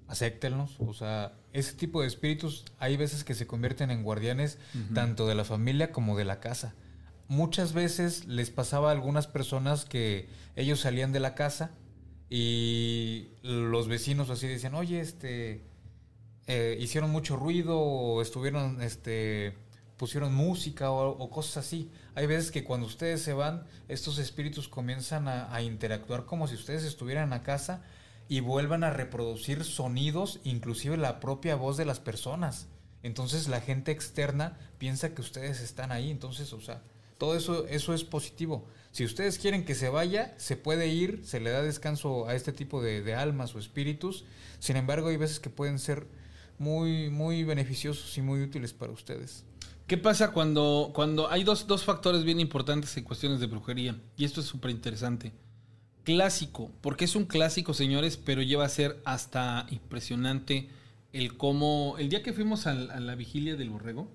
acéptenlos. 0.07 0.75
O 0.79 0.93
sea, 0.93 1.33
ese 1.53 1.73
tipo 1.73 2.01
de 2.01 2.07
espíritus 2.07 2.65
hay 2.79 2.97
veces 2.97 3.23
que 3.23 3.35
se 3.35 3.47
convierten 3.47 3.91
en 3.91 4.03
guardianes 4.03 4.57
tanto 4.93 5.27
de 5.27 5.35
la 5.35 5.45
familia 5.45 5.91
como 5.91 6.17
de 6.17 6.25
la 6.25 6.39
casa. 6.39 6.73
Muchas 7.27 7.73
veces 7.73 8.25
les 8.25 8.49
pasaba 8.49 8.89
a 8.89 8.91
algunas 8.91 9.27
personas 9.27 9.85
que 9.85 10.29
ellos 10.55 10.79
salían 10.79 11.11
de 11.11 11.19
la 11.19 11.35
casa 11.35 11.71
y 12.29 13.29
los 13.43 13.87
vecinos 13.87 14.29
así 14.29 14.47
decían, 14.47 14.75
oye, 14.75 14.99
este, 14.99 15.63
eh, 16.47 16.77
hicieron 16.79 17.11
mucho 17.11 17.35
ruido 17.35 17.79
o 17.79 18.21
estuvieron, 18.21 18.81
este, 18.81 19.57
pusieron 19.97 20.33
música 20.33 20.91
o, 20.91 21.29
cosas 21.29 21.65
así. 21.65 21.91
Hay 22.15 22.27
veces 22.27 22.51
que 22.51 22.63
cuando 22.63 22.87
ustedes 22.87 23.21
se 23.21 23.33
van, 23.33 23.65
estos 23.87 24.17
espíritus 24.17 24.67
comienzan 24.67 25.27
a, 25.27 25.53
a 25.53 25.61
interactuar 25.61 26.25
como 26.25 26.47
si 26.47 26.55
ustedes 26.55 26.83
estuvieran 26.83 27.29
la 27.29 27.43
casa 27.43 27.83
y 28.27 28.39
vuelvan 28.39 28.83
a 28.83 28.89
reproducir 28.89 29.63
sonidos, 29.63 30.39
inclusive 30.43 30.97
la 30.97 31.19
propia 31.19 31.55
voz 31.55 31.77
de 31.77 31.85
las 31.85 31.99
personas. 31.99 32.67
Entonces 33.03 33.47
la 33.47 33.61
gente 33.61 33.91
externa 33.91 34.57
piensa 34.79 35.13
que 35.13 35.21
ustedes 35.21 35.61
están 35.61 35.91
ahí. 35.91 36.09
Entonces, 36.09 36.51
o 36.53 36.59
sea, 36.59 36.81
todo 37.17 37.35
eso, 37.35 37.67
eso 37.67 37.93
es 37.93 38.03
positivo. 38.03 38.67
Si 38.91 39.05
ustedes 39.05 39.37
quieren 39.37 39.63
que 39.63 39.75
se 39.75 39.89
vaya, 39.89 40.33
se 40.37 40.57
puede 40.57 40.87
ir, 40.87 41.21
se 41.23 41.39
le 41.39 41.51
da 41.51 41.61
descanso 41.61 42.27
a 42.27 42.35
este 42.35 42.51
tipo 42.51 42.81
de, 42.81 43.01
de 43.01 43.13
almas 43.13 43.53
o 43.55 43.59
espíritus. 43.59 44.25
Sin 44.59 44.75
embargo, 44.75 45.09
hay 45.09 45.17
veces 45.17 45.39
que 45.39 45.49
pueden 45.49 45.79
ser 45.79 46.07
muy, 46.57 47.09
muy 47.09 47.43
beneficiosos 47.43 48.17
y 48.17 48.21
muy 48.21 48.41
útiles 48.41 48.73
para 48.73 48.91
ustedes. 48.91 49.43
¿Qué 49.87 49.97
pasa 49.97 50.31
cuando, 50.31 50.91
cuando 50.95 51.29
hay 51.29 51.43
dos, 51.43 51.67
dos 51.67 51.83
factores 51.83 52.23
bien 52.23 52.39
importantes 52.39 52.97
en 52.97 53.03
cuestiones 53.03 53.39
de 53.39 53.45
brujería? 53.45 53.95
Y 54.17 54.25
esto 54.25 54.41
es 54.41 54.47
súper 54.47 54.71
interesante. 54.71 55.31
Clásico, 56.03 56.71
porque 56.81 57.05
es 57.05 57.15
un 57.15 57.25
clásico, 57.25 57.73
señores, 57.75 58.17
pero 58.17 58.41
lleva 58.41 58.65
a 58.65 58.69
ser 58.69 58.99
hasta 59.05 59.67
impresionante 59.69 60.69
el 61.13 61.37
cómo... 61.37 61.95
El 61.99 62.09
día 62.09 62.23
que 62.23 62.33
fuimos 62.33 62.65
a, 62.65 62.73
la 62.73 63.13
vigilia 63.13 63.55
del 63.55 63.69
borrego, 63.69 64.11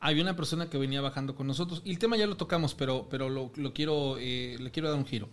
había 0.00 0.22
una 0.22 0.36
persona 0.36 0.68
que 0.68 0.76
venía 0.76 1.00
bajando 1.00 1.34
con 1.34 1.46
nosotros. 1.46 1.80
Y 1.84 1.90
el 1.92 1.98
tema 1.98 2.18
ya 2.18 2.26
lo 2.26 2.36
tocamos, 2.36 2.74
pero, 2.74 3.08
pero 3.10 3.30
lo, 3.30 3.52
lo 3.56 3.72
quiero, 3.72 4.18
eh, 4.18 4.56
le 4.60 4.70
quiero 4.70 4.90
dar 4.90 4.98
un 4.98 5.06
giro. 5.06 5.30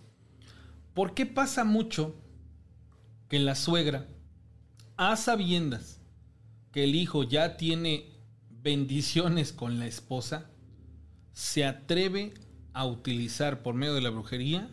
¿Por 0.94 1.12
qué 1.12 1.26
pasa 1.26 1.64
mucho 1.64 2.14
que 3.28 3.38
la 3.38 3.54
suegra, 3.54 4.08
a 4.96 5.14
sabiendas 5.16 6.00
que 6.72 6.84
el 6.84 6.94
hijo 6.94 7.22
ya 7.22 7.56
tiene 7.58 8.17
bendiciones 8.68 9.52
con 9.52 9.78
la 9.78 9.86
esposa, 9.86 10.46
se 11.32 11.64
atreve 11.64 12.34
a 12.74 12.84
utilizar 12.86 13.62
por 13.62 13.74
medio 13.74 13.94
de 13.94 14.02
la 14.02 14.10
brujería 14.10 14.68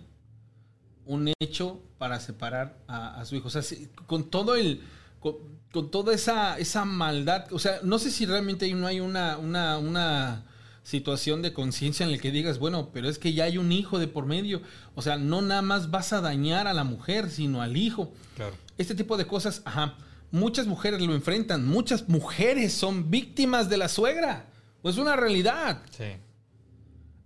un 1.05 1.31
hecho 1.39 1.81
para 1.97 2.19
separar 2.19 2.77
a, 2.87 3.19
a 3.19 3.25
su 3.25 3.35
hijo? 3.35 3.47
O 3.47 3.51
sea, 3.51 3.61
si- 3.61 3.87
con 4.05 4.29
todo 4.29 4.55
el... 4.55 4.81
Con, 5.19 5.35
con 5.71 5.91
toda 5.91 6.13
esa, 6.13 6.57
esa 6.57 6.85
maldad, 6.85 7.51
o 7.51 7.59
sea, 7.59 7.79
no 7.83 7.99
sé 7.99 8.09
si 8.09 8.25
realmente 8.25 8.71
no 8.73 8.87
hay 8.87 8.99
una, 9.01 9.37
una, 9.37 9.77
una 9.77 10.45
situación 10.83 11.41
de 11.41 11.51
conciencia 11.51 12.05
en 12.05 12.11
la 12.13 12.17
que 12.17 12.31
digas, 12.31 12.59
bueno, 12.59 12.91
pero 12.93 13.09
es 13.09 13.17
que 13.19 13.33
ya 13.33 13.43
hay 13.43 13.57
un 13.57 13.71
hijo 13.71 13.99
de 13.99 14.07
por 14.07 14.25
medio. 14.25 14.61
O 14.93 15.01
sea, 15.01 15.17
no 15.17 15.41
nada 15.41 15.61
más 15.61 15.91
vas 15.91 16.13
a 16.13 16.21
dañar 16.21 16.67
a 16.67 16.73
la 16.73 16.83
mujer, 16.85 17.29
sino 17.29 17.61
al 17.61 17.75
hijo. 17.75 18.13
Claro. 18.35 18.55
Este 18.77 18.95
tipo 18.95 19.17
de 19.17 19.25
cosas, 19.27 19.61
ajá. 19.65 19.95
Muchas 20.35 20.67
mujeres 20.67 20.99
lo 20.99 21.15
enfrentan. 21.15 21.65
Muchas 21.65 22.09
mujeres 22.09 22.73
son 22.73 23.09
víctimas 23.09 23.69
de 23.69 23.77
la 23.77 23.87
suegra. 23.87 24.47
Pues 24.81 24.95
es 24.95 25.01
una 25.01 25.15
realidad. 25.15 25.81
Sí. 25.91 26.17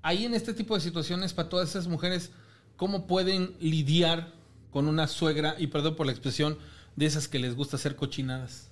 Ahí 0.04 0.26
en 0.26 0.36
este 0.36 0.54
tipo 0.54 0.76
de 0.76 0.82
situaciones, 0.82 1.34
para 1.34 1.50
todas 1.50 1.70
esas 1.70 1.88
mujeres, 1.88 2.30
¿cómo 2.76 3.08
pueden 3.08 3.56
lidiar 3.60 4.32
con 4.70 4.88
una 4.88 5.08
suegra, 5.08 5.56
y 5.58 5.66
perdón 5.66 5.96
por 5.96 6.06
la 6.06 6.12
expresión, 6.12 6.60
de 6.96 7.08
esas 7.08 7.28
que 7.28 7.40
les 7.40 7.56
gusta 7.56 7.78
hacer 7.78 7.96
cochinadas? 7.96 8.70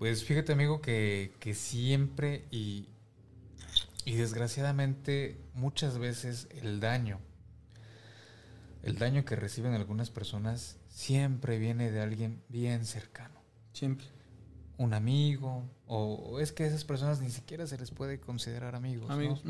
Pues 0.00 0.24
fíjate, 0.24 0.52
amigo, 0.52 0.80
que, 0.80 1.32
que 1.38 1.54
siempre 1.54 2.44
y, 2.50 2.88
y 4.04 4.14
desgraciadamente 4.16 5.40
muchas 5.54 5.98
veces 5.98 6.48
el 6.60 6.80
daño, 6.80 7.20
el 8.82 8.98
daño 8.98 9.24
que 9.24 9.36
reciben 9.36 9.74
algunas 9.74 10.10
personas 10.10 10.77
siempre 10.98 11.58
viene 11.58 11.92
de 11.92 12.00
alguien 12.00 12.42
bien 12.48 12.84
cercano. 12.84 13.40
Siempre. 13.72 14.08
Un 14.78 14.94
amigo, 14.94 15.64
o, 15.86 16.40
es 16.40 16.50
que 16.50 16.64
a 16.64 16.66
esas 16.66 16.84
personas 16.84 17.20
ni 17.20 17.30
siquiera 17.30 17.68
se 17.68 17.78
les 17.78 17.92
puede 17.92 18.18
considerar 18.18 18.74
amigos. 18.74 19.08
¿no? 19.08 19.14
Amigos. 19.14 19.44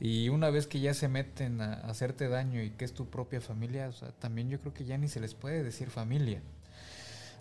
Y 0.00 0.28
una 0.28 0.50
vez 0.50 0.66
que 0.66 0.80
ya 0.80 0.92
se 0.92 1.06
meten 1.06 1.60
a 1.60 1.74
hacerte 1.74 2.28
daño 2.28 2.60
y 2.60 2.70
que 2.70 2.84
es 2.84 2.94
tu 2.94 3.08
propia 3.08 3.40
familia, 3.40 3.88
o 3.88 3.92
sea, 3.92 4.10
también 4.10 4.50
yo 4.50 4.60
creo 4.60 4.74
que 4.74 4.84
ya 4.84 4.98
ni 4.98 5.06
se 5.06 5.20
les 5.20 5.34
puede 5.34 5.62
decir 5.62 5.88
familia. 5.88 6.42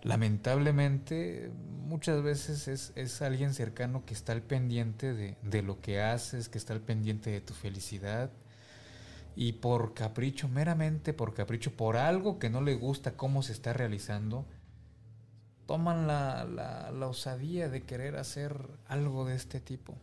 Lamentablemente, 0.03 1.51
muchas 1.87 2.21
veces 2.21 2.67
es, 2.67 2.91
es 2.95 3.23
alguien 3.23 3.55
cercano 3.55 4.05
que 4.05 4.13
está 4.13 4.33
al 4.33 4.43
pendiente 4.43 5.13
de, 5.13 5.35
de 5.41 5.63
lo 5.63 5.81
que 5.81 5.99
haces, 5.99 6.47
que 6.47 6.59
está 6.59 6.73
al 6.73 6.81
pendiente 6.81 7.31
de 7.31 7.41
tu 7.41 7.55
felicidad. 7.55 8.29
Y 9.35 9.53
por 9.53 9.93
capricho, 9.93 10.47
meramente 10.47 11.13
por 11.13 11.33
capricho, 11.33 11.71
por 11.71 11.97
algo 11.97 12.39
que 12.39 12.49
no 12.49 12.61
le 12.61 12.75
gusta 12.75 13.15
cómo 13.15 13.43
se 13.43 13.53
está 13.53 13.73
realizando, 13.73 14.45
toman 15.65 16.07
la, 16.07 16.43
la, 16.45 16.91
la 16.91 17.07
osadía 17.07 17.69
de 17.69 17.83
querer 17.83 18.17
hacer 18.17 18.67
algo 18.87 19.25
de 19.25 19.35
este 19.35 19.59
tipo. 19.59 19.95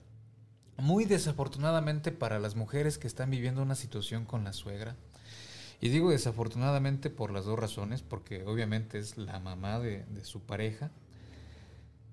Muy 0.79 1.05
desafortunadamente 1.05 2.13
para 2.13 2.39
las 2.39 2.57
mujeres 2.57 2.99
que 2.99 3.07
están 3.07 3.31
viviendo 3.31 3.63
una 3.63 3.75
situación 3.75 4.25
con 4.25 4.45
la 4.45 4.53
suegra. 4.53 4.97
Y 5.81 5.91
digo 5.91 6.11
desafortunadamente 6.11 7.09
por 7.09 7.31
las 7.31 7.45
dos 7.45 7.59
razones, 7.59 8.03
porque 8.03 8.45
obviamente 8.45 8.99
es 8.99 9.17
la 9.17 9.39
mamá 9.39 9.79
de, 9.79 10.05
su 10.25 10.41
pareja. 10.41 10.91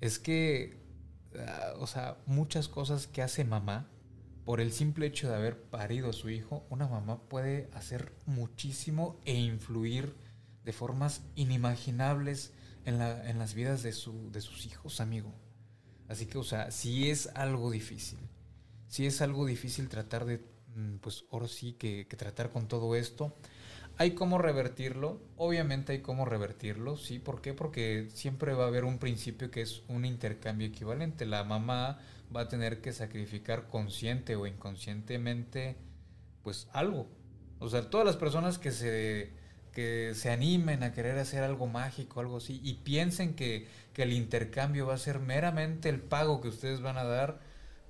Es 0.01 0.19
que, 0.19 0.77
ah, 1.39 1.73
o 1.79 1.87
sea, 1.87 2.17
muchas 2.27 2.67
cosas 2.67 3.07
que 3.07 3.23
hace 3.23 3.43
mamá, 3.43 3.87
por 4.45 4.61
el 4.61 4.71
simple 4.71 5.07
hecho 5.07 5.27
de 5.27 5.35
haber 5.35 5.59
parido 5.59 6.09
a 6.09 6.13
su 6.13 6.29
hijo, 6.29 6.65
una 6.69 6.87
mamá 6.87 7.19
puede 7.27 7.67
hacer 7.73 8.13
muchísimo 8.27 9.19
e 9.25 9.33
influir 9.33 10.15
de 10.63 10.71
formas 10.71 11.23
inimaginables 11.35 12.53
en, 12.85 12.99
la, 12.99 13.27
en 13.27 13.39
las 13.39 13.55
vidas 13.55 13.81
de, 13.81 13.91
su, 13.91 14.31
de 14.31 14.41
sus 14.41 14.67
hijos, 14.67 15.01
amigo. 15.01 15.33
Así 16.07 16.27
que, 16.27 16.37
o 16.37 16.43
sea, 16.43 16.69
sí 16.69 17.09
es 17.09 17.27
algo 17.33 17.71
difícil. 17.71 18.19
Sí 18.87 19.07
es 19.07 19.21
algo 19.21 19.47
difícil 19.47 19.89
tratar 19.89 20.25
de, 20.25 20.45
mm, 20.75 20.97
pues 20.97 21.25
ahora 21.31 21.47
sí 21.47 21.73
que, 21.73 22.07
que 22.07 22.15
tratar 22.15 22.51
con 22.51 22.67
todo 22.67 22.95
esto. 22.95 23.35
Hay 23.97 24.11
cómo 24.13 24.37
revertirlo, 24.37 25.21
obviamente 25.37 25.93
hay 25.93 26.01
cómo 26.01 26.25
revertirlo, 26.25 26.97
¿sí? 26.97 27.17
¿Por 27.17 27.41
qué? 27.41 27.53
Porque 27.53 28.09
siempre 28.13 28.53
va 28.53 28.65
a 28.65 28.67
haber 28.67 28.83
un 28.83 28.99
principio 28.99 29.49
que 29.49 29.61
es 29.61 29.83
un 29.87 30.05
intercambio 30.05 30.67
equivalente. 30.67 31.25
La 31.25 31.43
mamá 31.43 31.99
va 32.33 32.41
a 32.41 32.47
tener 32.47 32.81
que 32.81 32.93
sacrificar 32.93 33.67
consciente 33.67 34.35
o 34.35 34.47
inconscientemente, 34.47 35.77
pues 36.43 36.67
algo. 36.71 37.07
O 37.59 37.69
sea, 37.69 37.89
todas 37.89 38.05
las 38.05 38.17
personas 38.17 38.57
que 38.57 38.71
se, 38.71 39.31
que 39.71 40.13
se 40.15 40.31
animen 40.31 40.83
a 40.83 40.93
querer 40.93 41.17
hacer 41.17 41.43
algo 41.43 41.67
mágico, 41.67 42.19
algo 42.19 42.37
así, 42.37 42.59
y 42.63 42.75
piensen 42.75 43.35
que, 43.35 43.67
que 43.93 44.03
el 44.03 44.13
intercambio 44.13 44.87
va 44.87 44.95
a 44.95 44.97
ser 44.97 45.19
meramente 45.19 45.89
el 45.89 46.01
pago 46.01 46.41
que 46.41 46.47
ustedes 46.47 46.81
van 46.81 46.97
a 46.97 47.03
dar, 47.03 47.39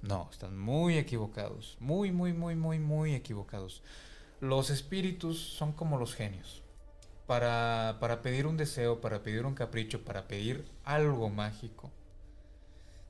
no, 0.01 0.29
están 0.31 0.57
muy 0.57 0.97
equivocados, 0.97 1.77
muy, 1.79 2.11
muy, 2.11 2.33
muy, 2.33 2.55
muy, 2.55 2.79
muy 2.79 3.15
equivocados. 3.15 3.81
Los 4.39 4.69
espíritus 4.69 5.39
son 5.39 5.73
como 5.73 5.97
los 5.97 6.13
genios. 6.13 6.61
Para, 7.25 7.97
para 7.99 8.21
pedir 8.21 8.45
un 8.45 8.55
deseo, 8.55 9.01
para 9.01 9.23
pedir 9.23 9.47
un 9.47 9.55
capricho, 9.55 10.03
para 10.03 10.27
pedir 10.27 10.63
algo 10.83 11.29
mágico, 11.31 11.91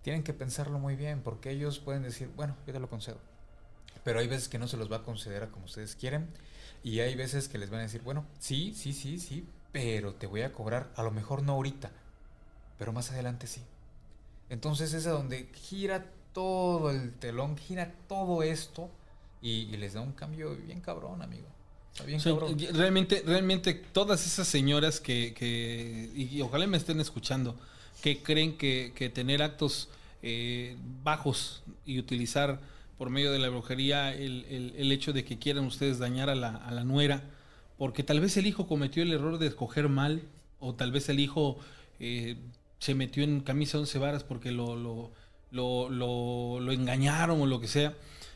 tienen 0.05 0.21
que 0.21 0.33
pensarlo 0.33 0.77
muy 0.77 0.95
bien, 0.95 1.21
porque 1.23 1.49
ellos 1.49 1.79
pueden 1.79 2.03
decir, 2.03 2.29
bueno, 2.35 2.55
yo 2.67 2.73
te 2.73 2.79
lo 2.79 2.87
concedo. 2.87 3.17
Pero 4.03 4.19
hay 4.19 4.27
veces 4.27 4.47
que 4.47 4.59
no 4.59 4.67
se 4.67 4.77
los 4.77 4.91
va 4.91 4.97
a 4.97 5.03
conceder 5.03 5.41
a 5.41 5.47
como 5.49 5.65
ustedes 5.65 5.95
quieren, 5.95 6.27
y 6.83 6.99
hay 6.99 7.15
veces 7.15 7.47
que 7.47 7.57
les 7.57 7.71
van 7.71 7.79
a 7.79 7.83
decir, 7.83 8.03
bueno, 8.03 8.23
sí, 8.37 8.75
sí, 8.77 8.93
sí, 8.93 9.17
sí, 9.17 9.47
pero 9.71 10.13
te 10.13 10.27
voy 10.27 10.43
a 10.43 10.51
cobrar, 10.51 10.91
a 10.95 11.01
lo 11.01 11.09
mejor 11.09 11.41
no 11.41 11.53
ahorita, 11.53 11.89
pero 12.77 12.93
más 12.93 13.09
adelante 13.09 13.47
sí. 13.47 13.63
Entonces 14.51 14.93
es 14.93 15.07
a 15.07 15.09
donde 15.09 15.49
gira 15.55 16.05
todo 16.33 16.91
el 16.91 17.11
telón, 17.13 17.57
gira 17.57 17.91
todo 18.07 18.43
esto 18.43 18.91
y, 19.41 19.63
y 19.73 19.77
les 19.77 19.93
da 19.93 20.01
un 20.01 20.11
cambio 20.11 20.55
bien 20.55 20.81
cabrón, 20.81 21.23
amigo. 21.23 21.47
Bien 22.05 22.19
O 22.19 22.21
sea, 22.21 22.35
realmente, 22.73 23.23
realmente 23.25 23.73
todas 23.73 24.23
esas 24.27 24.47
señoras 24.47 24.99
que, 24.99 25.33
que 25.33 26.11
y, 26.13 26.25
y 26.25 26.41
ojalá 26.43 26.67
me 26.67 26.77
estén 26.77 26.99
escuchando, 26.99 27.55
que 28.03 28.21
creen 28.21 28.55
que, 28.55 28.93
que 28.95 29.09
tener 29.09 29.41
actos 29.41 29.89
eh, 30.25 30.75
bajos 31.03 31.63
y 31.85 31.99
utilizar 31.99 32.59
por 32.97 33.09
medio 33.11 33.31
de 33.31 33.39
la 33.39 33.49
brujería 33.49 34.13
el, 34.13 34.45
el- 34.77 34.91
hecho 34.91 35.13
de 35.13 35.23
que 35.23 35.37
quieran 35.37 35.65
ustedes 35.65 35.99
dañar 35.99 36.29
a 36.29 36.35
la, 36.35 36.55
a 36.55 36.71
la 36.71 36.83
nuera, 36.83 37.23
porque 37.77 38.03
tal 38.03 38.19
vez 38.21 38.35
el 38.37 38.47
hijo 38.47 38.67
cometió 38.67 39.03
el 39.03 39.13
error 39.13 39.37
de 39.37 39.47
escoger 39.47 39.87
mal, 39.89 40.23
o 40.59 40.73
tal 40.75 40.91
vez 40.91 41.09
el 41.09 41.19
hijo 41.19 41.57
eh, 41.99 42.37
se 42.79 42.95
metió 42.95 43.23
en 43.23 43.41
camisa 43.41 43.77
once 43.77 43.99
varas 43.99 44.23
porque 44.23 44.51
lo, 44.51 44.75
lo, 44.75 45.11
lo, 45.51 45.89
lo- 45.89 46.71
engañaron 46.71 47.41
o 47.41 47.45
lo 47.45 47.59
que 47.59 47.67
sea. 47.67 47.93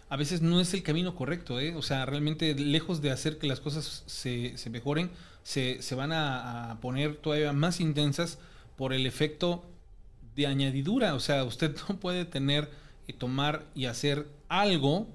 A 0.09 0.17
veces 0.17 0.41
no 0.41 0.59
es 0.59 0.73
el 0.73 0.83
camino 0.83 1.15
correcto, 1.15 1.59
¿eh? 1.59 1.75
O 1.75 1.81
sea, 1.81 2.05
realmente 2.05 2.55
lejos 2.55 3.01
de 3.01 3.11
hacer 3.11 3.37
que 3.37 3.47
las 3.47 3.59
cosas 3.59 4.03
se, 4.07 4.57
se 4.57 4.69
mejoren, 4.69 5.11
se, 5.43 5.81
se 5.81 5.95
van 5.95 6.11
a 6.11 6.77
poner 6.81 7.15
todavía 7.17 7.53
más 7.53 7.79
intensas 7.79 8.39
por 8.75 8.91
el 8.93 9.05
efecto 9.05 9.63
de 10.35 10.47
añadidura. 10.47 11.13
O 11.15 11.19
sea, 11.19 11.43
usted 11.43 11.75
no 11.89 11.99
puede 11.99 12.25
tener 12.25 12.69
y 13.07 13.13
tomar 13.13 13.65
y 13.75 13.85
hacer 13.85 14.27
algo 14.47 15.07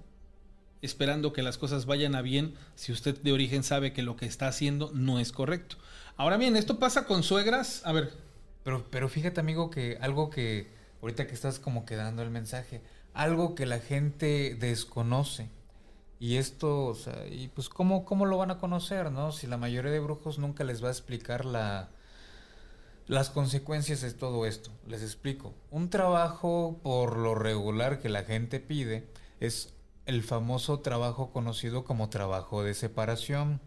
esperando 0.83 1.33
que 1.33 1.43
las 1.43 1.57
cosas 1.57 1.87
vayan 1.87 2.15
a 2.15 2.23
bien 2.23 2.55
si 2.75 2.93
usted 2.93 3.19
de 3.21 3.33
origen 3.33 3.63
sabe 3.63 3.93
que 3.93 4.03
lo 4.03 4.17
que 4.17 4.27
está 4.27 4.49
haciendo 4.49 4.91
no 4.93 5.19
es 5.19 5.33
correcto. 5.33 5.77
Ahora 6.17 6.37
bien, 6.37 6.57
esto 6.57 6.79
pasa 6.79 7.07
con 7.07 7.23
suegras. 7.23 7.83
A 7.85 7.93
ver, 7.93 8.13
Pero, 8.65 8.87
pero 8.91 9.09
fíjate, 9.09 9.41
amigo, 9.41 9.71
que 9.71 9.99
algo 10.01 10.31
que 10.31 10.69
ahorita 11.03 11.27
que 11.27 11.35
estás 11.35 11.59
como 11.59 11.85
quedando 11.85 12.23
el 12.23 12.31
mensaje, 12.31 12.83
algo 13.13 13.55
que 13.55 13.67
la 13.67 13.79
gente 13.79 14.57
desconoce. 14.59 15.49
Y 16.19 16.37
esto, 16.37 16.87
o 16.87 16.95
sea, 16.95 17.27
y 17.27 17.49
pues 17.49 17.69
¿cómo, 17.69 18.05
cómo 18.05 18.25
lo 18.25 18.39
van 18.39 18.51
a 18.51 18.59
conocer, 18.59 19.11
¿no? 19.11 19.33
Si 19.33 19.47
la 19.47 19.59
mayoría 19.59 19.91
de 19.91 20.01
brujos 20.01 20.39
nunca 20.39 20.65
les 20.65 20.83
va 20.83 20.89
a 20.89 20.93
explicar 20.93 21.45
la, 21.45 21.91
las 23.07 23.31
consecuencias 23.31 24.01
de 24.01 24.13
todo 24.13 24.47
esto. 24.47 24.71
Les 24.87 25.03
explico. 25.03 25.55
Un 25.71 25.91
trabajo 25.91 26.79
por 26.83 27.17
lo 27.17 27.35
regular 27.35 28.01
que 28.01 28.09
la 28.09 28.25
gente 28.25 28.61
pide 28.61 29.07
es 29.41 29.75
el 30.07 30.23
famoso 30.23 30.81
trabajo 30.81 31.31
conocido 31.31 31.85
como 31.85 32.11
trabajo 32.11 32.63
de 32.63 32.75
separación. 32.75 33.61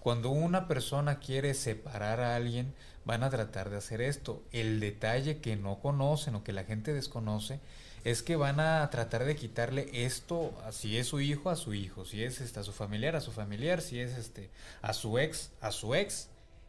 Cuando 0.00 0.30
una 0.30 0.68
persona 0.68 1.18
quiere 1.18 1.54
separar 1.54 2.20
a 2.20 2.36
alguien, 2.36 2.74
van 3.04 3.22
a 3.22 3.30
tratar 3.30 3.70
de 3.70 3.76
hacer 3.76 4.00
esto. 4.00 4.42
El 4.52 4.80
detalle 4.80 5.38
que 5.38 5.56
no 5.56 5.78
conocen 5.80 6.34
o 6.34 6.44
que 6.44 6.52
la 6.52 6.64
gente 6.64 6.92
desconoce 6.92 7.60
es 8.04 8.22
que 8.22 8.36
van 8.36 8.60
a 8.60 8.88
tratar 8.90 9.24
de 9.24 9.36
quitarle 9.36 9.88
esto, 9.92 10.52
si 10.70 10.96
es 10.96 11.08
su 11.08 11.20
hijo, 11.20 11.50
a 11.50 11.56
su 11.56 11.74
hijo, 11.74 12.04
si 12.04 12.22
es 12.22 12.40
este, 12.40 12.60
a 12.60 12.62
su 12.62 12.72
familiar, 12.72 13.16
a 13.16 13.20
su 13.20 13.32
familiar, 13.32 13.80
si 13.80 13.98
es 13.98 14.16
este, 14.16 14.48
a 14.80 14.92
su 14.92 15.18
ex, 15.18 15.50
a 15.60 15.72
su 15.72 15.94
ex. 15.94 16.28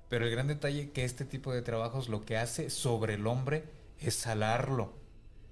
Pero 0.09 0.25
el 0.25 0.31
gran 0.31 0.47
detalle 0.47 0.91
que 0.91 1.03
este 1.03 1.25
tipo 1.25 1.53
de 1.53 1.61
trabajos 1.61 2.09
lo 2.09 2.23
que 2.23 2.37
hace 2.37 2.69
sobre 2.69 3.15
el 3.15 3.27
hombre 3.27 3.65
es 3.99 4.15
salarlo. 4.15 4.93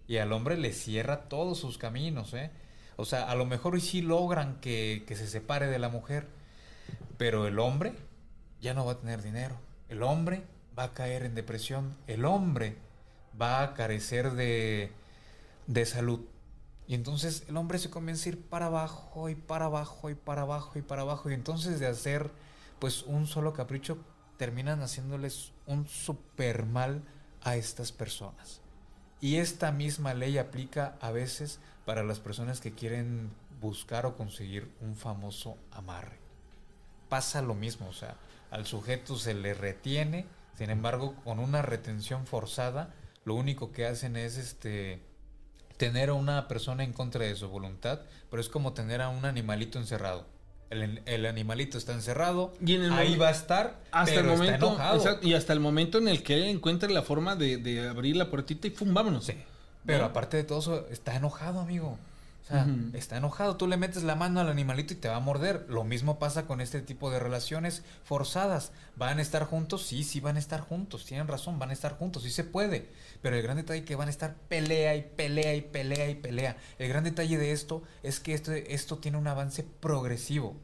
Y 0.08 0.18
al 0.18 0.32
hombre 0.32 0.58
le 0.58 0.72
cierra 0.72 1.24
todos 1.28 1.58
sus 1.60 1.78
caminos, 1.78 2.34
¿eh? 2.34 2.52
O 2.98 3.06
sea, 3.06 3.30
a 3.30 3.36
lo 3.36 3.46
mejor 3.46 3.80
sí 3.82 4.02
logran 4.02 4.60
que, 4.62 5.04
que 5.08 5.16
se 5.16 5.28
separe 5.28 5.68
de 5.68 5.80
la 5.80 5.90
mujer, 5.90 6.28
pero 7.18 7.48
el 7.48 7.60
hombre 7.60 7.94
ya 8.62 8.74
no 8.74 8.86
va 8.86 8.94
a 8.94 9.00
tener 9.00 9.22
dinero. 9.22 9.58
El 9.90 10.04
hombre 10.04 10.44
va 10.78 10.84
a 10.84 10.94
caer 10.94 11.24
en 11.24 11.36
depresión. 11.36 11.98
El 12.08 12.26
hombre 12.26 12.78
va 13.40 13.62
a 13.62 13.74
carecer 13.74 14.32
de, 14.32 14.92
de 15.68 15.86
salud. 15.86 16.22
Y 16.88 16.94
entonces 16.94 17.44
el 17.48 17.58
hombre 17.58 17.80
se 17.80 17.90
comienza 17.90 18.30
a 18.30 18.34
ir 18.34 18.42
para 18.42 18.68
abajo 18.68 19.30
y 19.30 19.36
para 19.36 19.66
abajo 19.66 20.10
y 20.10 20.16
para 20.16 20.44
abajo 20.44 20.78
y 20.78 20.82
para 20.82 21.02
abajo. 21.02 21.30
Y 21.30 21.34
entonces 21.34 21.80
de 21.80 21.88
hacer 21.88 22.30
pues 22.80 23.04
un 23.04 23.28
solo 23.28 23.54
capricho 23.54 23.98
terminan 24.38 24.82
haciéndoles 24.82 25.52
un 25.66 25.88
super 25.88 26.66
mal 26.66 27.04
a 27.42 27.56
estas 27.56 27.92
personas. 27.92 28.62
Y 29.22 29.38
esta 29.38 29.72
misma 29.72 30.14
ley 30.14 30.38
aplica 30.38 30.98
a 31.02 31.12
veces 31.12 31.60
para 31.86 32.04
las 32.04 32.20
personas 32.20 32.60
que 32.60 32.74
quieren 32.74 33.32
buscar 33.62 34.06
o 34.06 34.16
conseguir 34.16 34.70
un 34.82 34.96
famoso 34.96 35.58
amarre. 35.72 36.18
Pasa 37.10 37.42
lo 37.42 37.56
mismo, 37.56 37.88
o 37.88 37.94
sea, 37.94 38.18
al 38.52 38.66
sujeto 38.66 39.16
se 39.18 39.34
le 39.34 39.54
retiene, 39.54 40.26
sin 40.58 40.70
embargo, 40.70 41.16
con 41.24 41.40
una 41.40 41.62
retención 41.62 42.26
forzada, 42.26 42.94
lo 43.24 43.36
único 43.36 43.72
que 43.72 43.86
hacen 43.86 44.16
es 44.16 44.38
este 44.38 45.02
tener 45.78 46.10
a 46.10 46.14
una 46.14 46.48
persona 46.48 46.84
en 46.84 46.94
contra 46.94 47.26
de 47.26 47.36
su 47.36 47.50
voluntad, 47.50 48.02
pero 48.30 48.42
es 48.42 48.50
como 48.50 48.74
tener 48.74 49.02
a 49.02 49.10
un 49.10 49.26
animalito 49.26 49.80
encerrado. 49.80 50.26
El, 50.72 51.02
el 51.06 51.26
animalito 51.28 51.78
está 51.78 51.94
encerrado, 51.94 52.54
Y 52.66 52.74
en 52.76 52.84
el 52.84 52.94
ahí 52.94 53.16
va 53.18 53.28
a 53.28 53.32
estar, 53.32 53.80
hasta 53.92 54.16
pero 54.16 54.22
el 54.22 54.26
está 54.32 54.38
momento 54.44 54.68
enojado. 54.68 54.98
exacto, 54.98 55.28
y 55.28 55.34
hasta 55.36 55.54
el 55.54 55.60
momento 55.60 55.98
en 56.00 56.08
el 56.08 56.24
que 56.24 56.36
él 56.36 56.44
encuentre 56.46 56.90
la 56.92 57.04
forma 57.04 57.36
de, 57.36 57.58
de 57.58 57.88
abrir 57.88 58.16
la 58.18 58.30
puertita 58.30 58.68
y 58.68 58.72
¡fum! 58.72 58.94
vámonos. 58.94 59.26
Sí. 59.26 59.34
Pero 59.86 60.00
¿No? 60.00 60.06
aparte 60.06 60.38
de 60.38 60.44
todo 60.44 60.60
eso, 60.60 60.88
está 60.90 61.16
enojado, 61.16 61.60
amigo. 61.60 61.98
O 62.46 62.48
sea, 62.48 62.68
está 62.94 63.18
enojado. 63.18 63.58
Tú 63.58 63.66
le 63.66 63.76
metes 63.76 64.04
la 64.04 64.14
mano 64.14 64.40
al 64.40 64.50
animalito 64.50 64.94
y 64.94 64.98
te 64.98 65.10
va 65.10 65.16
a 65.16 65.20
morder. 65.20 65.66
Lo 65.68 65.84
mismo 65.84 66.20
pasa 66.20 66.46
con 66.46 66.62
este 66.62 66.80
tipo 66.80 67.10
de 67.10 67.18
relaciones 67.18 67.82
forzadas. 68.04 68.72
¿Van 68.96 69.18
a 69.18 69.24
estar 69.24 69.46
juntos? 69.46 69.82
Sí, 69.82 70.04
sí 70.04 70.20
van 70.20 70.36
a 70.36 70.40
estar 70.40 70.62
juntos. 70.62 71.06
Tienen 71.06 71.28
razón, 71.28 71.58
van 71.58 71.72
a 71.72 71.74
estar 71.74 71.98
juntos. 71.98 72.22
Sí 72.22 72.30
se 72.30 72.44
puede. 72.44 72.92
Pero 73.24 73.36
el 73.36 73.42
gran 73.42 73.58
detalle 73.58 73.80
es 73.80 73.86
que 73.88 73.96
van 73.96 74.10
a 74.10 74.12
estar 74.12 74.36
pelea 74.48 74.96
y 74.96 75.02
pelea 75.02 75.56
y 75.56 75.62
pelea 75.62 76.08
y 76.08 76.14
pelea. 76.14 76.58
El 76.78 76.88
gran 76.88 77.04
detalle 77.04 77.40
de 77.40 77.52
esto 77.52 77.82
es 78.04 78.20
que 78.20 78.36
esto, 78.36 78.52
esto 78.52 79.00
tiene 79.00 79.18
un 79.18 79.26
avance 79.26 79.64
progresivo. 79.64 80.56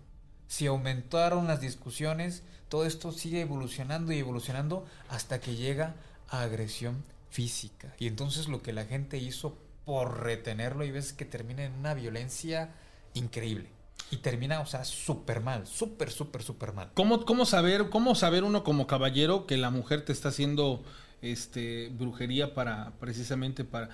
Si 0.47 0.67
aumentaron 0.67 1.47
las 1.47 1.61
discusiones, 1.61 2.43
todo 2.69 2.85
esto 2.85 3.11
sigue 3.11 3.41
evolucionando 3.41 4.11
y 4.11 4.19
evolucionando 4.19 4.85
hasta 5.09 5.39
que 5.39 5.55
llega 5.55 5.95
a 6.29 6.43
agresión 6.43 7.03
física. 7.31 7.95
Y 7.97 8.05
entonces 8.05 8.47
lo 8.47 8.61
que 8.61 8.71
la 8.71 8.85
gente 8.85 9.17
hizo 9.17 9.57
por 9.91 10.23
retenerlo 10.23 10.85
y 10.85 10.91
ves 10.91 11.11
que 11.11 11.25
termina 11.25 11.65
en 11.65 11.73
una 11.73 11.93
violencia 11.93 12.69
increíble. 13.13 13.67
Y 14.09 14.17
termina, 14.17 14.61
o 14.61 14.65
sea, 14.65 14.85
súper 14.85 15.41
mal, 15.41 15.67
súper, 15.67 16.11
súper, 16.11 16.43
súper 16.43 16.71
mal. 16.71 16.91
¿Cómo, 16.93 17.25
cómo 17.25 17.45
saber, 17.45 17.89
cómo 17.89 18.15
saber 18.15 18.45
uno 18.45 18.63
como 18.63 18.87
caballero 18.87 19.45
que 19.45 19.57
la 19.57 19.69
mujer 19.69 20.05
te 20.05 20.13
está 20.13 20.29
haciendo 20.29 20.81
este 21.21 21.89
brujería 21.89 22.53
para 22.53 22.93
precisamente 23.01 23.65
para 23.65 23.89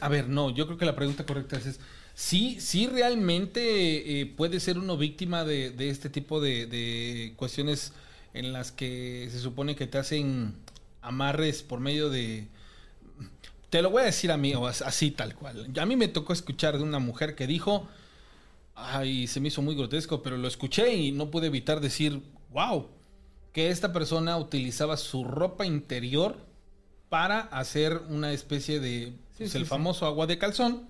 a 0.00 0.08
ver, 0.08 0.30
no, 0.30 0.48
yo 0.48 0.64
creo 0.64 0.78
que 0.78 0.86
la 0.86 0.96
pregunta 0.96 1.26
correcta 1.26 1.58
es, 1.58 1.66
es 1.66 1.80
sí, 2.14 2.56
sí 2.58 2.86
realmente 2.86 4.22
eh, 4.22 4.24
puede 4.24 4.58
ser 4.58 4.78
uno 4.78 4.96
víctima 4.96 5.44
de, 5.44 5.68
de 5.68 5.90
este 5.90 6.08
tipo 6.08 6.40
de, 6.40 6.64
de 6.64 7.34
cuestiones 7.36 7.92
en 8.32 8.54
las 8.54 8.72
que 8.72 9.28
se 9.30 9.38
supone 9.38 9.76
que 9.76 9.86
te 9.86 9.98
hacen 9.98 10.54
amarres 11.02 11.62
por 11.62 11.80
medio 11.80 12.08
de 12.08 12.48
te 13.74 13.82
lo 13.82 13.90
voy 13.90 14.02
a 14.02 14.04
decir 14.04 14.30
a 14.30 14.36
mí, 14.36 14.54
o 14.54 14.68
as- 14.68 14.82
así 14.82 15.10
tal 15.10 15.34
cual. 15.34 15.68
A 15.76 15.84
mí 15.84 15.96
me 15.96 16.06
tocó 16.06 16.32
escuchar 16.32 16.76
de 16.78 16.84
una 16.84 17.00
mujer 17.00 17.34
que 17.34 17.48
dijo, 17.48 17.88
ay, 18.76 19.26
se 19.26 19.40
me 19.40 19.48
hizo 19.48 19.62
muy 19.62 19.74
grotesco, 19.74 20.22
pero 20.22 20.36
lo 20.36 20.46
escuché 20.46 20.94
y 20.94 21.10
no 21.10 21.28
pude 21.32 21.48
evitar 21.48 21.80
decir, 21.80 22.22
wow, 22.52 22.86
que 23.52 23.70
esta 23.70 23.92
persona 23.92 24.36
utilizaba 24.38 24.96
su 24.96 25.24
ropa 25.24 25.66
interior 25.66 26.36
para 27.08 27.40
hacer 27.40 28.00
una 28.10 28.32
especie 28.32 28.78
de, 28.78 29.12
pues, 29.40 29.50
sí, 29.50 29.58
el 29.58 29.64
sí. 29.64 29.68
famoso 29.68 30.06
agua 30.06 30.28
de 30.28 30.38
calzón. 30.38 30.86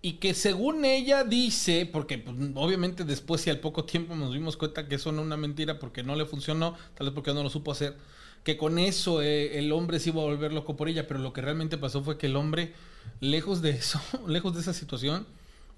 Y 0.00 0.14
que 0.14 0.32
según 0.32 0.86
ella 0.86 1.24
dice, 1.24 1.84
porque 1.92 2.16
pues, 2.16 2.34
obviamente 2.54 3.04
después 3.04 3.46
y 3.46 3.50
al 3.50 3.60
poco 3.60 3.84
tiempo 3.84 4.14
nos 4.14 4.32
dimos 4.32 4.56
cuenta 4.56 4.88
que 4.88 4.94
eso 4.94 5.12
no 5.12 5.20
es 5.20 5.26
una 5.26 5.36
mentira 5.36 5.78
porque 5.78 6.02
no 6.02 6.16
le 6.16 6.24
funcionó, 6.24 6.74
tal 6.94 7.08
vez 7.08 7.14
porque 7.14 7.34
no 7.34 7.42
lo 7.42 7.50
supo 7.50 7.72
hacer, 7.72 7.98
que 8.44 8.58
con 8.58 8.78
eso 8.78 9.22
eh, 9.22 9.58
el 9.58 9.72
hombre 9.72 9.98
se 9.98 10.10
iba 10.10 10.22
a 10.22 10.26
volver 10.26 10.52
loco 10.52 10.76
por 10.76 10.88
ella, 10.88 11.08
pero 11.08 11.18
lo 11.18 11.32
que 11.32 11.40
realmente 11.40 11.78
pasó 11.78 12.02
fue 12.04 12.18
que 12.18 12.26
el 12.26 12.36
hombre, 12.36 12.74
lejos 13.20 13.62
de 13.62 13.70
eso, 13.70 14.00
lejos 14.28 14.54
de 14.54 14.60
esa 14.60 14.74
situación, 14.74 15.26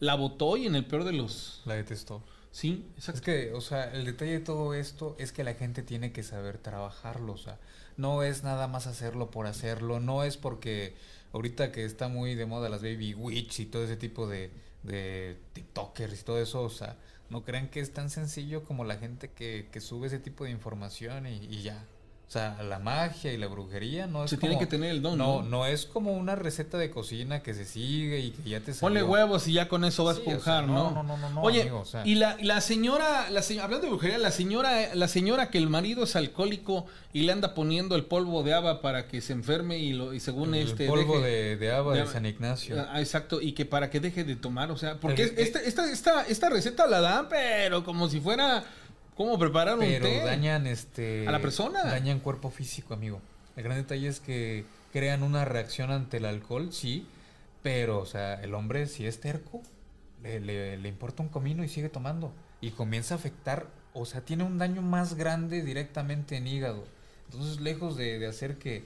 la 0.01 0.17
votó 0.17 0.57
y 0.57 0.67
en 0.67 0.75
el 0.75 0.85
peor 0.85 1.05
de 1.05 1.13
los... 1.13 1.63
La 1.65 1.75
detestó. 1.75 2.23
Sí, 2.51 2.87
Es 2.97 3.09
exacto. 3.09 3.23
que, 3.27 3.53
o 3.53 3.61
sea, 3.61 3.93
el 3.93 4.05
detalle 4.05 4.33
de 4.33 4.41
todo 4.41 4.75
esto 4.75 5.15
es 5.19 5.31
que 5.31 5.45
la 5.45 5.55
gente 5.55 5.83
tiene 5.83 6.13
que 6.13 6.23
saber 6.23 6.59
trabajarlo, 6.59 7.35
o 7.35 7.37
sea, 7.37 7.59
no 7.97 8.23
es 8.23 8.45
nada 8.45 8.67
más 8.67 8.87
hacerlo 8.87 9.31
por 9.31 9.47
hacerlo, 9.47 10.01
no 10.01 10.25
es 10.25 10.37
porque 10.37 10.95
ahorita 11.35 11.71
que 11.71 11.85
está 11.85 12.09
muy 12.09 12.35
de 12.35 12.47
moda 12.47 12.71
las 12.71 12.83
baby 12.83 13.15
witch 13.15 13.61
y 13.61 13.67
todo 13.67 13.85
ese 13.85 13.97
tipo 13.97 14.27
de, 14.27 14.51
de 14.85 15.37
tiktokers 15.53 16.21
y 16.21 16.25
todo 16.25 16.41
eso, 16.41 16.63
o 16.63 16.71
sea, 16.71 16.97
no 17.29 17.45
crean 17.45 17.69
que 17.69 17.81
es 17.81 17.93
tan 17.93 18.09
sencillo 18.09 18.65
como 18.65 18.85
la 18.85 18.97
gente 18.97 19.31
que, 19.31 19.69
que 19.71 19.81
sube 19.81 20.07
ese 20.07 20.19
tipo 20.19 20.45
de 20.45 20.51
información 20.51 21.27
y, 21.27 21.45
y 21.51 21.63
ya. 21.63 21.85
O 22.29 22.33
sea, 22.33 22.61
la 22.65 22.81
magia 22.81 23.33
y 23.33 23.37
la 23.37 23.47
brujería 23.47 24.09
no 24.09 24.25
es 24.25 24.31
Se 24.31 24.37
tiene 24.37 24.59
que 24.59 24.67
tener 24.67 24.91
el 24.91 25.01
don, 25.01 25.17
No, 25.17 25.43
¿no? 25.43 25.49
no 25.49 25.67
es 25.67 25.87
como 25.87 26.13
una 26.13 26.35
receta 26.35 26.77
de 26.77 26.91
cocina 26.91 27.41
que 27.41 27.55
se 27.55 27.65
sigue 27.65 28.19
y 28.19 28.31
que 28.33 28.51
ya 28.51 28.59
te 28.59 28.73
Ponle 28.75 28.99
salió. 28.99 29.13
huevos 29.13 29.47
y 29.47 29.53
ya 29.53 29.69
con 29.69 29.85
eso 29.85 30.03
va 30.05 30.11
a 30.11 30.15
Sí, 30.17 30.23
o 30.23 30.25
sea, 30.25 30.33
esponjar, 30.35 30.67
no, 30.67 30.73
¿no? 30.75 30.91
no, 30.91 31.03
no, 31.05 31.17
no, 31.19 31.31
no, 31.31 31.43
Oye, 31.43 31.61
amigo, 31.63 31.79
o 31.81 31.85
sea. 31.85 32.05
y 32.05 32.17
la, 32.17 32.37
la 32.43 32.61
señora, 32.61 33.31
la 33.31 33.43
se- 33.43 33.61
hablando 33.61 33.85
de 33.87 33.91
brujería, 33.93 34.19
la 34.19 34.33
señora, 34.33 34.93
la 34.97 35.07
señora 35.07 35.51
que 35.51 35.59
el 35.59 35.69
marido 35.69 36.03
es 36.03 36.17
alcohólico 36.17 36.87
y 37.13 37.23
le 37.23 37.33
anda 37.33 37.55
poniendo 37.55 37.95
el 37.95 38.05
polvo 38.05 38.43
de 38.43 38.55
haba 38.55 38.83
para 38.83 39.07
que 39.07 39.21
se 39.21 39.33
enferme 39.33 39.79
y 39.79 39.93
lo 39.93 40.13
y 40.13 40.19
según 40.19 40.57
el 40.57 40.67
este 40.67 40.89
polvo 40.89 41.21
deje- 41.21 41.23
de, 41.23 41.57
de 41.59 41.73
haba 41.73 41.95
de 41.95 42.07
San 42.09 42.27
Ignacio. 42.27 42.85
Ah, 42.91 42.99
exacto, 43.01 43.41
y 43.41 43.53
que 43.53 43.67
para 43.67 43.89
que 43.89 44.01
deje 44.01 44.25
de 44.25 44.35
tomar, 44.35 44.73
o 44.73 44.77
sea, 44.77 44.97
porque 44.97 45.23
El- 45.23 45.39
esta, 45.39 45.61
esta, 45.61 45.89
esta, 45.93 46.23
esta 46.27 46.51
receta 46.51 46.89
la 46.89 47.01
dan, 47.01 47.29
pero 47.29 47.85
como 47.85 48.09
si 48.09 48.19
fuera 48.19 48.65
como 49.17 49.39
preparar 49.39 49.75
un 49.75 49.81
Pero 49.81 50.05
té. 50.07 50.21
dañan 50.21 50.67
este 50.67 51.27
A 51.27 51.33
la 51.33 51.41
persona. 51.41 51.83
Dañan 51.85 52.21
cuerpo 52.21 52.51
físico, 52.51 52.95
amigo. 52.95 53.21
El 53.57 53.65
gran 53.65 53.77
detalle 53.79 54.09
es 54.09 54.21
que 54.21 54.65
crean 54.93 55.23
una 55.23 55.45
reacción 55.45 55.91
ante 55.91 56.19
el 56.19 56.27
alcohol, 56.27 56.73
sí, 56.73 57.07
pero 57.63 57.99
o 57.99 58.07
sea, 58.07 58.35
el 58.43 58.55
hombre 58.55 58.87
si 58.87 59.07
es 59.07 59.21
terco, 59.21 59.63
le, 60.23 60.41
le- 60.41 60.77
le 60.77 60.89
importa 60.89 61.23
un 61.23 61.29
comino 61.29 61.65
y 61.65 61.69
sigue 61.69 61.89
tomando. 61.89 62.33
Y 62.61 62.71
comienza 62.71 63.15
a 63.15 63.19
afectar, 63.19 63.67
o 63.95 64.05
sea, 64.07 64.21
tiene 64.23 64.45
un 64.45 64.59
daño 64.59 64.83
más 64.83 65.15
grande 65.15 65.63
directamente 65.63 66.37
en 66.37 66.47
hígado. 66.47 66.85
Entonces, 67.31 67.61
lejos 67.61 67.97
de, 67.97 68.19
de 68.19 68.27
hacer 68.27 68.57
que... 68.59 68.85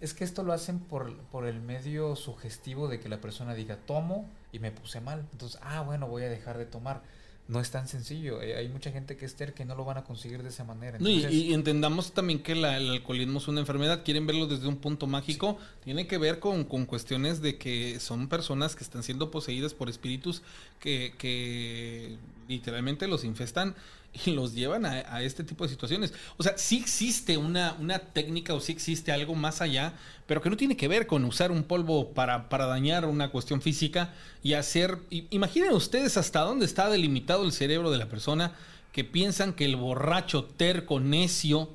Es 0.00 0.14
que 0.14 0.22
esto 0.22 0.44
lo 0.44 0.52
hacen 0.52 0.78
por, 0.78 1.16
por 1.32 1.44
el 1.46 1.60
medio 1.60 2.14
sugestivo 2.14 2.86
de 2.86 3.00
que 3.00 3.08
la 3.08 3.20
persona 3.20 3.54
diga, 3.54 3.76
tomo 3.84 4.28
y 4.52 4.60
me 4.60 4.70
puse 4.70 5.00
mal. 5.00 5.26
Entonces, 5.32 5.58
ah, 5.62 5.80
bueno, 5.80 6.06
voy 6.06 6.22
a 6.22 6.28
dejar 6.28 6.56
de 6.56 6.66
tomar. 6.66 7.02
No 7.48 7.60
es 7.60 7.70
tan 7.70 7.88
sencillo. 7.88 8.40
Hay, 8.40 8.52
hay 8.52 8.68
mucha 8.68 8.90
gente 8.92 9.16
que 9.16 9.24
es 9.24 9.34
terca 9.34 9.62
y 9.62 9.66
no 9.66 9.74
lo 9.74 9.84
van 9.84 9.96
a 9.96 10.04
conseguir 10.04 10.42
de 10.42 10.50
esa 10.50 10.64
manera. 10.64 10.98
No, 10.98 11.08
y, 11.08 11.16
Entonces, 11.16 11.32
y 11.40 11.54
entendamos 11.54 12.12
también 12.12 12.40
que 12.42 12.54
la- 12.54 12.76
el 12.76 12.90
alcoholismo 12.90 13.38
es 13.38 13.48
una 13.48 13.60
enfermedad. 13.60 14.04
Quieren 14.04 14.26
verlo 14.26 14.46
desde 14.46 14.66
un 14.68 14.76
punto 14.76 15.06
mágico. 15.06 15.58
Tiene 15.82 16.06
que 16.06 16.18
ver 16.18 16.40
con, 16.40 16.64
con 16.64 16.84
cuestiones 16.84 17.40
de 17.40 17.56
que 17.56 17.98
son 18.00 18.28
personas 18.28 18.76
que 18.76 18.84
están 18.84 19.02
siendo 19.02 19.30
poseídas 19.30 19.72
por 19.72 19.88
espíritus 19.88 20.42
que, 20.78 21.14
que 21.16 22.18
literalmente 22.48 23.08
los 23.08 23.24
infestan 23.24 23.74
y 24.26 24.30
los 24.32 24.54
llevan 24.54 24.86
a, 24.86 25.22
este 25.22 25.44
tipo 25.44 25.64
de 25.64 25.70
situaciones. 25.70 26.12
O 26.36 26.42
sea, 26.42 26.56
sí 26.56 26.78
existe 26.78 27.36
una, 27.36 27.76
una 27.78 27.98
técnica 27.98 28.54
o 28.54 28.60
sí 28.60 28.72
existe 28.72 29.12
algo 29.12 29.34
más 29.34 29.60
allá, 29.60 29.94
pero 30.26 30.40
que 30.40 30.50
no 30.50 30.56
tiene 30.56 30.76
que 30.76 30.88
ver 30.88 31.06
con 31.06 31.24
usar 31.24 31.50
un 31.50 31.64
polvo 31.64 32.10
para, 32.12 32.48
para 32.48 32.66
dañar 32.66 33.04
una 33.06 33.30
cuestión 33.30 33.62
física 33.62 34.14
y 34.42 34.54
hacer... 34.54 34.98
Imaginen 35.30 35.72
ustedes 35.72 36.16
hasta 36.16 36.40
dónde 36.40 36.66
está 36.66 36.88
delimitado 36.90 37.44
el 37.44 37.52
cerebro 37.52 37.90
de 37.90 37.98
la 37.98 38.08
persona 38.08 38.52
que 38.92 39.04
piensan 39.04 39.52
que 39.52 39.64
el 39.64 39.76
borracho 39.76 40.44
terco 40.44 41.00
necio, 41.00 41.70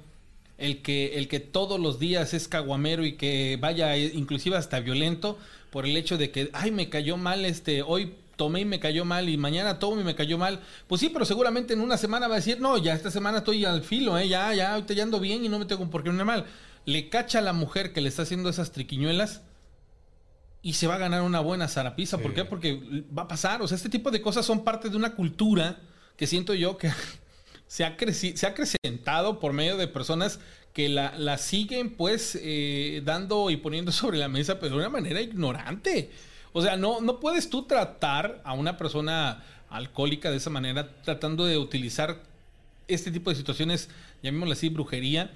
el 0.57 0.81
que, 0.81 1.17
el 1.17 1.27
que 1.27 1.39
todos 1.39 1.79
los 1.79 1.99
días 1.99 2.33
es 2.33 2.47
caguamero 2.47 3.05
y 3.05 3.13
que 3.13 3.57
vaya 3.59 3.95
eh, 3.95 4.11
inclusive 4.13 4.57
hasta 4.57 4.79
violento 4.79 5.37
por 5.71 5.85
el 5.85 5.97
hecho 5.97 6.17
de 6.17 6.29
que, 6.31 6.49
ay, 6.53 6.71
me 6.71 6.89
cayó 6.89 7.17
mal, 7.17 7.45
este, 7.45 7.81
hoy 7.81 8.13
tomé 8.35 8.61
y 8.61 8.65
me 8.65 8.79
cayó 8.79 9.05
mal 9.05 9.29
y 9.29 9.37
mañana 9.37 9.79
tomo 9.79 10.01
y 10.01 10.03
me 10.03 10.15
cayó 10.15 10.37
mal. 10.37 10.61
Pues 10.87 11.01
sí, 11.01 11.09
pero 11.09 11.25
seguramente 11.25 11.73
en 11.73 11.81
una 11.81 11.97
semana 11.97 12.27
va 12.27 12.35
a 12.35 12.37
decir, 12.37 12.59
no, 12.59 12.77
ya 12.77 12.93
esta 12.93 13.11
semana 13.11 13.39
estoy 13.39 13.63
al 13.65 13.83
filo, 13.83 14.17
eh, 14.17 14.27
ya, 14.27 14.53
ya, 14.53 14.73
ahorita 14.73 14.93
ya 14.93 15.03
ando 15.03 15.19
bien 15.19 15.43
y 15.45 15.49
no 15.49 15.59
me 15.59 15.65
tengo 15.65 15.89
por 15.89 16.03
qué 16.03 16.09
poner 16.09 16.25
mal. 16.25 16.45
Le 16.85 17.09
cacha 17.09 17.39
a 17.39 17.41
la 17.41 17.53
mujer 17.53 17.93
que 17.93 18.01
le 18.01 18.09
está 18.09 18.23
haciendo 18.23 18.49
esas 18.49 18.71
triquiñuelas 18.71 19.41
y 20.61 20.73
se 20.73 20.87
va 20.87 20.95
a 20.95 20.97
ganar 20.97 21.21
una 21.21 21.39
buena 21.41 21.67
zarapiza. 21.67 22.17
¿Por 22.17 22.31
Sí. 22.31 22.35
qué? 22.35 22.45
Porque 22.45 22.81
va 23.17 23.23
a 23.23 23.27
pasar. 23.27 23.61
O 23.61 23.67
sea, 23.67 23.75
este 23.75 23.89
tipo 23.89 24.11
de 24.11 24.21
cosas 24.21 24.45
son 24.45 24.63
parte 24.63 24.89
de 24.89 24.97
una 24.97 25.13
cultura 25.15 25.79
que 26.17 26.27
siento 26.27 26.53
yo 26.53 26.77
que 26.77 26.89
se 27.67 27.83
ha, 27.85 27.95
se 28.11 28.45
ha 28.45 28.49
acrecentado 28.49 29.39
por 29.39 29.53
medio 29.53 29.77
de 29.77 29.87
personas 29.87 30.39
que 30.73 30.89
la, 30.89 31.13
la 31.17 31.37
siguen 31.37 31.91
pues 31.95 32.37
eh, 32.41 33.01
dando 33.05 33.49
y 33.51 33.57
poniendo 33.57 33.91
sobre 33.91 34.17
la 34.17 34.27
mesa, 34.27 34.59
pero 34.59 34.71
de 34.75 34.77
una 34.81 34.89
manera 34.89 35.21
ignorante. 35.21 36.09
O 36.53 36.61
sea, 36.61 36.77
no, 36.77 37.01
no 37.01 37.19
puedes 37.19 37.49
tú 37.49 37.63
tratar 37.63 38.41
a 38.43 38.53
una 38.53 38.77
persona 38.77 39.43
alcohólica 39.69 40.29
de 40.29 40.37
esa 40.37 40.51
manera, 40.51 40.87
tratando 41.03 41.45
de 41.45 41.57
utilizar 41.57 42.21
este 42.87 43.11
tipo 43.11 43.31
de 43.31 43.35
situaciones, 43.35 43.89
llamémoslo 44.21 44.53
así, 44.53 44.69
brujería, 44.69 45.31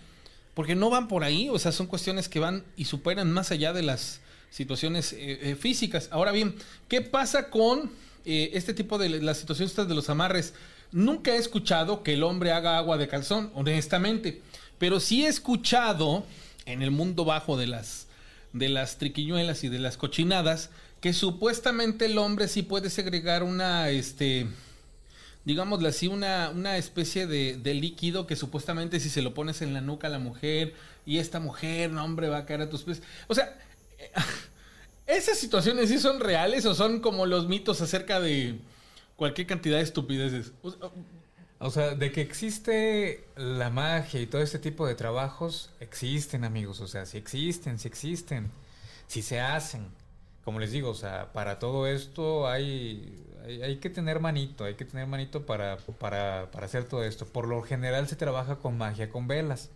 porque 0.54 0.76
no 0.76 0.90
van 0.90 1.08
por 1.08 1.24
ahí, 1.24 1.50
o 1.50 1.60
sea, 1.60 1.72
son 1.72 1.88
cuestiones 1.88 2.30
que 2.30 2.40
van 2.40 2.64
y 2.76 2.86
superan 2.86 3.32
más 3.32 3.52
allá 3.52 3.74
de 3.74 3.82
las 3.82 4.22
situaciones 4.50 5.14
eh, 5.14 5.40
eh, 5.42 5.56
físicas. 5.56 6.08
Ahora 6.12 6.32
bien, 6.32 6.56
¿qué 6.88 7.02
pasa 7.02 7.50
con 7.50 7.92
eh, 8.26 8.52
este 8.54 8.74
tipo 8.74 8.98
de 8.98 9.10
las 9.22 9.38
situaciones 9.40 9.76
de 9.76 9.96
los 9.96 10.10
amarres? 10.10 10.54
Nunca 10.92 11.34
he 11.34 11.38
escuchado 11.38 12.04
que 12.04 12.14
el 12.14 12.24
hombre 12.24 12.52
haga 12.52 12.78
agua 12.78 12.98
de 12.98 13.08
calzón, 13.08 13.52
honestamente, 13.56 14.42
pero 14.78 15.00
sí 15.00 15.26
he 15.26 15.28
escuchado 15.28 16.26
en 16.66 16.82
el 16.82 16.92
mundo 16.92 17.26
bajo 17.26 17.58
de 17.58 17.68
las 17.68 18.08
de 18.54 18.70
las 18.70 18.98
triquiñuelas 18.98 19.64
y 19.64 19.70
de 19.70 19.78
las 19.78 19.98
cochinadas 19.98 20.70
que 21.02 21.14
supuestamente 21.14 22.06
el 22.06 22.18
hombre 22.18 22.48
sí 22.48 22.64
puede 22.64 22.90
segregar 22.90 23.44
una 23.44 23.90
este 23.90 24.48
digámosle 25.48 25.88
así, 25.88 26.10
una, 26.10 26.50
una 26.50 26.76
especie 26.76 27.26
de, 27.26 27.56
de 27.56 27.74
líquido 27.74 28.28
que 28.28 28.36
supuestamente 28.36 29.00
si 29.00 29.10
se 29.10 29.22
lo 29.22 29.34
pones 29.34 29.62
en 29.62 29.74
la 29.74 29.80
nuca 29.80 30.08
a 30.08 30.10
la 30.10 30.20
mujer 30.20 30.74
y 31.06 31.20
esta 31.20 31.40
mujer, 31.40 31.90
no 31.90 32.04
hombre, 32.04 32.28
va 32.28 32.40
a 32.40 32.46
caer 32.46 32.64
a 32.64 32.70
tus 32.70 32.84
pies. 32.84 33.02
O 33.28 33.34
sea, 33.34 33.58
eh, 33.98 34.12
esas 35.08 35.38
situaciones 35.38 35.88
sí 35.88 36.00
son 36.00 36.20
reales 36.20 36.66
o 36.66 36.76
son 36.76 37.00
como 37.00 37.26
los 37.26 37.48
mitos 37.48 37.80
acerca 37.80 38.20
de 38.20 38.60
cualquier 39.16 39.48
cantidad 39.48 39.78
de 39.78 39.84
estupideces. 39.84 40.52
O 41.60 41.72
sea, 41.72 41.96
de 41.96 42.12
que 42.12 42.20
existe 42.20 43.24
la 43.38 43.70
magia 43.70 44.20
y 44.20 44.28
todo 44.28 44.42
este 44.42 44.60
tipo 44.60 44.86
de 44.86 44.96
trabajos, 44.96 45.70
existen 45.80 46.44
amigos, 46.44 46.82
o 46.82 46.88
sea, 46.88 47.06
sí 47.06 47.18
existen, 47.18 47.80
sí 47.80 47.88
existen, 47.88 48.52
sí 49.08 49.22
se 49.22 49.40
hacen. 49.40 49.88
Como 50.48 50.62
les 50.62 50.72
digo, 50.72 50.92
o 50.92 50.96
sea, 50.96 51.34
para 51.34 51.60
todo 51.60 51.88
esto 51.88 52.48
hay, 52.48 53.22
hay, 53.44 53.62
hay 53.64 53.76
que 53.80 53.90
tener 53.90 54.22
manito, 54.22 54.64
hay 54.64 54.76
que 54.76 54.86
tener 54.86 55.06
manito 55.06 55.46
para, 55.46 55.76
para, 56.00 56.52
para 56.52 56.66
hacer 56.68 56.86
todo 56.86 57.04
esto. 57.04 57.26
Por 57.26 57.50
lo 57.50 57.62
general 57.64 58.08
se 58.08 58.16
trabaja 58.16 58.56
con 58.56 58.78
magia 58.78 59.10
con 59.10 59.28
velas. 59.28 59.72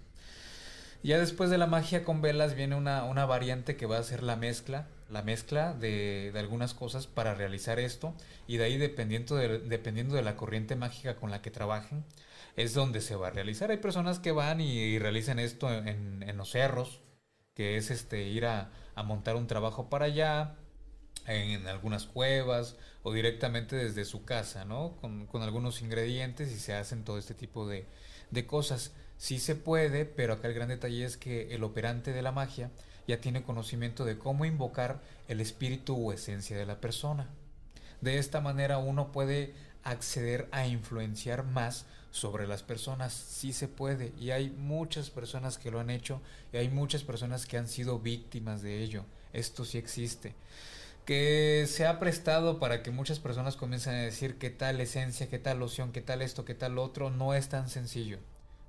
Ya 1.04 1.20
después 1.20 1.50
de 1.50 1.58
la 1.58 1.68
magia 1.68 2.06
con 2.06 2.22
velas 2.22 2.56
viene 2.56 2.76
una, 2.76 3.04
una 3.04 3.26
variante 3.26 3.76
que 3.76 3.86
va 3.86 3.98
a 3.98 4.04
ser 4.04 4.24
la 4.24 4.38
mezcla, 4.38 4.88
la 5.10 5.24
mezcla 5.24 5.74
de, 5.74 6.32
de 6.32 6.40
algunas 6.40 6.74
cosas 6.74 7.06
para 7.06 7.36
realizar 7.36 7.78
esto 7.78 8.14
y 8.48 8.56
de 8.56 8.64
ahí 8.64 8.78
dependiendo 8.78 9.36
de, 9.36 9.60
dependiendo 9.60 10.16
de 10.16 10.22
la 10.22 10.38
corriente 10.38 10.78
mágica 10.78 11.18
con 11.18 11.32
la 11.32 11.42
que 11.42 11.52
trabajen 11.52 12.06
es 12.56 12.74
donde 12.74 13.02
se 13.02 13.18
va 13.18 13.28
a 13.28 13.32
realizar. 13.32 13.72
Hay 13.72 13.78
personas 13.78 14.20
que 14.20 14.32
van 14.32 14.62
y, 14.62 14.72
y 14.72 15.00
realizan 15.00 15.38
esto 15.38 15.70
en, 15.70 16.24
en 16.24 16.38
los 16.38 16.52
cerros, 16.52 17.02
que 17.56 17.76
es 17.76 17.92
este 17.92 18.24
ir 18.24 18.46
a, 18.46 18.72
a 18.96 19.04
montar 19.04 19.36
un 19.36 19.48
trabajo 19.48 19.90
para 19.90 20.06
allá, 20.06 20.56
en 21.28 21.68
algunas 21.68 22.06
cuevas 22.06 22.76
o 23.04 23.14
directamente 23.14 23.76
desde 23.76 24.06
su 24.06 24.26
casa, 24.26 24.66
¿no? 24.66 24.96
Con, 25.02 25.28
algunos 25.42 25.82
ingredientes 25.82 26.52
y 26.52 26.60
se 26.60 26.74
hacen 26.74 27.04
todo 27.04 27.18
este 27.18 27.34
tipo 27.34 27.68
de, 27.68 27.86
de 28.32 28.46
cosas. 28.46 28.92
Sí 29.18 29.40
se 29.40 29.56
puede, 29.56 30.06
pero 30.06 30.34
acá 30.34 30.48
el 30.48 30.54
gran 30.54 30.70
detalle 30.70 31.06
es 31.06 31.18
que 31.18 31.54
el 31.54 31.64
operante 31.64 32.12
de 32.12 32.22
la 32.22 32.32
magia 32.32 32.72
ya 33.08 33.22
tiene 33.22 33.44
conocimiento 33.44 34.06
de 34.06 34.18
cómo 34.18 34.46
invocar 34.46 35.02
el 35.28 35.42
espíritu 35.42 35.96
o 35.96 36.14
esencia 36.14 36.58
de 36.58 36.66
la 36.66 36.80
persona. 36.80 37.30
De 38.02 38.18
esta 38.18 38.42
manera 38.42 38.78
uno 38.80 39.12
puede 39.12 39.54
acceder 39.84 40.48
a 40.52 40.66
influenciar 40.66 41.44
más 41.44 41.86
sobre 42.12 42.48
las 42.48 42.64
personas. 42.64 43.14
Sí 43.14 43.54
se 43.54 43.68
puede. 43.68 44.14
Y 44.20 44.32
hay 44.32 44.50
muchas 44.50 45.10
personas 45.10 45.58
que 45.58 45.72
lo 45.72 45.80
han 45.80 45.90
hecho 45.90 46.22
y 46.54 46.58
hay 46.58 46.70
muchas 46.70 47.04
personas 47.04 47.46
que 47.46 47.58
han 47.58 47.68
sido 47.68 48.00
víctimas 48.00 48.62
de 48.62 48.84
ello. 48.84 49.06
Esto 49.34 49.66
sí 49.66 49.78
existe. 49.78 50.34
Que 51.06 51.66
se 51.68 51.88
ha 51.88 52.00
prestado 52.00 52.60
para 52.60 52.84
que 52.84 52.92
muchas 52.92 53.20
personas 53.20 53.56
comiencen 53.56 53.96
a 53.96 54.02
decir 54.02 54.38
qué 54.38 54.50
tal 54.50 54.80
esencia, 54.80 55.30
qué 55.30 55.40
tal 55.40 55.60
loción, 55.60 55.92
qué 55.92 56.02
tal 56.02 56.22
esto, 56.22 56.46
qué 56.46 56.54
tal 56.54 56.78
otro. 56.78 57.10
No 57.10 57.34
es 57.34 57.50
tan 57.50 57.70
sencillo. 57.70 58.20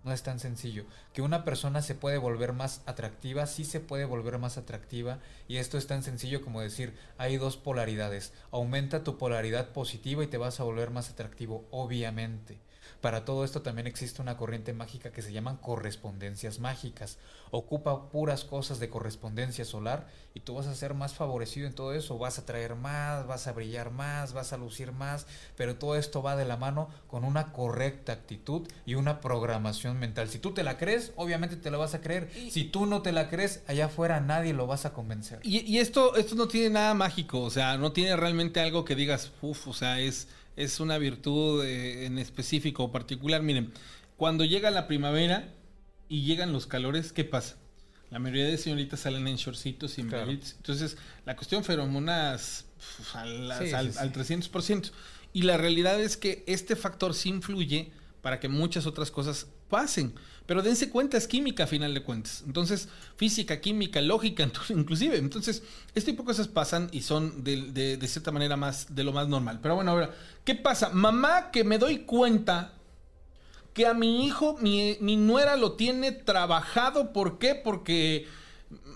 No 0.05 0.13
es 0.13 0.23
tan 0.23 0.41
sencillo. 0.41 0.85
Que 1.13 1.23
una 1.23 1.45
persona 1.45 1.81
se 1.81 1.95
puede 1.95 2.19
volver 2.19 2.53
más 2.53 2.83
atractiva, 2.87 3.47
sí 3.47 3.65
se 3.65 3.79
puede 3.81 4.05
volver 4.05 4.39
más 4.39 4.59
atractiva. 4.59 5.21
Y 5.47 5.59
esto 5.59 5.79
es 5.79 5.87
tan 5.87 6.03
sencillo 6.03 6.43
como 6.43 6.61
decir, 6.61 6.97
hay 7.19 7.37
dos 7.37 7.57
polaridades. 7.57 8.33
Aumenta 8.51 9.05
tu 9.05 9.19
polaridad 9.19 9.69
positiva 9.69 10.25
y 10.25 10.27
te 10.27 10.39
vas 10.39 10.59
a 10.59 10.65
volver 10.65 10.91
más 10.91 11.11
atractivo, 11.11 11.65
obviamente. 11.71 12.59
Para 13.03 13.25
todo 13.25 13.45
esto 13.45 13.63
también 13.63 13.89
existe 13.89 14.23
una 14.23 14.37
corriente 14.37 14.73
mágica 14.73 15.11
que 15.11 15.23
se 15.23 15.33
llaman 15.33 15.57
correspondencias 15.57 16.61
mágicas. 16.61 17.19
Ocupa 17.51 18.11
puras 18.11 18.45
cosas 18.45 18.79
de 18.79 18.89
correspondencia 18.89 19.65
solar 19.65 20.07
y 20.35 20.41
tú 20.41 20.55
vas 20.55 20.69
a 20.69 20.75
ser 20.77 20.95
más 20.95 21.13
favorecido 21.13 21.67
en 21.67 21.75
todo 21.75 21.95
eso. 21.95 22.17
Vas 22.17 22.39
a 22.39 22.47
traer 22.47 22.77
más, 22.77 23.27
vas 23.27 23.49
a 23.49 23.53
brillar 23.53 23.91
más, 23.91 24.35
vas 24.35 24.53
a 24.53 24.57
lucir 24.57 24.93
más, 24.93 25.27
pero 25.57 25.75
todo 25.75 25.97
esto 25.97 26.23
va 26.23 26.37
de 26.37 26.45
la 26.45 26.57
mano 26.57 26.91
con 27.09 27.25
una 27.25 27.53
correcta 27.53 28.13
actitud 28.13 28.69
y 28.87 28.95
una 28.95 29.21
programación 29.21 29.99
mental. 29.99 30.29
Si 30.29 30.39
tú 30.39 30.55
te 30.55 30.63
la 30.63 30.79
crees, 30.79 31.13
obviamente 31.17 31.57
te 31.57 31.73
la 31.73 31.79
vas 31.79 31.95
a 31.95 32.01
creer. 32.01 32.31
Si 32.53 32.63
tú 32.63 32.87
no 32.87 33.03
te 33.03 33.11
la 33.11 33.29
crees, 33.29 33.65
allá 33.67 33.87
afuera 33.87 34.21
nadie 34.21 34.53
lo 34.53 34.69
vas 34.69 34.87
a 34.87 34.93
convencer. 34.93 35.41
Y, 35.43 35.59
y 35.63 35.79
esto, 35.79 36.15
esto 36.15 36.37
no 36.37 36.47
tiene 36.47 36.71
nada 36.71 36.95
mágico, 36.95 37.41
o 37.41 37.51
sea, 37.51 37.77
no 37.79 37.91
tiene 37.91 38.15
realmente 38.15 38.61
algo 38.61 38.85
que 38.85 38.95
digas, 38.95 39.33
uff, 39.43 39.67
o 39.67 39.73
sea, 39.73 39.99
es, 39.99 40.29
es 40.57 40.81
una 40.81 40.99
virtud 40.99 41.65
eh, 41.65 42.07
en 42.07 42.19
específico 42.19 42.85
o 42.85 42.93
particular. 42.93 43.43
Miren, 43.43 43.73
cuando 44.17 44.45
llega 44.45 44.71
la 44.71 44.87
primavera 44.87 45.53
y 46.09 46.23
llegan 46.23 46.53
los 46.53 46.67
calores, 46.67 47.13
¿qué 47.13 47.25
pasa? 47.25 47.57
La 48.11 48.19
mayoría 48.19 48.47
de 48.47 48.59
señoritas 48.59 49.01
salen 49.01 49.27
en 49.27 49.37
shortcitos 49.37 49.97
y 49.97 50.03
en 50.03 50.09
Claro. 50.09 50.31
Entonces, 50.31 50.99
la 51.25 51.35
cuestión 51.35 51.65
feromonas 51.65 52.67
al, 53.15 53.53
Sí, 53.59 53.69
sí, 53.69 53.73
al, 53.73 53.93
sí. 53.93 53.99
al 53.99 54.13
300%. 54.13 54.91
Y 55.33 55.43
la 55.43 55.57
realidad 55.57 55.99
es 56.01 56.19
que 56.19 56.45
este 56.47 56.77
factor 56.77 57.15
sí 57.15 57.31
influye 57.31 57.91
para 58.23 58.41
que 58.41 58.49
muchas 58.49 58.87
otras 58.87 59.11
cosas 59.11 59.47
pasen. 59.69 60.15
Pero 60.47 60.63
dense 60.63 60.89
cuenta, 60.91 61.17
es 61.17 61.29
química 61.29 61.65
a 61.65 61.67
final 61.67 61.93
de 61.95 62.03
cuentas. 62.03 62.43
Entonces, 62.47 62.89
física, 63.17 63.61
química, 63.61 64.01
lógica, 64.01 64.49
inclusive. 64.71 65.19
Entonces, 65.19 65.63
este 65.95 66.13
tipo 66.13 66.23
de 66.23 66.29
cosas 66.29 66.49
pasan 66.49 66.89
y 66.93 67.03
son 67.03 67.45
de, 67.45 67.71
de- 67.73 67.97
de 67.97 68.09
cierta 68.09 68.31
manera 68.33 68.57
más 68.57 68.95
de 68.95 69.05
lo 69.05 69.13
más 69.13 69.29
normal. 69.29 69.59
Pero 69.63 69.75
bueno, 69.77 69.91
ahora, 69.91 70.11
¿qué 70.45 70.55
pasa? 70.55 70.89
Mamá, 70.91 71.51
que 71.51 71.65
me 71.65 71.79
doy 71.79 71.99
cuenta 72.01 72.73
que 73.75 73.87
a 73.87 73.95
mi 73.95 74.27
hijo, 74.27 74.57
mi, 74.61 74.97
mi 75.01 75.17
nuera 75.17 75.57
lo 75.57 75.73
tiene 75.73 76.13
trabajado. 76.13 77.13
¿Por 77.13 77.39
qué? 77.39 77.55
Porque 77.55 78.27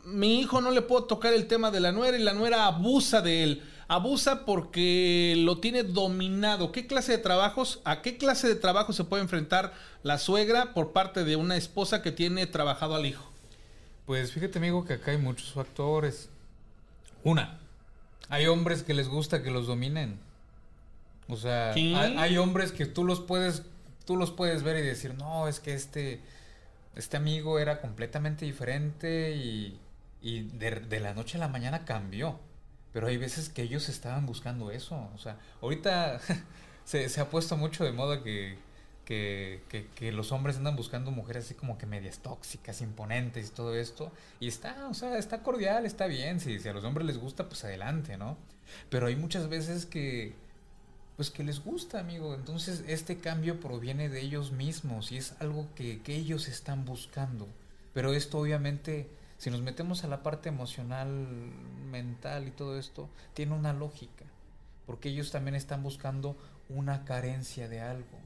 mi 0.05 0.41
hijo 0.41 0.61
no 0.61 0.71
le 0.71 0.83
puedo 0.83 1.05
tocar 1.05 1.33
el 1.33 1.47
tema 1.47 1.71
de 1.71 1.81
la 1.81 1.93
nuera 1.93 2.17
y 2.19 2.23
la 2.23 2.33
nuera 2.35 2.67
abusa 2.67 3.23
de 3.23 3.43
él. 3.43 3.63
Abusa 3.89 4.45
porque 4.45 5.35
lo 5.39 5.59
tiene 5.59 5.83
dominado. 5.83 6.73
¿Qué 6.73 6.87
clase 6.87 7.13
de 7.13 7.19
trabajos, 7.19 7.81
a 7.85 8.03
qué 8.03 8.19
clase 8.19 8.49
de 8.49 8.57
trabajo 8.57 8.93
se 8.93 9.05
puede 9.05 9.23
enfrentar 9.23 9.73
la 10.03 10.19
suegra 10.19 10.75
por 10.75 10.93
parte 10.93 11.25
de 11.25 11.37
una 11.37 11.57
esposa 11.57 12.03
que 12.03 12.13
tiene 12.13 12.47
trabajado 12.47 12.95
al 12.95 13.07
hijo? 13.07 13.31
Pues 14.07 14.33
fíjate, 14.33 14.59
amigo, 14.59 14.85
que 14.85 14.95
acá 14.95 15.11
hay 15.13 15.19
muchos 15.19 15.53
factores. 15.53 16.29
Una, 17.25 17.59
hay 18.29 18.47
hombres 18.47 18.83
que 18.83 18.95
les 18.95 19.09
gusta 19.09 19.43
que 19.43 19.51
los 19.51 19.67
dominen. 19.67 20.19
O 21.29 21.37
sea, 21.37 21.73
hay, 21.73 21.95
hay 21.95 22.39
hombres 22.39 22.71
que 22.71 22.87
tú 22.87 23.05
los 23.05 23.21
puedes, 23.21 23.65
tú 24.05 24.17
los 24.17 24.31
puedes 24.31 24.63
ver 24.63 24.77
y 24.77 24.87
decir, 24.87 25.15
no, 25.15 25.49
es 25.49 25.59
que 25.59 25.75
este, 25.75 26.21
este 26.95 27.17
amigo 27.17 27.59
era 27.59 27.81
completamente 27.81 28.45
diferente 28.45 29.35
y, 29.35 29.77
y 30.23 30.43
de, 30.43 30.71
de 30.71 31.01
la 31.01 31.15
noche 31.15 31.37
a 31.37 31.41
la 31.41 31.49
mañana 31.49 31.85
cambió. 31.85 32.39
Pero 32.97 33.09
hay 33.09 33.19
veces 33.19 33.51
que 33.51 33.61
ellos 33.61 33.91
estaban 33.91 34.25
buscando 34.25 34.71
eso. 34.71 35.11
O 35.15 35.19
sea, 35.19 35.39
ahorita 35.61 36.19
se, 36.87 37.21
ha 37.21 37.29
puesto 37.29 37.55
mucho 37.59 37.85
de 37.85 37.93
moda 37.93 38.23
que, 38.23 38.57
que 39.05 40.13
los 40.13 40.33
hombres 40.33 40.57
andan 40.57 40.77
buscando 40.77 41.11
mujeres 41.11 41.45
así 41.45 41.53
como 41.53 41.77
que 41.77 41.85
medias 41.85 42.21
tóxicas, 42.21 42.81
imponentes 42.81 43.49
y 43.49 43.51
todo 43.51 43.77
esto. 43.77 44.13
Y 44.41 44.49
está, 44.49 44.89
o 44.89 44.95
sea, 44.95 45.19
está 45.19 45.43
cordial, 45.43 45.85
está 45.85 46.07
bien. 46.07 46.41
Si, 46.41 46.59
si 46.59 46.71
a 46.71 46.73
los 46.73 46.85
hombres 46.85 47.07
les 47.07 47.19
gusta, 47.19 47.51
pues 47.51 47.63
adelante, 47.65 48.17
¿no? 48.17 48.39
Pero 48.89 49.09
hay 49.09 49.17
muchas 49.17 49.51
veces 49.51 49.85
que, 49.85 50.33
pues 51.17 51.31
que 51.31 51.45
les 51.45 51.63
gusta, 51.63 52.01
amigo. 52.01 52.35
Entonces 52.35 52.83
este 52.89 53.19
cambio 53.19 53.61
proviene 53.61 54.09
de 54.09 54.23
ellos 54.23 54.53
mismos 54.53 55.13
y 55.13 55.19
es 55.19 55.35
algo 55.41 55.69
que, 55.75 56.01
que 56.01 56.17
ellos 56.17 56.49
están 56.49 56.87
buscando. 56.87 57.47
Pero 57.93 58.15
esto 58.15 58.39
obviamente, 58.39 59.11
si 59.39 59.51
nos 59.51 59.63
metemos 59.63 60.05
a 60.05 60.09
la 60.09 60.23
parte 60.23 60.49
emocional, 60.49 61.09
mental 61.91 62.49
y 62.49 62.51
todo 62.51 62.79
esto, 62.79 63.09
tiene 63.35 63.55
una 63.55 63.73
lógica. 63.73 64.25
Porque 64.87 65.09
ellos 65.09 65.31
también 65.31 65.55
están 65.55 65.83
buscando 65.83 66.37
una 66.69 67.05
carencia 67.05 67.69
de 67.69 67.81
algo. 67.81 68.19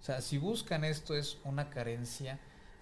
O 0.00 0.04
sea, 0.04 0.20
si 0.20 0.38
buscan 0.38 0.84
esto 0.84 1.16
es 1.16 1.38
una 1.44 1.70
carencia, 1.70 2.38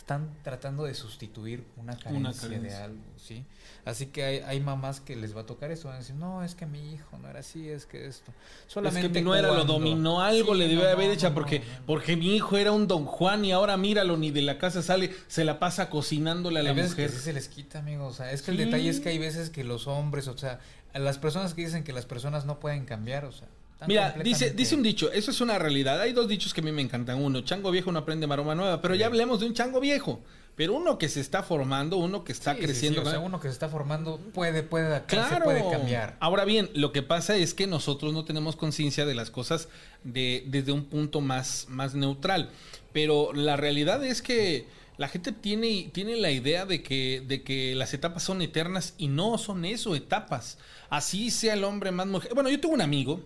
están 0.06 0.30
tratando 0.44 0.84
de 0.84 0.94
sustituir 0.94 1.64
una 1.76 1.96
carencia, 1.98 2.48
de 2.48 2.54
carencia. 2.54 2.84
algo, 2.84 3.02
¿sí? 3.16 3.44
Así 3.84 4.06
que 4.06 4.22
hay, 4.24 4.38
hay 4.38 4.60
mamás 4.60 5.00
que 5.00 5.16
les 5.16 5.36
va 5.36 5.40
a 5.40 5.46
tocar 5.46 5.72
eso, 5.72 5.88
van 5.88 5.96
a 5.96 5.98
decir, 5.98 6.14
no, 6.14 6.44
es 6.44 6.54
que 6.54 6.64
mi 6.64 6.92
hijo 6.94 7.18
no 7.18 7.28
era 7.28 7.40
así, 7.40 7.68
es 7.68 7.86
que 7.86 8.06
esto. 8.06 8.30
es 8.68 8.94
que 8.94 9.08
mi 9.08 9.22
nuera 9.22 9.48
lo 9.48 9.54
cuando- 9.54 9.72
dominó, 9.72 10.20
algo 10.20 10.52
Sí, 10.52 10.60
le 10.60 10.68
debió 10.68 10.84
no, 10.84 10.90
haber 10.90 11.08
no, 11.08 11.12
hecho 11.12 11.28
no, 11.30 11.34
porque, 11.34 11.60
porque 11.88 12.16
mi 12.16 12.36
hijo 12.36 12.56
era 12.56 12.70
un 12.70 12.86
don 12.86 13.04
Juan 13.04 13.44
y 13.44 13.50
ahora 13.50 13.76
míralo, 13.76 14.16
ni 14.16 14.30
de 14.30 14.42
la 14.42 14.58
casa 14.58 14.80
sale, 14.80 15.12
se 15.26 15.44
la 15.44 15.58
pasa 15.58 15.90
cocinándole 15.90 16.60
a 16.60 16.62
la 16.62 16.70
Hay 16.70 16.76
veces 16.76 16.92
mujer. 16.92 17.10
que 17.10 17.16
sí 17.16 17.22
se 17.22 17.32
les 17.32 17.48
quita, 17.48 17.80
amigo. 17.80 18.06
O 18.06 18.12
sea, 18.12 18.30
es 18.30 18.42
que 18.42 18.52
Sí. 18.52 18.58
el 18.58 18.64
detalle 18.64 18.88
es 18.88 19.00
que 19.00 19.08
hay 19.08 19.18
veces 19.18 19.50
que 19.50 19.64
los 19.64 19.88
hombres, 19.88 20.28
o 20.28 20.38
sea, 20.38 20.60
las 20.94 21.18
personas 21.18 21.52
que 21.52 21.62
dicen 21.64 21.82
que 21.82 21.92
las 21.92 22.06
personas 22.06 22.44
no 22.46 22.60
pueden 22.60 22.84
cambiar, 22.84 23.24
o 23.24 23.32
sea. 23.32 23.48
Mira, 23.86 24.14
dice, 24.24 24.50
dice 24.52 24.74
un 24.74 24.82
dicho, 24.82 25.12
eso 25.12 25.30
es 25.30 25.40
una 25.40 25.58
realidad. 25.58 26.00
Hay 26.00 26.12
dos 26.12 26.28
dichos 26.28 26.54
que 26.54 26.60
a 26.60 26.64
mí 26.64 26.72
me 26.72 26.80
encantan. 26.82 27.20
Uno, 27.22 27.42
chango 27.42 27.70
viejo 27.70 27.92
no 27.92 27.98
aprende 27.98 28.26
maroma 28.26 28.54
nueva, 28.54 28.80
pero 28.80 28.94
ya 28.94 29.06
hablemos 29.06 29.40
de 29.40 29.46
un 29.46 29.54
chango 29.54 29.80
viejo. 29.80 30.20
Pero 30.56 30.72
uno 30.72 30.96
que 30.96 31.10
se 31.10 31.20
está 31.20 31.42
formando, 31.42 31.98
uno 31.98 32.24
que 32.24 32.32
está 32.32 32.52
Sí, 32.54 32.56
sí, 32.56 32.62
sí, 32.62 32.66
creciendo. 32.66 33.02
o 33.02 33.04
sea, 33.04 33.18
¿no? 33.18 33.26
uno 33.26 33.38
que 33.40 33.48
se 33.48 33.52
está 33.52 33.68
formando 33.68 34.18
puede, 34.32 34.62
puede 34.62 35.02
Claro. 35.04 35.44
puede 35.44 35.62
cambiar. 35.70 36.16
Ahora 36.18 36.46
bien, 36.46 36.70
lo 36.72 36.92
que 36.92 37.02
pasa 37.02 37.36
es 37.36 37.52
que 37.52 37.66
nosotros 37.66 38.14
no 38.14 38.24
tenemos 38.24 38.56
conciencia 38.56 39.04
de 39.04 39.14
las 39.14 39.30
cosas 39.30 39.68
de, 40.02 40.44
desde 40.46 40.72
un 40.72 40.86
punto 40.86 41.20
más, 41.20 41.66
más 41.68 41.94
neutral. 41.94 42.48
Pero 42.94 43.34
la 43.34 43.56
realidad 43.56 44.02
es 44.02 44.22
que 44.22 44.66
la 44.96 45.08
gente 45.08 45.32
tiene, 45.32 45.90
tiene 45.92 46.16
la 46.16 46.30
idea 46.30 46.64
de 46.64 46.82
que, 46.82 47.22
de 47.28 47.42
que 47.42 47.74
las 47.74 47.92
etapas 47.92 48.22
son 48.22 48.40
eternas 48.40 48.94
y 48.96 49.08
no 49.08 49.36
son 49.36 49.66
eso, 49.66 49.94
etapas. 49.94 50.56
Así 50.88 51.30
sea 51.30 51.52
el 51.52 51.64
hombre 51.64 51.90
más 51.90 52.06
mujer. 52.06 52.32
Bueno, 52.32 52.48
yo 52.48 52.58
tengo 52.58 52.74
un 52.74 52.80
amigo 52.80 53.20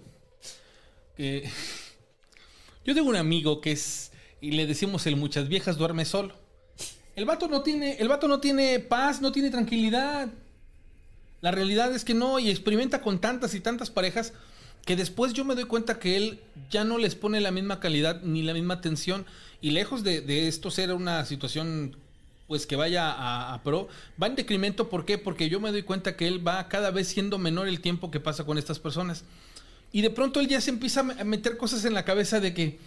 que. 1.21 1.51
Yo 2.85 2.95
tengo 2.95 3.11
un 3.11 3.17
amigo 3.17 3.61
que 3.61 3.73
es. 3.73 4.13
Y 4.41 4.53
le 4.53 4.67
decimos 4.67 5.07
el 5.07 5.17
muchas 5.17 5.49
viejas 5.49 5.77
duerme 5.77 6.07
solo. 6.07 6.35
El 7.15 7.27
vato 7.27 7.47
no 7.49 7.63
tiene. 7.63 7.97
El 7.99 8.09
no 8.09 8.41
tiene 8.41 8.81
paz, 8.81 9.21
no 9.21 9.31
tiene 9.33 9.51
tranquilidad. 9.51 10.29
La 11.43 11.51
realidad 11.51 11.95
es 11.95 12.05
que 12.05 12.15
no, 12.15 12.39
y 12.39 12.51
experimenta 12.51 13.01
con 13.01 13.19
tantas 13.21 13.55
y 13.55 13.61
tantas 13.61 13.91
parejas 13.91 14.35
que 14.85 14.97
después 14.97 15.33
yo 15.33 15.45
me 15.45 15.55
doy 15.55 15.65
cuenta 15.65 15.99
que 15.99 16.17
él 16.17 16.41
ya 16.71 16.85
no 16.85 16.99
les 16.99 17.15
pone 17.15 17.41
la 17.41 17.51
misma 17.51 17.81
calidad 17.81 18.23
ni 18.23 18.43
la 18.43 18.55
misma 18.55 18.75
atención. 18.75 19.27
Y 19.61 19.71
lejos 19.71 20.03
de, 20.03 20.23
de 20.23 20.49
esto 20.49 20.71
ser 20.71 20.93
una 20.93 21.25
situación 21.27 21.97
pues 22.47 22.67
que 22.67 22.77
vaya 22.77 23.11
a, 23.11 23.55
a 23.55 23.63
pro, 23.63 23.89
va 24.21 24.27
en 24.27 24.37
decremento. 24.37 24.89
¿Por 24.89 25.05
qué? 25.05 25.19
Porque 25.19 25.49
yo 25.49 25.61
me 25.61 25.71
doy 25.71 25.83
cuenta 25.83 26.17
que 26.17 26.27
él 26.27 26.47
va 26.47 26.69
cada 26.69 26.91
vez 26.91 27.09
siendo 27.09 27.39
menor 27.39 27.69
el 27.69 27.81
tiempo 27.81 28.11
que 28.11 28.21
pasa 28.21 28.45
con 28.45 28.59
estas 28.59 28.79
personas. 28.79 29.25
Y 29.93 30.03
de 30.03 30.11
pronto 30.11 30.41
él 30.41 30.49
ya 30.49 30.61
se 30.61 30.71
empieza 30.71 31.01
a 31.01 31.25
meter 31.25 31.57
cosas 31.57 31.85
en 31.85 31.95
la 31.95 32.05
cabeza 32.05 32.41
de 32.41 32.55
que, 32.55 32.79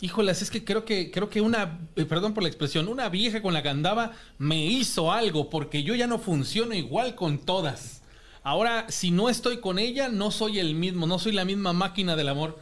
híjolas, 0.00 0.42
es 0.42 0.50
que 0.50 0.64
creo 0.64 0.84
que, 0.84 1.10
creo 1.10 1.30
que 1.30 1.40
una, 1.40 1.78
eh, 1.96 2.04
perdón 2.04 2.34
por 2.34 2.42
la 2.42 2.48
expresión, 2.48 2.88
una 2.88 3.08
vieja 3.08 3.42
con 3.42 3.54
la 3.54 3.62
que 3.62 3.68
andaba 3.68 4.12
me 4.38 4.66
hizo 4.66 5.12
algo 5.12 5.50
porque 5.50 5.82
yo 5.82 5.94
ya 5.94 6.06
no 6.06 6.18
funciono 6.18 6.74
igual 6.74 7.14
con 7.14 7.38
todas. 7.38 8.02
Ahora, 8.42 8.86
si 8.88 9.10
no 9.10 9.28
estoy 9.28 9.58
con 9.58 9.78
ella, 9.78 10.08
no 10.08 10.30
soy 10.30 10.58
el 10.58 10.74
mismo, 10.74 11.06
no 11.06 11.18
soy 11.18 11.32
la 11.32 11.44
misma 11.44 11.72
máquina 11.72 12.16
del 12.16 12.28
amor. 12.28 12.58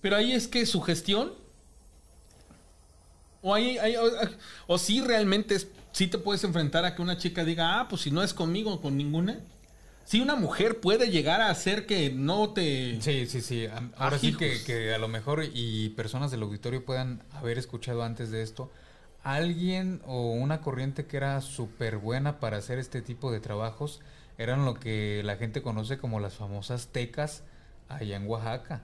Pero 0.00 0.16
ahí 0.16 0.32
es 0.32 0.48
que 0.48 0.66
su 0.66 0.80
gestión, 0.80 1.32
o 3.40 3.54
ahí, 3.54 3.78
o, 3.96 4.74
o 4.74 4.78
si 4.78 5.00
realmente 5.00 5.54
es, 5.54 5.68
si 5.92 6.06
te 6.06 6.18
puedes 6.18 6.42
enfrentar 6.42 6.84
a 6.84 6.94
que 6.94 7.02
una 7.02 7.18
chica 7.18 7.44
diga, 7.44 7.78
ah, 7.78 7.88
pues 7.88 8.02
si 8.02 8.10
no 8.10 8.22
es 8.22 8.34
conmigo, 8.34 8.80
con 8.80 8.96
ninguna. 8.96 9.40
Si 10.04 10.20
una 10.20 10.34
mujer 10.34 10.80
puede 10.80 11.10
llegar 11.10 11.40
a 11.40 11.48
hacer 11.48 11.86
que 11.86 12.10
no 12.10 12.52
te... 12.52 13.00
Sí, 13.00 13.26
sí, 13.26 13.40
sí. 13.40 13.66
Ahora 13.96 14.18
sí 14.18 14.36
que, 14.36 14.62
que 14.64 14.92
a 14.92 14.98
lo 14.98 15.08
mejor 15.08 15.44
y 15.52 15.90
personas 15.90 16.30
del 16.30 16.42
auditorio 16.42 16.84
puedan 16.84 17.22
haber 17.32 17.58
escuchado 17.58 18.02
antes 18.02 18.30
de 18.30 18.42
esto 18.42 18.70
alguien 19.22 20.02
o 20.04 20.32
una 20.32 20.60
corriente 20.60 21.06
que 21.06 21.16
era 21.16 21.40
súper 21.40 21.98
buena 21.98 22.40
para 22.40 22.56
hacer 22.56 22.78
este 22.78 23.02
tipo 23.02 23.30
de 23.30 23.40
trabajos 23.40 24.00
eran 24.38 24.64
lo 24.64 24.74
que 24.74 25.22
la 25.24 25.36
gente 25.36 25.62
conoce 25.62 25.98
como 25.98 26.20
las 26.20 26.34
famosas 26.34 26.88
tecas 26.88 27.44
allá 27.88 28.16
en 28.16 28.26
Oaxaca. 28.26 28.82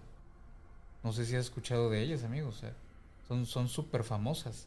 No 1.02 1.12
sé 1.12 1.24
si 1.24 1.34
has 1.34 1.46
escuchado 1.46 1.90
de 1.90 2.02
ellas, 2.02 2.22
amigos. 2.24 2.62
son 3.26 3.46
son 3.46 3.68
súper 3.68 4.04
famosas. 4.04 4.66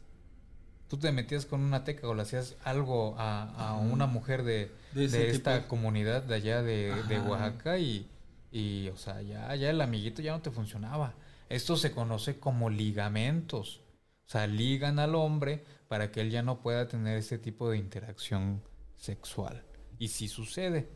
Tú 0.88 0.98
te 0.98 1.12
metías 1.12 1.46
con 1.46 1.62
una 1.62 1.84
teca 1.84 2.08
o 2.08 2.14
le 2.14 2.22
hacías 2.22 2.56
algo 2.64 3.14
a, 3.18 3.44
a 3.68 3.74
una 3.74 4.06
mujer 4.06 4.42
de, 4.42 4.70
De 4.92 5.30
esta 5.30 5.62
tipo. 5.62 5.68
comunidad 5.68 6.22
de 6.22 6.34
allá 6.34 6.62
de, 6.62 7.02
de. 7.04 7.20
Oaxaca 7.20 7.78
y, 7.78 8.10
y, 8.50 8.88
o 8.88 8.96
sea, 8.96 9.22
ya, 9.22 9.54
ya 9.56 9.70
el 9.70 9.80
amiguito 9.80 10.22
ya 10.22 10.32
no 10.32 10.42
te 10.42 10.50
funcionaba. 10.50 11.14
Esto 11.48 11.76
se 11.76 11.92
conoce 11.92 12.38
como 12.38 12.70
ligamentos. 12.70 13.82
O 14.26 14.30
sea, 14.32 14.46
ligan 14.46 14.98
al 14.98 15.14
hombre 15.14 15.64
para 15.88 16.10
que 16.10 16.20
él 16.22 16.30
ya 16.30 16.42
no 16.42 16.60
pueda 16.60 16.88
tener 16.88 17.18
este 17.18 17.38
tipo 17.38 17.70
de 17.70 17.78
interacción 17.78 18.62
sexual. 18.96 19.64
Y 19.98 20.08
sí 20.08 20.28
sucede. 20.28 20.88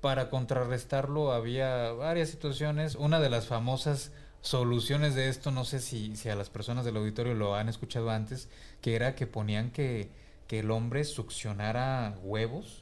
Para 0.00 0.30
contrarrestarlo 0.30 1.32
había 1.32 1.92
varias 1.92 2.30
situaciones. 2.30 2.94
Una 2.94 3.20
de 3.20 3.30
las 3.30 3.46
famosas 3.46 4.12
soluciones 4.40 5.14
de 5.14 5.28
esto, 5.28 5.50
no 5.50 5.64
sé 5.64 5.80
si, 5.80 6.16
si 6.16 6.28
a 6.30 6.36
las 6.36 6.50
personas 6.50 6.84
del 6.84 6.96
auditorio 6.96 7.34
lo 7.34 7.54
han 7.54 7.68
escuchado 7.68 8.10
antes, 8.10 8.48
que 8.80 8.96
era 8.96 9.14
que 9.14 9.26
ponían 9.26 9.70
que, 9.70 10.10
que 10.46 10.60
el 10.60 10.70
hombre 10.70 11.04
succionara 11.04 12.18
huevos 12.22 12.79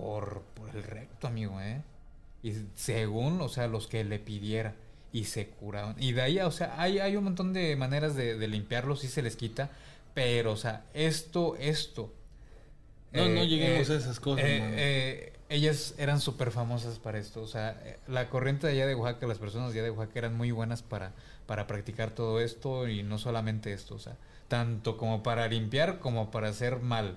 por, 0.00 0.42
por 0.54 0.74
el 0.74 0.82
recto, 0.82 1.26
amigo, 1.26 1.60
¿eh? 1.60 1.82
Y 2.42 2.54
según, 2.74 3.40
o 3.40 3.48
sea, 3.48 3.66
los 3.66 3.86
que 3.86 4.04
le 4.04 4.18
pidiera. 4.18 4.74
Y 5.12 5.24
se 5.24 5.48
curaban. 5.48 5.96
Y 5.98 6.12
de 6.12 6.22
ahí, 6.22 6.38
o 6.40 6.50
sea, 6.50 6.80
hay, 6.80 6.98
hay 6.98 7.16
un 7.16 7.24
montón 7.24 7.52
de 7.52 7.74
maneras 7.76 8.14
de, 8.14 8.36
de 8.36 8.48
limpiarlos 8.48 9.02
y 9.04 9.08
se 9.08 9.22
les 9.22 9.36
quita. 9.36 9.70
Pero, 10.12 10.52
o 10.52 10.56
sea, 10.56 10.84
esto, 10.92 11.56
esto. 11.56 12.12
No, 13.12 13.28
no 13.28 13.44
lleguemos 13.44 13.88
a 13.88 13.94
esas 13.94 14.20
cosas, 14.20 14.44
eh, 14.44 14.60
eh, 14.76 15.32
ellas 15.48 15.94
eran 15.96 16.20
súper 16.20 16.50
famosas 16.50 16.98
para 16.98 17.18
esto. 17.18 17.40
O 17.40 17.46
sea, 17.46 17.80
eh, 17.84 17.98
la 18.08 18.28
corriente 18.28 18.66
de 18.66 18.74
allá 18.74 18.86
de 18.86 18.94
Oaxaca, 18.94 19.26
las 19.26 19.38
personas 19.38 19.72
de 19.72 19.78
allá 19.78 19.84
de 19.84 19.90
Oaxaca 19.90 20.18
eran 20.18 20.34
muy 20.34 20.50
buenas 20.50 20.82
para, 20.82 21.12
para 21.46 21.66
practicar 21.66 22.10
todo 22.10 22.40
esto 22.40 22.88
y 22.88 23.02
no 23.02 23.18
solamente 23.18 23.72
esto. 23.72 23.94
O 23.94 23.98
sea, 23.98 24.16
tanto 24.48 24.96
como 24.96 25.22
para 25.22 25.48
limpiar 25.48 25.98
como 25.98 26.30
para 26.30 26.48
hacer 26.48 26.80
mal. 26.80 27.16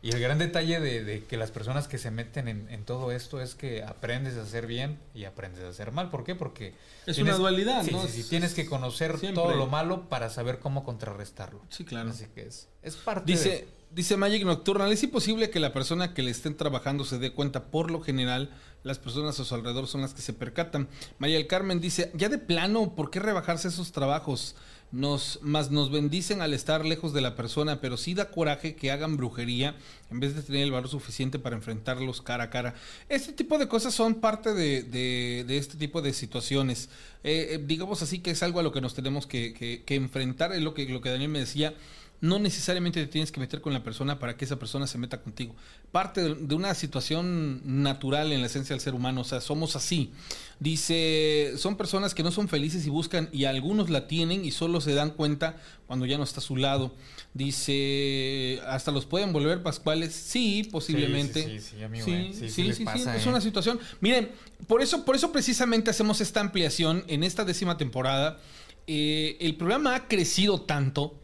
Y 0.00 0.10
el 0.12 0.20
gran 0.20 0.38
detalle 0.38 0.78
de, 0.78 1.02
de 1.02 1.24
que 1.24 1.36
las 1.36 1.50
personas 1.50 1.88
que 1.88 1.98
se 1.98 2.12
meten 2.12 2.46
en, 2.46 2.68
en 2.70 2.84
todo 2.84 3.10
esto 3.10 3.40
es 3.40 3.56
que 3.56 3.82
aprendes 3.82 4.36
a 4.36 4.42
hacer 4.42 4.66
bien 4.66 4.96
y 5.12 5.24
aprendes 5.24 5.64
a 5.64 5.68
hacer 5.70 5.90
mal. 5.90 6.08
¿Por 6.08 6.22
qué? 6.22 6.36
Porque... 6.36 6.72
Es 7.06 7.18
una 7.18 7.34
dualidad, 7.34 7.82
sí, 7.84 7.90
¿no? 7.90 8.02
Sí, 8.02 8.08
sí, 8.12 8.20
Es- 8.20 8.28
tienes 8.28 8.54
que 8.54 8.66
conocer 8.66 9.18
siempre. 9.18 9.42
todo 9.42 9.56
lo 9.56 9.66
malo 9.66 10.08
para 10.08 10.30
saber 10.30 10.60
cómo 10.60 10.84
contrarrestarlo. 10.84 11.60
Sí, 11.68 11.84
claro. 11.84 12.10
Así 12.10 12.26
que 12.32 12.42
es, 12.42 12.68
es 12.82 12.94
parte 12.94 13.32
Dice, 13.32 13.48
de... 13.48 13.68
dice 13.90 14.16
Magic 14.16 14.44
Nocturnal, 14.44 14.92
¿es 14.92 15.02
imposible 15.02 15.50
que 15.50 15.58
la 15.58 15.72
persona 15.72 16.14
que 16.14 16.22
le 16.22 16.30
estén 16.30 16.56
trabajando 16.56 17.04
se 17.04 17.18
dé 17.18 17.32
cuenta? 17.32 17.64
Por 17.64 17.90
lo 17.90 18.00
general, 18.00 18.50
las 18.84 19.00
personas 19.00 19.40
a 19.40 19.44
su 19.44 19.52
alrededor 19.52 19.88
son 19.88 20.02
las 20.02 20.14
que 20.14 20.22
se 20.22 20.32
percatan. 20.32 20.86
María 21.18 21.38
del 21.38 21.48
Carmen 21.48 21.80
dice, 21.80 22.12
ya 22.14 22.28
de 22.28 22.38
plano, 22.38 22.94
¿por 22.94 23.10
qué 23.10 23.18
rebajarse 23.18 23.66
esos 23.66 23.90
trabajos? 23.90 24.54
Nos, 24.90 25.40
más 25.42 25.70
nos 25.70 25.90
bendicen 25.90 26.40
al 26.40 26.54
estar 26.54 26.84
lejos 26.84 27.12
de 27.12 27.20
la 27.20 27.36
persona, 27.36 27.80
pero 27.80 27.96
sí 27.96 28.14
da 28.14 28.30
coraje 28.30 28.74
que 28.74 28.90
hagan 28.90 29.16
brujería 29.16 29.76
en 30.10 30.20
vez 30.20 30.34
de 30.34 30.42
tener 30.42 30.62
el 30.62 30.72
valor 30.72 30.88
suficiente 30.88 31.38
para 31.38 31.56
enfrentarlos 31.56 32.22
cara 32.22 32.44
a 32.44 32.50
cara. 32.50 32.74
Este 33.08 33.32
tipo 33.32 33.58
de 33.58 33.68
cosas 33.68 33.94
son 33.94 34.14
parte 34.14 34.54
de, 34.54 35.44
este 35.48 35.76
tipo 35.76 36.00
de 36.00 36.12
situaciones. 36.12 36.88
Eh, 37.24 37.48
eh, 37.52 37.64
digamos 37.66 38.02
así 38.02 38.20
que 38.20 38.30
es 38.30 38.42
algo 38.42 38.60
a 38.60 38.62
lo 38.62 38.72
que 38.72 38.80
nos 38.80 38.94
tenemos 38.94 39.26
que, 39.26 39.52
que, 39.52 39.82
que 39.84 39.94
enfrentar, 39.94 40.52
es 40.52 40.62
lo 40.62 40.72
que, 40.72 40.88
lo 40.88 41.00
que 41.00 41.10
Daniel 41.10 41.30
me 41.30 41.40
decía 41.40 41.74
no 42.20 42.38
necesariamente 42.40 43.00
te 43.00 43.06
tienes 43.06 43.30
que 43.30 43.38
meter 43.38 43.60
con 43.60 43.72
la 43.72 43.84
persona 43.84 44.18
para 44.18 44.36
que 44.36 44.44
esa 44.44 44.58
persona 44.58 44.86
se 44.86 44.98
meta 44.98 45.20
contigo. 45.20 45.54
Parte 45.92 46.34
de, 46.34 46.54
una 46.54 46.74
situación 46.74 47.62
natural 47.64 48.32
en 48.32 48.40
la 48.40 48.46
esencia 48.46 48.74
del 48.74 48.80
ser 48.80 48.94
humano, 48.94 49.20
o 49.20 49.24
sea, 49.24 49.40
somos 49.40 49.76
así. 49.76 50.10
Dice, 50.58 51.52
son 51.56 51.76
personas 51.76 52.14
que 52.14 52.24
no 52.24 52.32
son 52.32 52.48
felices 52.48 52.84
y 52.86 52.90
buscan, 52.90 53.28
y 53.32 53.44
algunos 53.44 53.88
la 53.88 54.08
tienen 54.08 54.44
y 54.44 54.50
solo 54.50 54.80
se 54.80 54.94
dan 54.94 55.10
cuenta 55.10 55.56
cuando 55.86 56.06
ya 56.06 56.18
no 56.18 56.24
está 56.24 56.40
a 56.40 56.42
su 56.42 56.56
lado. 56.56 56.92
Dice, 57.34 58.60
hasta 58.66 58.90
los 58.90 59.06
pueden 59.06 59.32
volver 59.32 59.62
pascuales. 59.62 60.12
Sí, 60.12 60.68
posiblemente. 60.72 61.44
Sí, 61.44 61.60
sí, 61.60 61.76
sí, 61.76 61.82
amigo, 61.84 62.04
sí, 62.04 62.12
eh. 62.12 62.30
sí, 62.32 62.50
sí, 62.50 62.72
sí, 62.72 62.84
es 63.14 63.26
una 63.26 63.40
situación. 63.40 63.78
Miren, 64.00 64.32
por 64.66 64.82
eso, 64.82 65.04
por 65.04 65.14
eso 65.14 65.30
precisamente 65.30 65.90
hacemos 65.90 66.20
esta 66.20 66.40
ampliación 66.40 67.04
en 67.06 67.22
esta 67.22 67.44
décima 67.44 67.76
temporada. 67.76 68.40
Eh, 68.88 69.36
el 69.40 69.54
programa 69.54 69.94
ha 69.94 70.08
crecido 70.08 70.62
tanto 70.62 71.14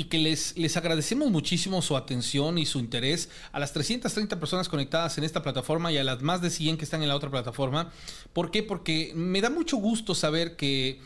y 0.00 0.04
que 0.04 0.16
les, 0.16 0.56
les 0.56 0.78
agradecemos 0.78 1.30
muchísimo 1.30 1.82
su 1.82 1.94
atención 1.94 2.56
y 2.56 2.64
su 2.64 2.78
interés 2.78 3.28
a 3.52 3.58
las 3.58 3.74
330 3.74 4.40
personas 4.40 4.66
conectadas 4.66 5.18
en 5.18 5.24
esta 5.24 5.42
plataforma 5.42 5.92
y 5.92 5.98
a 5.98 6.04
las 6.04 6.22
más 6.22 6.40
de 6.40 6.48
100 6.48 6.78
que 6.78 6.84
están 6.84 7.02
en 7.02 7.08
la 7.10 7.16
otra 7.16 7.30
plataforma. 7.30 7.92
¿Por 8.32 8.50
qué? 8.50 8.62
Porque 8.62 9.12
me 9.14 9.42
da 9.42 9.50
mucho 9.50 9.76
gusto 9.76 10.14
saber 10.14 10.56
que 10.56 11.02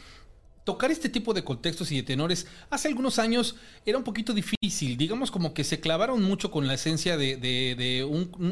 tocar 0.64 0.90
este 0.90 1.08
tipo 1.08 1.34
de 1.34 1.44
contextos 1.44 1.92
y 1.92 1.96
de 1.96 2.02
tenores 2.02 2.46
hace 2.70 2.88
algunos 2.88 3.18
años 3.18 3.56
era 3.84 3.98
un 3.98 4.04
poquito 4.04 4.32
difícil, 4.32 4.96
digamos 4.96 5.30
como 5.30 5.54
que 5.54 5.62
se 5.62 5.78
clavaron 5.78 6.22
mucho 6.22 6.50
con 6.50 6.66
la 6.66 6.74
esencia 6.74 7.16
de, 7.16 8.04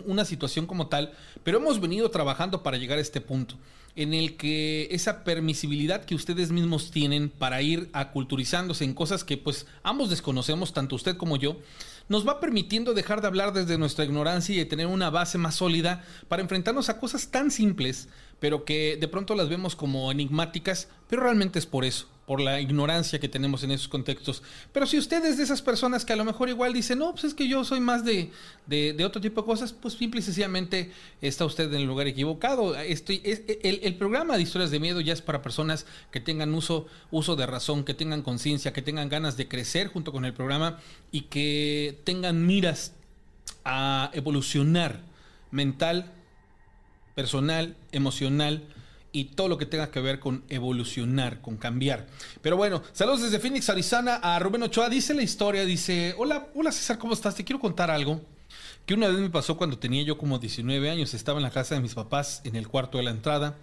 una 0.07 0.25
situación 0.25 0.67
como 0.67 0.89
tal, 0.89 1.13
pero 1.43 1.59
hemos 1.59 1.81
venido 1.81 2.11
trabajando 2.11 2.63
para 2.63 2.77
llegar 2.77 2.99
a 2.99 3.03
este 3.03 3.21
punto 3.21 3.57
en 3.95 4.15
el 4.15 4.37
que 4.37 4.89
esa 4.91 5.23
permisibilidad 5.23 6.05
que 6.05 6.15
ustedes 6.15 6.51
mismos 6.51 6.91
tienen 6.91 7.29
para 7.29 7.61
ir 7.61 7.91
aculturizándose 7.93 8.85
en 8.85 8.95
cosas 8.95 9.23
que 9.23 9.37
pues 9.37 9.67
ambos 9.83 10.09
desconocemos, 10.09 10.73
tanto 10.73 10.97
usted 10.97 11.17
como 11.17 11.37
yo, 11.37 11.59
nos 12.09 12.27
va 12.27 12.41
permitiendo 12.41 12.95
dejar 12.95 13.21
de 13.21 13.27
hablar 13.27 13.53
desde 13.53 13.79
nuestra 13.79 14.05
ignorancia 14.05 14.61
y 14.61 14.65
tener 14.65 14.87
una 14.87 15.11
base 15.11 15.39
más 15.39 15.57
sólida 15.57 16.05
para 16.29 16.43
enfrentarnos 16.43 16.89
a 16.89 16.99
cosas 16.99 17.29
tan 17.29 17.51
simples, 17.51 18.09
pero 18.43 18.65
que 18.65 18.99
de 19.01 19.07
pronto 19.07 19.37
las 19.37 19.49
vemos 19.49 19.77
como 19.77 20.11
enigmáticas, 20.11 20.89
pero 21.09 21.23
realmente 21.23 21.61
es 21.61 21.67
por 21.67 21.85
eso 21.85 22.09
por 22.27 22.41
la 22.41 22.61
ignorancia 22.61 23.21
que 23.21 23.29
tenemos 23.29 23.63
en 23.63 23.71
esos 23.71 23.87
contextos. 23.87 24.43
Pero 24.73 24.85
si 24.87 24.99
usted 24.99 25.25
es 25.25 25.37
de 25.37 25.45
esas 25.45 25.63
personas 25.63 26.05
que 26.05 26.13
a 26.13 26.17
lo 26.17 26.25
mejor 26.25 26.49
igual 26.49 26.73
dice, 26.73 26.97
no, 26.97 27.13
pues 27.13 27.23
es 27.23 27.35
que 27.35 27.47
yo 27.47 27.63
soy 27.63 27.79
más 27.79 28.05
de, 28.05 28.33
de, 28.67 29.05
otro 29.05 29.21
tipo 29.21 29.43
de 29.43 29.47
cosas, 29.47 29.73
pues 29.73 29.95
simple 29.95 30.19
y 30.19 30.23
sencillamente 30.25 30.91
está 31.21 31.45
usted 31.45 31.73
en 31.73 31.83
el 31.83 31.85
lugar 31.85 32.09
equivocado. 32.09 32.75
Estoy, 32.77 33.23
el, 33.25 33.79
el, 33.85 33.95
programa 33.95 34.37
de 34.37 34.43
historias 34.43 34.73
de 34.73 34.81
miedo 34.81 35.01
ya 35.01 35.13
es 35.13 35.23
para 35.23 35.41
personas 35.41 35.87
que 36.11 36.19
tengan 36.19 36.53
uso, 36.53 36.87
uso 37.13 37.37
de 37.37 37.47
razón, 37.47 37.85
que 37.85 37.95
tengan 37.95 38.23
conciencia, 38.23 38.73
que 38.73 38.83
tengan 38.83 39.09
ganas 39.09 39.37
de 39.37 39.47
crecer 39.47 39.87
junto 39.87 40.11
con 40.11 40.25
el 40.25 40.35
programa 40.35 40.81
y 41.13 41.23
que 41.23 42.01
tengan 42.03 42.45
miras 42.45 42.93
a 43.65 44.11
evolucionar 44.15 45.01
mental, 45.53 46.11
personal, 47.15 47.77
emocional, 47.93 48.63
y 49.13 49.25
todo 49.25 49.49
lo 49.49 49.59
que 49.59 49.67
tenga 49.67 49.91
que 49.91 50.01
ver 50.01 50.19
con 50.19 50.43
evolucionar, 50.49 51.41
con 51.41 51.57
cambiar. 51.57 52.07
Pero 52.41 52.57
bueno, 52.57 52.83
saludos 52.93 53.23
desde 53.23 53.39
Phoenix, 53.39 53.69
Arizona, 53.69 54.17
a 54.17 54.39
Rubén 54.39 54.63
Ochoa. 54.63 54.89
Dice 54.89 55.13
la 55.13 55.23
historia, 55.23 55.65
dice, 55.65 56.15
hola, 56.17 56.49
hola 56.55 56.73
César, 56.73 56.99
¿cómo 56.99 57.13
estás? 57.13 57.35
Te 57.35 57.45
quiero 57.45 57.61
contar 57.61 57.91
algo 57.91 58.23
que 58.87 58.95
una 58.95 59.09
vez 59.09 59.19
me 59.19 59.31
pasó 59.31 59.57
cuando 59.57 59.79
tenía 59.79 60.03
yo 60.03 60.19
como 60.19 60.39
19 60.39 60.91
años. 60.91 61.15
Estaba 61.15 61.39
en 61.39 61.45
la 61.45 61.51
casa 61.51 61.75
de 61.75 61.81
mis 61.81 61.95
papás, 61.95 62.41
en 62.45 62.57
el 62.57 62.69
cuarto 62.69 62.99
de 62.99 63.05
la 63.05 63.11
entrada. 63.11 63.57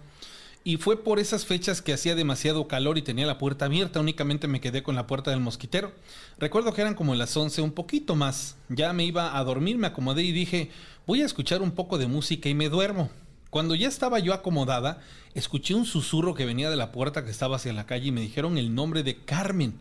Y 0.62 0.76
fue 0.76 1.02
por 1.02 1.18
esas 1.18 1.46
fechas 1.46 1.80
que 1.80 1.94
hacía 1.94 2.14
demasiado 2.14 2.68
calor 2.68 2.98
y 2.98 3.02
tenía 3.02 3.26
la 3.26 3.38
puerta 3.38 3.64
abierta. 3.64 4.00
Únicamente 4.00 4.46
me 4.46 4.60
quedé 4.60 4.82
con 4.82 4.94
la 4.94 5.06
puerta 5.06 5.30
del 5.30 5.40
mosquitero. 5.40 5.92
Recuerdo 6.38 6.74
que 6.74 6.82
eran 6.82 6.94
como 6.94 7.14
las 7.14 7.34
11, 7.34 7.62
un 7.62 7.72
poquito 7.72 8.14
más. 8.14 8.56
Ya 8.68 8.92
me 8.92 9.04
iba 9.04 9.38
a 9.38 9.44
dormir, 9.44 9.78
me 9.78 9.86
acomodé 9.86 10.22
y 10.22 10.32
dije, 10.32 10.70
voy 11.06 11.22
a 11.22 11.26
escuchar 11.26 11.62
un 11.62 11.70
poco 11.70 11.96
de 11.96 12.06
música 12.06 12.48
y 12.48 12.54
me 12.54 12.68
duermo. 12.68 13.10
Cuando 13.50 13.74
ya 13.74 13.88
estaba 13.88 14.20
yo 14.20 14.32
acomodada, 14.32 15.00
escuché 15.34 15.74
un 15.74 15.84
susurro 15.84 16.34
que 16.34 16.46
venía 16.46 16.70
de 16.70 16.76
la 16.76 16.92
puerta 16.92 17.24
que 17.24 17.32
estaba 17.32 17.56
hacia 17.56 17.72
la 17.72 17.84
calle 17.84 18.08
y 18.08 18.12
me 18.12 18.20
dijeron 18.20 18.58
el 18.58 18.74
nombre 18.74 19.02
de 19.02 19.16
Carmen. 19.16 19.74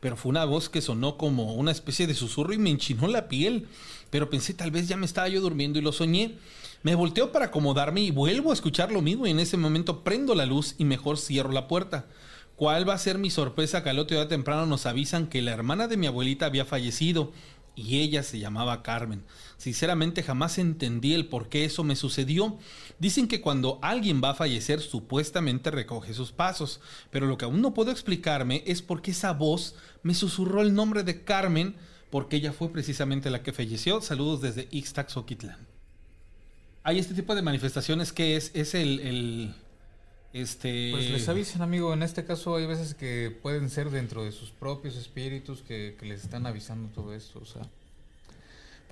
Pero 0.00 0.16
fue 0.16 0.30
una 0.30 0.44
voz 0.44 0.68
que 0.68 0.80
sonó 0.80 1.16
como 1.16 1.54
una 1.54 1.70
especie 1.70 2.08
de 2.08 2.14
susurro 2.14 2.52
y 2.52 2.58
me 2.58 2.70
enchinó 2.70 3.06
la 3.06 3.28
piel. 3.28 3.68
Pero 4.10 4.28
pensé 4.28 4.54
tal 4.54 4.72
vez 4.72 4.88
ya 4.88 4.96
me 4.96 5.06
estaba 5.06 5.28
yo 5.28 5.40
durmiendo 5.40 5.78
y 5.78 5.82
lo 5.82 5.92
soñé. 5.92 6.34
Me 6.82 6.96
volteo 6.96 7.30
para 7.30 7.46
acomodarme 7.46 8.00
y 8.00 8.10
vuelvo 8.10 8.50
a 8.50 8.54
escuchar 8.54 8.90
lo 8.90 9.02
mismo 9.02 9.28
y 9.28 9.30
en 9.30 9.38
ese 9.38 9.56
momento 9.56 10.02
prendo 10.02 10.34
la 10.34 10.44
luz 10.44 10.74
y 10.78 10.84
mejor 10.84 11.16
cierro 11.16 11.52
la 11.52 11.68
puerta. 11.68 12.06
¿Cuál 12.56 12.88
va 12.88 12.94
a 12.94 12.98
ser 12.98 13.18
mi 13.18 13.30
sorpresa 13.30 13.84
que 13.84 13.90
al 13.90 14.00
otro 14.00 14.16
día 14.16 14.26
temprano 14.26 14.66
nos 14.66 14.86
avisan 14.86 15.28
que 15.28 15.42
la 15.42 15.52
hermana 15.52 15.86
de 15.86 15.96
mi 15.96 16.08
abuelita 16.08 16.46
había 16.46 16.64
fallecido 16.64 17.32
y 17.76 18.00
ella 18.00 18.24
se 18.24 18.40
llamaba 18.40 18.82
Carmen? 18.82 19.22
Sinceramente 19.62 20.24
jamás 20.24 20.58
entendí 20.58 21.14
el 21.14 21.28
por 21.28 21.48
qué 21.48 21.64
eso 21.64 21.84
me 21.84 21.94
sucedió. 21.94 22.58
Dicen 22.98 23.28
que 23.28 23.40
cuando 23.40 23.78
alguien 23.80 24.20
va 24.20 24.30
a 24.30 24.34
fallecer 24.34 24.80
supuestamente 24.80 25.70
recoge 25.70 26.14
sus 26.14 26.32
pasos, 26.32 26.80
pero 27.12 27.28
lo 27.28 27.38
que 27.38 27.44
aún 27.44 27.62
no 27.62 27.72
puedo 27.72 27.92
explicarme 27.92 28.64
es 28.66 28.82
por 28.82 29.02
qué 29.02 29.12
esa 29.12 29.32
voz 29.32 29.76
me 30.02 30.14
susurró 30.14 30.62
el 30.62 30.74
nombre 30.74 31.04
de 31.04 31.22
Carmen, 31.22 31.76
porque 32.10 32.38
ella 32.38 32.52
fue 32.52 32.72
precisamente 32.72 33.30
la 33.30 33.44
que 33.44 33.52
falleció. 33.52 34.00
Saludos 34.00 34.40
desde 34.40 34.66
Ixtax, 34.72 35.16
Oquitlán. 35.16 35.64
Hay 36.82 36.98
este 36.98 37.14
tipo 37.14 37.36
de 37.36 37.42
manifestaciones 37.42 38.12
que 38.12 38.34
es, 38.34 38.50
es 38.54 38.74
el, 38.74 39.54
este... 40.32 40.90
Pues 40.90 41.08
les 41.08 41.28
avisan, 41.28 41.62
amigo. 41.62 41.94
En 41.94 42.02
este 42.02 42.24
caso 42.24 42.56
hay 42.56 42.66
veces 42.66 42.94
que 42.94 43.30
pueden 43.40 43.70
ser 43.70 43.90
dentro 43.90 44.24
de 44.24 44.32
sus 44.32 44.50
propios 44.50 44.96
espíritus 44.96 45.62
que, 45.62 45.96
que 46.00 46.06
les 46.06 46.24
están 46.24 46.46
avisando 46.46 46.88
todo 46.88 47.14
esto. 47.14 47.38
O 47.38 47.46
sea, 47.46 47.62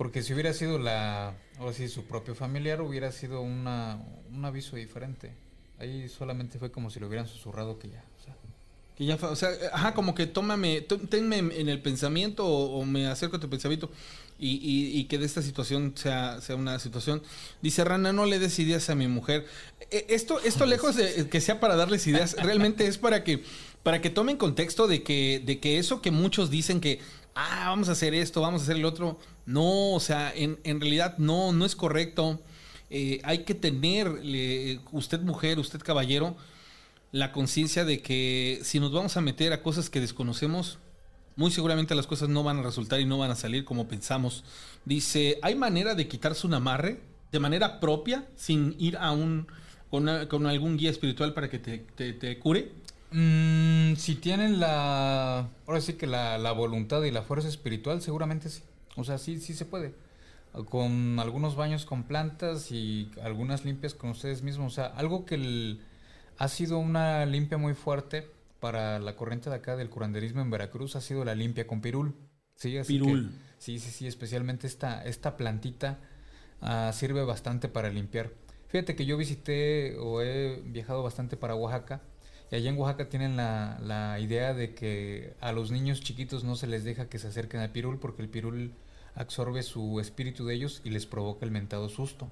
porque 0.01 0.23
si 0.23 0.33
hubiera 0.33 0.51
sido 0.51 0.79
la, 0.79 1.35
o 1.59 1.71
si 1.73 1.87
su 1.87 2.05
propio 2.05 2.33
familiar, 2.33 2.81
hubiera 2.81 3.11
sido 3.11 3.39
una, 3.41 3.99
un 4.33 4.43
aviso 4.43 4.75
diferente. 4.75 5.31
Ahí 5.77 6.09
solamente 6.09 6.57
fue 6.57 6.71
como 6.71 6.89
si 6.89 6.99
lo 6.99 7.05
hubieran 7.05 7.27
susurrado 7.27 7.77
que 7.77 7.89
ya. 7.89 8.03
O 8.19 8.23
sea, 8.23 8.35
que 8.95 9.05
ya, 9.05 9.13
o 9.21 9.35
sea, 9.35 9.51
ajá, 9.71 9.93
como 9.93 10.15
que 10.15 10.25
tómame, 10.25 10.81
tenme 10.81 11.37
en 11.37 11.69
el 11.69 11.83
pensamiento 11.83 12.47
o, 12.47 12.83
me 12.83 13.05
acerco 13.05 13.37
a 13.37 13.39
tu 13.39 13.47
pensamiento 13.47 13.91
y, 14.39 14.57
y, 14.99 15.03
que 15.03 15.19
de 15.19 15.27
esta 15.27 15.43
situación 15.43 15.93
sea, 15.95 16.41
sea 16.41 16.55
una 16.55 16.79
situación. 16.79 17.21
Dice 17.61 17.83
Rana, 17.83 18.11
no 18.11 18.25
le 18.25 18.39
des 18.39 18.57
ideas 18.57 18.89
a 18.89 18.95
mi 18.95 19.07
mujer. 19.07 19.45
E, 19.91 20.07
esto, 20.09 20.39
esto 20.43 20.65
lejos 20.65 20.95
de 20.95 21.29
que 21.29 21.41
sea 21.41 21.59
para 21.59 21.75
darles 21.75 22.07
ideas, 22.07 22.35
realmente 22.41 22.87
es 22.87 22.97
para 22.97 23.23
que, 23.23 23.43
para 23.83 24.01
que 24.01 24.09
tomen 24.09 24.37
contexto 24.37 24.87
de 24.87 25.03
que, 25.03 25.43
de 25.45 25.59
que 25.59 25.77
eso 25.77 26.01
que 26.01 26.09
muchos 26.09 26.49
dicen 26.49 26.81
que 26.81 27.01
ah, 27.49 27.69
vamos 27.69 27.89
a 27.89 27.93
hacer 27.93 28.13
esto, 28.13 28.41
vamos 28.41 28.61
a 28.61 28.63
hacer 28.63 28.77
el 28.77 28.85
otro. 28.85 29.17
No, 29.45 29.93
o 29.93 29.99
sea, 29.99 30.33
en, 30.35 30.57
realidad 30.63 31.17
no, 31.17 31.51
no 31.51 31.65
es 31.65 31.75
correcto. 31.75 32.39
Eh, 32.89 33.21
hay 33.23 33.39
que 33.39 33.55
tener, 33.55 34.07
usted 34.91 35.21
mujer, 35.21 35.59
usted 35.59 35.79
caballero, 35.81 36.35
la 37.11 37.31
conciencia 37.31 37.85
de 37.85 38.01
que 38.01 38.59
si 38.63 38.79
nos 38.79 38.91
vamos 38.91 39.17
a 39.17 39.21
meter 39.21 39.53
a 39.53 39.61
cosas 39.61 39.89
que 39.89 39.99
desconocemos, 39.99 40.79
muy 41.35 41.51
seguramente 41.51 41.95
las 41.95 42.07
cosas 42.07 42.29
no 42.29 42.43
van 42.43 42.59
a 42.59 42.63
resultar 42.63 42.99
y 42.99 43.05
no 43.05 43.17
van 43.17 43.31
a 43.31 43.35
salir 43.35 43.65
como 43.65 43.87
pensamos. 43.87 44.43
Dice, 44.85 45.39
¿hay 45.41 45.55
manera 45.55 45.95
de 45.95 46.07
quitarse 46.07 46.45
un 46.45 46.53
amarre 46.53 46.99
de 47.31 47.39
manera 47.39 47.79
propia 47.79 48.25
sin 48.35 48.75
ir 48.79 48.97
a 48.97 49.11
un 49.11 49.47
con, 49.89 50.07
algún 50.07 50.77
guía 50.77 50.89
espiritual 50.89 51.33
para 51.33 51.49
que 51.49 51.59
te, 51.59 51.79
te 52.13 52.39
cure? 52.39 52.71
Mm, 53.11 53.95
si 53.95 54.15
tienen 54.15 54.59
la. 54.59 55.49
Ahora 55.67 55.81
sí 55.81 55.93
que 55.93 56.07
la, 56.07 56.37
la, 56.37 56.53
voluntad 56.53 57.03
y 57.03 57.11
la 57.11 57.23
fuerza 57.23 57.47
espiritual, 57.49 58.01
seguramente 58.01 58.49
sí. 58.49 58.63
O 58.95 59.03
sea, 59.03 59.17
sí, 59.17 59.39
sí 59.39 59.53
se 59.53 59.65
puede. 59.65 59.93
Con 60.69 61.19
algunos 61.19 61.55
baños 61.55 61.85
con 61.85 62.03
plantas 62.03 62.71
y 62.71 63.11
algunas 63.21 63.63
limpias 63.65 63.93
con 63.93 64.11
ustedes 64.11 64.43
mismos. 64.43 64.73
O 64.73 64.75
sea, 64.75 64.85
algo 64.85 65.25
que 65.25 65.77
ha 66.37 66.47
sido 66.47 66.79
una 66.79 67.25
limpia 67.25 67.57
muy 67.57 67.73
fuerte 67.73 68.29
para 68.59 68.99
la 68.99 69.15
corriente 69.15 69.49
de 69.49 69.55
acá 69.57 69.75
del 69.75 69.89
curanderismo 69.89 70.41
en 70.41 70.49
Veracruz 70.49 70.95
ha 70.95 71.01
sido 71.01 71.25
la 71.25 71.35
limpia 71.35 71.67
con 71.67 71.81
pirul. 71.81 72.15
Sí, 72.55 72.77
así 72.77 72.99
pirul. 72.99 73.31
sí, 73.57 73.79
sí, 73.79 73.91
sí. 73.91 74.07
Especialmente 74.07 74.67
esta, 74.67 75.03
esta 75.03 75.35
plantita 75.35 75.99
ah, 76.61 76.91
sirve 76.93 77.23
bastante 77.23 77.67
para 77.67 77.89
limpiar. 77.89 78.31
Fíjate 78.67 78.95
que 78.95 79.05
yo 79.05 79.17
visité 79.17 79.97
o 79.99 80.21
he 80.21 80.61
viajado 80.65 81.03
bastante 81.03 81.35
para 81.35 81.55
Oaxaca 81.55 82.01
y 82.51 82.55
allá 82.55 82.69
en 82.69 82.77
Oaxaca 82.77 83.07
tienen 83.07 83.37
la, 83.37 83.79
la, 83.81 84.19
idea 84.19 84.53
de 84.53 84.75
que 84.75 85.33
a 85.39 85.53
los 85.53 85.71
niños 85.71 86.01
chiquitos 86.01 86.43
no 86.43 86.55
se 86.55 86.67
les 86.67 86.83
deja 86.83 87.07
que 87.07 87.17
se 87.17 87.27
acerquen 87.27 87.61
al 87.61 87.71
pirul 87.71 87.97
porque 87.97 88.21
el 88.21 88.27
pirul 88.27 88.73
absorbe 89.15 89.63
su 89.63 89.99
espíritu 90.01 90.45
de 90.45 90.55
ellos 90.55 90.81
y 90.83 90.89
les 90.89 91.05
provoca 91.05 91.45
el 91.45 91.51
mentado 91.51 91.87
susto. 91.87 92.29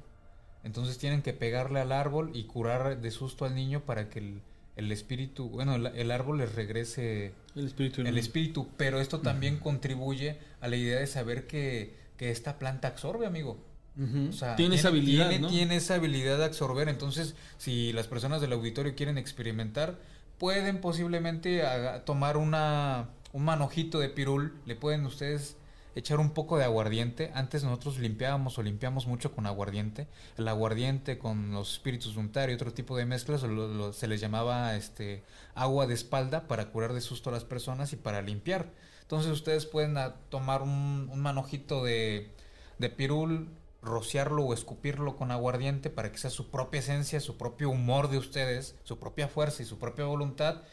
Entonces 0.64 0.98
tienen 0.98 1.22
que 1.22 1.32
pegarle 1.32 1.80
al 1.80 1.94
árbol 1.94 2.32
y 2.34 2.44
curar 2.44 3.00
de 3.00 3.12
susto 3.12 3.46
al 3.46 3.56
niño 3.56 3.82
para 3.86 4.10
que 4.10 4.42
el 4.76 4.92
espíritu, 4.92 5.50
bueno, 5.50 5.76
el, 5.76 5.88
el 5.88 6.12
árbol 6.12 6.40
les 6.40 6.54
regrese 6.54 7.34
El 7.56 7.68
espíritu. 7.68 8.02
el 8.02 8.18
espíritu, 8.18 8.68
pero 8.76 9.00
esto 9.00 9.22
también 9.22 9.58
contribuye 9.58 10.38
a 10.60 10.68
la 10.68 10.76
idea 10.76 11.00
de 11.00 11.08
saber 11.08 11.48
que, 11.48 11.96
que 12.18 12.30
esta 12.32 12.60
planta 12.60 12.90
absorbe, 12.90 13.26
amigo. 13.26 13.58
Ujú. 14.00 14.30
O 14.30 14.34
sea, 14.34 14.56
tiene 14.56 14.76
esa 14.76 14.88
habilidad, 14.88 15.30
tiene, 15.30 15.42
¿no? 15.42 15.50
tiene 15.50 15.76
esa 15.76 15.96
habilidad 15.96 16.38
de 16.38 16.46
absorber. 16.46 16.88
Entonces, 16.90 17.36
si 17.58 17.92
las 17.94 18.08
personas 18.08 18.40
del 18.42 18.54
auditorio 18.54 18.96
quieren 18.96 19.18
experimentar, 19.18 20.00
pueden 20.38 20.80
posiblemente 20.82 21.64
haga- 21.66 22.06
tomar 22.06 22.38
una, 22.38 23.10
un 23.34 23.44
manojito 23.44 24.00
de 24.00 24.10
pirul, 24.10 24.54
le 24.66 24.76
pueden 24.76 25.06
ustedes 25.06 25.58
echar 25.96 26.20
un 26.20 26.30
poco 26.32 26.58
de 26.58 26.64
aguardiente. 26.64 27.32
Antes 27.34 27.64
nosotros 27.66 27.98
limpiábamos 28.00 28.58
o 28.58 28.64
limpiamos 28.64 29.06
mucho 29.06 29.34
con 29.34 29.46
aguardiente. 29.46 30.08
El 30.38 30.48
aguardiente 30.48 31.18
con 31.18 31.52
los 31.52 31.74
espíritus 31.74 32.16
untar 32.16 32.50
y 32.50 32.54
otro 32.54 32.72
tipo 32.72 32.96
de 32.96 33.06
mezclas 33.06 33.44
lo- 33.44 33.68
lo- 33.68 33.92
se 33.92 34.08
les 34.08 34.22
llamaba 34.22 34.76
este 34.78 35.24
agua 35.56 35.88
de 35.88 35.96
espalda 35.96 36.48
para 36.48 36.70
curar 36.72 36.94
de 36.94 37.02
susto 37.02 37.32
a 37.32 37.34
las 37.34 37.44
personas 37.44 37.92
y 37.92 37.98
para 37.98 38.22
limpiar. 38.22 38.72
Entonces 39.02 39.32
ustedes 39.32 39.66
pueden 39.66 39.98
ah, 39.98 40.16
tomar 40.30 40.62
un, 40.62 41.10
un 41.12 41.20
manojito 41.20 41.84
de, 41.84 42.32
de 42.78 42.90
pirul, 42.90 43.50
rociarlo 43.82 44.44
o 44.44 44.54
escupirlo 44.54 45.16
con 45.16 45.32
aguardiente 45.32 45.90
para 45.90 46.12
que 46.12 46.18
sea 46.18 46.30
su 46.30 46.50
propia 46.50 46.80
esencia, 46.80 47.20
su 47.20 47.38
propio 47.38 47.70
humor 47.70 48.10
de 48.10 48.18
ustedes, 48.18 48.76
su 48.84 49.00
propia 49.00 49.28
fuerza 49.28 49.64
y 49.64 49.66
su 49.66 49.78
propia 49.80 50.06
voluntad 50.06 50.64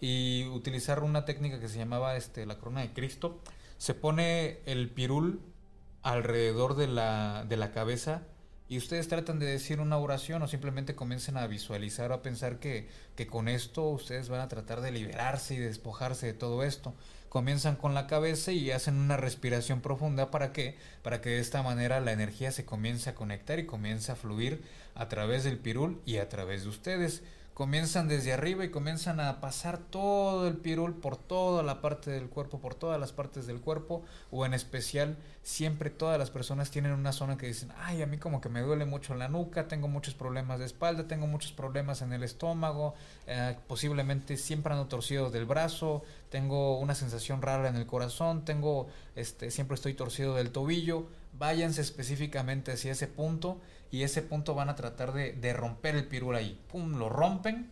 y 0.00 0.46
utilizar 0.48 1.02
una 1.02 1.24
técnica 1.24 1.60
que 1.60 1.68
se 1.68 1.78
llamaba 1.78 2.16
este 2.16 2.46
la 2.46 2.58
corona 2.58 2.82
de 2.82 2.92
Cristo. 2.92 3.40
Se 3.78 3.94
pone 3.94 4.60
el 4.66 4.90
pirul 4.90 5.40
alrededor 6.02 6.76
de 6.76 6.88
la, 6.88 7.44
de 7.48 7.56
la 7.56 7.72
cabeza 7.72 8.22
y 8.68 8.78
ustedes 8.78 9.06
tratan 9.06 9.38
de 9.38 9.46
decir 9.46 9.80
una 9.80 9.96
oración 9.96 10.42
o 10.42 10.48
simplemente 10.48 10.96
comiencen 10.96 11.36
a 11.36 11.46
visualizar 11.46 12.10
o 12.10 12.14
a 12.14 12.22
pensar 12.22 12.58
que, 12.58 12.88
que 13.14 13.28
con 13.28 13.48
esto 13.48 13.88
ustedes 13.88 14.28
van 14.28 14.40
a 14.40 14.48
tratar 14.48 14.80
de 14.80 14.90
liberarse 14.90 15.54
y 15.54 15.58
despojarse 15.58 16.26
de 16.26 16.34
todo 16.34 16.64
esto. 16.64 16.94
Comienzan 17.36 17.76
con 17.76 17.92
la 17.92 18.06
cabeza 18.06 18.50
y 18.52 18.70
hacen 18.70 18.96
una 18.96 19.18
respiración 19.18 19.82
profunda 19.82 20.30
para 20.30 20.54
que 20.54 20.78
para 21.02 21.20
que 21.20 21.28
de 21.28 21.40
esta 21.40 21.62
manera 21.62 22.00
la 22.00 22.12
energía 22.12 22.50
se 22.50 22.64
comience 22.64 23.10
a 23.10 23.14
conectar 23.14 23.58
y 23.58 23.66
comience 23.66 24.10
a 24.10 24.16
fluir 24.16 24.64
a 24.94 25.10
través 25.10 25.44
del 25.44 25.58
pirul 25.58 26.00
y 26.06 26.16
a 26.16 26.30
través 26.30 26.62
de 26.62 26.70
ustedes. 26.70 27.22
Comienzan 27.52 28.06
desde 28.06 28.34
arriba 28.34 28.66
y 28.66 28.70
comienzan 28.70 29.18
a 29.18 29.40
pasar 29.40 29.78
todo 29.78 30.46
el 30.46 30.58
pirul 30.58 30.94
por 30.94 31.16
toda 31.16 31.62
la 31.62 31.80
parte 31.80 32.10
del 32.10 32.28
cuerpo, 32.28 32.58
por 32.58 32.74
todas 32.74 33.00
las 33.00 33.12
partes 33.12 33.46
del 33.46 33.60
cuerpo, 33.60 34.02
o 34.30 34.44
en 34.44 34.52
especial, 34.52 35.16
siempre 35.42 35.88
todas 35.88 36.18
las 36.18 36.30
personas 36.30 36.70
tienen 36.70 36.92
una 36.92 37.12
zona 37.12 37.38
que 37.38 37.46
dicen, 37.46 37.72
ay, 37.78 38.02
a 38.02 38.06
mí 38.06 38.18
como 38.18 38.42
que 38.42 38.50
me 38.50 38.60
duele 38.60 38.84
mucho 38.84 39.14
la 39.14 39.28
nuca, 39.28 39.68
tengo 39.68 39.88
muchos 39.88 40.12
problemas 40.12 40.58
de 40.58 40.66
espalda, 40.66 41.06
tengo 41.06 41.26
muchos 41.26 41.52
problemas 41.52 42.02
en 42.02 42.12
el 42.12 42.24
estómago, 42.24 42.94
eh, 43.26 43.56
posiblemente 43.66 44.36
siempre 44.36 44.74
ando 44.74 44.86
torcido 44.86 45.30
del 45.30 45.46
brazo, 45.46 46.02
tengo 46.30 46.78
una 46.78 46.94
sensación 46.94 47.42
rara 47.42 47.68
en 47.68 47.76
el 47.76 47.86
corazón, 47.86 48.44
tengo, 48.44 48.88
este, 49.14 49.50
siempre 49.50 49.74
estoy 49.74 49.94
torcido 49.94 50.34
del 50.34 50.50
tobillo, 50.50 51.06
váyanse 51.38 51.80
específicamente 51.80 52.72
hacia 52.72 52.92
ese 52.92 53.06
punto 53.06 53.60
y 53.90 54.02
ese 54.02 54.22
punto 54.22 54.54
van 54.54 54.68
a 54.68 54.74
tratar 54.74 55.12
de, 55.12 55.32
de 55.32 55.52
romper 55.52 55.96
el 55.96 56.06
pirul 56.06 56.34
ahí. 56.34 56.60
Pum, 56.68 56.98
lo 56.98 57.08
rompen, 57.08 57.70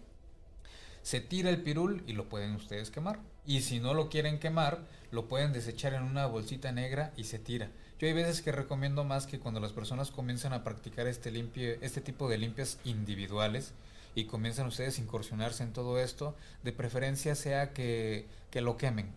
se 1.03 1.21
tira 1.21 1.51
el 1.51 1.63
pirul 1.63 2.03
y 2.07 2.15
lo 2.15 2.29
pueden 2.29 2.55
ustedes 2.55 2.91
quemar. 2.91 3.21
Y 3.47 3.61
si 3.61 3.79
no 3.79 3.93
lo 3.93 4.09
quieren 4.09 4.39
quemar, 4.39 4.87
lo 5.11 5.29
pueden 5.29 5.53
desechar 5.53 5.93
en 5.93 6.03
una 6.03 6.27
bolsita 6.27 6.73
negra 6.73 7.13
y 7.17 7.25
se 7.25 7.39
tira. 7.39 7.71
Yo 7.99 8.07
hay 8.07 8.15
veces 8.15 8.41
que 8.41 8.53
recomiendo 8.53 9.05
más 9.05 9.27
que 9.27 9.39
cuando 9.39 9.61
las 9.61 9.73
personas 9.73 10.11
comienzan 10.11 10.53
a 10.53 10.65
practicar 10.65 11.07
este, 11.07 11.31
limpie, 11.31 11.79
este 11.83 12.01
tipo 12.01 12.29
de 12.29 12.39
limpias 12.39 12.79
individuales 12.85 13.73
y 14.15 14.25
comienzan 14.25 14.67
ustedes 14.67 14.99
a 14.99 15.03
incursionarse 15.03 15.63
en 15.63 15.73
todo 15.73 15.99
esto, 16.01 16.35
de 16.63 16.73
preferencia 16.73 17.35
sea 17.35 17.73
que, 17.73 18.27
que 18.55 18.61
lo 18.61 18.77
quemen. 18.77 19.11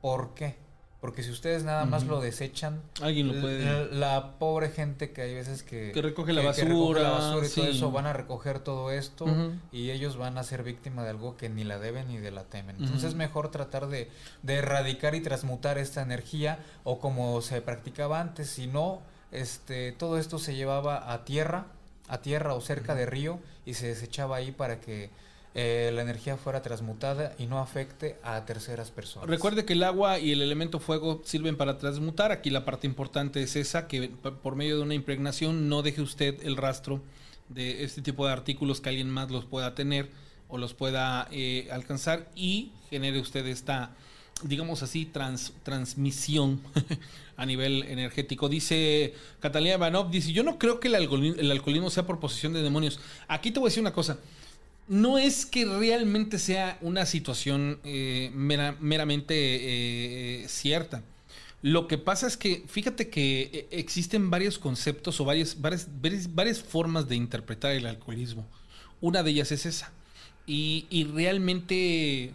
¿Por 0.00 0.32
qué? 0.32 0.56
Porque 1.02 1.22
si 1.22 1.30
ustedes 1.30 1.64
nada 1.64 1.84
más 1.84 2.04
lo 2.04 2.18
desechan, 2.22 2.80
Alguien 3.02 3.28
lo 3.28 3.34
la- 3.34 3.40
puede. 3.42 3.94
La, 3.94 4.38
pobre 4.38 4.70
gente 4.70 5.12
que 5.12 5.20
hay 5.20 5.34
veces 5.34 5.62
que, 5.62 5.92
Que 5.92 6.00
recoge 6.00 6.32
la 6.32 6.40
recoge 6.40 6.64
basura, 6.64 7.02
la 7.02 7.10
basura 7.10 7.46
y 7.46 7.50
todo 7.50 7.66
eso, 7.66 7.90
van 7.90 8.06
a 8.06 8.14
recoger 8.14 8.60
todo 8.60 8.90
esto 8.90 9.26
y 9.70 9.90
ellos 9.90 10.16
van 10.16 10.38
a 10.38 10.44
ser 10.44 10.62
víctima 10.62 11.02
de 11.04 11.10
algo 11.10 11.36
que 11.36 11.50
ni 11.50 11.62
la 11.62 11.78
deben 11.78 12.08
ni 12.08 12.16
de 12.16 12.30
la 12.30 12.44
temen. 12.44 12.76
Entonces 12.80 13.04
es 13.10 13.14
mejor 13.16 13.50
tratar 13.50 13.88
de, 13.88 14.10
de 14.42 14.54
erradicar 14.54 15.14
y 15.14 15.20
transmutar 15.20 15.76
esta 15.76 16.00
energía 16.00 16.58
o 16.84 16.98
como 16.98 17.42
se 17.42 17.60
practicaba 17.60 18.18
antes, 18.18 18.48
si 18.48 18.66
no, 18.66 19.02
este, 19.30 19.92
todo 19.92 20.16
esto 20.16 20.38
se 20.38 20.54
llevaba 20.54 21.12
a 21.12 21.26
tierra, 21.26 21.66
a 22.08 22.22
tierra 22.22 22.54
o 22.54 22.62
cerca 22.62 22.94
de 22.94 23.04
río 23.04 23.40
y 23.66 23.74
se 23.74 23.88
desechaba 23.88 24.36
ahí 24.36 24.52
para 24.52 24.80
que 24.80 25.10
eh, 25.54 25.90
la 25.94 26.02
energía 26.02 26.36
fuera 26.36 26.62
transmutada 26.62 27.34
y 27.38 27.46
no 27.46 27.58
afecte 27.60 28.16
a 28.24 28.44
terceras 28.44 28.90
personas. 28.90 29.28
Recuerde 29.28 29.64
que 29.64 29.74
el 29.74 29.84
agua 29.84 30.18
y 30.18 30.32
el 30.32 30.42
elemento 30.42 30.80
fuego 30.80 31.22
sirven 31.24 31.56
para 31.56 31.78
transmutar. 31.78 32.32
Aquí 32.32 32.50
la 32.50 32.64
parte 32.64 32.86
importante 32.88 33.42
es 33.42 33.54
esa, 33.54 33.86
que 33.86 34.08
por 34.08 34.56
medio 34.56 34.76
de 34.76 34.82
una 34.82 34.94
impregnación 34.94 35.68
no 35.68 35.82
deje 35.82 36.02
usted 36.02 36.44
el 36.44 36.56
rastro 36.56 37.00
de 37.48 37.84
este 37.84 38.02
tipo 38.02 38.26
de 38.26 38.32
artículos 38.32 38.80
que 38.80 38.88
alguien 38.88 39.10
más 39.10 39.30
los 39.30 39.44
pueda 39.44 39.74
tener 39.74 40.10
o 40.48 40.58
los 40.58 40.74
pueda 40.74 41.28
eh, 41.30 41.68
alcanzar 41.70 42.28
y 42.34 42.72
genere 42.90 43.20
usted 43.20 43.46
esta, 43.46 43.90
digamos 44.42 44.82
así, 44.82 45.04
trans- 45.06 45.52
transmisión 45.62 46.60
a 47.36 47.46
nivel 47.46 47.84
energético. 47.84 48.48
Dice 48.48 49.14
Catalina 49.40 49.76
Ivanov, 49.76 50.10
dice, 50.10 50.32
yo 50.32 50.42
no 50.42 50.58
creo 50.58 50.80
que 50.80 50.88
el, 50.88 50.94
alcoholi- 50.96 51.38
el 51.38 51.50
alcoholismo 51.50 51.90
sea 51.90 52.06
por 52.06 52.18
posesión 52.18 52.52
de 52.54 52.62
demonios. 52.62 52.98
Aquí 53.28 53.50
te 53.52 53.60
voy 53.60 53.68
a 53.68 53.70
decir 53.70 53.80
una 53.82 53.92
cosa 53.92 54.18
no 54.88 55.18
es 55.18 55.46
que 55.46 55.64
realmente 55.64 56.38
sea 56.38 56.78
una 56.80 57.06
situación 57.06 57.80
eh, 57.84 58.30
mera- 58.34 58.76
meramente 58.80 59.34
eh, 59.34 60.48
cierta. 60.48 61.02
Lo 61.62 61.88
que 61.88 61.96
pasa 61.96 62.26
es 62.26 62.36
que, 62.36 62.64
fíjate 62.66 63.08
que 63.08 63.50
eh, 63.52 63.66
existen 63.70 64.30
varios 64.30 64.58
conceptos 64.58 65.18
o 65.20 65.24
varias, 65.24 65.60
varias, 65.60 65.88
varias, 66.02 66.34
varias 66.34 66.62
formas 66.62 67.08
de 67.08 67.16
interpretar 67.16 67.72
el 67.72 67.86
alcoholismo. 67.86 68.46
Una 69.00 69.22
de 69.22 69.30
ellas 69.30 69.50
es 69.52 69.64
esa. 69.64 69.92
Y, 70.46 70.86
y 70.90 71.04
realmente 71.04 72.32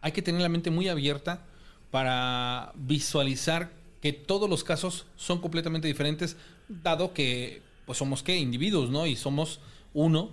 hay 0.00 0.12
que 0.12 0.22
tener 0.22 0.40
la 0.40 0.48
mente 0.48 0.70
muy 0.70 0.88
abierta 0.88 1.44
para 1.92 2.72
visualizar 2.74 3.70
que 4.02 4.12
todos 4.12 4.50
los 4.50 4.64
casos 4.64 5.06
son 5.16 5.40
completamente 5.40 5.86
diferentes, 5.86 6.36
dado 6.68 7.14
que 7.14 7.62
pues 7.86 7.98
somos 7.98 8.22
qué, 8.24 8.36
individuos, 8.36 8.90
¿no? 8.90 9.06
Y 9.06 9.14
somos 9.14 9.60
uno 9.92 10.30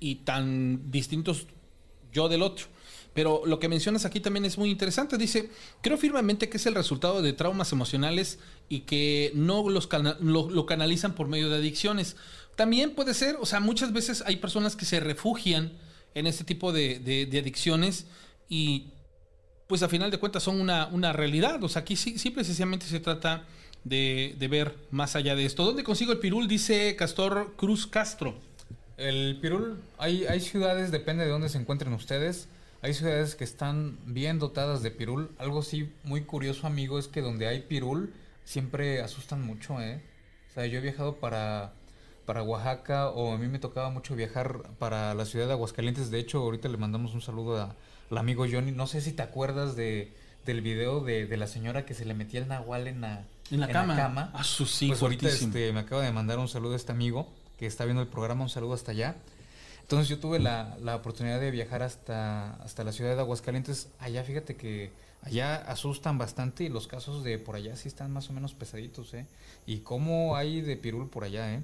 y 0.00 0.16
tan 0.16 0.90
distintos 0.90 1.46
yo 2.12 2.28
del 2.28 2.42
otro. 2.42 2.66
Pero 3.14 3.42
lo 3.46 3.60
que 3.60 3.68
mencionas 3.68 4.04
aquí 4.04 4.20
también 4.20 4.44
es 4.44 4.58
muy 4.58 4.70
interesante. 4.70 5.16
Dice, 5.16 5.48
creo 5.80 5.96
firmemente 5.96 6.48
que 6.48 6.56
es 6.56 6.66
el 6.66 6.74
resultado 6.74 7.22
de 7.22 7.32
traumas 7.32 7.72
emocionales 7.72 8.40
y 8.68 8.80
que 8.80 9.30
no 9.34 9.68
los 9.70 9.88
lo, 10.20 10.66
canalizan 10.66 11.14
por 11.14 11.28
medio 11.28 11.48
de 11.48 11.56
adicciones. 11.56 12.16
También 12.56 12.94
puede 12.94 13.14
ser, 13.14 13.36
o 13.40 13.46
sea, 13.46 13.60
muchas 13.60 13.92
veces 13.92 14.22
hay 14.26 14.36
personas 14.36 14.74
que 14.74 14.84
se 14.84 14.98
refugian 14.98 15.72
en 16.14 16.26
este 16.26 16.44
tipo 16.44 16.72
de, 16.72 17.28
adicciones 17.40 18.06
y 18.48 18.88
pues 19.68 19.82
a 19.82 19.88
final 19.88 20.10
de 20.10 20.18
cuentas 20.18 20.42
son 20.42 20.60
una, 20.60 20.88
una 20.88 21.12
realidad. 21.12 21.62
O 21.62 21.68
sea, 21.68 21.82
aquí 21.82 21.94
sí, 21.94 22.18
simple 22.18 22.42
y 22.42 22.44
sencillamente 22.44 22.86
se 22.86 22.98
trata 22.98 23.46
de 23.84 24.48
ver 24.50 24.76
más 24.90 25.14
allá 25.14 25.36
de 25.36 25.44
esto. 25.44 25.64
¿Dónde 25.64 25.84
consigo 25.84 26.10
el 26.10 26.18
pirul? 26.18 26.48
Dice 26.48 26.96
Castor 26.96 27.54
Cruz 27.56 27.86
Castro. 27.86 28.40
El 28.96 29.38
pirul, 29.40 29.82
hay, 29.98 30.24
hay 30.26 30.40
ciudades, 30.40 30.90
depende 30.90 31.24
de 31.24 31.30
dónde 31.30 31.48
se 31.48 31.58
encuentren 31.58 31.92
ustedes, 31.92 32.48
hay 32.80 32.94
ciudades 32.94 33.34
que 33.34 33.44
están 33.44 33.98
bien 34.06 34.38
dotadas 34.38 34.82
de 34.82 34.90
pirul. 34.90 35.30
Algo 35.38 35.62
sí 35.62 35.92
muy 36.04 36.22
curioso, 36.22 36.66
amigo, 36.66 36.98
es 36.98 37.08
que 37.08 37.20
donde 37.20 37.48
hay 37.48 37.62
pirul 37.62 38.12
siempre 38.44 39.00
asustan 39.02 39.42
mucho, 39.42 39.80
¿eh? 39.80 40.02
O 40.50 40.54
sea, 40.54 40.66
yo 40.66 40.78
he 40.78 40.82
viajado 40.82 41.16
para, 41.16 41.72
para 42.26 42.42
Oaxaca 42.42 43.08
o 43.08 43.32
a 43.32 43.38
mí 43.38 43.48
me 43.48 43.58
tocaba 43.58 43.90
mucho 43.90 44.14
viajar 44.14 44.60
para 44.78 45.14
la 45.14 45.24
ciudad 45.24 45.46
de 45.46 45.52
Aguascalientes. 45.54 46.10
De 46.10 46.18
hecho, 46.20 46.38
ahorita 46.38 46.68
le 46.68 46.76
mandamos 46.76 47.14
un 47.14 47.22
saludo 47.22 47.60
a- 47.60 47.74
al 48.10 48.18
amigo 48.18 48.46
Johnny. 48.48 48.70
No 48.70 48.86
sé 48.86 49.00
si 49.00 49.12
te 49.12 49.22
acuerdas 49.22 49.74
de, 49.74 50.12
del 50.46 50.60
video 50.60 51.00
de, 51.00 51.26
de 51.26 51.36
la 51.36 51.48
señora 51.48 51.84
que 51.86 51.94
se 51.94 52.04
le 52.04 52.14
metía 52.14 52.38
el 52.40 52.46
nahual 52.48 52.86
en 52.86 53.00
la, 53.00 53.24
En 53.50 53.58
la 53.60 53.66
cama. 53.68 53.96
Ah, 54.34 54.44
su 54.44 54.66
sí, 54.66 54.86
pues 54.88 55.02
ahorita 55.02 55.26
este, 55.46 55.72
me 55.72 55.80
acaba 55.80 56.02
de 56.02 56.12
mandar 56.12 56.38
un 56.38 56.46
saludo 56.48 56.74
a 56.74 56.76
este 56.76 56.92
amigo 56.92 57.32
que 57.58 57.66
está 57.66 57.84
viendo 57.84 58.02
el 58.02 58.08
programa, 58.08 58.44
un 58.44 58.50
saludo 58.50 58.74
hasta 58.74 58.92
allá. 58.92 59.16
Entonces 59.82 60.08
yo 60.08 60.18
tuve 60.18 60.38
la, 60.38 60.76
la 60.80 60.96
oportunidad 60.96 61.40
de 61.40 61.50
viajar 61.50 61.82
hasta, 61.82 62.54
hasta 62.54 62.84
la 62.84 62.92
ciudad 62.92 63.14
de 63.14 63.20
Aguascalientes. 63.20 63.88
Allá 63.98 64.24
fíjate 64.24 64.56
que 64.56 64.90
allá 65.22 65.56
asustan 65.56 66.16
bastante 66.16 66.64
y 66.64 66.68
los 66.68 66.86
casos 66.86 67.22
de 67.22 67.38
por 67.38 67.56
allá 67.56 67.76
sí 67.76 67.88
están 67.88 68.10
más 68.10 68.30
o 68.30 68.32
menos 68.32 68.54
pesaditos, 68.54 69.12
¿eh? 69.14 69.26
Y 69.66 69.78
cómo 69.80 70.36
hay 70.36 70.62
de 70.62 70.76
pirul 70.76 71.08
por 71.10 71.24
allá, 71.24 71.52
¿eh? 71.52 71.62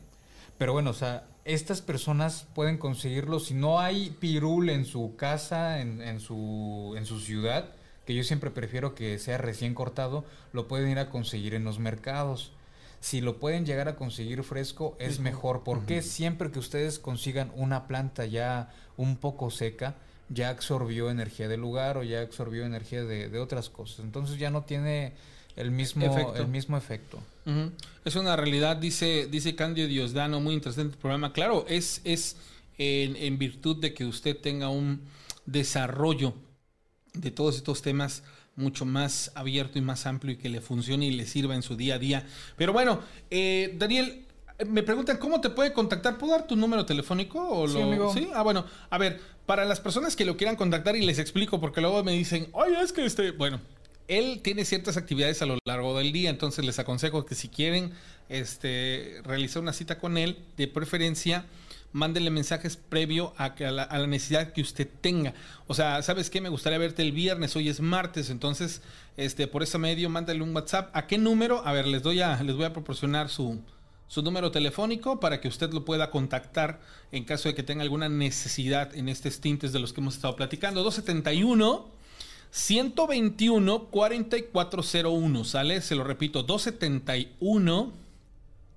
Pero 0.59 0.75
bueno, 0.75 0.91
o 0.91 0.95
sea, 0.95 1.25
estas 1.47 1.81
personas 1.81 2.47
pueden 2.55 2.77
conseguirlo. 2.77 3.41
Si 3.41 3.55
no 3.55 3.81
hay 3.81 4.11
pirul 4.21 4.69
en 4.69 4.85
su 4.85 5.17
casa, 5.17 5.81
en, 5.81 6.03
en 6.03 6.21
su, 6.21 6.95
en 6.99 7.07
su 7.07 7.21
ciudad, 7.21 7.71
que 8.05 8.15
yo 8.15 8.23
siempre 8.25 8.51
prefiero 8.51 8.95
que 8.95 9.19
sea 9.19 9.39
recién 9.39 9.73
cortado, 9.75 10.27
lo 10.53 10.69
pueden 10.69 10.91
ir 10.91 10.99
a 10.99 11.09
conseguir 11.09 11.55
en 11.55 11.65
los 11.65 11.79
mercados. 11.79 12.53
Si 13.01 13.21
lo 13.21 13.39
pueden 13.39 13.65
llegar 13.65 13.89
a 13.89 13.97
conseguir 13.97 14.43
fresco, 14.43 14.97
es 14.99 15.21
mejor, 15.21 15.63
porque 15.65 16.03
siempre 16.03 16.51
que 16.51 16.59
ustedes 16.59 16.99
consigan 16.99 17.51
una 17.57 17.87
planta 17.87 18.27
ya 18.27 18.73
un 18.97 19.17
poco 19.17 19.51
seca, 19.51 19.97
ya 20.29 20.51
absorbió 20.51 21.11
energía 21.11 21.49
del 21.49 21.61
lugar 21.61 21.97
o 21.97 22.03
ya 22.03 22.21
absorbió 22.21 22.65
energía 22.65 23.03
de, 23.05 23.29
de 23.29 23.39
otras 23.39 23.71
cosas. 23.71 24.01
Entonces 24.01 24.39
ya 24.39 24.51
no 24.51 24.65
tiene 24.65 25.15
el 25.57 25.71
mismo 25.71 26.05
Efecto. 26.07 26.37
el 26.37 26.49
mismo 26.49 26.77
efecto. 26.77 27.19
Es 28.05 28.17
una 28.17 28.37
realidad, 28.37 28.77
dice, 28.77 29.27
dice 29.31 29.57
Candio 29.57 29.89
Diosdano, 29.89 30.41
muy 30.41 30.55
interesante 30.55 30.93
el 30.95 30.99
programa. 30.99 31.33
Claro, 31.33 31.65
es, 31.69 32.01
es 32.05 32.37
en, 32.79 33.17
en 33.17 33.39
virtud 33.39 33.77
de 33.81 33.93
que 33.93 34.05
usted 34.05 34.37
tenga 34.37 34.69
un 34.69 35.03
desarrollo 35.47 36.35
de 37.13 37.31
todos 37.31 37.57
estos 37.57 37.83
temas 37.83 38.23
mucho 38.61 38.85
más 38.85 39.33
abierto 39.35 39.79
y 39.79 39.83
más 39.83 40.07
amplio 40.07 40.35
y 40.35 40.37
que 40.37 40.49
le 40.49 40.61
funcione 40.61 41.07
y 41.07 41.13
le 41.13 41.27
sirva 41.27 41.55
en 41.55 41.63
su 41.63 41.77
día 41.77 41.95
a 41.97 41.99
día. 41.99 42.25
Pero 42.57 42.73
bueno, 42.73 43.01
eh, 43.31 43.75
Daniel, 43.79 44.25
me 44.69 44.83
preguntan 44.83 45.17
cómo 45.17 45.41
te 45.41 45.51
puede 45.51 45.73
contactar. 45.73 46.19
¿Puedo 46.19 46.33
dar 46.33 46.47
tu 46.47 46.55
número 46.55 46.85
telefónico? 46.87 47.41
O 47.49 47.67
Sí, 47.67 47.75
lo- 47.75 47.83
amigo. 47.85 48.13
¿Sí? 48.15 48.29
Ah, 48.35 48.43
bueno, 48.43 48.65
a 48.91 48.99
ver, 48.99 49.19
para 49.47 49.65
las 49.65 49.81
personas 49.81 50.15
que 50.15 50.25
lo 50.25 50.37
quieran 50.37 50.55
contactar 50.57 50.95
y 50.97 51.05
les 51.05 51.19
explico, 51.19 51.59
porque 51.61 51.81
luego 51.81 52.05
me 52.05 52.13
dicen, 52.13 52.49
oye, 52.53 52.81
es 52.83 52.93
que 52.93 53.05
este, 53.05 53.31
bueno, 53.33 53.61
él 54.07 54.41
tiene 54.43 54.65
ciertas 54.65 54.97
actividades 54.97 55.41
a 55.43 55.47
lo 55.47 55.59
largo 55.65 55.97
del 55.97 56.13
día, 56.13 56.31
entonces 56.31 56.65
les 56.65 56.79
aconsejo 56.79 57.25
que 57.25 57.35
si 57.35 57.49
quieren 57.49 57.93
este, 58.29 59.21
realizar 59.25 59.63
una 59.63 59.73
cita 59.73 59.99
con 59.99 60.17
él, 60.19 60.37
de 60.57 60.69
preferencia, 60.69 61.45
mándenle 61.93 62.31
mensajes 62.31 62.77
previo 62.77 63.33
a, 63.37 63.55
que- 63.55 63.67
a 63.67 63.71
la, 63.73 64.07
necesidad 64.07 64.53
que 64.53 64.61
usted 64.61 64.89
tenga. 65.01 65.35
O 65.67 65.75
sea, 65.75 66.03
¿sabes 66.03 66.31
qué? 66.31 66.41
Me 66.41 66.49
gustaría 66.49 66.79
verte 66.79 67.03
el 67.03 67.13
viernes, 67.13 67.57
hoy 67.57 67.69
es 67.69 67.81
martes, 67.81 68.31
entonces, 68.31 68.83
este, 69.17 69.47
por 69.47 69.63
ese 69.63 69.79
medio, 69.79 70.09
mándale 70.09 70.43
un 70.43 70.55
WhatsApp. 70.55 70.91
¿A 70.97 71.07
qué 71.07 71.19
número? 71.19 71.67
A 71.67 71.73
ver, 71.73 71.87
les 71.87 72.03
doy 72.03 72.21
a, 72.21 72.43
les 72.43 72.57
voy 72.57 72.65
a 72.65 72.73
proporcionar 72.73 73.29
su, 73.29 73.61
su 74.09 74.23
número 74.23 74.51
telefónico 74.51 75.21
para 75.21 75.41
que 75.41 75.49
usted 75.49 75.73
lo 75.73 75.85
pueda 75.85 76.11
contactar 76.11 76.81
en 77.13 77.25
caso 77.25 77.49
de 77.49 77.55
que 77.55 77.63
tenga 77.63 77.83
alguna 77.83 78.09
necesidad 78.09 78.95
en 78.95 79.09
estos 79.09 79.41
tintes 79.41 79.73
de 79.73 79.79
los 79.81 79.93
que 79.93 80.01
hemos 80.01 80.15
estado 80.15 80.37
platicando. 80.37 80.83
271 80.83 81.89
121 82.53 83.85
4401, 83.85 85.45
¿sale? 85.45 85.81
Se 85.81 85.95
lo 85.95 86.03
repito, 86.05 86.43
271 86.43 87.93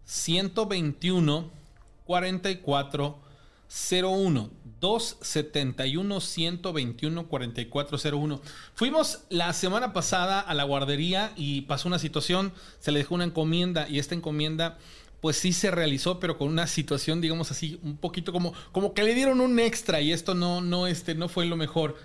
121 0.06 1.62
4401. 2.05 4.63
271 4.84 6.19
121 6.19 7.27
4401. 7.27 8.41
Fuimos 8.75 9.21
la 9.30 9.53
semana 9.53 9.93
pasada 9.93 10.41
a 10.41 10.53
la 10.53 10.65
guardería 10.65 11.31
y 11.38 11.61
pasó 11.61 11.88
una 11.88 11.99
situación, 11.99 12.51
se 12.80 12.91
le 12.91 12.99
dejó 12.99 13.15
una 13.15 13.23
encomienda 13.23 13.88
y 13.88 13.99
esta 13.99 14.13
encomienda 14.13 14.77
pues 15.21 15.38
sí 15.38 15.53
se 15.53 15.71
realizó, 15.71 16.19
pero 16.19 16.38
con 16.38 16.49
una 16.49 16.67
situación, 16.67 17.21
digamos 17.21 17.49
así, 17.49 17.80
un 17.81 17.95
poquito 17.95 18.34
como, 18.34 18.53
como 18.73 18.93
que 18.93 19.03
le 19.03 19.15
dieron 19.15 19.39
un 19.39 19.57
extra 19.57 20.01
y 20.01 20.11
esto 20.11 20.35
no, 20.35 20.59
no, 20.59 20.85
este, 20.85 21.15
no 21.15 21.30
fue 21.30 21.45
lo 21.45 21.55
mejor. 21.55 21.95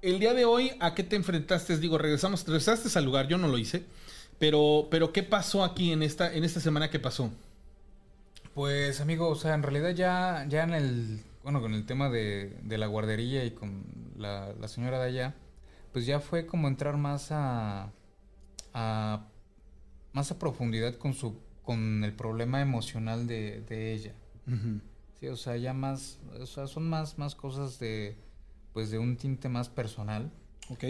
El 0.00 0.18
día 0.18 0.32
de 0.32 0.46
hoy, 0.46 0.72
¿a 0.80 0.94
qué 0.94 1.02
te 1.02 1.16
enfrentaste? 1.16 1.76
Digo, 1.76 1.98
regresamos, 1.98 2.46
regresaste 2.46 2.98
al 2.98 3.04
lugar, 3.04 3.28
yo 3.28 3.36
no 3.36 3.46
lo 3.46 3.58
hice, 3.58 3.84
pero, 4.38 4.88
pero 4.90 5.12
¿qué 5.12 5.22
pasó 5.22 5.64
aquí 5.64 5.92
en 5.92 6.02
esta, 6.02 6.32
en 6.32 6.44
esta 6.44 6.60
semana 6.60 6.88
que 6.88 6.98
pasó? 6.98 7.30
Pues 8.54 9.00
amigo, 9.00 9.28
o 9.28 9.34
sea, 9.34 9.54
en 9.54 9.62
realidad 9.62 9.90
ya, 9.90 10.46
ya 10.48 10.64
en 10.64 10.74
el, 10.74 11.20
bueno, 11.42 11.60
con 11.60 11.72
el 11.74 11.86
tema 11.86 12.10
de, 12.10 12.58
de 12.62 12.78
la 12.78 12.86
guardería 12.86 13.44
y 13.44 13.52
con 13.52 13.84
la, 14.16 14.52
la 14.60 14.68
señora 14.68 14.98
de 14.98 15.06
allá, 15.06 15.34
pues 15.92 16.04
ya 16.04 16.20
fue 16.20 16.46
como 16.46 16.68
entrar 16.68 16.96
más 16.96 17.28
a, 17.30 17.90
a 18.74 19.26
más 20.12 20.30
a 20.30 20.38
profundidad 20.38 20.94
con 20.96 21.14
su, 21.14 21.38
con 21.62 22.04
el 22.04 22.12
problema 22.12 22.60
emocional 22.60 23.26
de, 23.26 23.62
de 23.62 23.94
ella. 23.94 24.14
Sí, 25.18 25.28
o 25.28 25.36
sea, 25.36 25.56
ya 25.56 25.72
más, 25.72 26.18
o 26.38 26.46
sea, 26.46 26.66
son 26.66 26.88
más, 26.88 27.18
más 27.18 27.34
cosas 27.34 27.78
de, 27.78 28.16
pues 28.74 28.90
de 28.90 28.98
un 28.98 29.16
tinte 29.16 29.48
más 29.48 29.68
personal. 29.70 30.30
Ok. 30.68 30.84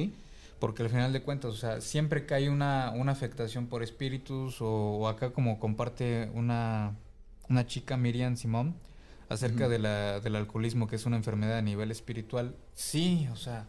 Porque 0.58 0.82
al 0.82 0.90
final 0.90 1.12
de 1.12 1.22
cuentas, 1.22 1.52
o 1.52 1.56
sea, 1.56 1.80
siempre 1.80 2.24
que 2.26 2.34
hay 2.34 2.48
una, 2.48 2.92
una 2.94 3.12
afectación 3.12 3.66
por 3.66 3.82
espíritus 3.82 4.60
o, 4.60 4.68
o 4.68 5.08
acá 5.08 5.32
como 5.32 5.60
comparte 5.60 6.30
una, 6.34 6.96
una 7.52 7.66
chica, 7.66 7.96
Miriam 7.96 8.36
Simón, 8.36 8.74
acerca 9.28 9.68
de 9.68 9.78
la, 9.78 10.20
del 10.20 10.36
alcoholismo, 10.36 10.86
que 10.88 10.96
es 10.96 11.06
una 11.06 11.16
enfermedad 11.16 11.58
a 11.58 11.62
nivel 11.62 11.90
espiritual, 11.90 12.56
sí, 12.74 13.28
o 13.30 13.36
sea, 13.36 13.66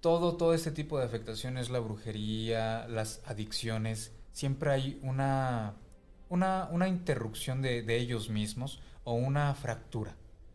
todo, 0.00 0.36
todo 0.36 0.54
este 0.54 0.70
tipo 0.70 0.98
de 0.98 1.04
afectaciones, 1.04 1.70
la 1.70 1.80
brujería, 1.80 2.86
las 2.88 3.20
adicciones, 3.24 4.12
siempre 4.32 4.70
hay 4.70 5.00
una, 5.02 5.74
una, 6.28 6.68
una 6.70 6.88
interrupción 6.88 7.62
de, 7.62 7.82
de 7.82 7.96
ellos 7.96 8.28
mismos 8.28 8.80
o 9.04 9.14
una 9.14 9.54
fractura. 9.54 10.14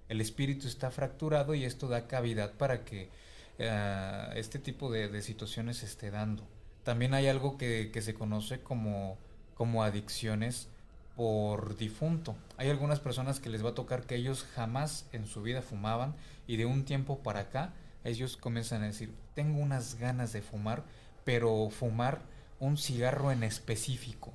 El 0.10 0.22
espíritu 0.22 0.68
está 0.68 0.92
fracturado 0.92 1.54
y 1.56 1.66
esto 1.66 1.88
da 1.88 2.08
cavidad 2.08 2.54
para 2.54 2.86
que 2.86 3.10
eh, 3.58 4.30
este 4.36 4.60
tipo 4.60 4.92
de, 4.92 5.10
de 5.10 5.22
situaciones 5.22 5.78
se 5.78 5.86
esté 5.86 6.12
dando. 6.12 6.48
También 6.84 7.14
hay 7.14 7.28
algo 7.28 7.58
que, 7.58 7.90
que 7.92 8.02
se 8.02 8.14
conoce 8.14 8.62
como, 8.62 9.18
como 9.56 9.84
adicciones 9.84 10.70
por 11.18 11.76
difunto. 11.76 12.36
Hay 12.56 12.70
algunas 12.70 13.02
personas 13.02 13.40
que 13.42 13.50
les 13.50 13.66
va 13.66 13.72
a 13.72 13.76
tocar 13.76 14.06
que 14.06 14.16
ellos 14.16 14.46
jamás 14.56 15.08
en 15.12 15.26
su 15.26 15.42
vida 15.42 15.62
fumaban 15.62 16.16
y 16.48 16.56
de 16.56 16.66
un 16.66 16.86
tiempo 16.86 17.20
para 17.24 17.42
acá 17.42 17.74
ellos 18.04 18.38
comienzan 18.38 18.84
a 18.84 18.86
decir, 18.86 19.14
tengo 19.34 19.60
unas 19.60 19.96
ganas 19.96 20.32
de 20.32 20.42
fumar, 20.42 20.86
pero 21.26 21.70
fumar 21.70 22.22
un 22.60 22.78
cigarro 22.78 23.32
en 23.32 23.44
específico. 23.44 24.32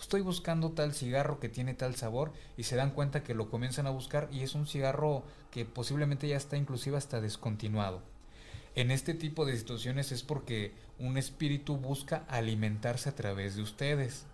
Estoy 0.00 0.22
buscando 0.22 0.72
tal 0.72 0.94
cigarro 0.94 1.38
que 1.38 1.48
tiene 1.50 1.74
tal 1.74 1.94
sabor 1.94 2.32
y 2.56 2.64
se 2.64 2.76
dan 2.76 2.90
cuenta 2.90 3.22
que 3.22 3.34
lo 3.34 3.50
comienzan 3.50 3.86
a 3.86 3.90
buscar 3.90 4.28
y 4.32 4.40
es 4.40 4.54
un 4.54 4.66
cigarro 4.66 5.24
que 5.50 5.64
posiblemente 5.64 6.26
ya 6.26 6.36
está 6.36 6.56
inclusive 6.56 6.96
hasta 6.96 7.20
descontinuado. 7.20 8.02
En 8.74 8.90
este 8.90 9.12
tipo 9.12 9.44
de 9.44 9.56
situaciones 9.56 10.12
es 10.12 10.22
porque 10.22 10.72
un 10.98 11.18
espíritu 11.18 11.76
busca 11.76 12.24
alimentarse 12.26 13.10
a 13.10 13.14
través 13.14 13.54
de 13.54 13.62
ustedes. 13.62 14.24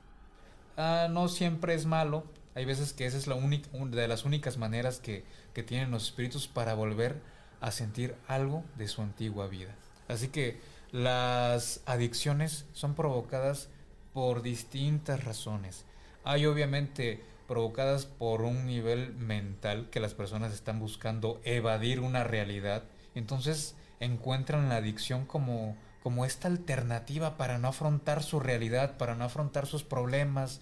Ah, 0.78 1.08
no 1.10 1.26
siempre 1.26 1.74
es 1.74 1.86
malo. 1.86 2.24
Hay 2.54 2.64
veces 2.64 2.92
que 2.92 3.04
esa 3.04 3.18
es 3.18 3.26
la 3.26 3.34
única, 3.34 3.68
una 3.72 4.00
de 4.00 4.06
las 4.06 4.24
únicas 4.24 4.58
maneras 4.58 5.00
que, 5.00 5.24
que 5.52 5.64
tienen 5.64 5.90
los 5.90 6.04
espíritus 6.04 6.46
para 6.46 6.74
volver 6.74 7.20
a 7.60 7.72
sentir 7.72 8.14
algo 8.28 8.62
de 8.76 8.86
su 8.86 9.02
antigua 9.02 9.48
vida. 9.48 9.74
Así 10.06 10.28
que 10.28 10.60
las 10.92 11.82
adicciones 11.84 12.64
son 12.72 12.94
provocadas 12.94 13.68
por 14.14 14.42
distintas 14.42 15.24
razones. 15.24 15.84
Hay 16.22 16.46
obviamente 16.46 17.24
provocadas 17.48 18.06
por 18.06 18.42
un 18.42 18.64
nivel 18.64 19.14
mental 19.14 19.88
que 19.90 19.98
las 19.98 20.14
personas 20.14 20.52
están 20.52 20.78
buscando 20.78 21.40
evadir 21.42 21.98
una 21.98 22.22
realidad. 22.22 22.84
Entonces 23.16 23.74
encuentran 23.98 24.68
la 24.68 24.76
adicción 24.76 25.26
como, 25.26 25.76
como 26.02 26.24
esta 26.24 26.48
alternativa 26.48 27.36
para 27.36 27.58
no 27.58 27.68
afrontar 27.68 28.22
su 28.22 28.40
realidad, 28.40 28.96
para 28.96 29.14
no 29.14 29.24
afrontar 29.24 29.66
sus 29.66 29.82
problemas 29.82 30.60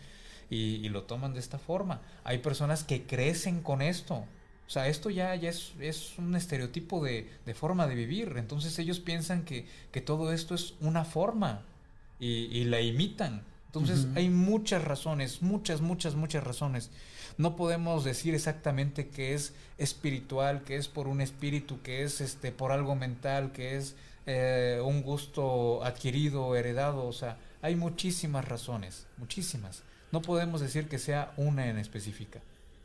y, 0.50 0.76
y 0.76 0.88
lo 0.88 1.04
toman 1.04 1.34
de 1.34 1.40
esta 1.40 1.58
forma. 1.58 2.00
Hay 2.24 2.38
personas 2.38 2.84
que 2.84 3.06
crecen 3.06 3.62
con 3.62 3.82
esto. 3.82 4.24
O 4.66 4.70
sea, 4.70 4.88
esto 4.88 5.10
ya, 5.10 5.34
ya 5.36 5.50
es, 5.50 5.72
es 5.78 6.18
un 6.18 6.34
estereotipo 6.34 7.04
de, 7.04 7.30
de 7.44 7.54
forma 7.54 7.86
de 7.86 7.94
vivir. 7.94 8.34
Entonces 8.36 8.78
ellos 8.78 8.98
piensan 8.98 9.44
que, 9.44 9.66
que 9.92 10.00
todo 10.00 10.32
esto 10.32 10.54
es 10.54 10.74
una 10.80 11.04
forma 11.04 11.62
y, 12.18 12.46
y 12.46 12.64
la 12.64 12.80
imitan. 12.80 13.42
Entonces 13.66 14.06
hay 14.14 14.30
muchas 14.30 14.82
razones, 14.82 15.42
muchas, 15.42 15.82
muchas, 15.82 16.14
muchas 16.14 16.42
razones. 16.42 16.90
No 17.36 17.56
podemos 17.56 18.04
decir 18.04 18.34
exactamente 18.34 19.08
que 19.08 19.34
es 19.34 19.52
espiritual, 19.76 20.64
que 20.64 20.76
es 20.76 20.88
por 20.88 21.08
un 21.08 21.20
espíritu, 21.20 21.82
que 21.82 22.02
es 22.02 22.22
este 22.22 22.52
por 22.52 22.72
algo 22.72 22.96
mental, 22.96 23.52
que 23.52 23.76
es 23.76 23.94
eh, 24.26 24.80
un 24.84 25.02
gusto 25.02 25.82
adquirido, 25.84 26.54
heredado. 26.56 27.06
O 27.06 27.12
sea, 27.12 27.38
hay 27.62 27.76
muchísimas 27.76 28.44
razones, 28.46 29.06
muchísimas. 29.16 29.82
No 30.12 30.22
podemos 30.22 30.60
decir 30.60 30.88
que 30.88 30.98
sea 30.98 31.32
una 31.36 31.68
en 31.68 31.78
específica. 31.78 32.40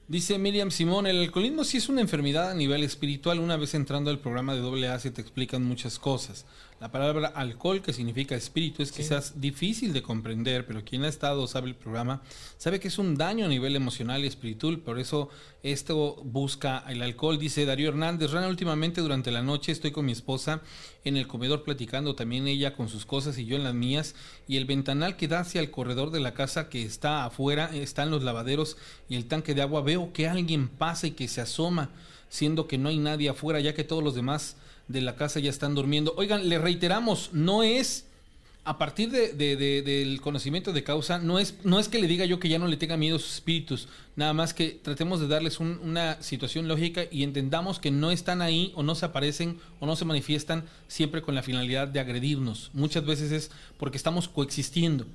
Dice 0.07 0.37
Miriam 0.37 0.71
Simón, 0.71 1.07
el 1.07 1.19
alcoholismo 1.21 1.63
sí 1.63 1.77
es 1.77 1.87
una 1.87 2.01
enfermedad 2.01 2.51
a 2.51 2.53
nivel 2.53 2.83
espiritual. 2.83 3.39
Una 3.39 3.55
vez 3.55 3.73
entrando 3.75 4.11
al 4.11 4.19
programa 4.19 4.55
de 4.55 4.87
AA 4.87 4.99
se 4.99 5.11
te 5.11 5.21
explican 5.21 5.63
muchas 5.63 5.99
cosas. 5.99 6.45
La 6.81 6.91
palabra 6.91 7.27
alcohol, 7.35 7.83
que 7.83 7.93
significa 7.93 8.33
espíritu, 8.33 8.81
es 8.81 8.91
quizás 8.91 9.39
difícil 9.39 9.93
de 9.93 10.01
comprender, 10.01 10.65
pero 10.65 10.83
quien 10.83 11.03
ha 11.03 11.09
estado, 11.09 11.45
sabe 11.45 11.67
el 11.67 11.75
programa, 11.75 12.23
sabe 12.57 12.79
que 12.79 12.87
es 12.87 12.97
un 12.97 13.15
daño 13.15 13.45
a 13.45 13.49
nivel 13.49 13.75
emocional 13.75 14.23
y 14.23 14.27
espiritual. 14.27 14.79
Por 14.79 14.97
eso 14.97 15.29
esto 15.61 16.15
busca 16.23 16.83
el 16.89 17.03
alcohol. 17.03 17.37
Dice 17.37 17.65
Darío 17.65 17.89
Hernández, 17.89 18.31
Rana, 18.31 18.47
últimamente 18.47 19.01
durante 19.01 19.29
la 19.29 19.43
noche 19.43 19.71
estoy 19.71 19.91
con 19.91 20.07
mi 20.07 20.11
esposa 20.11 20.63
en 21.03 21.17
el 21.17 21.27
comedor 21.27 21.63
platicando, 21.63 22.15
también 22.15 22.47
ella 22.47 22.73
con 22.73 22.89
sus 22.89 23.05
cosas 23.05 23.37
y 23.37 23.45
yo 23.45 23.57
en 23.57 23.63
las 23.63 23.75
mías, 23.75 24.15
y 24.47 24.57
el 24.57 24.65
ventanal 24.65 25.17
que 25.17 25.27
da 25.27 25.41
hacia 25.41 25.61
el 25.61 25.69
corredor 25.69 26.09
de 26.09 26.19
la 26.19 26.33
casa 26.33 26.67
que 26.67 26.81
está 26.81 27.25
afuera, 27.25 27.69
están 27.75 28.09
los 28.09 28.23
lavaderos 28.23 28.75
y 29.07 29.17
el 29.17 29.27
tanque 29.27 29.53
de 29.53 29.61
agua, 29.61 29.83
veo 29.83 30.13
que 30.13 30.27
alguien 30.27 30.67
pasa 30.67 31.05
y 31.05 31.11
que 31.11 31.27
se 31.27 31.41
asoma, 31.41 31.91
siendo 32.27 32.67
que 32.67 32.79
no 32.79 32.89
hay 32.89 32.97
nadie 32.97 33.29
afuera, 33.29 33.59
ya 33.59 33.75
que 33.75 33.83
todos 33.83 34.03
los 34.03 34.15
demás 34.15 34.55
de 34.91 35.01
la 35.01 35.15
casa 35.15 35.39
ya 35.39 35.49
están 35.49 35.75
durmiendo. 35.75 36.13
Oigan, 36.17 36.47
le 36.49 36.57
reiteramos, 36.59 37.29
no 37.33 37.63
es 37.63 38.05
a 38.63 38.77
partir 38.77 39.09
de, 39.09 39.33
de- 39.33 39.55
de- 39.55 39.81
del 39.81 40.21
conocimiento 40.21 40.71
de 40.71 40.83
causa, 40.83 41.17
no 41.17 41.39
es, 41.39 41.55
no 41.63 41.79
es 41.79 41.87
que 41.89 41.97
le 41.99 42.05
diga 42.07 42.25
yo 42.25 42.39
que 42.39 42.47
ya 42.47 42.59
no 42.59 42.67
le 42.67 42.77
tenga 42.77 42.95
miedo 42.95 43.15
a 43.15 43.19
sus 43.19 43.33
espíritus, 43.33 43.87
nada 44.15 44.33
más 44.33 44.53
que 44.53 44.69
tratemos 44.83 45.19
de 45.19 45.27
darles 45.27 45.59
un- 45.59 45.79
una 45.83 46.21
situación 46.21 46.67
lógica 46.67 47.05
y 47.09 47.23
entendamos 47.23 47.79
que 47.79 47.89
no 47.89 48.11
están 48.11 48.39
ahí 48.43 48.71
o 48.75 48.83
no 48.83 48.93
se 48.93 49.05
aparecen 49.05 49.57
o 49.79 49.87
no 49.87 49.95
se 49.95 50.05
manifiestan 50.05 50.65
siempre 50.87 51.23
con 51.23 51.33
la 51.33 51.41
finalidad 51.41 51.87
de 51.87 52.01
agredirnos. 52.01 52.69
Muchas 52.73 53.03
veces 53.03 53.31
es 53.31 53.49
porque 53.79 53.97
estamos 53.97 54.27
coexistiendo. 54.27 55.07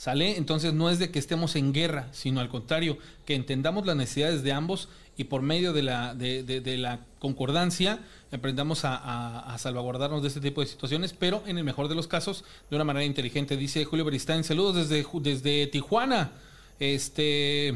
¿Sale? 0.00 0.38
Entonces 0.38 0.72
no 0.72 0.88
es 0.88 0.98
de 0.98 1.10
que 1.10 1.18
estemos 1.18 1.56
en 1.56 1.74
guerra, 1.74 2.08
sino 2.12 2.40
al 2.40 2.48
contrario, 2.48 2.96
que 3.26 3.34
entendamos 3.34 3.84
las 3.84 3.96
necesidades 3.96 4.42
de 4.42 4.50
ambos 4.50 4.88
y 5.18 5.24
por 5.24 5.42
medio 5.42 5.74
de 5.74 5.82
la, 5.82 6.14
de, 6.14 6.42
de- 6.42 6.62
de 6.62 6.78
la 6.78 7.00
concordancia 7.18 7.98
aprendamos 8.32 8.86
a, 8.86 8.94
a- 8.96 9.58
salvaguardarnos 9.58 10.22
de 10.22 10.28
este 10.28 10.40
tipo 10.40 10.62
de 10.62 10.68
situaciones, 10.68 11.12
pero 11.12 11.42
en 11.46 11.58
el 11.58 11.64
mejor 11.64 11.88
de 11.88 11.96
los 11.96 12.06
casos, 12.06 12.44
de 12.70 12.76
una 12.76 12.84
manera 12.86 13.04
inteligente. 13.04 13.58
Dice 13.58 13.84
Julio 13.84 14.06
Beristain, 14.06 14.42
saludos 14.42 14.88
desde, 14.88 15.04
desde 15.20 15.66
Tijuana. 15.66 16.32
Este, 16.78 17.74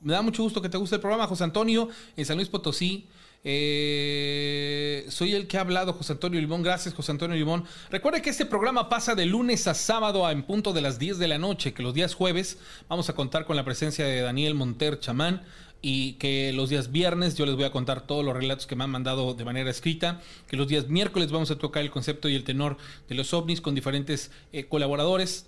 me 0.00 0.14
da 0.14 0.22
mucho 0.22 0.42
gusto 0.42 0.60
que 0.60 0.68
te 0.68 0.78
guste 0.78 0.96
el 0.96 1.00
programa, 1.00 1.28
José 1.28 1.44
Antonio, 1.44 1.88
en 2.16 2.26
San 2.26 2.38
Luis 2.38 2.48
Potosí. 2.48 3.06
Eh, 3.44 5.06
soy 5.08 5.34
el 5.34 5.46
que 5.46 5.58
ha 5.58 5.60
hablado, 5.60 5.92
José 5.92 6.14
Antonio 6.14 6.40
Limón. 6.40 6.62
Gracias, 6.62 6.94
José 6.94 7.12
Antonio 7.12 7.36
Limón. 7.36 7.64
Recuerde 7.90 8.22
que 8.22 8.30
este 8.30 8.46
programa 8.46 8.88
pasa 8.88 9.14
de 9.14 9.26
lunes 9.26 9.66
a 9.66 9.74
sábado 9.74 10.26
a 10.26 10.32
en 10.32 10.42
punto 10.42 10.72
de 10.72 10.82
las 10.82 10.98
10 10.98 11.18
de 11.18 11.28
la 11.28 11.38
noche, 11.38 11.72
que 11.72 11.82
los 11.82 11.94
días 11.94 12.14
jueves 12.14 12.58
vamos 12.88 13.08
a 13.08 13.14
contar 13.14 13.44
con 13.44 13.56
la 13.56 13.64
presencia 13.64 14.04
de 14.04 14.20
Daniel 14.20 14.54
Monter 14.54 14.98
Chamán 14.98 15.42
y 15.82 16.14
que 16.14 16.52
los 16.52 16.70
días 16.70 16.90
viernes 16.90 17.36
yo 17.36 17.46
les 17.46 17.54
voy 17.54 17.64
a 17.64 17.70
contar 17.70 18.06
todos 18.06 18.24
los 18.24 18.34
relatos 18.34 18.66
que 18.66 18.76
me 18.76 18.84
han 18.84 18.90
mandado 18.90 19.34
de 19.34 19.44
manera 19.44 19.70
escrita, 19.70 20.20
que 20.48 20.56
los 20.56 20.68
días 20.68 20.88
miércoles 20.88 21.30
vamos 21.30 21.50
a 21.50 21.58
tocar 21.58 21.82
el 21.82 21.90
concepto 21.90 22.28
y 22.28 22.34
el 22.34 22.44
tenor 22.44 22.76
de 23.08 23.14
los 23.14 23.32
ovnis 23.34 23.60
con 23.60 23.74
diferentes 23.74 24.30
eh, 24.52 24.66
colaboradores 24.66 25.46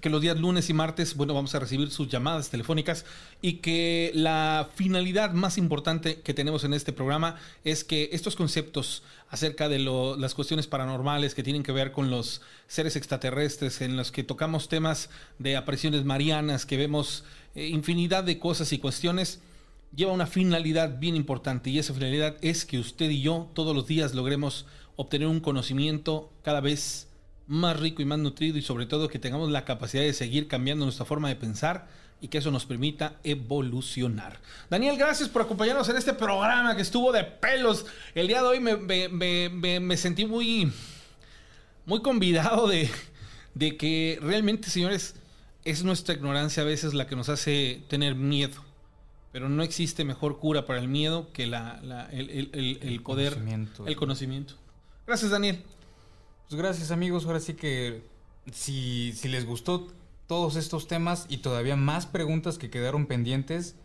que 0.00 0.10
los 0.10 0.20
días 0.20 0.38
lunes 0.38 0.70
y 0.70 0.74
martes, 0.74 1.16
bueno, 1.16 1.34
vamos 1.34 1.54
a 1.54 1.58
recibir 1.58 1.90
sus 1.90 2.08
llamadas 2.08 2.50
telefónicas 2.50 3.04
y 3.42 3.54
que 3.54 4.10
la 4.14 4.68
finalidad 4.74 5.32
más 5.32 5.58
importante 5.58 6.20
que 6.20 6.34
tenemos 6.34 6.64
en 6.64 6.74
este 6.74 6.92
programa 6.92 7.36
es 7.64 7.84
que 7.84 8.10
estos 8.12 8.36
conceptos 8.36 9.02
acerca 9.30 9.68
de 9.68 9.78
las 9.78 10.34
cuestiones 10.34 10.66
paranormales 10.66 11.34
que 11.34 11.42
tienen 11.42 11.62
que 11.62 11.72
ver 11.72 11.92
con 11.92 12.10
los 12.10 12.40
seres 12.66 12.96
extraterrestres, 12.96 13.80
en 13.80 13.96
los 13.96 14.12
que 14.12 14.24
tocamos 14.24 14.68
temas 14.68 15.10
de 15.38 15.56
apariciones 15.56 16.04
marianas, 16.04 16.64
que 16.64 16.76
vemos 16.76 17.24
eh, 17.54 17.66
infinidad 17.66 18.24
de 18.24 18.38
cosas 18.38 18.72
y 18.72 18.78
cuestiones, 18.78 19.40
lleva 19.94 20.12
una 20.12 20.26
finalidad 20.26 20.98
bien 20.98 21.16
importante. 21.16 21.70
Y 21.70 21.78
esa 21.78 21.94
finalidad 21.94 22.36
es 22.40 22.64
que 22.64 22.78
usted 22.78 23.10
y 23.10 23.22
yo 23.22 23.50
todos 23.54 23.74
los 23.74 23.86
días 23.86 24.14
logremos 24.14 24.66
obtener 24.96 25.28
un 25.28 25.40
conocimiento 25.40 26.32
cada 26.42 26.60
vez 26.60 27.07
más 27.48 27.80
rico 27.80 28.00
y 28.02 28.04
más 28.04 28.18
nutrido 28.20 28.56
y 28.58 28.62
sobre 28.62 28.86
todo 28.86 29.08
que 29.08 29.18
tengamos 29.18 29.50
la 29.50 29.64
capacidad 29.64 30.02
de 30.02 30.12
seguir 30.12 30.46
cambiando 30.46 30.84
nuestra 30.84 31.04
forma 31.06 31.28
de 31.28 31.34
pensar 31.36 31.88
y 32.20 32.28
que 32.28 32.38
eso 32.38 32.50
nos 32.50 32.66
permita 32.66 33.14
evolucionar. 33.24 34.38
Daniel, 34.70 34.96
gracias 34.98 35.28
por 35.28 35.42
acompañarnos 35.42 35.88
en 35.88 35.96
este 35.96 36.12
programa 36.14 36.76
que 36.76 36.82
estuvo 36.82 37.10
de 37.12 37.24
pelos. 37.24 37.86
El 38.14 38.28
día 38.28 38.42
de 38.42 38.48
hoy 38.48 38.60
me, 38.60 38.76
me- 38.76 39.08
me- 39.08 39.80
me- 39.80 39.96
sentí 39.96 40.26
muy, 40.26 40.70
muy 41.86 42.02
convidado 42.02 42.68
de, 42.68 42.90
de 43.54 43.76
que 43.76 44.18
realmente, 44.20 44.68
señores, 44.68 45.14
es 45.64 45.84
nuestra 45.84 46.14
ignorancia 46.14 46.62
a 46.62 46.66
veces 46.66 46.92
la 46.94 47.06
que 47.06 47.16
nos 47.16 47.28
hace 47.28 47.82
tener 47.88 48.14
miedo. 48.14 48.62
Pero 49.32 49.48
no 49.48 49.62
existe 49.62 50.04
mejor 50.04 50.38
cura 50.38 50.66
para 50.66 50.80
el 50.80 50.88
miedo 50.88 51.30
que 51.32 51.46
la, 51.46 51.80
la- 51.82 52.06
el, 52.10 52.30
el- 52.30 52.50
el- 52.52 52.78
el 52.82 53.02
poder, 53.02 53.34
conocimiento. 53.34 53.86
el 53.86 53.96
conocimiento. 53.96 54.54
Gracias, 55.06 55.30
Daniel. 55.30 55.62
Pues 56.48 56.62
gracias 56.62 56.90
amigos, 56.92 57.26
ahora 57.26 57.40
sí 57.40 57.52
que 57.52 58.04
si, 58.50 59.12
si 59.12 59.28
les 59.28 59.44
gustó 59.44 59.86
todos 60.26 60.56
estos 60.56 60.88
temas 60.88 61.26
y 61.28 61.38
todavía 61.38 61.76
más 61.76 62.06
preguntas 62.06 62.56
que 62.56 62.70
quedaron 62.70 63.04
pendientes, 63.04 63.76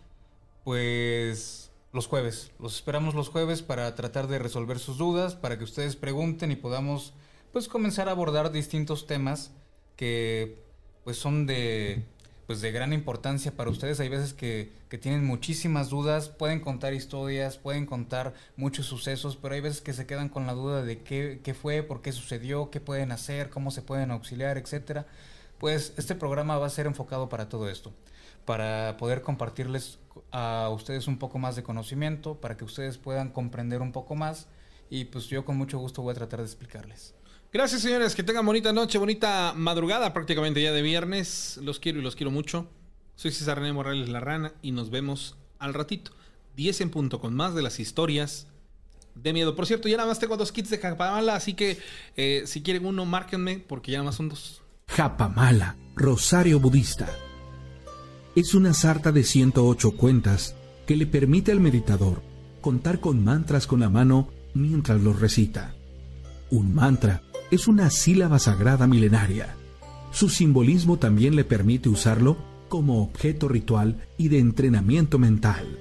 pues 0.63 1.71
los 1.91 2.07
jueves, 2.07 2.51
los 2.59 2.75
esperamos 2.75 3.15
los 3.15 3.27
jueves 3.27 3.61
para 3.61 3.93
tratar 3.95 4.27
de 4.27 4.39
resolver 4.39 4.79
sus 4.79 4.97
dudas, 4.97 5.35
para 5.35 5.57
que 5.57 5.65
ustedes 5.65 5.97
pregunten 5.97 6.53
y 6.53 6.55
podamos 6.55 7.13
pues 7.51 7.67
comenzar 7.67 8.07
a 8.07 8.11
abordar 8.11 8.49
distintos 8.53 9.07
temas 9.07 9.51
que 9.97 10.63
pues 11.03 11.17
son 11.17 11.45
de 11.45 12.05
pues 12.47 12.61
de 12.61 12.71
gran 12.71 12.93
importancia 12.93 13.55
para 13.55 13.69
ustedes. 13.69 13.99
Hay 13.99 14.09
veces 14.09 14.33
que, 14.33 14.73
que 14.89 14.97
tienen 14.97 15.25
muchísimas 15.25 15.89
dudas, 15.89 16.29
pueden 16.29 16.59
contar 16.59 16.93
historias, 16.93 17.57
pueden 17.57 17.85
contar 17.85 18.33
muchos 18.57 18.85
sucesos, 18.85 19.37
pero 19.37 19.55
hay 19.55 19.61
veces 19.61 19.81
que 19.81 19.93
se 19.93 20.05
quedan 20.05 20.29
con 20.29 20.45
la 20.45 20.53
duda 20.53 20.83
de 20.83 21.01
qué, 21.01 21.39
qué 21.43 21.53
fue, 21.53 21.83
por 21.83 22.01
qué 22.01 22.11
sucedió, 22.11 22.69
qué 22.69 22.79
pueden 22.79 23.11
hacer, 23.11 23.49
cómo 23.49 23.71
se 23.71 23.81
pueden 23.81 24.11
auxiliar, 24.11 24.57
etcétera. 24.57 25.05
Pues 25.57 25.93
este 25.97 26.15
programa 26.15 26.57
va 26.57 26.67
a 26.67 26.69
ser 26.69 26.85
enfocado 26.85 27.29
para 27.29 27.47
todo 27.47 27.69
esto, 27.69 27.93
para 28.45 28.97
poder 28.97 29.21
compartirles 29.21 29.99
a 30.31 30.69
ustedes 30.73 31.07
un 31.07 31.17
poco 31.17 31.39
más 31.39 31.55
de 31.55 31.63
conocimiento, 31.63 32.35
para 32.35 32.57
que 32.57 32.65
ustedes 32.65 32.97
puedan 32.97 33.29
comprender 33.29 33.81
un 33.81 33.91
poco 33.91 34.15
más 34.15 34.47
y 34.89 35.05
pues 35.05 35.27
yo 35.27 35.45
con 35.45 35.57
mucho 35.57 35.79
gusto 35.79 36.01
voy 36.01 36.11
a 36.11 36.15
tratar 36.15 36.39
de 36.39 36.45
explicarles. 36.45 37.15
Gracias, 37.53 37.83
señores. 37.83 38.15
Que 38.15 38.23
tengan 38.23 38.47
bonita 38.47 38.73
noche, 38.73 38.97
bonita 38.97 39.53
madrugada, 39.55 40.11
prácticamente 40.11 40.59
ya 40.59 40.71
de 40.71 40.81
viernes. 40.81 41.59
Los 41.61 41.79
quiero 41.79 41.99
y 41.99 42.01
los 42.01 42.15
quiero 42.15 42.31
mucho. 42.31 42.67
Soy 43.15 43.29
César 43.29 43.59
René 43.59 43.71
Morales 43.71 44.09
La 44.09 44.19
Rana 44.19 44.53
y 44.63 44.71
nos 44.71 44.89
vemos 44.89 45.37
al 45.59 45.75
ratito. 45.75 46.13
10 46.55 46.81
en 46.81 46.89
punto 46.89 47.19
con 47.19 47.35
más 47.35 47.53
de 47.53 47.61
las 47.61 47.79
historias 47.79 48.47
de 49.13 49.33
miedo. 49.33 49.55
Por 49.55 49.67
cierto, 49.67 49.87
ya 49.87 49.97
nada 49.97 50.09
más 50.09 50.17
tengo 50.17 50.35
dos 50.35 50.51
kits 50.51 50.71
de 50.71 50.79
Japamala, 50.79 51.35
así 51.35 51.53
que 51.53 51.77
eh, 52.17 52.41
si 52.47 52.63
quieren 52.63 52.87
uno, 52.87 53.05
márquenme, 53.05 53.59
porque 53.59 53.91
ya 53.91 53.99
nada 53.99 54.05
más 54.05 54.15
son 54.15 54.29
dos. 54.29 54.63
Japamala, 54.87 55.75
Rosario 55.95 56.59
Budista. 56.59 57.07
Es 58.35 58.55
una 58.55 58.73
sarta 58.73 59.11
de 59.11 59.23
108 59.23 59.91
cuentas 59.91 60.55
que 60.87 60.95
le 60.95 61.05
permite 61.05 61.51
al 61.51 61.59
meditador 61.59 62.23
contar 62.61 62.99
con 62.99 63.23
mantras 63.23 63.67
con 63.67 63.81
la 63.81 63.89
mano 63.89 64.29
mientras 64.55 64.99
los 65.01 65.19
recita. 65.19 65.75
Un 66.49 66.73
mantra 66.73 67.21
es 67.53 67.67
una 67.67 67.89
sílaba 67.89 68.39
sagrada 68.39 68.87
milenaria. 68.87 69.55
Su 70.11 70.29
simbolismo 70.29 70.97
también 70.97 71.35
le 71.35 71.43
permite 71.43 71.89
usarlo 71.89 72.37
como 72.67 73.03
objeto 73.03 73.47
ritual 73.47 74.07
y 74.17 74.29
de 74.29 74.39
entrenamiento 74.39 75.19
mental. 75.19 75.79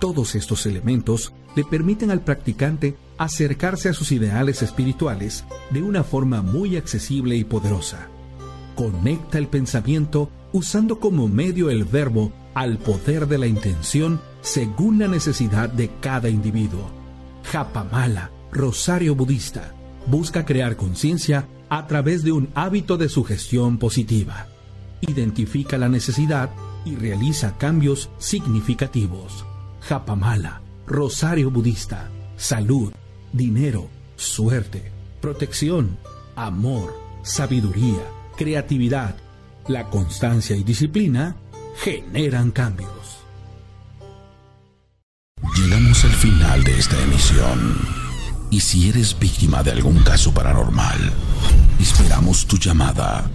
Todos 0.00 0.34
estos 0.34 0.66
elementos 0.66 1.32
le 1.56 1.64
permiten 1.64 2.10
al 2.10 2.20
practicante 2.20 2.96
acercarse 3.16 3.88
a 3.88 3.94
sus 3.94 4.12
ideales 4.12 4.62
espirituales 4.62 5.44
de 5.70 5.82
una 5.82 6.04
forma 6.04 6.42
muy 6.42 6.76
accesible 6.76 7.36
y 7.36 7.44
poderosa. 7.44 8.08
Conecta 8.74 9.38
el 9.38 9.48
pensamiento 9.48 10.30
usando 10.52 11.00
como 11.00 11.26
medio 11.26 11.70
el 11.70 11.84
verbo 11.84 12.32
al 12.54 12.78
poder 12.78 13.26
de 13.26 13.38
la 13.38 13.46
intención 13.46 14.20
según 14.40 14.98
la 14.98 15.08
necesidad 15.08 15.70
de 15.70 15.90
cada 16.00 16.28
individuo. 16.28 16.90
Japamala, 17.44 18.30
Rosario 18.52 19.14
Budista, 19.14 19.74
busca 20.08 20.44
crear 20.44 20.76
conciencia 20.76 21.46
a 21.68 21.86
través 21.86 22.22
de 22.22 22.32
un 22.32 22.48
hábito 22.54 22.96
de 22.96 23.08
sugestión 23.08 23.78
positiva. 23.78 24.46
Identifica 25.00 25.78
la 25.78 25.88
necesidad 25.88 26.50
y 26.84 26.96
realiza 26.96 27.56
cambios 27.58 28.10
significativos. 28.18 29.44
Japamala, 29.80 30.62
Rosario 30.86 31.50
Budista, 31.50 32.10
salud, 32.36 32.92
dinero, 33.32 33.88
suerte, 34.16 34.90
protección, 35.20 35.98
amor, 36.34 36.94
sabiduría, 37.22 38.02
creatividad, 38.36 39.16
la 39.66 39.90
constancia 39.90 40.56
y 40.56 40.64
disciplina 40.64 41.36
generan 41.76 42.50
cambios. 42.50 42.90
Llegamos 45.54 46.04
al 46.04 46.10
final 46.10 46.64
de 46.64 46.78
esta 46.78 47.02
emisión. 47.02 48.07
Y 48.50 48.60
si 48.60 48.88
eres 48.88 49.18
víctima 49.18 49.62
de 49.62 49.72
algún 49.72 49.98
caso 50.02 50.32
paranormal, 50.32 51.12
esperamos 51.80 52.46
tu 52.46 52.56
llamada 52.58 53.30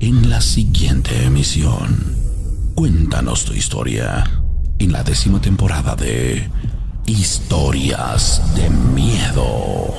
en 0.00 0.28
la 0.28 0.40
siguiente 0.40 1.24
emisión. 1.24 2.16
Cuéntanos 2.74 3.44
tu 3.44 3.54
historia 3.54 4.24
en 4.78 4.92
la 4.92 5.02
décima 5.02 5.40
temporada 5.40 5.96
de 5.96 6.50
Historias 7.06 8.42
de 8.54 8.68
Miedo. 8.68 9.94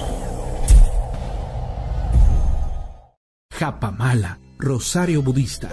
Japamala, 3.51 4.39
Rosario 4.57 5.21
Budista, 5.21 5.69